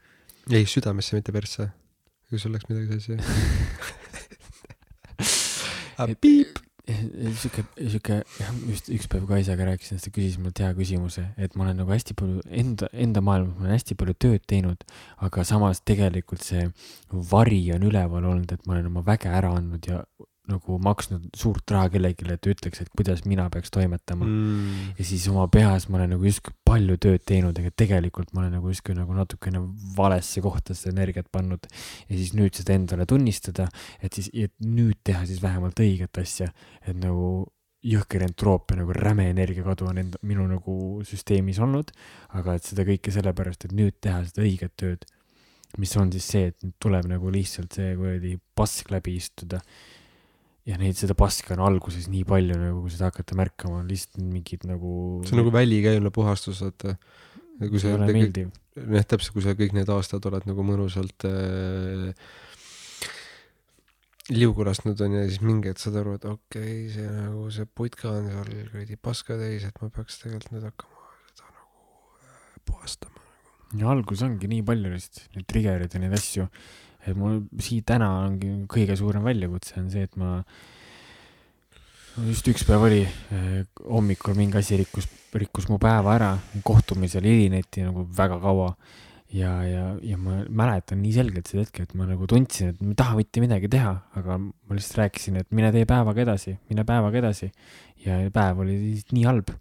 ei, 0.50 0.64
südamesse, 0.66 1.16
mitte 1.18 1.32
persse. 1.34 1.70
kui 2.30 2.38
sul 2.38 2.52
läks 2.54 2.66
midagi 2.70 2.98
sassi. 2.98 3.18
Et- 6.00 6.20
piip. 6.20 6.58
sihuke, 6.90 7.62
sihuke, 7.76 8.16
just 8.66 8.88
üks 8.90 9.06
päev 9.10 9.26
Kaisaga 9.28 9.66
rääkisin, 9.68 10.00
siis 10.00 10.08
ta 10.08 10.10
küsis 10.16 10.38
mult 10.42 10.58
hea 10.58 10.70
küsimuse, 10.74 11.22
et 11.38 11.54
ma 11.54 11.66
olen 11.68 11.76
nagu 11.82 11.92
hästi 11.92 12.16
palju 12.18 12.40
enda, 12.62 12.88
enda 13.04 13.22
maailmas, 13.22 13.52
ma 13.58 13.68
olen 13.68 13.76
hästi 13.76 13.94
palju 14.00 14.16
tööd 14.24 14.42
teinud, 14.50 14.82
aga 15.22 15.44
samas 15.46 15.84
tegelikult 15.86 16.42
see 16.42 16.64
vari 17.30 17.60
on 17.76 17.84
üleval 17.86 18.26
olnud, 18.32 18.50
et 18.56 18.66
ma 18.66 18.74
olen 18.74 18.88
oma 18.90 19.04
väge 19.06 19.30
ära 19.30 19.52
andnud 19.54 19.86
ja 19.86 20.00
nagu 20.50 20.78
maksnud 20.82 21.28
suurt 21.36 21.70
raha 21.74 21.90
kellelegi, 21.94 22.26
et 22.34 22.48
ütleks, 22.52 22.82
et 22.82 22.90
kuidas 22.96 23.24
mina 23.28 23.48
peaks 23.50 23.70
toimetama 23.74 24.26
Mm. 24.26 24.94
ja 24.98 25.04
siis 25.04 25.26
oma 25.28 25.46
peas 25.48 25.88
ma 25.88 25.98
olen 25.98 26.14
nagu 26.16 26.24
justkui 26.24 26.54
palju 26.64 26.96
tööd 27.02 27.24
teinud, 27.26 27.56
aga 27.58 27.70
tegelikult 27.70 28.32
ma 28.34 28.42
olen 28.42 28.58
nagu 28.58 28.68
justkui 28.68 28.94
nagu 28.94 29.14
natukene 29.16 29.62
valesse 29.96 30.42
kohta 30.44 30.74
seda 30.74 30.94
energiat 30.94 31.30
pannud. 31.32 31.66
ja 32.08 32.16
siis 32.16 32.34
nüüd 32.34 32.54
seda 32.54 32.74
endale 32.74 33.06
tunnistada, 33.06 33.68
et 34.02 34.12
siis, 34.12 34.30
et 34.34 34.54
nüüd 34.64 35.00
teha 35.04 35.24
siis 35.26 35.42
vähemalt 35.42 35.80
õiget 35.80 36.20
asja, 36.20 36.50
et 36.86 36.96
nagu 36.96 37.48
jõhker 37.80 38.24
entroopia 38.26 38.76
nagu 38.82 38.92
räme 38.92 39.30
energiakadu 39.30 39.86
on 39.88 40.00
enda, 40.02 40.18
minu 40.26 40.44
nagu 40.48 40.74
süsteemis 41.08 41.60
olnud, 41.64 41.92
aga 42.36 42.58
et 42.58 42.66
seda 42.68 42.84
kõike 42.88 43.12
sellepärast, 43.14 43.64
et 43.64 43.72
nüüd 43.76 43.96
teha 44.04 44.20
seda 44.28 44.44
õiget 44.44 44.74
tööd, 44.80 45.06
mis 45.80 45.94
on 45.96 46.10
siis 46.12 46.26
see, 46.34 46.50
et 46.50 46.74
tuleb 46.82 47.08
nagu 47.08 47.30
lihtsalt 47.32 47.78
see 47.78 47.94
kuradi 47.96 48.34
pask 48.58 48.90
läbi 48.92 49.16
istuda 49.20 49.62
ja 50.68 50.76
neid, 50.80 50.98
seda 50.98 51.16
paska 51.18 51.54
on 51.56 51.64
alguses 51.64 52.08
nii 52.12 52.26
palju 52.28 52.58
nagu, 52.58 52.82
kui 52.84 52.92
seda 52.92 53.08
hakata 53.10 53.36
märkama, 53.38 53.80
on 53.82 53.88
lihtsalt 53.90 54.20
mingid 54.20 54.66
nagu. 54.68 54.92
see 55.24 55.36
on 55.36 55.42
nagu 55.44 55.54
välikäimla 55.54 56.12
puhastus, 56.14 56.60
vaata. 56.64 56.96
kui 57.60 57.80
see 57.80 57.92
sa 57.92 58.08
jah, 58.08 59.04
täpselt, 59.04 59.34
kui 59.34 59.44
sa 59.44 59.56
kõik 59.58 59.74
need 59.76 59.90
aastad 59.92 60.24
oled 60.30 60.46
nagu 60.48 60.64
mõnusalt 60.66 61.26
äh, 61.28 62.12
liugu 64.30 64.64
lasknud 64.66 65.00
on 65.04 65.16
ja 65.18 65.24
siis 65.26 65.40
mingi 65.42 65.70
hetk 65.70 65.82
saad 65.82 65.98
aru, 66.00 66.16
et 66.18 66.26
okei 66.28 66.84
okay,, 66.84 66.92
see 66.94 67.08
nagu 67.08 67.48
see 67.54 67.66
putka 67.66 68.12
on 68.12 68.28
seal 68.30 68.52
kuradi 68.70 69.00
paska 69.08 69.38
täis, 69.40 69.66
et 69.66 69.82
ma 69.82 69.90
peaks 69.94 70.20
tegelikult 70.22 70.54
nüüd 70.54 70.68
hakkama 70.68 71.08
seda 71.32 71.48
nagu 71.48 72.28
äh, 72.28 72.60
puhastama. 72.68 73.26
ja 73.80 73.90
algus 73.94 74.22
ongi 74.26 74.50
nii 74.50 74.62
palju 74.66 74.94
lihtsalt, 74.94 75.26
neid 75.36 75.50
trigger'id 75.50 75.96
ja 75.96 76.04
neid 76.04 76.16
asju, 76.20 76.46
et 77.06 77.16
mul 77.16 77.40
siit 77.62 77.86
täna 77.88 78.10
ongi 78.26 78.50
kõige 78.70 78.96
suurem 78.98 79.24
väljakutse 79.24 79.78
on 79.80 79.88
see, 79.92 80.04
et 80.08 80.16
ma 80.20 80.42
just 82.26 82.48
üks 82.50 82.66
päev 82.68 82.84
oli 82.88 83.04
eh, 83.06 83.60
hommikul 83.86 84.34
mingi 84.38 84.58
asi 84.60 84.76
rikkus, 84.80 85.06
rikkus 85.40 85.70
mu 85.70 85.78
päeva 85.80 86.16
ära, 86.18 86.32
kohtumisel 86.66 87.24
hilineti 87.24 87.84
nagu 87.86 88.04
väga 88.16 88.36
kaua 88.42 88.74
ja, 89.32 89.52
ja, 89.64 89.84
ja 90.02 90.18
ma 90.18 90.40
mäletan 90.48 91.00
nii 91.04 91.14
selgelt 91.14 91.48
seda 91.48 91.64
hetke, 91.64 91.86
et 91.86 91.94
ma 91.98 92.08
nagu 92.08 92.26
tundsin, 92.30 92.74
et 92.74 92.82
ma 92.82 92.92
ei 92.92 92.98
taha 92.98 93.16
mitte 93.20 93.42
midagi 93.44 93.70
teha, 93.70 93.94
aga 94.18 94.38
ma 94.42 94.76
lihtsalt 94.76 95.04
rääkisin, 95.04 95.38
et 95.40 95.50
mine 95.54 95.70
tee 95.74 95.86
päevaga 95.88 96.24
edasi, 96.26 96.56
mine 96.72 96.84
päevaga 96.88 97.22
edasi 97.22 97.50
ja 98.04 98.20
päev 98.34 98.64
oli 98.66 98.78
nii 99.14 99.26
halb 99.28 99.54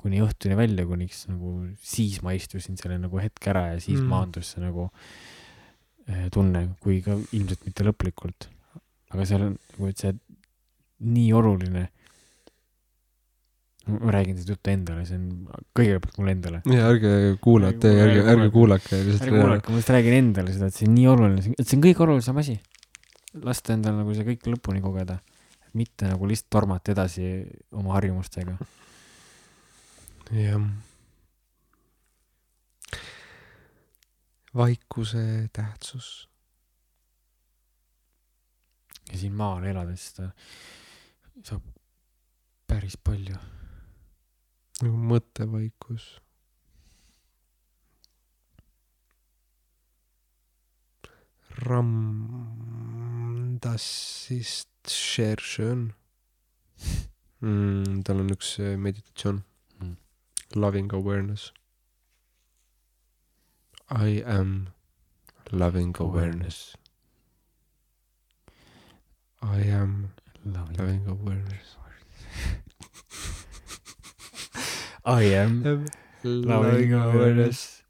kuni 0.00 0.22
õhtuni 0.24 0.56
välja, 0.56 0.86
kuniks 0.88 1.26
nagu 1.28 1.58
siis 1.84 2.22
ma 2.24 2.32
istusin 2.32 2.80
selle 2.80 2.96
nagu 3.02 3.20
hetke 3.20 3.52
ära 3.52 3.66
ja 3.74 3.80
siis 3.80 4.00
Mm. 4.00 4.08
maandus 4.08 4.54
see 4.54 4.62
nagu 4.64 4.88
tunne, 6.34 6.66
kui 6.82 7.00
ka 7.04 7.16
ilmselt 7.36 7.64
mitte 7.66 7.86
lõplikult. 7.86 8.48
aga 9.10 9.24
seal 9.26 9.48
on 9.48 9.56
nagu, 9.56 9.90
see 9.98 10.12
nii 11.00 11.32
oluline. 11.34 11.88
ma 13.90 14.12
räägin 14.14 14.36
seda 14.38 14.52
juttu 14.54 14.70
endale, 14.70 15.02
see 15.08 15.16
on 15.16 15.30
kõigepealt 15.74 16.18
mulle 16.20 16.34
endale. 16.36 16.60
ja 16.70 16.90
ärge 16.92 17.14
kuulate, 17.42 17.90
Ärge 17.90 18.20
ärge, 18.20 18.26
ärge 18.34 18.50
kuulake. 18.54 19.00
ärge 19.00 19.30
kuulake, 19.30 19.72
ma 19.72 19.80
lihtsalt 19.80 19.96
räägin 19.96 20.18
endale 20.18 20.52
seda, 20.54 20.68
et 20.70 20.76
see 20.76 20.86
on 20.86 20.94
nii 20.98 21.08
oluline, 21.10 21.54
et 21.56 21.64
see 21.64 21.78
on 21.78 21.86
kõige 21.88 22.06
olulisem 22.06 22.42
asi. 22.42 22.58
lasta 23.46 23.74
endal 23.74 23.96
nagu 23.98 24.14
see 24.14 24.28
kõik 24.28 24.46
lõpuni 24.52 24.84
kogeda, 24.84 25.18
mitte 25.78 26.10
nagu 26.10 26.28
lihtsalt 26.28 26.52
tormata 26.58 26.94
edasi 26.94 27.32
oma 27.72 27.96
harjumustega. 27.98 28.58
jah. 30.30 30.70
Vaikuse 34.54 35.48
tähtsus. 35.52 36.28
ja 39.12 39.18
siin 39.18 39.34
maal 39.34 39.64
elades 39.66 40.04
seda 40.10 40.30
saab 41.42 41.64
päris 42.70 42.96
palju. 42.96 43.38
nagu 44.82 44.96
mõttevaikus. 45.12 46.10
Ram, 51.60 51.90
das 53.60 54.30
ist 54.30 54.70
sehr 54.86 55.42
schön 55.42 55.92
mm,. 57.40 58.02
tal 58.06 58.22
on 58.22 58.32
üks 58.32 58.54
meditatsioon 58.80 59.42
Mm. 59.80 59.96
Loving 60.54 60.92
awareness. 60.92 61.52
I 63.90 64.22
am 64.24 64.68
loving 65.50 65.94
awareness. 65.98 66.76
I 69.42 69.58
am 69.62 70.12
loving 70.44 71.06
awareness. 71.08 71.76
I 75.04 75.22
am 75.22 75.86
loving 76.24 76.92
awareness. 76.92 77.82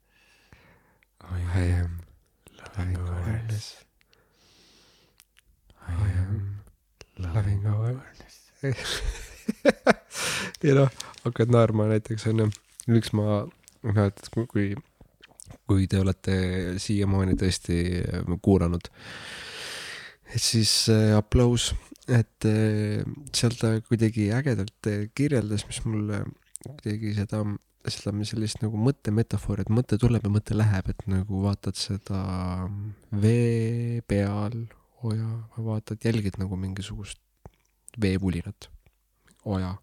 I 1.20 1.52
I 1.52 1.64
am 1.64 1.96
loving 2.44 2.52
loving 2.62 3.02
awareness. 3.02 3.76
awareness. 3.76 3.84
I 5.86 5.92
am 5.92 6.60
loving 7.18 7.66
awareness. 7.66 8.36
ja 10.62 10.74
noh, 10.74 10.88
hakkad 11.24 11.52
naerma 11.52 11.86
näiteks 11.92 12.26
onju, 12.30 12.50
miks 12.88 13.12
ma, 13.16 13.44
noh 13.82 14.06
et 14.06 14.28
kui- 14.48 14.76
kui, 15.68 15.86
te 15.90 16.00
olete 16.00 16.36
siiamaani 16.82 17.36
tõesti 17.40 17.78
äh, 18.00 18.34
kuulanud, 18.42 18.90
et 20.30 20.42
siis 20.42 20.72
äh, 20.92 21.14
aplaus, 21.18 21.70
et 22.10 22.48
äh, 22.48 23.02
seal 23.36 23.56
ta 23.58 23.76
kuidagi 23.86 24.30
ägedalt 24.34 24.90
kirjeldas, 25.16 25.66
mis 25.68 25.82
mulle 25.86 26.24
kuidagi 26.64 27.14
seda, 27.16 27.44
seda 27.88 28.12
sellist 28.28 28.60
nagu 28.64 28.80
mõttemetafoori, 28.88 29.64
et 29.64 29.72
mõte 29.72 29.98
tuleb 30.00 30.26
ja 30.26 30.32
mõte 30.32 30.56
läheb, 30.58 30.90
et 30.92 31.06
nagu 31.10 31.44
vaatad 31.46 31.78
seda 31.78 32.24
vee 33.10 34.02
peal 34.10 34.66
oja, 35.02 35.28
vaatad, 35.56 36.00
jälgid 36.04 36.36
nagu 36.40 36.56
mingisugust 36.60 37.20
veevulinat, 38.00 38.68
oja. 39.48 39.76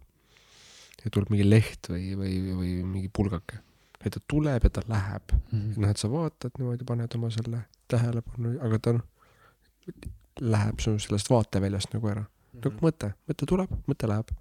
ja 1.04 1.12
tuleb 1.14 1.32
mingi 1.34 1.48
leht 1.48 1.90
või, 1.92 2.12
või, 2.20 2.36
või 2.58 2.74
mingi 2.86 3.10
pulgake. 3.14 3.62
Et 4.06 4.14
ta 4.14 4.22
tuleb 4.28 4.64
ja 4.64 4.70
ta 4.70 4.84
läheb. 4.88 5.36
Mhm. 5.52 5.82
noh, 5.82 5.90
et 5.90 5.98
sa 5.98 6.10
vaatad 6.12 6.58
niimoodi, 6.60 6.86
paned 6.88 7.16
oma 7.16 7.30
selle 7.34 7.64
tähelepanu, 7.92 8.58
aga 8.62 8.80
ta 8.80 8.98
noh, 8.98 9.06
läheb 10.42 10.84
su 10.84 10.98
sellest 11.02 11.32
vaateväljast 11.34 11.94
nagu 11.96 12.14
ära. 12.14 12.28
nagu 12.58 12.82
mõte, 12.82 13.14
mõte 13.30 13.46
tuleb, 13.50 13.74
mõte 13.88 14.10
läheb 14.10 14.34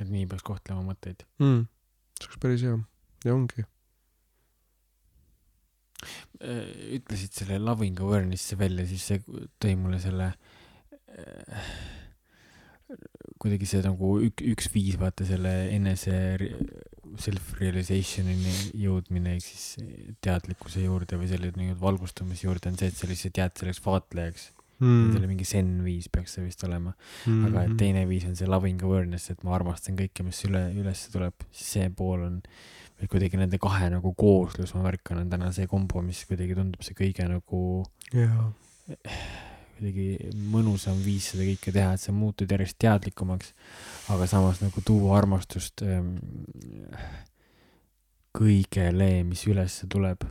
et 0.00 0.08
nii 0.08 0.26
peaks 0.30 0.46
kohtlema 0.46 0.84
mõtteid. 0.86 1.26
mm.. 1.42 1.66
see 2.16 2.28
oleks 2.28 2.40
päris 2.42 2.64
hea 2.64 2.78
ja 3.26 3.36
ongi. 3.36 3.66
Äh, 6.40 6.68
ütlesid 6.96 7.36
selle 7.36 7.58
loving 7.60 7.98
awareness'i 8.00 8.56
välja, 8.58 8.86
siis 8.88 9.04
see 9.10 9.20
tõi 9.60 9.74
mulle 9.76 10.00
selle 10.00 10.30
äh, 10.32 11.72
kuidagi 13.40 13.68
see 13.68 13.84
nagu 13.84 14.14
ük, 14.24 14.40
üks 14.54 14.70
viis 14.72 14.96
vaata 15.00 15.26
selle 15.28 15.52
enese 15.74 16.16
self-realization'ini 17.18 18.54
jõudmine 18.84 19.36
ehk 19.36 19.44
siis 19.46 20.16
teadlikkuse 20.24 20.84
juurde 20.84 21.18
või 21.20 21.28
selle 21.30 21.52
nii-öelda 21.56 21.80
valgustamise 21.82 22.46
juurde 22.46 22.70
on 22.70 22.78
see, 22.80 22.90
et 22.90 22.98
sa 22.98 23.10
lihtsalt 23.10 23.40
jääd 23.42 23.56
selleks 23.60 23.82
vaatlejaks 23.84 24.50
mm.. 24.80 25.10
see 25.10 25.20
oli 25.20 25.30
mingi 25.30 25.48
zen 25.48 25.72
viis 25.84 26.08
peaks 26.12 26.36
see 26.36 26.46
vist 26.46 26.64
olema 26.68 26.92
mm., 26.94 27.48
aga 27.50 27.64
et 27.66 27.76
teine 27.80 28.04
viis 28.10 28.26
on 28.28 28.36
see 28.38 28.48
loving 28.50 28.82
awareness, 28.86 29.32
et 29.32 29.44
ma 29.46 29.56
armastan 29.58 29.98
kõike, 29.98 30.26
mis 30.26 30.40
üle, 30.48 30.66
üles 30.80 31.06
tuleb, 31.14 31.46
siis 31.50 31.74
see 31.76 31.90
pool 31.96 32.26
on 32.28 32.40
või 33.00 33.12
kuidagi 33.14 33.40
nende 33.40 33.60
kahe 33.60 33.88
nagu 33.92 34.12
kooslus, 34.18 34.74
ma 34.76 34.84
märkan, 34.90 35.22
on 35.22 35.30
täna 35.32 35.52
see 35.56 35.68
kombo, 35.70 36.02
mis 36.04 36.20
kuidagi 36.28 36.56
tundub 36.58 36.84
see 36.84 36.96
kõige 36.98 37.28
nagu 37.30 37.62
jaa, 38.12 38.50
kuidagi 39.80 40.32
mõnusam 40.52 40.98
viis 41.02 41.30
seda 41.32 41.46
kõike 41.48 41.72
teha, 41.72 41.94
et 41.96 42.02
sa 42.04 42.12
muutud 42.12 42.50
järjest 42.52 42.76
teadlikumaks, 42.84 43.54
aga 44.12 44.26
samas 44.28 44.60
nagu 44.60 44.82
tuua 44.84 45.16
armastust 45.18 45.80
ähm, 45.86 46.18
kõigele, 48.36 49.08
mis 49.26 49.42
ülesse 49.48 49.88
tuleb. 49.90 50.26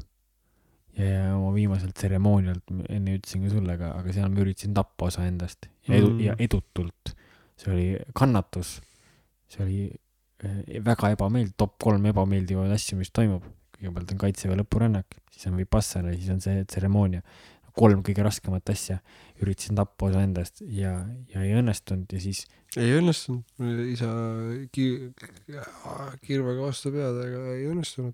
ja 1.00 1.30
oma 1.38 1.54
viimaselt 1.56 1.94
tseremoonialt, 1.96 2.72
enne 2.92 3.14
ütlesin 3.16 3.46
ka 3.46 3.50
sulle, 3.54 3.76
aga, 3.78 3.94
aga 4.02 4.12
seal 4.16 4.32
ma 4.34 4.42
üritasin 4.44 4.74
tappa 4.76 5.08
osa 5.08 5.24
endast 5.30 5.70
ja 5.88 5.96
edu- 5.96 6.10
Mm. 6.12 6.20
ja 6.26 6.36
edutult. 6.40 7.14
see 7.60 7.72
oli 7.74 7.88
kannatus, 8.16 8.82
see 9.52 9.64
oli 9.64 9.80
äh, 10.44 10.82
väga 10.84 11.10
ebameeldiv, 11.16 11.54
top 11.58 11.78
kolm 11.80 12.06
ebameeldivaid 12.06 12.72
asju, 12.72 12.98
mis 12.98 13.12
toimub. 13.12 13.44
kõigepealt 13.80 14.12
on 14.12 14.18
kaitseväe 14.20 14.58
lõpurännak, 14.60 15.06
siis 15.32 15.48
on 15.48 15.56
Vipassana, 15.58 16.12
siis 16.14 16.30
on 16.30 16.42
see 16.42 16.66
tseremoonia. 16.66 17.22
Kolm 17.78 18.02
kõige 18.06 18.24
raskemat 18.26 18.70
asja, 18.74 19.00
üritasin 19.44 19.76
tappa 19.80 20.10
osa 20.10 20.24
endast 20.26 20.62
ja, 20.62 20.94
ja 21.32 21.44
ei 21.46 21.54
õnnestunud 21.60 22.10
ja 22.14 22.20
siis 22.24 22.46
ei 22.78 22.92
õnnestunud, 23.00 23.44
isa 23.90 24.10
ki-, 24.76 25.10
kirvega 26.26 26.62
vastu 26.62 26.92
pead, 26.94 27.16
aga 27.26 27.40
ei 27.56 27.66
õnnestunud. 27.72 28.14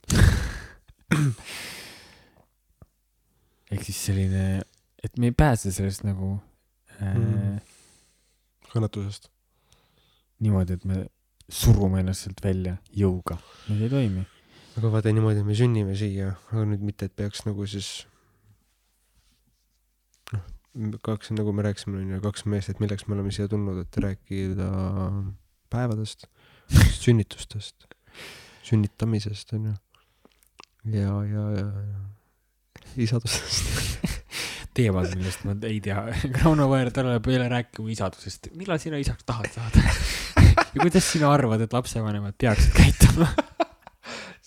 ehk 3.74 3.84
siis 3.88 4.00
selline, 4.10 4.62
et 5.04 5.18
me 5.20 5.32
ei 5.32 5.36
pääse 5.36 5.72
sellest 5.76 6.06
nagu 6.08 6.36
äh, 6.36 7.16
Mm. 7.16 7.60
kannatusest. 8.72 9.30
niimoodi, 10.40 10.74
et 10.74 10.86
me 10.86 11.06
surume 11.50 12.00
ennast 12.00 12.24
sealt 12.26 12.40
välja 12.44 12.78
jõuga, 12.96 13.38
see 13.68 13.84
ei 13.84 13.90
toimi. 13.92 14.24
aga 14.78 14.92
vaata 14.94 15.12
niimoodi 15.12 15.44
me 15.44 15.56
sünnime 15.56 15.96
siia, 16.00 16.34
aga 16.52 16.64
nüüd 16.72 16.84
mitte, 16.88 17.10
et 17.10 17.16
peaks 17.16 17.44
nagu 17.48 17.68
siis 17.68 18.08
kaks, 21.06 21.32
nagu 21.36 21.54
me 21.56 21.66
rääkisime, 21.66 22.02
onju, 22.04 22.22
kaks 22.24 22.46
meest, 22.52 22.72
et 22.74 22.82
milleks 22.84 23.08
me 23.08 23.16
oleme 23.16 23.32
siia 23.36 23.48
tulnud, 23.52 23.80
et 23.86 24.00
rääkida 24.04 24.70
päevadest, 25.72 26.28
sünnitustest, 27.00 27.88
sünnitamisest, 28.66 29.56
onju. 29.56 29.76
ja, 30.92 31.16
ja, 31.32 31.46
ja, 31.60 31.70
ja 31.86 32.04
isadusest. 33.06 34.00
teemad, 34.76 35.14
millest 35.16 35.46
ma 35.48 35.56
ei 35.64 35.80
tea. 35.84 36.02
Rauno 36.42 36.68
Vaher 36.70 36.92
tuleb 36.92 37.28
jälle 37.32 37.50
rääkima 37.50 37.92
isadusest. 37.94 38.52
millal 38.60 38.80
sina 38.84 39.00
isaks 39.00 39.24
tahad 39.24 39.48
saada? 39.56 39.84
ja 40.74 40.82
kuidas 40.82 41.12
sina 41.12 41.32
arvad, 41.32 41.64
et 41.64 41.74
lapsevanemad 41.74 42.36
peaksid 42.42 42.76
käituma? 42.76 43.32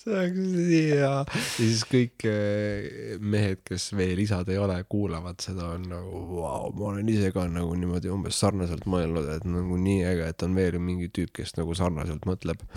hea. 0.08 0.98
ja 0.98 1.12
siis 1.56 1.84
kõik 1.88 2.24
eh, 2.28 3.16
mehed, 3.20 3.62
kes 3.66 3.92
veel 3.98 4.18
isad 4.24 4.48
ei 4.52 4.58
ole, 4.60 4.80
kuulavad 4.90 5.40
seda, 5.44 5.64
on 5.76 5.82
nagu 5.90 6.22
vau, 6.32 6.72
ma 6.78 6.90
olen 6.92 7.08
ise 7.12 7.28
ka 7.34 7.46
nagu 7.50 7.74
niimoodi 7.78 8.08
umbes 8.12 8.36
sarnaselt 8.40 8.84
mõelnud, 8.90 9.26
et 9.36 9.44
nagu 9.48 9.78
nii 9.78 10.02
äge, 10.08 10.24
et 10.32 10.40
on 10.46 10.52
veel 10.58 10.76
mingi 10.82 11.08
tüüp, 11.12 11.30
kes 11.40 11.50
nagu 11.58 11.76
sarnaselt 11.78 12.22
mõtleb. 12.28 12.58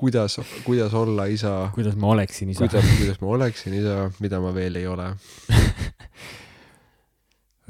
kuidas, 0.00 0.40
kuidas 0.64 0.94
olla 0.94 1.26
isa, 1.26 1.70
kuidas 1.74 1.96
ma 1.96 2.06
oleksin 2.16 2.50
isa? 2.52 2.66
kuidas, 2.66 2.84
kuidas 2.98 3.20
ma 3.20 3.26
oleksin 3.38 3.74
isa, 3.74 4.10
mida 4.20 4.40
ma 4.40 4.54
veel 4.54 4.76
ei 4.80 4.86
ole. 4.86 5.12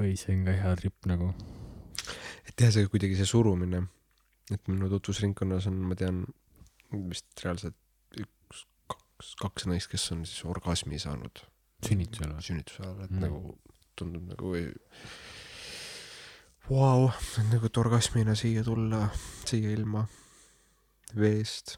oi, 0.01 0.15
see 0.19 0.35
on 0.35 0.45
ka 0.47 0.51
hea 0.59 0.75
tripp 0.79 1.09
nagu. 1.09 1.27
et 2.47 2.55
jah, 2.59 2.71
see 2.73 2.89
kuidagi 2.91 3.15
see 3.19 3.29
surumine, 3.29 3.79
et 4.51 4.61
minu 4.67 4.89
tutvusringkonnas 4.91 5.69
on, 5.71 5.77
ma 5.89 5.95
tean 5.99 6.23
vist 7.09 7.43
reaalselt 7.45 7.75
üks, 8.19 8.65
kaks, 8.91 9.33
kaks 9.41 9.65
naist, 9.71 9.89
kes 9.91 10.11
on 10.15 10.25
siis 10.25 10.43
orgasmi 10.45 10.99
saanud 10.99 11.43
sünnitusel 11.83 12.33
või? 12.35 12.41
sünnituse 12.49 12.83
ajal, 12.85 13.03
et 13.05 13.11
Mm. 13.11 13.19
nagu 13.27 13.57
tundub 13.99 14.27
nagu 14.29 14.53
ei 14.55 14.69
Vau, 16.69 17.09
nagu 17.51 17.65
et 17.67 17.77
orgasmina 17.77 18.35
siia 18.39 18.61
tulla, 18.63 19.09
siia 19.45 19.71
ilma 19.75 20.05
veest. 21.19 21.73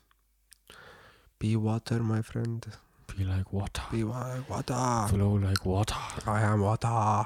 Be 1.42 1.56
water, 1.58 2.04
my 2.06 2.22
friend, 2.22 2.68
Be 3.16 3.24
like 3.24 3.52
water, 3.54 3.84
be 3.92 4.04
wa- 4.04 4.44
water, 4.50 5.08
flow 5.10 5.38
like 5.40 5.64
water. 5.66 5.96
I 6.28 6.42
am 6.44 6.60
water, 6.62 7.26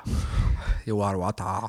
you 0.86 1.02
are 1.02 1.18
water. 1.18 1.68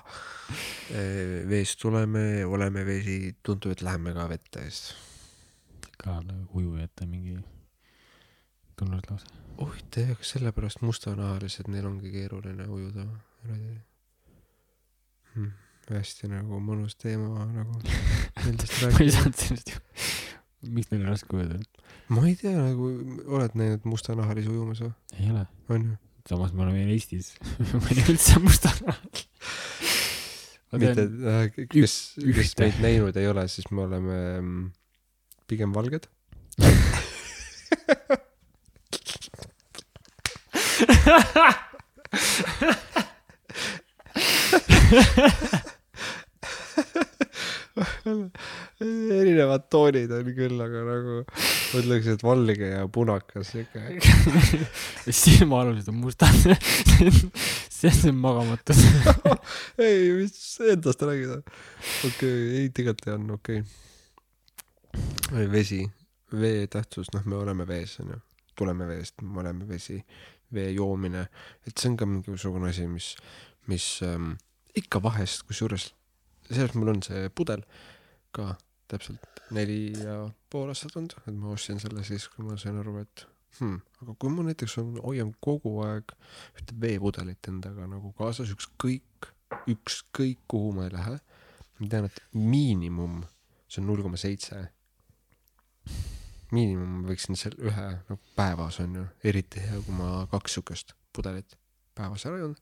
veest 1.48 1.78
tuleme, 1.80 2.44
oleme 2.46 2.84
vesi, 2.86 3.34
tundub, 3.42 3.72
et 3.72 3.82
läheme 3.82 4.12
ka 4.14 4.28
vette 4.28 4.60
eest. 4.66 4.94
Ka 6.00 6.20
nagu 6.24 6.60
ujujate 6.60 7.06
mingi 7.06 7.38
tunnuslause. 8.80 9.26
huvitav, 9.60 10.14
kas 10.20 10.34
sellepärast 10.34 10.84
mustanahalised, 10.86 11.68
neil 11.68 11.88
ongi 11.90 12.12
keeruline 12.14 12.66
ujuda 12.68 13.06
hmm.? 15.34 15.50
hästi 15.90 16.30
nagu 16.30 16.60
mõnus 16.62 16.94
teema 17.00 17.46
nagu 17.50 17.80
nendest 18.46 18.76
ma 18.78 18.88
ei 18.88 18.92
rääkida. 18.94 19.16
saanud 19.16 19.40
sellest 19.42 19.72
ju, 19.74 19.80
miks 20.76 20.92
neil 20.92 21.02
on 21.04 21.10
raske 21.12 21.36
ujuda? 21.36 21.60
ma 22.14 22.26
ei 22.28 22.36
tea 22.40 22.54
nagu, 22.56 22.92
oled 23.26 23.58
näinud 23.58 23.88
mustanahalisi 23.90 24.52
ujumas 24.52 24.84
või? 24.86 24.94
ei 25.18 25.32
ole, 25.34 25.44
on 25.68 25.90
ju? 25.90 25.98
samas 26.30 26.52
me 26.54 26.64
oleme 26.66 26.86
Eestis, 26.94 27.34
ma 27.80 27.86
ei 27.88 27.98
tea 27.98 28.10
üldse 28.14 28.40
mustanahal. 28.44 29.24
mitte, 30.80 31.06
kes, 31.66 31.72
kes 31.74 31.94
ühte. 32.22 32.62
meid 32.62 32.84
näinud 32.84 33.16
ei 33.20 33.26
ole, 33.28 33.48
siis 33.50 33.66
me 33.74 33.84
oleme 33.88 34.20
mm, 34.40 34.68
pigem 35.50 35.74
valged. 35.74 36.06
erinevad 48.80 49.66
toonid 49.72 50.12
on 50.14 50.30
küll, 50.36 50.60
aga 50.62 50.82
nagu 50.86 51.18
ma 51.24 51.80
ütleks, 51.82 52.08
et 52.14 52.24
valge 52.24 52.70
ja 52.72 52.86
punakas 52.92 53.52
siuke. 53.54 54.00
silmaalused 55.20 55.90
on 55.92 56.00
mustad. 56.02 56.34
see 57.70 57.90
on 57.90 57.98
see 57.98 58.16
magamatus. 58.16 58.80
ei, 59.84 60.10
mis 60.22 60.40
endast 60.72 61.04
räägid? 61.06 61.36
okei 61.36 62.10
okay,, 62.10 62.34
ei 62.62 62.72
tegelikult 62.74 63.14
on 63.16 63.30
okei 63.38 63.62
okay.. 63.62 63.89
vesi, 65.52 65.84
vee 66.32 66.66
tähtsus, 66.66 67.12
noh, 67.14 67.24
me 67.24 67.38
oleme 67.40 67.66
vees, 67.68 67.98
onju, 68.02 68.18
tuleme 68.58 68.86
veest, 68.88 69.22
me 69.22 69.40
oleme 69.42 69.68
vesi, 69.68 70.00
vee 70.54 70.70
joomine, 70.74 71.26
et 71.66 71.76
see 71.78 71.92
on 71.92 71.96
ka 72.00 72.08
mingisugune 72.08 72.70
asi, 72.70 72.86
mis, 72.90 73.14
mis 73.70 73.86
ähm, 74.06 74.34
ikka 74.76 75.02
vahest, 75.02 75.44
kusjuures 75.48 75.90
selles 76.50 76.74
mul 76.74 76.90
on 76.94 77.02
see 77.06 77.28
pudel 77.34 77.62
ka 78.34 78.54
täpselt 78.90 79.42
neli 79.54 79.92
ja 79.94 80.24
pool 80.50 80.70
aastat 80.72 80.96
olnud, 80.98 81.14
et 81.22 81.36
ma 81.36 81.52
ostsin 81.54 81.78
selle 81.82 82.02
siis, 82.06 82.26
kui 82.30 82.46
ma 82.46 82.56
sain 82.58 82.78
aru, 82.80 82.96
et 83.02 83.24
hmm, 83.60 83.78
aga 84.02 84.14
kui 84.18 84.34
ma 84.34 84.46
näiteks 84.46 84.78
on, 84.82 84.96
hoian 85.04 85.32
kogu 85.42 85.76
aeg 85.86 86.14
ühte 86.58 86.78
veepudelit 86.82 87.50
endaga 87.50 87.86
nagu 87.90 88.12
kaasas, 88.18 88.50
ükskõik, 88.54 89.30
ükskõik 89.70 90.42
kuhu 90.50 90.74
ma 90.76 90.88
ei 90.88 90.94
lähe, 90.94 91.16
ma 91.78 91.90
tean, 91.90 92.10
et 92.10 92.22
miinimum 92.34 93.22
see 93.70 93.82
on 93.82 93.90
null 93.90 94.02
koma 94.02 94.18
seitse. 94.18 94.64
Miinimum 96.54 97.04
võiksin 97.08 97.38
seal 97.38 97.56
ühe 97.62 97.86
nagu 98.08 98.18
päevas 98.36 98.80
on 98.82 98.96
ju, 99.00 99.06
eriti 99.24 99.62
hea, 99.62 99.80
kui 99.86 99.94
ma 99.96 100.26
kaks 100.30 100.58
siukest 100.58 100.94
pudelit 101.14 101.56
päevas 101.98 102.26
ära 102.26 102.40
joon. 102.40 102.56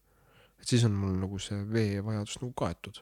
et 0.61 0.69
siis 0.69 0.85
on 0.89 0.97
mul 0.97 1.17
nagu 1.21 1.39
see 1.43 1.61
veevajadus 1.73 2.41
nagu 2.43 2.53
kaetud. 2.59 3.01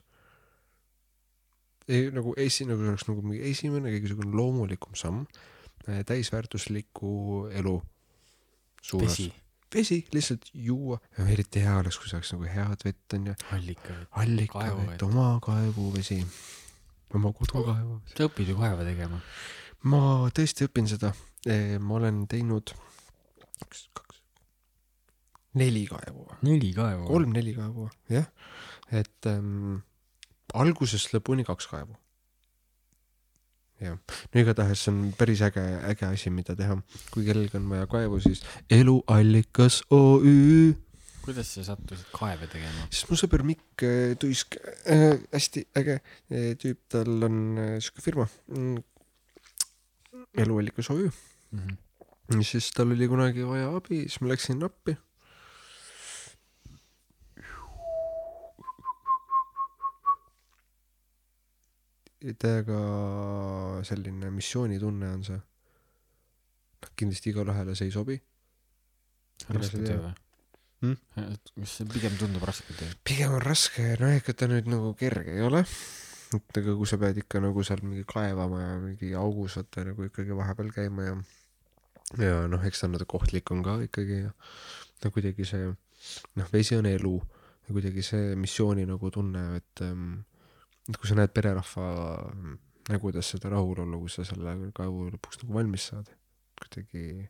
ei 1.89 2.11
nagu 2.15 2.35
esi-, 2.37 2.69
nagu 2.69 2.83
see 2.83 2.95
oleks 2.95 3.09
nagu 3.11 3.27
mingi 3.27 3.43
esimene 3.51 3.95
kõige 3.95 4.31
loomulikum 4.33 4.95
samm 4.99 5.27
äh, 5.89 6.05
täisväärtusliku 6.07 7.49
elu 7.53 7.81
suunas. 8.83 9.19
vesi, 9.75 10.07
lihtsalt 10.13 10.51
juua, 10.55 10.99
eriti 11.27 11.63
hea 11.65 11.77
oleks, 11.79 11.99
kui 11.99 12.11
saaks 12.11 12.33
nagu 12.35 12.47
head 12.51 12.85
vett 12.87 13.19
onju, 13.19 13.35
allika. 13.53 14.01
allikavett, 14.23 14.71
Kaevuvett. 14.71 15.03
oma 15.03 15.29
kaevuvesi, 15.43 16.21
oma 17.15 17.33
kodukaevuvesi. 17.33 18.15
sa 18.15 18.29
õpid 18.31 18.53
ju 18.53 18.59
kaeva 18.61 18.87
tegema. 18.87 19.21
Ma 19.85 20.01
tõesti 20.35 20.67
õpin 20.67 20.89
seda, 20.91 21.13
ma 21.81 21.99
olen 21.99 22.25
teinud 22.31 22.73
üks, 23.65 23.85
kaks, 23.97 24.23
neli 25.61 25.85
kaevu, 25.91 26.27
neli 26.47 26.73
kaevu. 26.77 27.05
kolm-neli 27.11 27.55
kaevu, 27.57 27.91
jah, 28.13 28.27
et 28.91 29.31
ähm, 29.31 29.83
algusest 30.55 31.15
lõpuni 31.15 31.47
kaks 31.47 31.69
kaevu. 31.71 31.95
jah, 33.85 33.99
no 34.01 34.41
igatahes 34.41 34.87
see 34.87 34.95
on 34.95 35.13
päris 35.19 35.45
äge, 35.45 35.65
äge 35.93 36.09
asi, 36.09 36.33
mida 36.33 36.57
teha, 36.57 36.79
kui 37.13 37.27
kellelgi 37.29 37.61
on 37.61 37.71
vaja 37.71 37.87
kaevu, 37.91 38.21
siis 38.25 38.43
Eluallikas 38.73 39.83
OÜ 39.93 40.75
kuidas 41.27 41.49
sa 41.57 41.65
sattusid 41.67 42.07
kaeve 42.15 42.47
tegema? 42.51 42.87
siis 42.87 43.07
mu 43.11 43.19
sõber 43.19 43.43
Mikk 43.47 43.85
äh, 43.85 44.15
Tuisk 44.21 44.59
äh,, 44.87 45.17
hästi 45.33 45.67
äge 45.79 45.99
äh, 45.99 46.53
tüüp, 46.61 46.85
tal 46.93 47.27
on 47.27 47.41
äh, 47.59 47.73
siuke 47.83 48.05
firma 48.05 48.29
mm,, 50.37 50.45
Eluallikas 50.45 50.91
OÜ, 50.93 51.11
siis 52.45 52.71
tal 52.77 52.93
oli 52.95 53.09
kunagi 53.09 53.47
vaja 53.47 53.73
abi, 53.77 54.05
siis 54.07 54.21
ma 54.21 54.33
läksin 54.35 54.63
appi. 54.67 54.97
täiega 62.27 62.77
selline 63.87 64.33
missioonitunne 64.35 65.11
on 65.15 65.21
see. 65.23 65.37
noh, 66.83 66.91
kindlasti 66.99 67.31
igale 67.31 67.53
ühele 67.55 67.77
see 67.79 67.87
ei 67.87 67.93
sobi. 67.95 68.17
raske 69.49 69.79
töö 69.79 70.01
või 70.03 70.15
Hmm?? 70.85 70.97
see 71.65 71.87
pigem 71.89 72.17
tundub 72.21 72.45
raske 72.45 72.75
töö? 72.77 72.89
pigem 73.07 73.37
on 73.39 73.45
raske, 73.45 73.95
no 74.01 74.11
ega 74.13 74.35
ta 74.37 74.49
nüüd 74.51 74.69
nagu 74.69 74.93
kerge 74.99 75.33
ei 75.39 75.45
ole. 75.47 75.63
Et 76.35 76.61
ega 76.61 76.75
kui 76.75 76.89
sa 76.91 76.99
pead 76.99 77.21
ikka 77.23 77.41
nagu 77.45 77.63
seal 77.67 77.83
mingi 77.85 78.05
kaevama 78.09 78.63
ja 78.63 78.77
mingi 78.83 79.13
augus 79.15 79.59
vaata 79.61 79.87
nagu 79.91 80.09
ikkagi 80.09 80.37
vahepeal 80.37 80.73
käima 80.75 81.07
ja 81.07 81.17
ja 82.23 82.47
noh, 82.51 82.63
eks 82.67 82.83
ta 82.83 82.91
natuke 82.91 83.19
ohtlik 83.19 83.51
on 83.55 83.63
ka 83.67 83.79
ikkagi 83.87 84.23
ja 84.27 84.33
no 85.05 85.11
kuidagi 85.15 85.47
see 85.47 85.69
noh, 85.71 86.49
vesi 86.53 86.79
on 86.79 86.87
elu 86.91 87.15
ja 87.67 87.75
kuidagi 87.75 88.03
see 88.07 88.35
missiooni 88.39 88.87
nagu 88.87 89.11
tunne, 89.11 89.45
et 89.59 89.83
ähm, 89.87 90.23
et 90.87 90.99
kui 90.99 91.11
sa 91.11 91.17
näed 91.19 91.33
pererahva 91.35 91.87
nägudes 92.93 93.33
seda 93.35 93.51
rahulolu, 93.51 94.05
kui 94.05 94.13
sa 94.13 94.25
selle 94.27 94.55
kaevu 94.75 95.09
lõpuks 95.11 95.43
nagu 95.43 95.57
valmis 95.59 95.89
saad, 95.91 96.13
kuidagi 96.63 97.27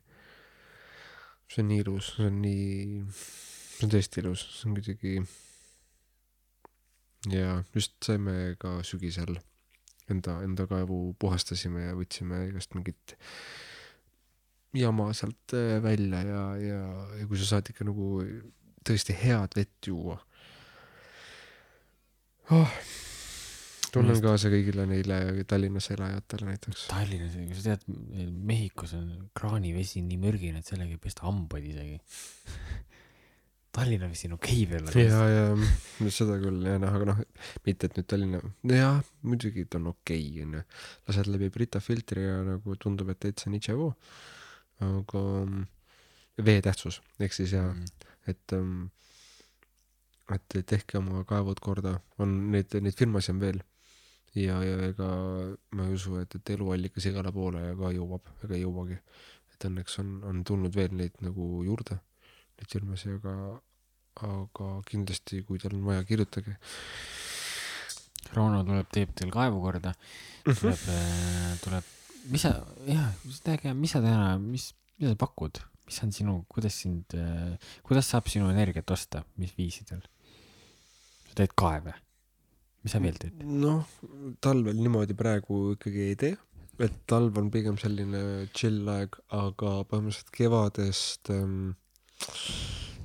see 1.47 1.63
on 1.63 1.69
nii 1.71 1.81
ilus, 1.81 2.13
see 2.17 2.29
on 2.29 2.39
nii, 2.43 3.01
see 3.17 3.87
on 3.87 3.93
tõesti 3.95 4.21
ilus, 4.21 4.45
see 4.59 4.69
on 4.69 4.77
kuidagi 4.77 5.15
ja 7.31 7.63
just 7.75 7.95
saime 8.05 8.55
ka 8.61 8.77
sügisel 8.87 9.37
enda, 10.11 10.37
enda 10.45 10.67
kaevu 10.69 11.15
puhastasime 11.19 11.87
ja 11.89 11.95
võtsime 11.97 12.45
igast 12.49 12.75
mingit 12.77 13.17
jama 14.77 15.09
sealt 15.17 15.55
äh, 15.57 15.77
välja 15.83 16.21
ja, 16.27 16.43
ja, 16.61 16.83
ja 17.19 17.27
kui 17.27 17.39
sa 17.41 17.55
saad 17.55 17.71
ikka 17.71 17.87
nagu 17.87 18.21
tõesti 18.87 19.15
head 19.17 19.57
vett 19.57 19.89
juua 19.89 20.17
oh,. 22.53 22.77
tunnen 23.91 24.19
kaasa 24.23 24.51
kõigile 24.53 24.85
neile 24.89 25.19
Tallinnas 25.49 25.89
elajatele 25.95 26.51
näiteks. 26.51 26.87
Tallinnas, 26.91 27.37
kui 27.39 27.57
sa 27.57 27.73
tead, 27.73 27.87
Mehhikos 28.51 28.93
on 28.99 29.07
kraanivesi 29.37 30.03
nii 30.05 30.19
mürgine, 30.21 30.61
et 30.61 30.69
sellega 30.69 30.93
ei 30.93 31.01
pesta 31.01 31.25
hambaid 31.27 31.65
isegi. 31.71 31.97
Tallinna 33.77 34.09
vesi 34.09 34.25
on 34.29 34.35
okei 34.39 34.65
veel, 34.69 34.87
aga 34.89 35.03
ja, 35.05 35.21
ja 35.29 36.11
seda 36.13 36.39
küll 36.41 36.65
ja 36.65 36.79
noh, 36.81 36.97
aga 36.97 37.11
noh, 37.11 37.23
mitte 37.67 37.89
et 37.89 37.99
nüüd 37.99 38.09
Tallinna, 38.09 38.41
nojah, 38.65 38.99
muidugi 39.27 39.67
ta 39.69 39.77
on 39.81 39.91
okei 39.93 40.23
okay, 40.31 40.45
onju, 40.47 40.65
lased 41.09 41.29
läbi 41.29 41.51
Brita 41.53 41.81
filtri 41.83 42.25
ja 42.25 42.41
nagu 42.47 42.77
tundub, 42.81 43.13
et 43.13 43.21
täitsa 43.21 43.53
niitšego, 43.53 43.91
aga 44.87 45.23
mm, 45.45 45.65
vee 46.49 46.61
tähtsus, 46.65 47.01
ehk 47.21 47.37
siis 47.37 47.53
jaa, 47.57 47.69
Mm. 47.73 47.85
et 48.27 48.53
ähm, 48.53 48.87
et 50.33 50.55
tehke 50.67 50.99
oma 50.99 51.23
kaevud 51.27 51.59
korda, 51.63 51.97
on 52.19 52.33
neid, 52.51 52.73
neid 52.83 52.97
firmasid 52.99 53.35
on 53.35 53.41
veel. 53.43 53.61
Ja, 54.37 54.59
ja 54.61 54.89
ega 54.89 55.07
ma 55.73 55.87
ei 55.87 55.95
usu, 55.95 56.17
et, 56.21 56.35
et 56.35 56.51
eluallikas 56.53 57.07
igale 57.09 57.31
poole 57.33 57.61
ka 57.79 57.93
jõuab 57.95 58.27
ega 58.45 58.57
ei 58.57 58.65
jõuagi. 58.65 58.99
et 59.55 59.65
õnneks 59.65 59.95
on, 60.03 60.09
on 60.29 60.43
tulnud 60.45 60.75
veel 60.75 60.91
neid 60.93 61.15
nagu 61.25 61.63
juurde, 61.65 61.95
neid 62.59 62.69
firmasid, 62.69 63.15
aga, 63.17 63.33
aga 64.25 64.67
kindlasti, 64.87 65.43
kui 65.45 65.59
teil 65.61 65.75
on 65.77 65.83
vaja, 65.85 66.03
kirjutage. 66.07 66.55
Rauno 68.35 68.63
tuleb, 68.67 68.87
teeb 68.91 69.13
teil 69.15 69.29
kaevu 69.31 69.61
korda, 69.63 69.93
Mhm. 70.47 70.55
tuleb, 70.59 71.59
tuleb, 71.63 71.83
mis 72.31 72.41
sa, 72.41 72.51
jah, 72.87 73.13
räägi, 73.45 73.73
mis 73.75 73.91
sa 73.91 74.01
täna, 74.03 74.37
mis, 74.39 74.73
mida 74.99 75.11
sa 75.13 75.15
pakud, 75.15 75.59
mis 75.87 76.01
on 76.03 76.11
sinu, 76.11 76.33
kuidas 76.51 76.75
sind, 76.83 77.05
kuidas 77.83 78.07
saab 78.11 78.27
sinu 78.31 78.49
energiat 78.51 78.89
osta, 78.91 79.23
mis 79.37 79.53
viisidel? 79.57 80.01
sa 81.29 81.33
teed 81.35 81.53
kaeve, 81.55 81.93
mis 82.83 82.91
sa 82.91 82.99
veel 83.03 83.15
teed? 83.19 83.43
noh, 83.43 83.85
talvel 84.43 84.75
niimoodi 84.75 85.15
praegu 85.15 85.75
ikkagi 85.77 86.07
ei 86.09 86.15
tee, 86.15 86.37
et 86.79 86.93
talv 87.07 87.37
on 87.39 87.51
pigem 87.51 87.77
selline 87.79 88.49
chill 88.53 88.87
aeg, 88.91 89.15
aga 89.31 89.83
põhimõtteliselt 89.87 90.31
kevadest 90.35 91.31
ähm, 91.31 91.75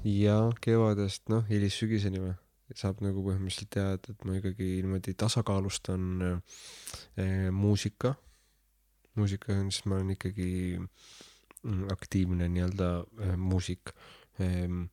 ja 0.05 0.37
kevadest 0.65 1.29
noh, 1.33 1.45
hilissügiseni 1.49 2.23
või, 2.23 2.35
saab 2.79 3.03
nagu 3.05 3.25
põhimõtteliselt 3.27 3.73
teha, 3.75 3.97
et, 3.99 4.09
ma 4.25 4.39
ikkagi 4.39 4.69
niimoodi 4.81 5.15
tasakaalustan 5.19 6.07
äh, 6.29 7.51
muusika, 7.53 8.15
muusika 9.19 9.53
on 9.59 9.71
siis 9.71 9.85
ma 9.87 9.99
olen 10.01 10.15
ikkagi 10.17 10.49
mm, 10.79 11.93
aktiivne 11.93 12.49
nii-öelda 12.49 12.91
äh, 13.03 13.37
muusik 13.37 13.93
ähm, 14.41 14.87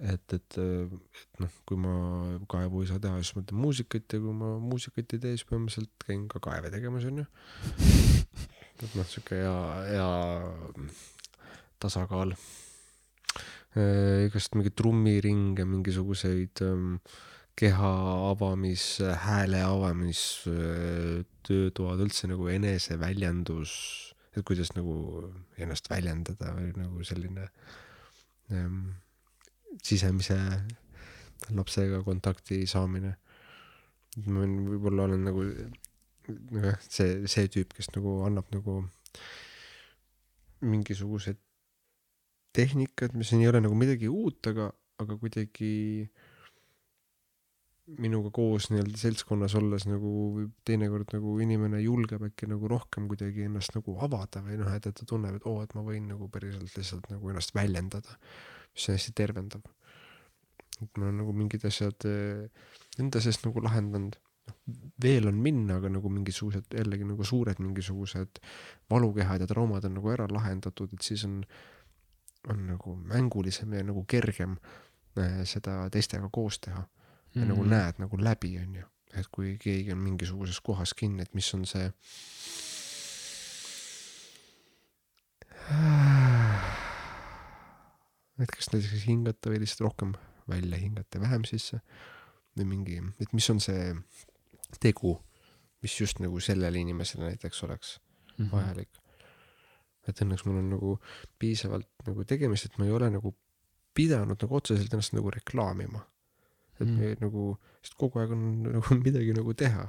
et, 0.00 0.32
et, 0.32 0.58
et 0.58 1.40
noh, 1.40 1.56
kui 1.68 1.78
ma 1.80 1.94
kaevu 2.50 2.82
ei 2.84 2.90
saa 2.90 3.00
teha, 3.02 3.20
siis 3.22 3.36
ma 3.36 3.44
teen 3.46 3.60
muusikat 3.60 4.16
ja 4.16 4.20
kui 4.22 4.34
ma 4.36 4.52
muusikat 4.60 5.16
ei 5.16 5.22
tee, 5.22 5.34
siis 5.36 5.48
põhimõtteliselt 5.48 6.06
käin 6.06 6.26
ka 6.32 6.42
kaeve 6.44 6.72
tegemas, 6.74 7.06
onju. 7.08 7.24
et 8.84 8.92
noh, 8.98 9.08
sihuke 9.08 9.40
hea, 9.40 9.56
hea 9.88 10.86
tasakaal. 11.82 12.36
Igast 13.76 14.54
mingeid 14.56 14.76
trummiringe, 14.78 15.66
mingisuguseid 15.68 16.62
ähm, 16.64 16.98
keha 17.56 17.92
avamis, 18.30 18.84
hääle 19.24 19.62
avamis, 19.64 20.20
töötoad, 21.46 22.02
üldse 22.04 22.28
nagu 22.28 22.48
eneseväljendus, 22.52 23.72
et 24.36 24.44
kuidas 24.44 24.74
nagu 24.76 24.96
ennast 25.56 25.88
väljendada 25.88 26.52
või 26.56 26.72
nagu 26.76 27.04
selline 27.08 27.46
ähm, 28.52 28.82
sisemise 29.84 30.36
lapsega 31.56 32.02
kontakti 32.04 32.64
saamine. 32.68 33.16
ma 34.26 34.44
võib-olla 34.44 35.04
olen 35.04 35.24
nagu 35.28 35.42
noh, 35.46 36.70
see, 36.88 37.26
see 37.28 37.48
tüüp, 37.52 37.74
kes 37.76 37.92
nagu 37.96 38.22
annab 38.26 38.48
nagu 38.54 38.80
mingisugused 40.64 41.40
tehnikad, 42.56 43.14
mis 43.18 43.32
ei 43.36 43.48
ole 43.50 43.60
nagu 43.64 43.76
midagi 43.78 44.08
uut, 44.10 44.40
aga, 44.52 44.70
aga 45.02 45.18
kuidagi 45.20 45.74
minuga 48.02 48.32
koos 48.34 48.66
nii-öelda 48.72 48.98
seltskonnas 48.98 49.54
olles 49.58 49.84
nagu 49.86 50.10
teinekord 50.66 51.12
nagu 51.14 51.36
inimene 51.42 51.78
julgeb 51.84 52.24
äkki 52.26 52.48
nagu 52.50 52.66
rohkem 52.70 53.06
kuidagi 53.10 53.46
ennast 53.46 53.76
nagu 53.76 53.94
avada 54.02 54.42
või 54.42 54.58
noh, 54.58 54.72
et, 54.74 54.88
et 54.90 54.96
ta 54.98 55.06
tunneb, 55.06 55.38
et 55.38 55.46
oo, 55.46 55.60
et 55.62 55.74
ma 55.78 55.84
võin 55.86 56.08
nagu 56.10 56.26
päriselt 56.32 56.74
lihtsalt 56.74 57.06
nagu 57.12 57.30
ennast 57.30 57.54
väljendada, 57.54 58.18
mis 58.74 58.88
hästi 58.90 59.14
tervendav. 59.14 59.62
et 60.82 60.98
ma 60.98 61.06
olen 61.06 61.22
nagu 61.22 61.32
mingid 61.36 61.62
asjad 61.68 62.08
eh, 62.10 62.48
enda 62.98 63.22
sees 63.22 63.38
nagu 63.44 63.62
lahendanud, 63.62 64.18
veel 65.02 65.30
on 65.30 65.38
minna, 65.42 65.78
aga 65.78 65.90
nagu 65.94 66.10
mingisugused 66.10 66.74
jällegi 66.74 67.06
nagu 67.06 67.24
suured 67.26 67.62
mingisugused 67.62 68.42
valukehad 68.90 69.42
ja 69.42 69.48
traumad 69.50 69.86
on 69.86 69.96
nagu 70.00 70.10
ära 70.10 70.26
lahendatud, 70.30 70.92
et 70.92 71.06
siis 71.06 71.22
on, 71.28 71.40
on 72.50 72.66
nagu 72.66 72.96
mängulisem 72.96 73.72
ja 73.74 73.82
nagu 73.84 74.04
kergem 74.08 74.56
eh, 75.18 75.44
seda 75.48 75.90
teistega 75.92 76.28
koos 76.32 76.60
teha 76.60 76.82
ja 77.34 77.42
mm. 77.42 77.48
nagu 77.50 77.64
näed 77.66 77.94
nagu 78.02 78.16
läbi, 78.20 78.58
onju. 78.62 78.84
et 79.16 79.26
kui 79.32 79.56
keegi 79.60 79.92
on 79.92 79.98
mingisuguses 80.04 80.60
kohas 80.60 80.94
kinni, 80.94 81.22
et 81.22 81.34
mis 81.34 81.54
on 81.56 81.64
see. 81.66 81.92
et 88.42 88.50
kas 88.52 88.68
näiteks 88.72 89.06
hingata 89.06 89.50
või 89.50 89.58
lihtsalt 89.64 89.80
rohkem 89.88 90.10
välja 90.48 90.78
hingata, 90.78 91.20
vähem 91.20 91.44
sisse 91.48 91.80
või 92.56 92.64
mingi, 92.76 93.02
et 93.20 93.32
mis 93.32 93.50
on 93.50 93.60
see 93.60 93.94
tegu, 94.80 95.22
mis 95.82 96.00
just 96.00 96.20
nagu 96.20 96.40
sellele 96.40 96.78
inimesele 96.84 97.24
näiteks 97.30 97.62
oleks 97.66 97.98
Mhm. 98.38 98.50
vajalik. 98.52 98.88
Et 100.10 100.22
õnneks 100.22 100.44
mul 100.46 100.60
on 100.60 100.68
nagu 100.74 100.92
piisavalt 101.40 101.88
nagu 102.06 102.24
tegemist, 102.28 102.68
et 102.68 102.78
ma 102.80 102.86
ei 102.88 102.94
ole 102.96 103.10
nagu 103.14 103.32
pidanud 103.96 104.42
nagu 104.42 104.58
otseselt 104.58 104.92
ennast 104.92 105.16
nagu 105.16 105.32
reklaamima. 105.32 106.04
et 106.80 106.86
Mm. 106.86 106.98
mm. 107.00 107.16
nagu, 107.24 107.58
sest 107.80 107.96
kogu 107.96 108.20
aeg 108.20 108.34
on 108.36 108.44
nagu 108.66 108.98
midagi 109.00 109.32
nagu 109.32 109.54
teha. 109.54 109.86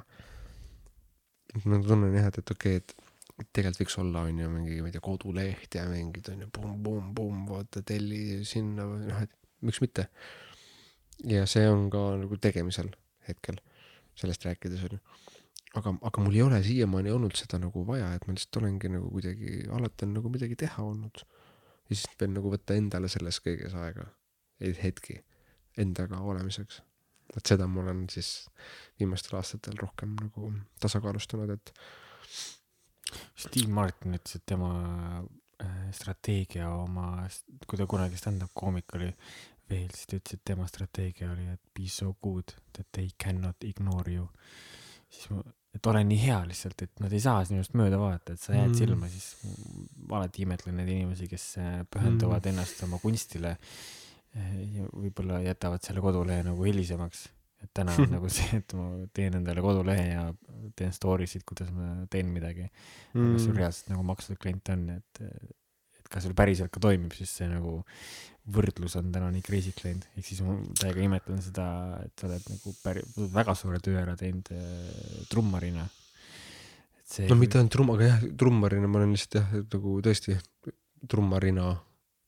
ma 1.64 1.80
tunnen 1.84 2.14
jah, 2.14 2.28
et, 2.28 2.38
et 2.38 2.50
okei 2.50 2.76
okay,, 2.76 3.08
et 3.38 3.48
tegelikult 3.52 3.82
võiks 3.82 3.98
olla, 4.00 4.24
on 4.28 4.40
ju, 4.40 4.48
mingi, 4.52 4.80
ma 4.82 4.88
ei 4.88 4.94
tea, 4.96 5.04
koduleht 5.04 5.74
ja 5.76 5.84
mingid 5.88 6.28
on 6.32 6.42
ju 6.44 6.48
pumm-pumm-pumm, 6.52 7.46
vaata 7.48 7.82
telli 7.86 8.44
sinna 8.48 8.84
või 8.88 9.06
noh, 9.06 9.22
et 9.24 9.32
miks 9.64 9.80
mitte. 9.84 10.08
ja 11.28 11.46
see 11.46 11.68
on 11.68 11.88
ka 11.92 12.04
nagu 12.24 12.36
tegemisel 12.40 12.90
hetkel. 13.28 13.60
sellest 14.18 14.44
rääkides 14.48 14.84
onju 14.88 14.98
aga, 15.78 15.94
aga 16.10 16.24
mul 16.24 16.36
ei 16.36 16.44
ole 16.44 16.60
siiamaani 16.64 17.12
olnud 17.14 17.36
seda 17.38 17.60
nagu 17.62 17.84
vaja, 17.88 18.10
et 18.16 18.26
ma 18.26 18.34
lihtsalt 18.34 18.60
olengi 18.62 18.90
nagu 18.92 19.10
kuidagi, 19.12 19.62
alati 19.74 20.06
on 20.06 20.16
nagu 20.18 20.32
midagi 20.32 20.58
teha 20.64 20.84
olnud. 20.84 21.24
ja 21.88 21.96
siis 21.96 22.08
pean 22.20 22.34
nagu 22.36 22.50
võtta 22.52 22.76
endale 22.76 23.08
selles 23.08 23.40
kõiges 23.44 23.74
aega, 23.78 24.04
hetki 24.82 25.20
endaga 25.78 26.20
olemiseks. 26.20 26.82
et 27.36 27.46
seda 27.46 27.66
ma 27.68 27.82
olen 27.82 28.06
siis 28.10 28.48
viimastel 29.00 29.38
aastatel 29.38 29.76
rohkem 29.80 30.14
nagu 30.20 30.52
tasakaalustanud, 30.80 31.50
et 31.54 31.74
Steve 33.38 33.72
Martin 33.72 34.16
ütles, 34.16 34.36
et 34.36 34.44
tema 34.48 34.72
äh, 35.64 35.90
strateegia 35.96 36.68
oma, 36.74 37.26
kui 37.66 37.80
ta 37.80 37.86
kunagi 37.88 38.18
stand-up 38.20 38.52
koomik 38.56 38.96
oli 38.98 39.08
veel, 39.68 39.88
siis 39.94 40.08
ta 40.08 40.18
ütles, 40.18 40.38
et 40.38 40.44
tema 40.50 40.66
strateegia 40.68 41.30
oli, 41.32 41.46
et 41.52 41.62
be 41.76 41.88
so 41.92 42.14
good 42.24 42.56
that 42.76 42.88
they 42.96 43.12
cannot 43.22 43.64
ignore 43.64 44.12
you. 44.12 44.28
siis 45.08 45.30
ma, 45.32 45.42
et 45.74 45.86
ole 45.86 46.00
nii 46.04 46.18
hea 46.22 46.38
lihtsalt, 46.48 46.82
et 46.82 47.00
nad 47.02 47.12
ei 47.12 47.20
saa 47.20 47.44
sinust 47.44 47.74
mööda 47.78 47.98
vaadata, 48.00 48.32
et 48.34 48.40
sa 48.40 48.54
jääd 48.56 48.70
Mm. 48.72 48.78
silma, 48.78 49.08
siis 49.08 49.36
ma 50.08 50.16
alati 50.22 50.42
imetlen 50.46 50.76
neid 50.80 50.88
inimesi, 50.88 51.28
kes 51.28 51.44
äh, 51.58 51.74
pühenduvad 51.92 52.44
Mm. 52.46 52.48
ennast 52.54 52.82
oma 52.86 52.98
kunstile 53.02 53.56
äh, 54.36 54.54
ja 54.76 54.86
võib-olla 54.92 55.42
jätavad 55.44 55.82
selle 55.84 56.00
kodulehe 56.00 56.42
nagu 56.46 56.64
hilisemaks. 56.64 57.28
et 57.62 57.70
täna 57.74 57.90
on 57.98 58.10
nagu 58.16 58.28
see, 58.30 58.58
et 58.60 58.72
ma 58.78 58.84
teen 59.12 59.34
endale 59.34 59.60
kodulehe 59.60 60.02
ja 60.12 60.20
teen 60.78 60.92
story 60.94 61.26
sid, 61.26 61.42
kuidas 61.44 61.72
ma 61.74 62.04
teen 62.10 62.28
midagi 62.30 62.68
mm., 63.14 63.32
kas 63.34 63.44
sul 63.48 63.56
reaalselt 63.58 63.88
nagu 63.90 64.02
makstud 64.06 64.38
klient 64.38 64.68
on, 64.70 64.84
et, 64.90 65.22
et 66.08 66.16
kas 66.16 66.24
sul 66.24 66.34
päriselt 66.36 66.72
ka 66.72 66.80
toimib, 66.80 67.12
siis 67.12 67.34
see 67.36 67.48
nagu 67.50 67.82
võrdlus 68.48 68.96
on 68.96 69.10
täna 69.12 69.28
nii 69.32 69.44
crazy'ks 69.44 69.84
läinud, 69.84 70.06
ehk 70.16 70.24
siis 70.24 70.40
ma 70.44 70.54
täiega 70.80 71.02
imetlen 71.04 71.40
seda, 71.44 71.66
et 72.06 72.14
sa 72.16 72.28
oled 72.30 72.46
nagu 72.48 72.72
päri-, 72.80 73.04
väga 73.34 73.54
suure 73.58 73.80
töö 73.84 73.98
ära 74.00 74.14
teinud 74.16 74.48
äh, 74.56 75.26
trummarina. 75.28 75.84
see 77.08 77.28
no 77.28 77.36
mitte 77.40 77.60
ainult 77.60 77.74
trumm, 77.74 77.92
aga 77.92 78.08
jah, 78.08 78.24
trummarina 78.40 78.88
ma 78.88 79.02
olen 79.02 79.12
lihtsalt 79.12 79.36
jah, 79.40 79.52
nagu 79.74 79.98
tõesti 80.04 80.38
trummarina 81.08 81.74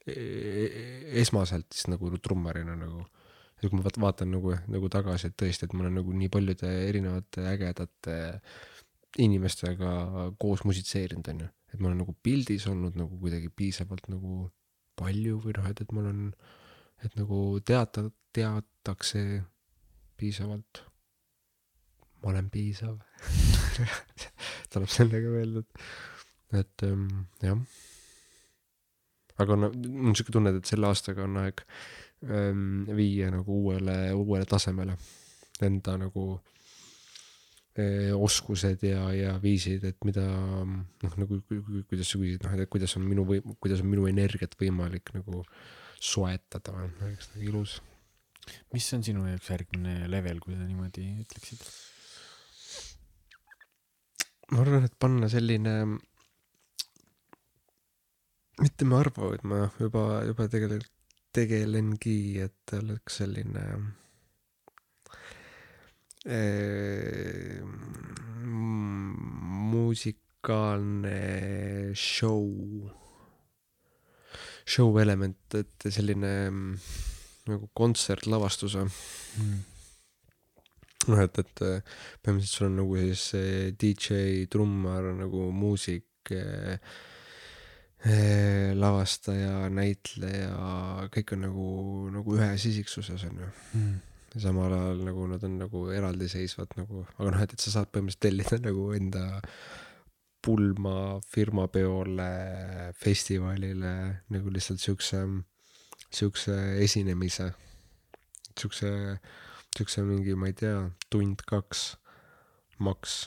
e- 0.08 1.16
esmaselt 1.22 1.70
siis 1.72 1.88
nagu 1.92 2.12
trummarina 2.20 2.76
nagu. 2.76 3.06
ja 3.60 3.68
kui 3.68 3.76
ma 3.76 3.84
vaat- 3.84 4.00
vaatan 4.00 4.30
nagu, 4.32 4.54
nagu 4.72 4.88
tagasi, 4.92 5.28
et 5.28 5.36
tõesti, 5.40 5.64
et 5.64 5.72
ma 5.72 5.84
olen 5.84 5.98
nagu 6.00 6.12
nii 6.16 6.28
paljude 6.32 6.68
erinevate 6.88 7.44
ägedate 7.48 8.14
inimestega 9.18 9.90
koos 10.40 10.64
musitseerinud, 10.64 11.28
onju. 11.32 11.48
Et 11.70 11.78
ma 11.78 11.88
olen 11.88 12.02
nagu 12.02 12.14
pildis 12.22 12.66
olnud 12.70 12.96
nagu 12.98 13.18
kuidagi 13.20 13.50
piisavalt 13.54 14.08
nagu 14.10 14.48
palju 14.98 15.38
või 15.44 15.56
noh, 15.56 15.68
et, 15.70 15.80
et 15.82 15.94
mul 15.96 16.08
on, 16.10 16.22
et 17.04 17.16
nagu 17.18 17.40
teata, 17.66 18.04
teatakse 18.36 19.24
piisavalt. 20.20 20.84
ma 22.20 22.34
olen 22.34 22.50
piisav 22.52 22.98
tuleb 24.72 24.90
sellega 24.92 25.30
meelde, 25.32 25.62
et, 25.64 26.60
et 26.60 26.84
ähm, 26.84 27.06
jah. 27.40 27.62
aga 29.40 29.56
no 29.56 29.72
mul 29.72 30.12
on 30.12 30.18
siuke 30.18 30.34
tunne, 30.34 30.52
et 30.52 30.68
selle 30.68 30.90
aastaga 30.90 31.24
on 31.24 31.40
aeg 31.40 31.64
ähm, 32.28 32.84
viia 32.96 33.30
nagu 33.32 33.62
uuele, 33.62 33.96
uuele 34.12 34.48
tasemele 34.50 34.98
enda 35.64 35.96
nagu 36.00 36.26
eh, 36.36 36.59
oskused 38.16 38.82
ja, 38.82 39.04
ja 39.14 39.36
viisid, 39.42 39.84
et 39.86 39.98
mida 40.04 40.24
noh, 40.26 41.12
nagu 41.16 41.38
ku- 41.46 41.60
ku- 41.62 41.84
kuidas 41.88 42.10
sa 42.10 42.18
küsid, 42.18 42.42
noh, 42.42 42.56
et 42.58 42.70
kuidas 42.72 42.96
on 42.98 43.06
minu 43.06 43.24
või 43.28 43.38
kuidas 43.62 43.84
on 43.84 43.90
minu 43.92 44.08
energiat 44.10 44.56
võimalik 44.58 45.12
nagu 45.14 45.44
soetada, 46.00 46.74
oleks 46.74 47.30
nagu 47.34 47.46
ilus. 47.46 47.78
mis 48.74 48.86
on 48.96 49.04
sinu 49.06 49.26
jaoks 49.28 49.50
järgmine 49.52 50.08
level, 50.10 50.40
kui 50.42 50.56
sa 50.56 50.66
niimoodi 50.66 51.06
ütleksid? 51.22 51.62
ma 54.50 54.64
arvan, 54.64 54.84
et 54.88 54.96
panna 54.98 55.28
selline, 55.30 55.74
mitte 58.58 58.88
ma 58.88 58.98
arva, 59.04 59.28
vaid 59.30 59.44
ma 59.46 59.68
juba, 59.78 60.24
juba 60.26 60.48
tegelikult 60.50 60.96
tegelengi, 61.36 62.40
et 62.42 62.74
oleks 62.74 63.20
selline 63.20 63.62
eh, 63.62 63.84
muusikaalne 69.70 71.14
show, 71.96 72.44
show 74.68 74.98
element, 75.00 75.54
et 75.56 75.88
selline 75.88 76.50
mm, 76.50 76.74
nagu 77.50 77.70
kontsertlavastuse. 77.76 78.84
Noh, 81.08 81.22
et, 81.24 81.38
et 81.40 81.62
äh, 81.64 81.80
põhimõtteliselt 82.20 82.58
sul 82.58 82.68
on 82.68 82.76
nagu 82.82 82.98
siis 83.00 83.24
äh, 83.38 83.70
DJ, 83.72 84.44
trummar 84.52 85.08
nagu 85.16 85.46
muusik 85.56 86.34
äh,, 86.36 86.76
äh, 88.04 88.76
lavastaja, 88.76 89.70
näitleja, 89.72 90.52
kõik 91.14 91.34
on 91.36 91.46
nagu, 91.48 91.66
nagu 92.20 92.36
ühes 92.36 92.68
isiksuses 92.68 93.24
on 93.30 93.42
ju. 93.46 93.50
Ja 94.34 94.42
samal 94.46 94.72
ajal 94.76 95.04
nagu 95.08 95.26
nad 95.30 95.44
on 95.46 95.58
nagu 95.58 95.84
eraldiseisvad 95.94 96.76
nagu, 96.78 97.04
aga 97.18 97.34
noh, 97.34 97.44
et, 97.44 97.54
et 97.56 97.64
sa 97.64 97.74
saad 97.76 97.90
põhimõtteliselt 97.90 98.24
tellida 98.26 98.60
nagu 98.70 98.90
enda 98.96 99.24
pulma 100.40 101.20
firmapeole, 101.28 102.30
festivalile 102.96 103.94
nagu 104.32 104.52
lihtsalt 104.54 104.80
siukse, 104.80 105.20
siukse 106.16 106.56
esinemise, 106.86 107.50
siukse 108.56 108.94
siukse 109.76 110.02
mingi, 110.06 110.34
ma 110.34 110.50
ei 110.50 110.56
tea, 110.56 110.78
tund-kaks 111.12 111.84
maks. 112.82 113.20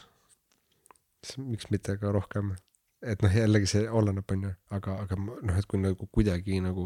miks 1.39 1.69
mitte 1.71 1.95
ka 1.97 2.11
rohkem. 2.11 2.55
et 3.03 3.19
noh, 3.23 3.34
jällegi 3.35 3.67
see 3.67 3.88
oleneb, 3.91 4.30
onju, 4.31 4.49
aga, 4.71 4.93
aga 5.03 5.15
ma- 5.19 5.39
noh, 5.43 5.57
et 5.59 5.65
kui 5.67 5.80
nagu 5.80 6.07
kuidagi 6.15 6.61
nagu, 6.63 6.85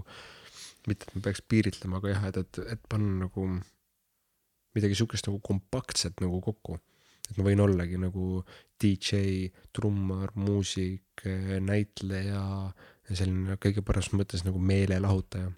mitte 0.89 1.06
et 1.06 1.11
ma 1.14 1.22
peaks 1.27 1.44
piiritlema, 1.45 1.99
aga 1.99 2.14
jah, 2.14 2.23
et, 2.31 2.39
et, 2.41 2.60
et 2.73 2.88
panna 2.89 3.27
nagu 3.27 3.44
midagi 4.76 4.98
siukest 4.98 5.30
nagu 5.30 5.39
kompaktset 5.44 6.19
nagu 6.23 6.41
kokku. 6.41 6.80
et 7.30 7.38
ma 7.38 7.44
võin 7.49 7.60
ollagi 7.60 7.98
nagu 7.99 8.44
DJ, 8.80 9.49
trummar, 9.76 10.31
muusik, 10.35 11.23
näitleja 11.60 12.44
ja 13.10 13.15
selline 13.15 13.57
kõige 13.60 13.84
paremas 13.84 14.14
mõttes 14.14 14.45
nagu 14.48 14.60
meelelahutaja. 14.60 15.52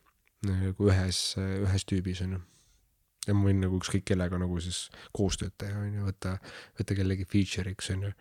nagu 0.45 0.89
ühes, 0.91 1.35
ühes 1.37 1.85
tüübis 1.85 2.23
onju 2.25 2.39
ja 3.29 3.35
ma 3.37 3.49
võin 3.49 3.61
nagu 3.63 3.79
ükskõik 3.79 4.05
kellega 4.09 4.39
nagu 4.41 4.59
siis 4.63 4.87
koostööd 5.15 5.55
teha, 5.59 5.83
onju, 5.85 6.05
võtta, 6.07 6.35
võtta 6.79 6.97
kellegi 6.97 7.27
feature'iks, 7.29 7.91
onju. 7.95 8.13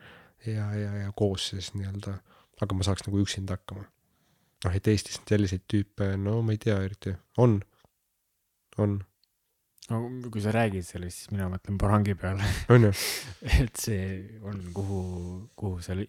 ja, 0.46 0.66
ja, 0.76 0.90
ja 1.04 1.12
koos 1.16 1.50
siis 1.52 1.72
nii-öelda, 1.76 2.18
aga 2.64 2.76
ma 2.76 2.86
saaks 2.86 3.06
nagu 3.06 3.22
üksinda 3.22 3.58
hakkama. 3.58 3.86
noh, 4.64 4.74
et 4.74 4.90
Eestis 4.90 5.20
selliseid 5.22 5.64
tüüpe, 5.70 6.12
no 6.20 6.40
ma 6.42 6.54
ei 6.54 6.62
tea 6.62 6.78
eriti, 6.82 7.14
on, 7.38 7.60
on, 8.82 8.98
no 9.92 10.00
kui 10.28 10.42
sa 10.44 10.52
räägid 10.54 10.86
sellest, 10.86 11.22
siis 11.22 11.32
mina 11.32 11.48
mõtlen 11.52 11.78
Barangi 11.80 12.14
peale, 12.18 12.46
on 12.74 12.88
ju, 12.88 12.92
et 13.62 13.80
see 13.80 14.02
on, 14.44 14.60
kuhu, 14.76 15.00
kuhu 15.58 15.80
seal, 15.84 16.04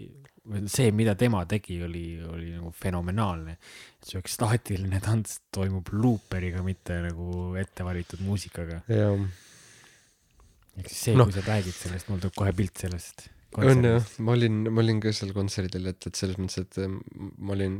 see, 0.71 0.91
mida 0.95 1.15
tema 1.19 1.45
tegi, 1.49 1.79
oli, 1.85 2.05
oli 2.27 2.53
nagu 2.57 2.71
fenomenaalne. 2.75 3.57
siuke 4.03 4.31
staatiline 4.31 5.01
tants 5.03 5.39
toimub 5.55 5.91
luuperiga, 5.95 6.63
mitte 6.65 6.99
nagu 7.05 7.55
ettevalitud 7.59 8.23
muusikaga. 8.25 8.81
ehk 10.79 10.87
siis 10.87 11.03
see 11.09 11.17
no., 11.17 11.27
kui 11.27 11.35
sa 11.35 11.45
räägid 11.47 11.75
sellest, 11.75 12.11
mul 12.11 12.23
tuleb 12.23 12.39
kohe 12.39 12.55
pilt 12.55 12.87
sellest. 12.87 13.29
On 13.57 13.81
jah, 13.83 14.05
ma 14.21 14.35
olin, 14.37 14.61
ma 14.69 14.83
olin 14.83 14.99
ka 15.01 15.11
seal 15.15 15.31
kontserdil, 15.33 15.87
et, 15.89 16.05
et 16.05 16.17
selles 16.17 16.37
mõttes, 16.37 16.61
et 16.61 16.79
ähm, 16.83 16.99
ma 17.41 17.55
olin, 17.55 17.79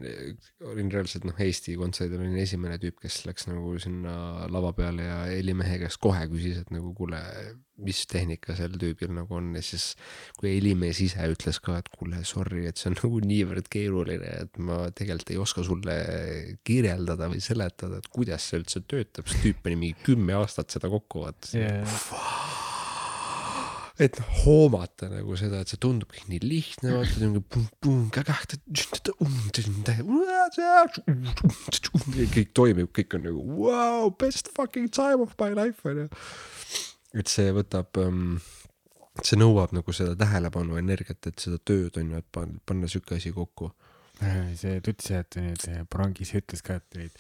olin 0.66 0.90
reaalselt 0.94 1.28
noh, 1.30 1.38
Eesti 1.46 1.76
kontserdil 1.78 2.24
olin 2.24 2.38
esimene 2.42 2.80
tüüp, 2.82 2.98
kes 3.04 3.22
läks 3.28 3.46
nagu 3.50 3.76
sinna 3.82 4.48
lava 4.50 4.72
peale 4.78 5.06
ja 5.06 5.20
helimehe 5.30 5.78
käest 5.84 6.02
kohe 6.02 6.26
küsis, 6.32 6.64
et 6.64 6.72
nagu 6.74 6.90
kuule, 6.98 7.20
mis 7.86 8.02
tehnika 8.10 8.56
sel 8.58 8.74
tüübil 8.82 9.14
nagu 9.14 9.38
on? 9.38 9.52
Ja 9.60 9.64
siis 9.66 9.92
kui 10.40 10.56
helimees 10.56 11.04
ise 11.06 11.28
ütles 11.32 11.62
ka, 11.64 11.78
et 11.84 11.92
kuule, 11.94 12.24
sorry, 12.28 12.66
et 12.70 12.82
see 12.82 12.90
on 12.90 12.98
nagu 13.04 13.22
niivõrd 13.30 13.70
keeruline, 13.72 14.34
et 14.48 14.62
ma 14.64 14.88
tegelikult 14.90 15.36
ei 15.36 15.42
oska 15.44 15.66
sulle 15.68 16.00
kirjeldada 16.66 17.30
või 17.30 17.44
seletada, 17.46 18.02
et 18.02 18.10
kuidas 18.14 18.50
see 18.50 18.64
üldse 18.64 18.82
töötab, 18.90 19.30
see 19.30 19.46
tüüp 19.50 19.62
pani 19.68 19.78
mingi 19.86 20.02
kümme 20.08 20.40
aastat 20.42 20.74
seda 20.74 20.90
kokku 20.90 21.28
vaatas 21.28 21.54
yeah.. 21.54 22.59
Et 24.00 24.20
noh, 24.20 24.30
hoomata 24.46 25.10
nagu 25.12 25.36
seda, 25.40 25.62
et 25.64 25.72
see 25.72 25.80
tundub 25.82 26.12
kõik 26.14 26.30
nii 26.32 26.40
lihtne, 26.44 26.94
vaata 26.96 27.20
niuke 27.20 27.42
pum-pum, 27.56 28.06
kõik 32.36 32.54
toimib, 32.56 32.92
kõik 32.96 33.18
on 33.18 33.28
nagu 33.28 33.44
wow, 33.60 34.08
best 34.22 34.52
fucking 34.56 34.88
time 34.96 35.26
of 35.26 35.36
my 35.42 35.52
life 35.58 35.84
onju. 35.90 36.08
et 37.20 37.32
see 37.32 37.52
võtab 37.56 38.00
um,, 38.00 38.40
see 39.20 39.40
nõuab 39.40 39.76
nagu 39.76 39.96
seda 39.96 40.16
tähelepanu, 40.20 40.80
energiat, 40.80 41.20
et 41.28 41.44
seda 41.44 41.60
tööd 41.60 42.00
on 42.00 42.16
ju, 42.16 42.24
et 42.24 42.32
panna, 42.32 42.64
panna 42.66 42.92
siuke 42.92 43.20
asi 43.20 43.34
kokku. 43.36 43.74
see 44.60 44.80
tutsijate 44.84 45.44
nüüd 45.44 45.68
Barangis 45.92 46.34
ütles 46.40 46.64
ka, 46.64 46.80
et 46.80 47.20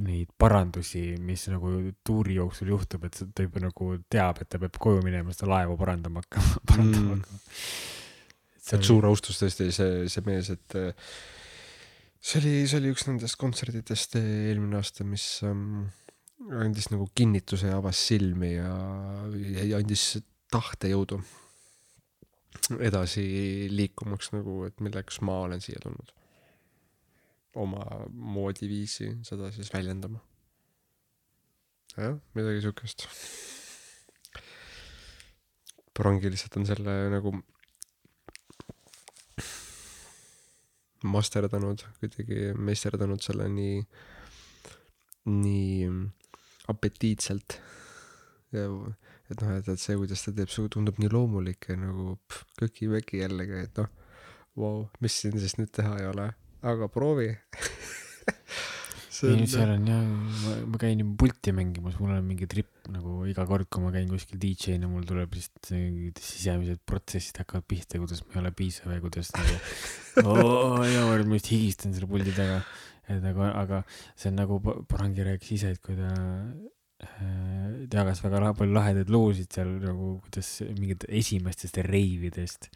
neid 0.00 0.30
parandusi, 0.40 1.02
mis 1.20 1.44
nagu 1.52 1.68
tuuri 2.04 2.38
jooksul 2.38 2.70
juhtub, 2.72 3.04
et 3.04 3.18
ta 3.36 3.44
juba 3.44 3.60
nagu 3.60 3.90
teab, 4.10 4.40
et 4.40 4.48
ta 4.48 4.58
peab 4.58 4.78
koju 4.80 5.02
minema 5.04 5.34
seda 5.36 5.50
laevu 5.52 5.76
parandama 5.80 6.22
hakkama, 6.24 6.54
parandama 6.70 7.16
Mm. 7.16 7.20
hakkama. 7.20 7.40
et 8.72 8.86
suur 8.88 9.04
austus 9.04 9.36
tõesti 9.42 9.68
see, 9.74 10.08
see 10.08 10.22
mees, 10.24 10.48
et 10.54 10.76
äh, 10.80 10.94
see 12.22 12.40
oli, 12.40 12.54
see 12.70 12.78
oli 12.80 12.92
üks 12.94 13.04
nendest 13.08 13.36
kontsertidest 13.36 14.16
eelmine 14.20 14.78
aasta, 14.80 15.04
mis 15.04 15.26
ähm, 15.44 15.90
andis 16.62 16.88
nagu 16.90 17.10
kinnituse 17.14 17.68
ja 17.68 17.76
avas 17.82 18.00
silmi 18.08 18.54
ja, 18.54 18.72
ja 19.68 19.76
andis 19.82 20.16
tahtejõudu 20.52 21.20
edasi 22.80 23.24
liikumaks 23.72 24.32
nagu, 24.34 24.62
et 24.68 24.80
milleks 24.84 25.20
ma 25.26 25.40
olen 25.46 25.60
siia 25.62 25.80
tulnud. 25.82 26.12
Oma 27.60 27.84
moodi 28.12 28.68
viisi 28.70 29.10
seda 29.26 29.50
siis 29.52 29.72
väljendama. 29.74 30.20
jah, 31.96 32.16
midagi 32.34 32.62
siukest. 32.64 33.06
Prangi 35.92 36.30
lihtsalt 36.32 36.56
on 36.56 36.68
selle 36.68 36.94
nagu 37.12 37.34
masterdanud, 41.04 41.82
kuidagi 42.00 42.52
meisterdanud 42.56 43.22
selle 43.22 43.48
nii, 43.52 43.82
nii 45.28 45.90
apetiitselt. 46.72 47.58
et 48.52 49.40
noh, 49.40 49.52
et, 49.56 49.68
et 49.68 49.80
see, 49.80 49.96
kuidas 49.96 50.24
ta 50.24 50.34
teeb, 50.36 50.50
tundub 50.72 50.98
nii 51.00 51.10
loomulik 51.12 51.70
ja 51.70 51.76
nagu 51.80 52.18
köki-möki 52.60 53.22
jällegi, 53.22 53.64
et 53.66 53.80
noh, 53.80 53.88
vau, 54.60 54.86
mis 55.00 55.16
siin 55.22 55.38
siis 55.40 55.56
nüüd 55.58 55.72
teha 55.72 55.96
ei 56.00 56.08
ole, 56.10 56.28
aga 56.62 56.88
proovi. 56.92 57.30
ei, 59.22 59.44
seal 59.46 59.70
on 59.76 59.84
jah, 59.86 60.06
ma 60.66 60.78
käin 60.82 60.98
juba 60.98 61.14
pulti 61.20 61.52
mängimas, 61.54 61.94
mul 62.00 62.10
on 62.16 62.24
mingi 62.26 62.48
trip 62.50 62.88
nagu 62.90 63.20
iga 63.30 63.44
kord, 63.46 63.68
kui 63.70 63.84
ma 63.84 63.92
käin 63.94 64.08
kuskil 64.10 64.40
DJ-na, 64.42 64.88
mul 64.90 65.04
tuleb 65.06 65.30
lihtsalt 65.36 65.68
see 65.68 65.78
mingid 65.84 66.18
sisemised 66.22 66.80
protsessid 66.88 67.38
hakkavad 67.38 67.66
pihta, 67.70 68.00
kuidas 68.02 68.24
ma 68.26 68.34
ei 68.34 68.40
ole 68.42 68.50
piisav 68.58 68.90
ja 68.90 68.98
kuidas 69.04 69.30
nagu 69.36 69.58
oo, 70.32 70.80
ja 70.88 71.04
ma 71.06 71.38
just 71.38 71.52
higistan 71.54 71.94
selle 71.94 72.08
puldi 72.10 72.34
taga. 72.34 72.62
et 73.12 73.22
aga, 73.30 73.52
aga 73.62 73.82
see 74.16 74.30
on 74.32 74.40
nagu 74.40 74.58
Pa- 74.64 74.80
Parangi 74.90 75.26
rääkis 75.28 75.54
ise, 75.60 75.70
et 75.76 75.82
kui 75.84 75.94
ta 75.98 76.10
äh, 77.06 77.86
ta 77.92 78.02
jagas 78.02 78.24
väga 78.26 78.42
la- 78.42 78.54
palju 78.58 78.74
lahedaid 78.74 79.10
lugusid 79.12 79.54
seal 79.54 79.70
nagu, 79.86 80.16
kuidas 80.26 80.50
mingid 80.80 81.06
esimestest 81.10 81.78
reividest, 81.86 82.72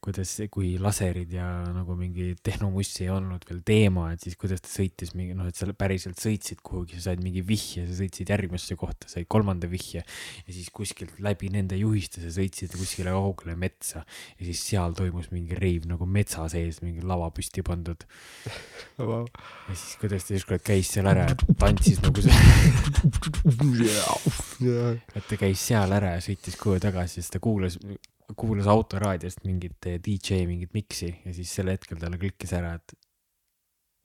kuidas, 0.00 0.32
kui 0.52 0.72
laserid 0.80 1.32
ja 1.34 1.46
nagu 1.74 1.94
mingi 1.98 2.32
tehnomussi 2.44 3.04
ei 3.04 3.10
olnud 3.12 3.44
veel 3.48 3.60
teema, 3.66 4.06
et 4.14 4.24
siis 4.24 4.36
kuidas 4.40 4.62
ta 4.64 4.70
sõitis 4.72 5.12
mingi 5.16 5.36
noh, 5.36 5.48
et 5.50 5.58
sa 5.58 5.68
päriselt 5.76 6.20
sõitsid 6.20 6.62
kuhugi, 6.64 6.96
sa 6.96 7.10
said 7.10 7.22
mingi 7.24 7.42
vihje, 7.46 7.84
sa 7.88 7.98
sõitsid 7.98 8.32
järgmisse 8.32 8.76
kohta, 8.80 9.10
said 9.12 9.28
kolmanda 9.30 9.68
vihje 9.70 10.00
ja 10.00 10.54
siis 10.56 10.70
kuskilt 10.74 11.20
läbi 11.22 11.50
nende 11.52 11.76
juhiste 11.80 12.22
sa 12.24 12.32
sõitsid 12.32 12.76
kuskile 12.78 13.12
kaugele 13.12 13.56
metsa 13.60 14.02
ja 14.02 14.46
siis 14.48 14.62
seal 14.70 14.96
toimus 14.96 15.28
mingi 15.34 15.58
reiv 15.58 15.88
nagu 15.90 16.08
metsa 16.08 16.46
sees, 16.52 16.80
mingi 16.84 17.04
lava 17.04 17.28
püsti 17.36 17.64
pandud 17.66 18.06
wow.. 18.98 19.26
ja 19.68 19.74
siis 19.76 19.98
kuidas 20.00 20.28
ta 20.28 20.36
ükskord 20.38 20.64
käis 20.64 20.92
seal 20.94 21.10
ära, 21.10 21.26
tantsis 21.60 22.00
nagu 22.04 22.24
see, 22.24 22.40
jaa, 23.90 24.94
et 25.12 25.28
ta 25.28 25.40
käis 25.40 25.66
seal 25.70 25.92
ära 25.96 26.16
ja 26.16 26.24
sõitis 26.24 26.56
koju 26.60 26.80
tagasi, 26.88 27.20
siis 27.20 27.30
ta 27.34 27.42
kuulas, 27.42 27.76
kuulas 28.38 28.68
autoraadiost 28.70 29.44
mingit 29.46 29.86
eh, 29.90 30.00
DJ 30.02 30.44
mingit 30.48 30.74
miksi 30.76 31.10
ja 31.24 31.34
siis 31.36 31.52
sel 31.54 31.70
hetkel 31.72 32.00
talle 32.00 32.18
klikkis 32.20 32.52
ära, 32.56 32.74
et, 32.78 32.94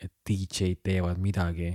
et 0.06 0.14
DJ-d 0.28 0.80
teevad 0.86 1.20
midagi, 1.22 1.74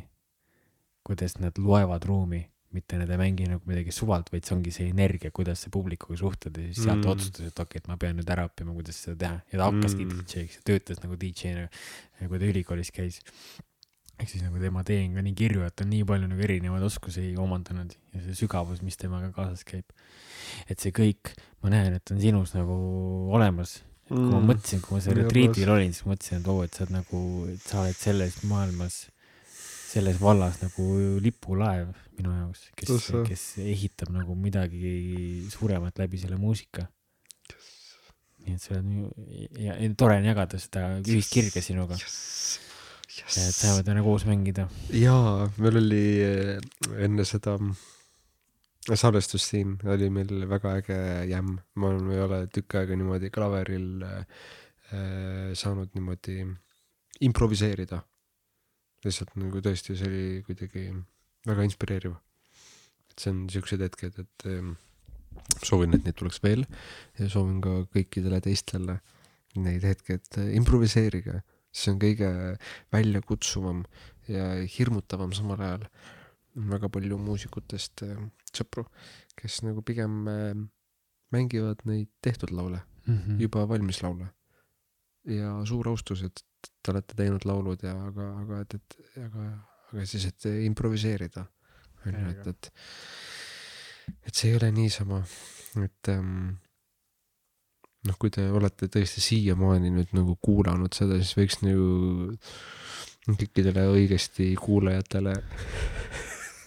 kuidas 1.06 1.38
nad 1.40 1.56
loevad 1.58 2.04
ruumi, 2.08 2.42
mitte 2.76 2.98
nad 3.00 3.10
ei 3.10 3.18
mängi 3.18 3.48
nagu 3.50 3.66
midagi 3.66 3.92
suvalt, 3.94 4.28
vaid 4.30 4.46
see 4.46 4.54
ongi 4.54 4.72
see 4.74 4.90
energia, 4.92 5.32
kuidas 5.34 5.64
sa 5.64 5.72
publikuga 5.74 6.18
suhtled 6.20 6.60
ja 6.60 6.68
siis 6.68 6.84
sealt 6.84 7.02
Mm. 7.04 7.14
otsustas, 7.14 7.48
et 7.48 7.58
okei 7.58 7.78
okay,, 7.78 7.82
et 7.82 7.88
ma 7.90 7.96
pean 7.98 8.20
nüüd 8.20 8.30
ära 8.30 8.46
õppima, 8.46 8.74
kuidas 8.76 9.00
seda 9.02 9.16
teha 9.24 9.40
ja 9.52 9.58
ta 9.58 9.70
hakkaski 9.72 10.04
mm. 10.04 10.20
DJ-ks 10.28 10.60
ja 10.60 10.68
töötas 10.70 11.02
nagu 11.02 11.18
DJ-na, 11.18 11.66
kui 12.20 12.38
ta 12.38 12.52
ülikoolis 12.52 12.92
käis 12.94 13.18
ehk 14.20 14.28
siis 14.28 14.42
nagu 14.44 14.60
tema 14.60 14.82
tee 14.86 15.00
on 15.06 15.14
ka 15.16 15.24
nii 15.24 15.36
kirju, 15.36 15.62
et 15.66 15.82
on 15.84 15.88
nii 15.90 16.06
palju 16.08 16.28
nagu 16.30 16.44
erinevaid 16.44 16.84
oskusi 16.86 17.30
omandanud 17.40 17.94
ja 18.14 18.24
see 18.24 18.36
sügavus, 18.42 18.82
mis 18.84 18.98
temaga 19.00 19.30
kaasas 19.36 19.64
käib. 19.68 19.86
et 20.68 20.82
see 20.82 20.92
kõik, 20.92 21.32
ma 21.62 21.72
näen, 21.72 21.96
et 21.96 22.12
on 22.12 22.20
sinus 22.20 22.54
nagu 22.56 22.76
olemas. 23.32 23.80
kui 24.10 24.18
Mm. 24.18 24.30
ma 24.34 24.40
mõtlesin, 24.42 24.80
kui 24.82 24.96
ma 24.96 25.00
seal 25.04 25.20
olemas. 25.22 25.58
olin, 25.76 25.92
siis 25.94 26.06
mõtlesin, 26.06 26.40
et 26.40 26.48
oo, 26.50 26.62
et 26.66 26.74
sa 26.74 26.82
oled 26.84 26.94
nagu, 26.96 27.20
et 27.52 27.60
sa 27.62 27.82
oled 27.84 27.96
selles 27.96 28.40
maailmas, 28.50 28.96
selles 29.90 30.18
vallas 30.20 30.58
nagu 30.62 30.86
lipulaev 31.22 31.92
minu 32.18 32.32
jaoks, 32.34 32.64
kes 32.76 32.88
kes 33.28 33.44
ehitab 33.62 34.10
nagu 34.14 34.34
midagi 34.34 35.46
suuremat 35.50 35.98
läbi 36.02 36.18
selle 36.18 36.36
muusika. 36.36 36.88
nii 38.40 38.56
et 38.56 38.62
see 38.62 38.76
on 38.76 38.90
ja, 39.60 39.74
ja 39.76 39.88
tore 40.00 40.16
on 40.16 40.24
jagada 40.24 40.58
seda 40.58 40.84
ühist 41.04 41.32
kirge 41.32 41.60
sinuga, 41.62 41.98
et 43.18 43.54
saame 43.56 43.84
täna 43.86 44.02
koos 44.06 44.26
mängida. 44.28 44.68
Jaa, 44.94 45.48
meil 45.58 45.80
oli 45.82 46.04
eh, 46.24 46.58
enne 47.04 47.26
seda 47.28 47.56
salvestust 48.88 49.52
siin 49.52 49.76
oli 49.84 50.08
meil 50.12 50.46
väga 50.48 50.74
äge 50.80 50.98
jämm, 51.30 51.58
ma 51.76 51.92
ei 52.14 52.22
ole 52.24 52.40
tükk 52.52 52.78
aega 52.80 52.96
niimoodi 52.96 53.30
klaveril 53.34 54.04
äh, 54.06 54.40
äh, 54.94 55.50
saanud 55.54 55.92
niimoodi 55.94 56.40
improviseerida. 57.20 58.02
lihtsalt 59.04 59.32
nagu 59.40 59.62
tõesti, 59.64 59.94
see 59.96 60.08
oli 60.08 60.24
kuidagi 60.44 60.90
väga 61.48 61.64
inspireeriv. 61.64 62.16
et 63.10 63.18
see 63.18 63.30
on 63.32 63.46
siuksed 63.52 63.80
hetked, 63.80 64.18
et 64.18 64.46
ähm, 64.46 64.74
soovin, 65.64 65.94
et 65.94 66.04
neid 66.04 66.16
tuleks 66.16 66.42
veel. 66.42 66.66
Ja 67.18 67.28
soovin 67.28 67.60
ka 67.64 67.80
kõikidele 67.94 68.40
teistele 68.44 69.00
neid 69.56 69.84
hetki, 69.84 70.18
et 70.20 70.38
äh, 70.38 70.52
improviseerige, 70.56 71.42
see 71.72 71.92
on 71.92 72.00
kõige 72.02 72.30
väljakutsuvam 72.92 73.84
ja 74.30 74.50
hirmutavam 74.78 75.34
samal 75.36 75.62
ajal. 75.66 75.86
väga 76.50 76.88
palju 76.90 77.14
muusikutest 77.18 78.02
äh, 78.02 78.18
sõpru, 78.50 78.82
kes 79.38 79.60
nagu 79.62 79.84
pigem 79.86 80.26
äh, 80.28 80.54
mängivad 81.30 81.84
neid 81.86 82.08
tehtud 82.22 82.50
laule, 82.50 82.80
mm. 83.06 83.18
-hmm. 83.18 83.40
juba 83.40 83.68
valmis 83.68 84.02
laule. 84.02 84.26
ja 85.24 85.64
suur 85.64 85.88
austus, 85.88 86.22
et 86.22 86.42
te 86.82 86.90
olete 86.90 87.14
teinud 87.14 87.44
laulud 87.44 87.82
ja 87.82 87.92
aga, 88.06 88.26
aga 88.40 88.60
et, 88.60 88.74
et 88.74 89.18
aga, 89.24 89.46
aga 89.92 90.06
siis, 90.06 90.24
et 90.26 90.44
improviseerida. 90.64 91.46
on 92.06 92.14
ju, 92.14 92.30
et, 92.30 92.46
et, 92.46 92.72
et 94.26 94.34
see 94.34 94.50
ei 94.50 94.56
ole 94.56 94.70
niisama, 94.72 95.22
et 95.84 96.08
ähm, 96.08 96.56
noh, 98.08 98.16
kui 98.20 98.32
te 98.32 98.46
olete 98.50 98.88
tõesti 98.92 99.20
siiamaani 99.24 99.92
nüüd 99.92 100.10
nagu 100.16 100.36
kuulanud 100.42 100.92
seda, 100.96 101.20
siis 101.20 101.36
võiks 101.38 101.60
nagu 101.64 101.88
kõikidele 103.28 103.84
õigesti 103.92 104.54
kuulajatele 104.58 105.34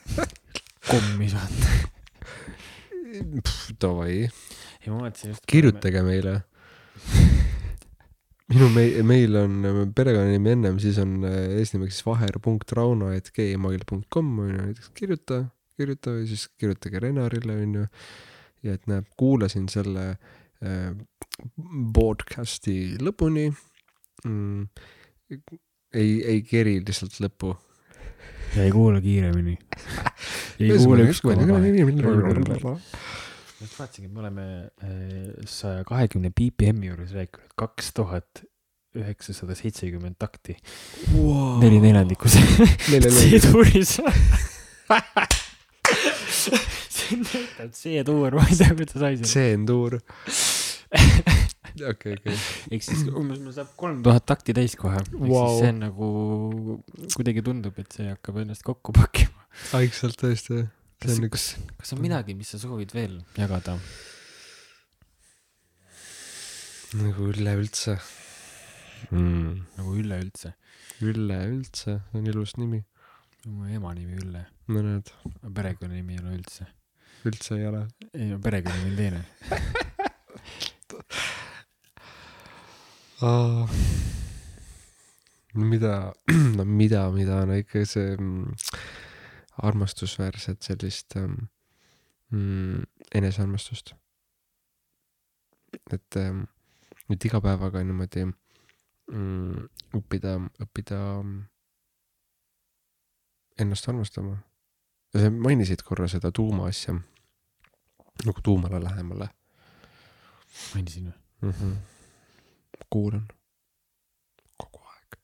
kommi 0.92 1.28
saata. 1.32 1.70
davai, 3.82 4.30
kirjutage 5.48 6.02
meile. 6.06 6.34
minu 8.54 8.68
meil, 8.74 9.04
meil 9.08 9.36
on 9.40 9.66
äh, 9.66 9.78
perekonnanimi 9.96 10.50
ennem, 10.54 10.80
siis 10.82 10.98
on 11.02 11.12
äh, 11.28 11.58
eesnimeks 11.60 11.98
vaher.rauno.gmail.com 12.06 14.40
on 14.44 14.50
ju, 14.50 14.56
näiteks 14.70 14.90
kirjuta, 14.98 15.38
kirjuta 15.78 16.08
või 16.18 16.26
siis 16.30 16.44
kirjutage 16.60 16.98
Renarile 17.02 17.54
on 17.64 17.72
ju. 17.80 17.86
ja 18.64 18.72
et 18.78 18.86
näeb, 18.92 19.06
kuulasin 19.20 19.66
selle 19.72 20.06
äh, 20.12 20.18
podcast'i 21.94 22.96
lõpuni 23.02 23.48
mm,. 24.26 24.66
ei, 25.98 26.12
ei 26.22 26.42
keri 26.48 26.80
lihtsalt 26.86 27.18
lõppu. 27.24 27.54
ja 28.56 28.68
ei 28.68 28.72
kuula 28.74 29.02
kiiremini. 29.04 29.58
ei 30.62 30.78
kuula 30.78 31.08
üks 31.10 31.24
koma 31.26 31.48
kahe. 31.50 31.74
ühesõnaga. 31.74 32.76
ma 32.78 33.68
just 33.68 33.80
vaatasingi, 33.80 34.10
et 34.10 34.14
me 34.14 34.24
oleme 34.26 34.48
saja 35.50 35.86
kahekümne 35.90 36.34
BPM-i 36.34 36.92
juures 36.92 37.14
rääkinud 37.18 37.56
kaks 37.60 37.94
tuhat 37.98 38.44
üheksasada 38.94 39.56
seitsekümmend 39.58 40.16
takti. 40.22 40.54
neli 41.64 41.80
neljandikku 41.82 42.30
C-tuuris. 42.30 43.98
see 46.34 47.18
näitab 47.18 47.72
C-tuur, 47.74 48.38
ma 48.38 48.46
ei 48.50 48.60
tea, 48.60 48.76
kuidas 48.76 49.00
sai 49.02 49.16
selle. 49.18 49.32
Okei, 51.74 52.14
okei. 52.20 52.38
ehk 52.76 52.84
siis 52.86 53.08
umbes 53.10 53.40
mul 53.42 53.54
saab 53.56 53.72
kolm 53.80 54.04
tuhat 54.06 54.28
takti 54.30 54.54
täis 54.54 54.76
kohe. 54.78 55.00
siis 55.10 55.58
see 55.58 55.72
on 55.72 55.80
nagu, 55.82 56.08
kuidagi 57.16 57.42
tundub, 57.46 57.80
et 57.82 57.98
see 57.98 58.12
hakkab 58.12 58.44
ennast 58.44 58.66
kokku 58.68 58.94
pakkima. 58.94 59.48
vaikselt 59.72 60.20
tõesti. 60.22 60.64
see 60.64 60.68
kas 61.04 61.18
on, 61.18 61.30
üks, 61.30 61.48
kas 61.80 61.96
on 61.96 62.04
midagi, 62.04 62.38
mis 62.38 62.54
sa 62.54 62.62
soovid 62.62 62.94
veel 62.96 63.18
jagada? 63.40 63.78
nagu 66.94 67.32
üleüldse 67.34 67.98
mm.. 69.10 69.64
nagu 69.78 69.96
üleüldse. 69.98 70.54
üleüldse, 71.02 71.98
see 72.12 72.20
on 72.20 72.30
ilus 72.30 72.58
nimi. 72.58 72.84
mu 73.46 73.68
ema 73.68 73.94
nimi 73.98 74.20
Ülle, 74.22 74.46
no 74.70 74.84
näed, 74.86 75.10
perekonnanimi 75.56 76.16
ei 76.16 76.22
ole 76.24 76.38
üldse. 76.38 76.70
üldse 77.26 77.58
ei 77.58 77.68
ole. 77.68 77.88
ei, 78.14 78.38
perekonnanimi 78.38 78.94
on 78.94 79.02
teine. 79.02 79.26
no 85.54 85.64
mida, 85.70 86.14
no 86.58 86.66
mida, 86.66 87.12
mida, 87.12 87.46
no 87.46 87.56
ikka 87.56 87.86
see 87.88 88.16
mm, 88.18 88.54
armastusväärset 89.64 90.66
sellist 90.66 91.16
ähm, 91.20 91.48
mm, 92.32 92.84
enesearmastust. 93.16 93.94
et 95.94 96.16
nüüd 97.10 97.26
iga 97.26 97.40
päevaga 97.42 97.82
niimoodi 97.84 98.28
mm, 98.28 99.70
õppida, 99.98 100.36
õppida 100.62 101.00
mm, 101.22 101.40
ennast 103.64 103.90
armastama. 103.90 104.38
sa 105.14 105.30
mainisid 105.30 105.82
korra 105.86 106.08
seda 106.10 106.32
tuumaasja, 106.32 106.94
nagu 108.26 108.42
tuumale 108.44 108.84
lähemale 108.84 109.30
mainisin 110.74 111.10
või? 111.10 111.18
mm. 111.42 111.50
-hmm. 111.50 111.93
Kuulan 112.94 113.24
kogu 114.62 114.84
aeg 114.94 115.18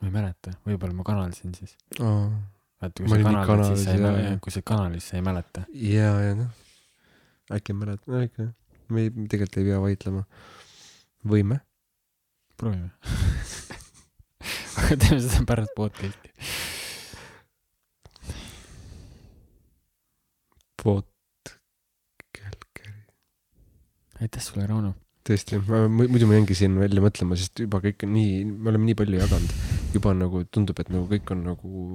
ma 0.00 0.10
ei 0.10 0.14
mäleta, 0.14 0.56
võib-olla 0.66 0.96
ma 0.98 1.06
kanalisin 1.06 1.54
siis. 1.56 1.76
vaata, 2.00 3.00
kui 3.00 3.08
sa 3.08 3.22
kanalid, 3.22 3.70
siis 3.70 3.86
sa 3.86 3.94
ei 3.94 4.02
mäleta 4.04 4.42
kui 4.44 4.56
sa 4.56 4.64
kanalis, 4.72 5.08
sa 5.10 5.18
ei 5.20 5.24
mäleta. 5.24 5.64
ja, 5.72 6.10
ja 6.26 6.34
noh, 6.42 6.50
äkki 7.54 7.76
mäletad, 7.76 8.10
no 8.12 8.24
ikka, 8.24 8.50
me 8.92 9.06
ei, 9.06 9.14
tegelikult 9.14 9.60
ei 9.60 9.70
pea 9.70 9.80
vaidlema. 9.86 10.26
võime, 11.34 11.60
proovime. 12.60 12.92
aga 14.82 15.00
teeme 15.00 15.20
seda 15.24 15.44
pärast 15.48 15.74
podcast'i. 15.78 16.32
pood, 20.84 21.08
aitäh 24.20 24.42
sulle, 24.42 24.66
Rauno. 24.66 24.94
tõesti, 25.24 25.60
muidu 25.64 26.28
ma 26.28 26.38
jäingi 26.38 26.56
siin 26.58 26.76
välja 26.80 27.02
mõtlema, 27.04 27.38
sest 27.40 27.64
juba 27.64 27.80
kõik 27.84 28.04
on 28.06 28.12
nii, 28.14 28.42
me 28.50 28.72
oleme 28.72 28.90
nii 28.90 28.98
palju 28.98 29.20
jaganud, 29.22 29.54
juba 29.94 30.12
nagu 30.16 30.42
tundub, 30.52 30.80
et 30.82 30.90
nagu 30.92 31.08
kõik 31.10 31.32
on 31.32 31.46
nagu 31.48 31.86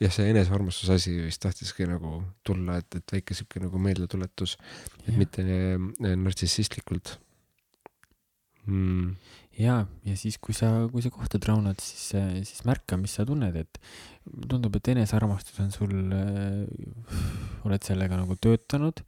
jah, 0.00 0.12
see 0.12 0.30
enesearmastuse 0.32 0.96
asi 0.96 1.14
vist 1.24 1.42
tahtiski 1.44 1.88
nagu 1.88 2.20
tulla, 2.46 2.80
et, 2.82 2.98
et 2.98 3.16
väike 3.18 3.36
sihuke 3.36 3.62
nagu 3.62 3.80
meeldetuletus, 3.80 4.56
et 5.02 5.12
Jah. 5.12 5.20
mitte 5.20 5.44
eh, 5.44 6.16
nartsissistlikult 6.16 7.16
mm.. 8.66 9.14
ja, 9.60 9.78
ja 10.08 10.16
siis, 10.20 10.36
kui 10.42 10.56
sa, 10.56 10.70
kui 10.92 11.04
sa 11.04 11.12
kohtad 11.14 11.44
Raunot, 11.48 11.80
siis, 11.84 12.10
siis 12.48 12.64
märka, 12.68 12.98
mis 13.00 13.16
sa 13.16 13.24
tunned, 13.28 13.56
et 13.56 13.80
tundub, 14.48 14.76
et 14.76 14.92
enesearmastus 14.96 15.62
on 15.64 15.72
sul, 15.74 15.96
oled 17.66 17.88
sellega 17.88 18.20
nagu 18.20 18.36
töötanud, 18.40 19.04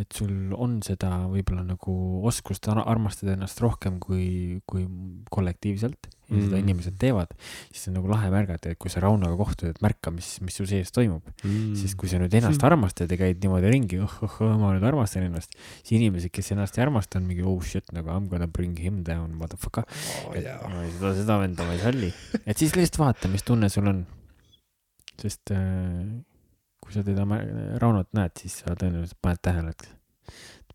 et 0.00 0.08
sul 0.16 0.54
on 0.56 0.78
seda 0.82 1.26
võib-olla 1.28 1.62
nagu 1.68 1.92
oskust 2.28 2.64
ar- 2.72 2.80
armastada 2.88 3.34
ennast 3.36 3.60
rohkem 3.60 3.98
kui, 4.00 4.60
kui 4.66 4.86
kollektiivselt 5.30 6.08
ja 6.32 6.38
seda 6.40 6.56
Mm. 6.56 6.62
inimesed 6.64 6.94
teevad, 6.96 7.28
siis 7.68 7.88
on 7.90 7.94
nagu 7.98 8.08
lahe 8.08 8.30
märgata, 8.32 8.70
et 8.72 8.78
kui 8.80 8.88
sa 8.88 9.02
Raunoga 9.04 9.36
kohtud, 9.36 9.68
et 9.68 9.82
märka, 9.84 10.08
mis, 10.10 10.30
mis 10.40 10.54
su 10.56 10.64
sees 10.64 10.88
toimub. 10.90 11.20
Mm. 11.44 11.74
sest 11.76 11.92
kui 12.00 12.08
sa 12.08 12.16
nüüd 12.22 12.32
ennast 12.38 12.64
armastad 12.64 13.10
ja 13.12 13.18
käid 13.20 13.42
niimoodi 13.44 13.68
ringi, 13.74 13.98
oh, 14.00 14.14
oh, 14.24 14.38
oh, 14.40 14.54
ma 14.56 14.70
nüüd 14.72 14.86
armastan 14.88 15.26
ennast, 15.28 15.52
siis 15.82 15.98
inimesed, 15.98 16.32
kes 16.32 16.48
ennast 16.56 16.78
ei 16.80 16.86
armasta, 16.86 17.20
on 17.20 17.28
mingi 17.28 17.44
oh 17.44 17.60
shit 17.60 17.92
nagu 17.92 18.08
I 18.08 18.16
m 18.16 18.30
gonna 18.32 18.48
bring 18.48 18.78
him 18.80 19.02
down, 19.04 19.34
motherfucker. 19.36 19.84
oh, 20.24 20.32
et 20.32 20.46
jaa. 20.48 20.56
ma 20.72 20.86
ei- 20.86 20.94
seda, 20.96 21.12
seda 21.20 21.36
venda 21.44 21.68
ma 21.68 21.76
ei 21.76 21.84
salli. 21.84 22.12
et 22.46 22.56
siis 22.56 22.72
lihtsalt 22.80 23.02
vaata, 23.04 23.28
mis 23.28 23.42
tunne 23.44 23.68
sul 23.68 23.86
on. 23.92 24.06
sest 25.20 25.52
äh, 25.52 26.22
kui 26.82 26.94
sa 26.94 27.04
teda, 27.06 27.24
Raunot 27.80 28.10
näed, 28.16 28.34
siis 28.42 28.60
sa 28.62 28.74
tõenäoliselt 28.78 29.20
paned 29.22 29.42
tähele, 29.44 29.72
et 29.72 29.88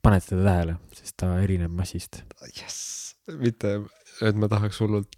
paned 0.03 0.23
seda 0.23 0.43
tähele, 0.45 0.77
sest 0.95 1.17
ta 1.19 1.33
erineb 1.43 1.73
massist. 1.75 2.21
jess, 2.55 3.15
mitte, 3.41 3.79
et 4.23 4.39
ma 4.39 4.49
tahaks 4.51 4.79
hullult 4.83 5.17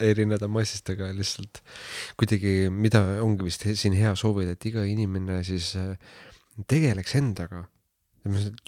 erineda 0.00 0.48
massist, 0.50 0.88
aga 0.92 1.10
lihtsalt 1.14 1.60
kuidagi, 2.20 2.70
mida 2.72 3.02
ongi 3.24 3.46
vist 3.46 3.66
siin 3.68 3.96
hea 3.96 4.14
soovida, 4.18 4.56
et 4.56 4.66
iga 4.70 4.84
inimene 4.88 5.40
siis 5.46 5.74
äh, 5.78 5.92
tegeleks 6.70 7.14
endaga. 7.20 7.66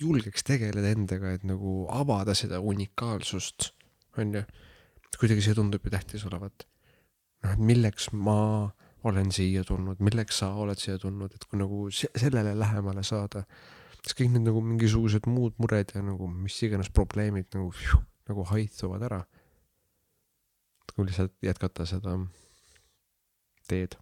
julgeks 0.01 0.47
tegeleda 0.49 0.95
endaga, 0.95 1.35
et 1.37 1.43
nagu 1.45 1.87
avada 1.93 2.35
seda 2.35 2.61
unikaalsust, 2.61 3.73
onju. 4.17 4.45
kuidagi 5.21 5.45
see 5.45 5.55
tundub 5.55 5.85
ju 5.85 5.91
tähtis 5.93 6.25
olevat. 6.29 6.67
noh, 7.43 7.53
et 7.53 7.59
milleks 7.59 8.13
ma 8.13 8.73
olen 9.05 9.33
siia 9.35 9.65
tulnud, 9.67 10.01
milleks 10.05 10.39
sa 10.43 10.53
oled 10.63 10.79
siia 10.79 10.99
tulnud, 10.99 11.33
et 11.35 11.45
kui 11.49 11.59
nagu 11.59 11.89
se- 11.91 12.11
sellele 12.17 12.55
lähemale 12.59 13.03
saada, 13.07 13.45
siis 14.03 14.15
kõik 14.19 14.33
need 14.35 14.47
nagu 14.47 14.61
mingisugused 14.63 15.27
muud 15.31 15.55
mured 15.63 15.91
ja 15.95 16.03
nagu 16.03 16.29
mis 16.31 16.59
iganes 16.63 16.91
probleemid 16.91 17.49
nagu, 17.55 17.73
nagu 18.29 18.45
haihtuvad 18.53 19.03
ära. 19.11 19.25
kui 20.93 21.07
lihtsalt 21.09 21.33
jätkata 21.41 21.87
seda 21.89 22.19
teed. 23.69 23.95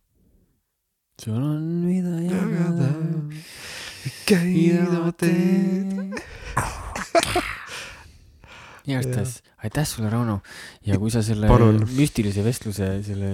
sul 1.22 1.36
on 1.38 1.62
mida 1.86 2.16
jagada. 2.26 2.90
käida 4.26 5.12
teed. 5.20 6.20
Igastahes 8.86 9.40
aitäh 9.64 9.86
sulle, 9.86 10.10
Rauno. 10.10 10.40
ja 10.86 10.98
kui 10.98 11.10
sa 11.12 11.22
selle 11.24 11.48
Palun. 11.48 11.82
müstilise 11.96 12.44
vestluse, 12.44 12.88
selle 13.04 13.30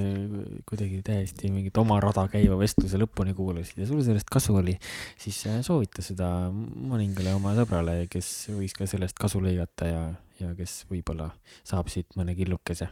kuidagi 0.66 1.00
täiesti 1.06 1.50
mingit 1.54 1.78
oma 1.78 1.98
rada 2.02 2.26
käiva 2.32 2.58
vestluse 2.58 2.98
lõpuni 3.00 3.34
kuulasid 3.36 3.82
ja 3.82 3.88
sul 3.88 4.02
sellest 4.06 4.30
kasu 4.32 4.56
oli, 4.58 4.74
siis 5.22 5.38
äh, 5.50 5.60
soovita 5.66 6.04
seda 6.04 6.30
mõningale 6.50 7.34
oma 7.36 7.54
sõbrale, 7.58 7.98
kes 8.10 8.50
võiks 8.54 8.74
ka 8.78 8.88
sellest 8.90 9.18
kasu 9.20 9.42
lõigata 9.44 9.90
ja, 9.90 10.04
ja 10.42 10.54
kes 10.58 10.80
võib-olla 10.90 11.30
saab 11.66 11.92
siit 11.92 12.18
mõne 12.18 12.34
killukese. 12.38 12.90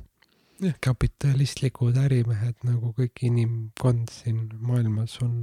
jah, 0.62 0.76
kapitalistlikud 0.84 1.98
ärimehed 2.04 2.62
nagu 2.66 2.94
kõik 2.96 3.26
inimkond 3.26 4.12
siin 4.14 4.46
maailmas 4.60 5.18
on. 5.26 5.42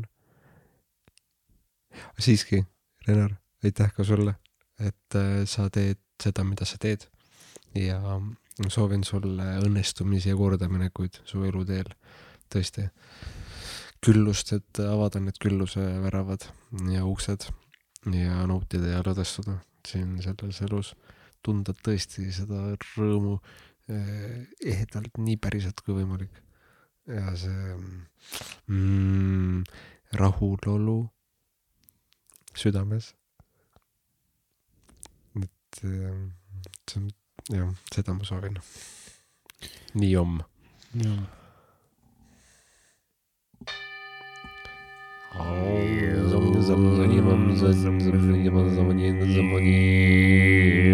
siiski, 2.20 2.64
Renar, 3.08 3.36
aitäh 3.66 3.92
ka 3.92 4.08
sulle, 4.08 4.38
et 4.80 5.20
äh, 5.20 5.44
sa 5.50 5.68
teed 5.74 6.00
seda, 6.24 6.46
mida 6.48 6.68
sa 6.68 6.78
teed 6.82 7.08
ja 7.78 8.00
soovin 8.70 9.04
sulle 9.08 9.48
õnnestumisi 9.64 10.32
ja 10.32 10.38
kordaminekuid 10.38 11.22
su 11.26 11.44
eluteel, 11.48 11.94
tõesti. 12.52 12.90
küllust, 14.02 14.50
et 14.54 14.80
avada 14.82 15.20
need 15.22 15.38
külluse 15.38 15.82
väravad 16.02 16.48
ja 16.90 17.04
uksed 17.06 17.46
ja 18.10 18.48
nautida 18.50 18.96
ja 18.96 19.04
lõdvestuda 19.06 19.60
siin 19.86 20.16
selles 20.22 20.62
elus, 20.66 20.96
tunda 21.46 21.74
tõesti 21.74 22.32
seda 22.34 22.72
rõõmu 22.96 23.36
eh, 23.90 24.48
ehedalt 24.74 25.22
nii 25.22 25.38
päriselt 25.38 25.82
kui 25.86 25.94
võimalik. 26.00 26.34
ja 27.08 27.36
see 27.36 27.78
mm, 28.68 29.64
rahulolu 30.14 31.10
südames. 32.56 33.16
Et 35.72 35.86
eh, 35.86 36.12
see 36.90 37.00
on, 37.00 37.08
jah, 37.50 37.70
seda 37.94 38.14
ma 38.14 38.24
soovin. 38.28 38.58
nii 39.94 40.16
om. 40.16 40.42
Make 49.52 49.64
any 49.64 50.92